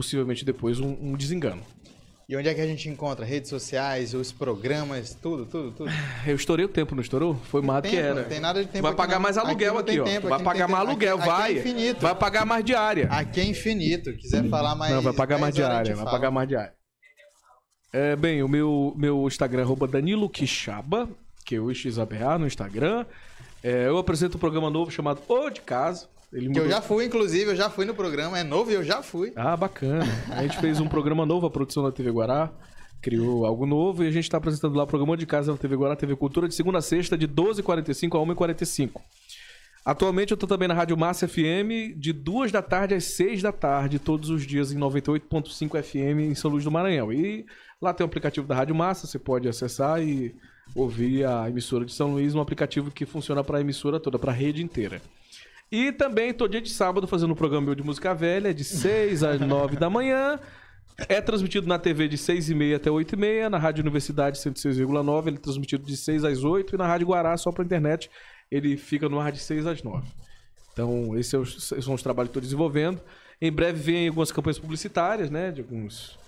possivelmente 0.01 0.45
depois 0.45 0.79
um, 0.79 0.95
um 1.01 1.13
desengano. 1.15 1.61
E 2.29 2.35
onde 2.37 2.47
é 2.47 2.53
que 2.53 2.61
a 2.61 2.65
gente 2.67 2.87
encontra? 2.87 3.25
Redes 3.25 3.49
sociais, 3.49 4.13
os 4.13 4.31
programas, 4.31 5.13
tudo, 5.21 5.45
tudo, 5.45 5.71
tudo. 5.71 5.91
Eu 6.25 6.35
estourei 6.35 6.65
o 6.65 6.69
tempo, 6.69 6.95
não 6.95 7.01
estourou? 7.01 7.35
Foi 7.35 7.61
mais 7.61 7.83
do 7.83 7.89
que 7.89 7.97
era. 7.97 8.21
não 8.21 8.23
tem 8.23 8.39
nada 8.39 8.63
de 8.63 8.69
tempo 8.69 8.83
Vai 8.83 8.95
pagar 8.95 9.15
não. 9.15 9.21
mais 9.23 9.37
aluguel 9.37 9.77
Aqui 9.77 9.91
aqui, 9.91 9.99
ó. 9.99 10.03
tempo, 10.05 10.27
vai 10.29 10.35
aqui 10.37 10.45
pagar 10.45 10.67
mais 10.69 10.87
aluguel, 10.87 11.17
Aqui- 11.17 11.29
aqui 11.29 11.31
é 11.31 11.35
vai. 11.41 11.57
infinito. 11.57 11.99
Vai 12.01 12.15
pagar 12.15 12.45
mais 12.45 12.63
diária. 12.63 13.07
Aqui 13.11 13.41
é 13.41 13.45
infinito. 13.45 14.13
Quiser 14.15 14.47
falar 14.47 14.75
mais. 14.75 14.93
Não, 14.93 15.01
vai 15.01 15.13
pagar 15.13 15.37
mais 15.37 15.53
10 15.53 15.65
horas 15.65 15.79
a 15.79 15.83
diária, 15.83 16.03
vai 16.03 16.11
pagar 16.13 16.31
mais 16.31 16.47
diária. 16.47 16.73
É, 17.93 18.15
bem, 18.15 18.41
o 18.41 18.47
meu, 18.47 18.93
meu 18.95 19.27
Instagram 19.27 19.67
é 19.69 19.87
Danilo 19.87 20.29
Quixaba, 20.29 21.09
que 21.45 21.55
é 21.55 21.59
o 21.59 21.73
XABA 21.73 22.37
no 22.37 22.47
Instagram. 22.47 23.05
É, 23.61 23.87
eu 23.87 23.97
apresento 23.97 24.37
um 24.37 24.39
programa 24.39 24.69
novo 24.69 24.89
chamado 24.89 25.21
O 25.27 25.49
de 25.49 25.59
Casa. 25.59 26.07
Ele 26.33 26.49
Que 26.49 26.59
eu 26.59 26.63
mudou- 26.63 26.69
já 26.69 26.81
fui, 26.81 27.05
inclusive, 27.05 27.51
eu 27.51 27.55
já 27.55 27.69
fui 27.69 27.85
no 27.85 27.93
programa. 27.93 28.39
É 28.39 28.43
novo 28.43 28.71
e 28.71 28.73
eu 28.73 28.83
já 28.83 29.03
fui. 29.03 29.33
Ah, 29.35 29.55
bacana. 29.57 30.05
A 30.29 30.43
gente 30.43 30.57
fez 30.59 30.79
um 30.79 30.87
programa 30.87 31.25
novo, 31.25 31.45
a 31.45 31.49
produção 31.51 31.83
da 31.83 31.91
TV 31.91 32.09
Guará 32.09 32.51
criou 33.01 33.45
algo 33.45 33.65
novo 33.65 34.03
e 34.03 34.07
a 34.07 34.11
gente 34.11 34.23
está 34.25 34.37
apresentando 34.37 34.75
lá 34.75 34.83
o 34.83 34.87
programa 34.87 35.17
de 35.17 35.25
casa 35.25 35.51
da 35.51 35.57
TV 35.57 35.75
Guará, 35.75 35.95
TV 35.95 36.15
Cultura, 36.15 36.47
de 36.47 36.53
segunda 36.55 36.77
a 36.77 36.81
sexta, 36.81 37.17
de 37.17 37.27
12h45 37.27 38.15
a 38.15 38.21
1h45. 38.21 39.01
Atualmente 39.83 40.29
eu 40.31 40.37
tô 40.37 40.45
também 40.45 40.67
na 40.67 40.75
Rádio 40.75 40.95
Massa 40.95 41.27
FM, 41.27 41.97
de 41.97 42.13
2 42.13 42.51
da 42.51 42.61
tarde 42.61 42.93
às 42.93 43.03
6 43.05 43.41
da 43.41 43.51
tarde, 43.51 43.97
todos 43.97 44.29
os 44.29 44.45
dias 44.45 44.71
em 44.71 44.77
98.5 44.77 45.81
FM 45.81 46.29
em 46.29 46.35
São 46.35 46.51
Luís 46.51 46.63
do 46.63 46.69
Maranhão. 46.69 47.11
E 47.11 47.45
lá 47.81 47.91
tem 47.91 48.05
o 48.05 48.07
aplicativo 48.07 48.45
da 48.47 48.53
Rádio 48.53 48.75
Massa, 48.75 49.07
você 49.07 49.17
pode 49.17 49.49
acessar 49.49 49.99
e 50.01 50.35
ouvir 50.75 51.25
a 51.25 51.49
emissora 51.49 51.83
de 51.83 51.91
São 51.93 52.11
Luís, 52.13 52.35
um 52.35 52.39
aplicativo 52.39 52.91
que 52.91 53.05
funciona 53.07 53.43
para 53.43 53.57
a 53.57 53.61
emissora 53.61 53.99
toda, 53.99 54.19
para 54.19 54.31
a 54.31 54.35
rede 54.35 54.63
inteira. 54.63 55.01
E 55.71 55.91
também 55.93 56.33
tô 56.33 56.47
dia 56.49 56.59
de 56.59 56.69
sábado 56.69 57.07
fazendo 57.07 57.31
um 57.31 57.35
programa 57.35 57.67
meu 57.67 57.75
de 57.75 57.81
música 57.81 58.13
velha, 58.13 58.53
de 58.53 58.63
6 58.63 59.23
às 59.23 59.39
9 59.41 59.77
da 59.77 59.89
manhã. 59.89 60.37
É 61.07 61.21
transmitido 61.21 61.65
na 61.65 61.79
TV 61.79 62.09
de 62.09 62.17
6 62.17 62.49
e 62.49 62.55
meia 62.55 62.75
até 62.75 62.91
8 62.91 63.13
e 63.13 63.17
meia, 63.17 63.49
na 63.49 63.57
Rádio 63.57 63.81
Universidade 63.81 64.37
106,9 64.37 65.27
ele 65.27 65.37
é 65.37 65.39
transmitido 65.39 65.85
de 65.85 65.95
6 65.95 66.25
às 66.25 66.43
8 66.43 66.75
e 66.75 66.77
na 66.77 66.85
Rádio 66.85 67.07
Guará, 67.07 67.35
só 67.37 67.51
pra 67.51 67.63
internet, 67.63 68.11
ele 68.51 68.75
fica 68.75 69.07
no 69.07 69.19
ar 69.19 69.31
de 69.31 69.39
6 69.39 69.65
às 69.65 69.81
9. 69.81 70.05
Então, 70.73 71.17
esses 71.17 71.31
são 71.31 71.41
os, 71.41 71.71
esses 71.71 71.85
são 71.85 71.93
os 71.93 72.03
trabalhos 72.03 72.27
que 72.27 72.31
estou 72.31 72.41
desenvolvendo. 72.41 72.99
Em 73.41 73.51
breve 73.51 73.79
vem 73.79 74.07
algumas 74.09 74.31
campanhas 74.31 74.59
publicitárias, 74.59 75.31
né? 75.31 75.51
De 75.51 75.61
alguns, 75.61 76.19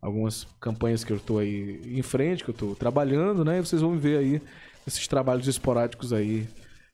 algumas 0.00 0.46
campanhas 0.58 1.04
que 1.04 1.12
eu 1.12 1.18
estou 1.18 1.38
aí 1.38 1.80
em 1.84 2.02
frente, 2.02 2.42
que 2.42 2.50
eu 2.50 2.54
estou 2.54 2.74
trabalhando, 2.74 3.44
né? 3.44 3.58
E 3.58 3.60
vocês 3.60 3.82
vão 3.82 3.96
ver 3.96 4.18
aí 4.18 4.42
esses 4.86 5.06
trabalhos 5.06 5.46
esporádicos 5.46 6.12
aí 6.12 6.48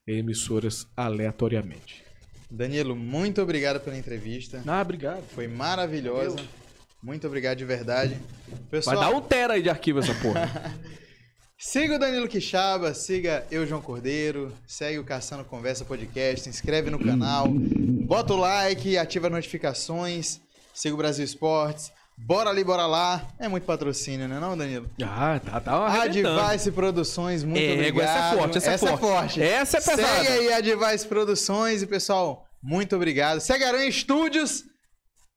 emissoras 0.07 0.85
aleatoriamente. 0.95 2.03
Danilo, 2.49 2.95
muito 2.95 3.41
obrigado 3.41 3.79
pela 3.79 3.97
entrevista. 3.97 4.61
Ah, 4.67 4.81
obrigado. 4.81 5.23
Foi 5.29 5.47
maravilhosa. 5.47 6.37
Muito 7.01 7.25
obrigado 7.27 7.57
de 7.57 7.65
verdade. 7.65 8.17
Pessoal, 8.69 8.95
Vai 8.95 9.09
dar 9.09 9.17
um 9.17 9.21
tera 9.21 9.53
aí 9.53 9.61
de 9.61 9.69
arquivo 9.69 9.99
essa 9.99 10.13
porra. 10.15 10.49
Siga 11.65 11.95
o 11.95 11.99
Danilo 11.99 12.27
Quixaba, 12.27 12.93
siga 12.93 13.47
eu, 13.49 13.65
João 13.65 13.81
Cordeiro, 13.81 14.51
segue 14.67 14.99
o 14.99 15.03
Caçando 15.03 15.45
Conversa 15.45 15.85
Podcast, 15.85 16.43
se 16.43 16.49
inscreve 16.49 16.89
no 16.89 16.99
canal, 16.99 17.47
bota 17.47 18.33
o 18.33 18.37
like, 18.37 18.97
ativa 18.97 19.27
as 19.27 19.33
notificações, 19.33 20.41
siga 20.73 20.93
o 20.93 20.97
Brasil 20.97 21.23
Esportes, 21.23 21.89
bora 22.17 22.49
ali, 22.49 22.63
bora 22.63 22.85
lá. 22.85 23.21
É 23.39 23.47
muito 23.47 23.63
patrocínio, 23.65 24.27
né 24.27 24.39
não, 24.39 24.57
Danilo? 24.57 24.89
ah, 25.03 25.39
tá, 25.43 25.59
tá. 25.59 26.01
Advice 26.03 26.71
Produções, 26.71 27.43
muito 27.43 27.59
É, 27.61 27.73
obrigado. 27.73 28.01
essa 28.01 28.17
é 28.17 28.37
forte, 28.37 28.57
essa 28.57 28.69
é 28.89 28.97
forte. 28.97 29.41
Essa 29.41 29.77
é 29.77 29.81
pesada. 29.81 30.07
Segue 30.23 30.27
aí 30.27 30.53
a 30.53 30.57
Advice 30.57 31.07
Produções 31.07 31.81
e, 31.81 31.87
pessoal, 31.87 32.45
muito 32.61 32.95
obrigado. 32.95 33.39
Segue 33.39 33.63
Aranha 33.63 33.91
Studios, 33.91 34.63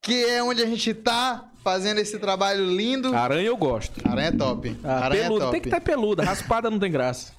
que 0.01 0.25
é 0.25 0.41
onde 0.43 0.61
a 0.61 0.65
gente 0.65 0.93
tá 0.93 1.45
fazendo 1.63 1.99
esse 1.99 2.17
trabalho 2.17 2.65
lindo. 2.65 3.13
Aranha 3.13 3.47
eu 3.47 3.57
gosto. 3.57 3.99
Aranha 4.07 4.29
é 4.29 4.31
top. 4.31 4.77
Ah, 4.83 5.05
Aranha 5.05 5.23
peluda. 5.23 5.35
é 5.43 5.45
top. 5.45 5.51
Tem 5.51 5.61
que 5.61 5.67
estar 5.67 5.81
peluda. 5.81 6.23
Raspada 6.23 6.69
não 6.69 6.79
tem 6.79 6.89
graça. 6.91 7.33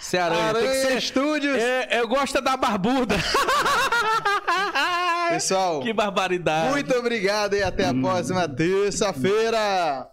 Ser 0.00 0.18
aranha, 0.18 0.52
tem 0.54 0.62
que 0.62 0.68
Aranha 0.68 1.00
ser... 1.00 1.00
Studios. 1.00 1.58
É, 1.58 2.00
eu 2.00 2.08
gosto 2.08 2.38
é 2.38 2.40
da 2.40 2.56
barbuda. 2.56 3.16
Pessoal, 5.30 5.80
que 5.80 5.92
barbaridade. 5.92 6.70
muito 6.70 6.94
obrigado 6.94 7.54
e 7.54 7.62
até 7.62 7.86
a 7.86 7.94
próxima 7.94 8.48
terça-feira. 8.48 10.08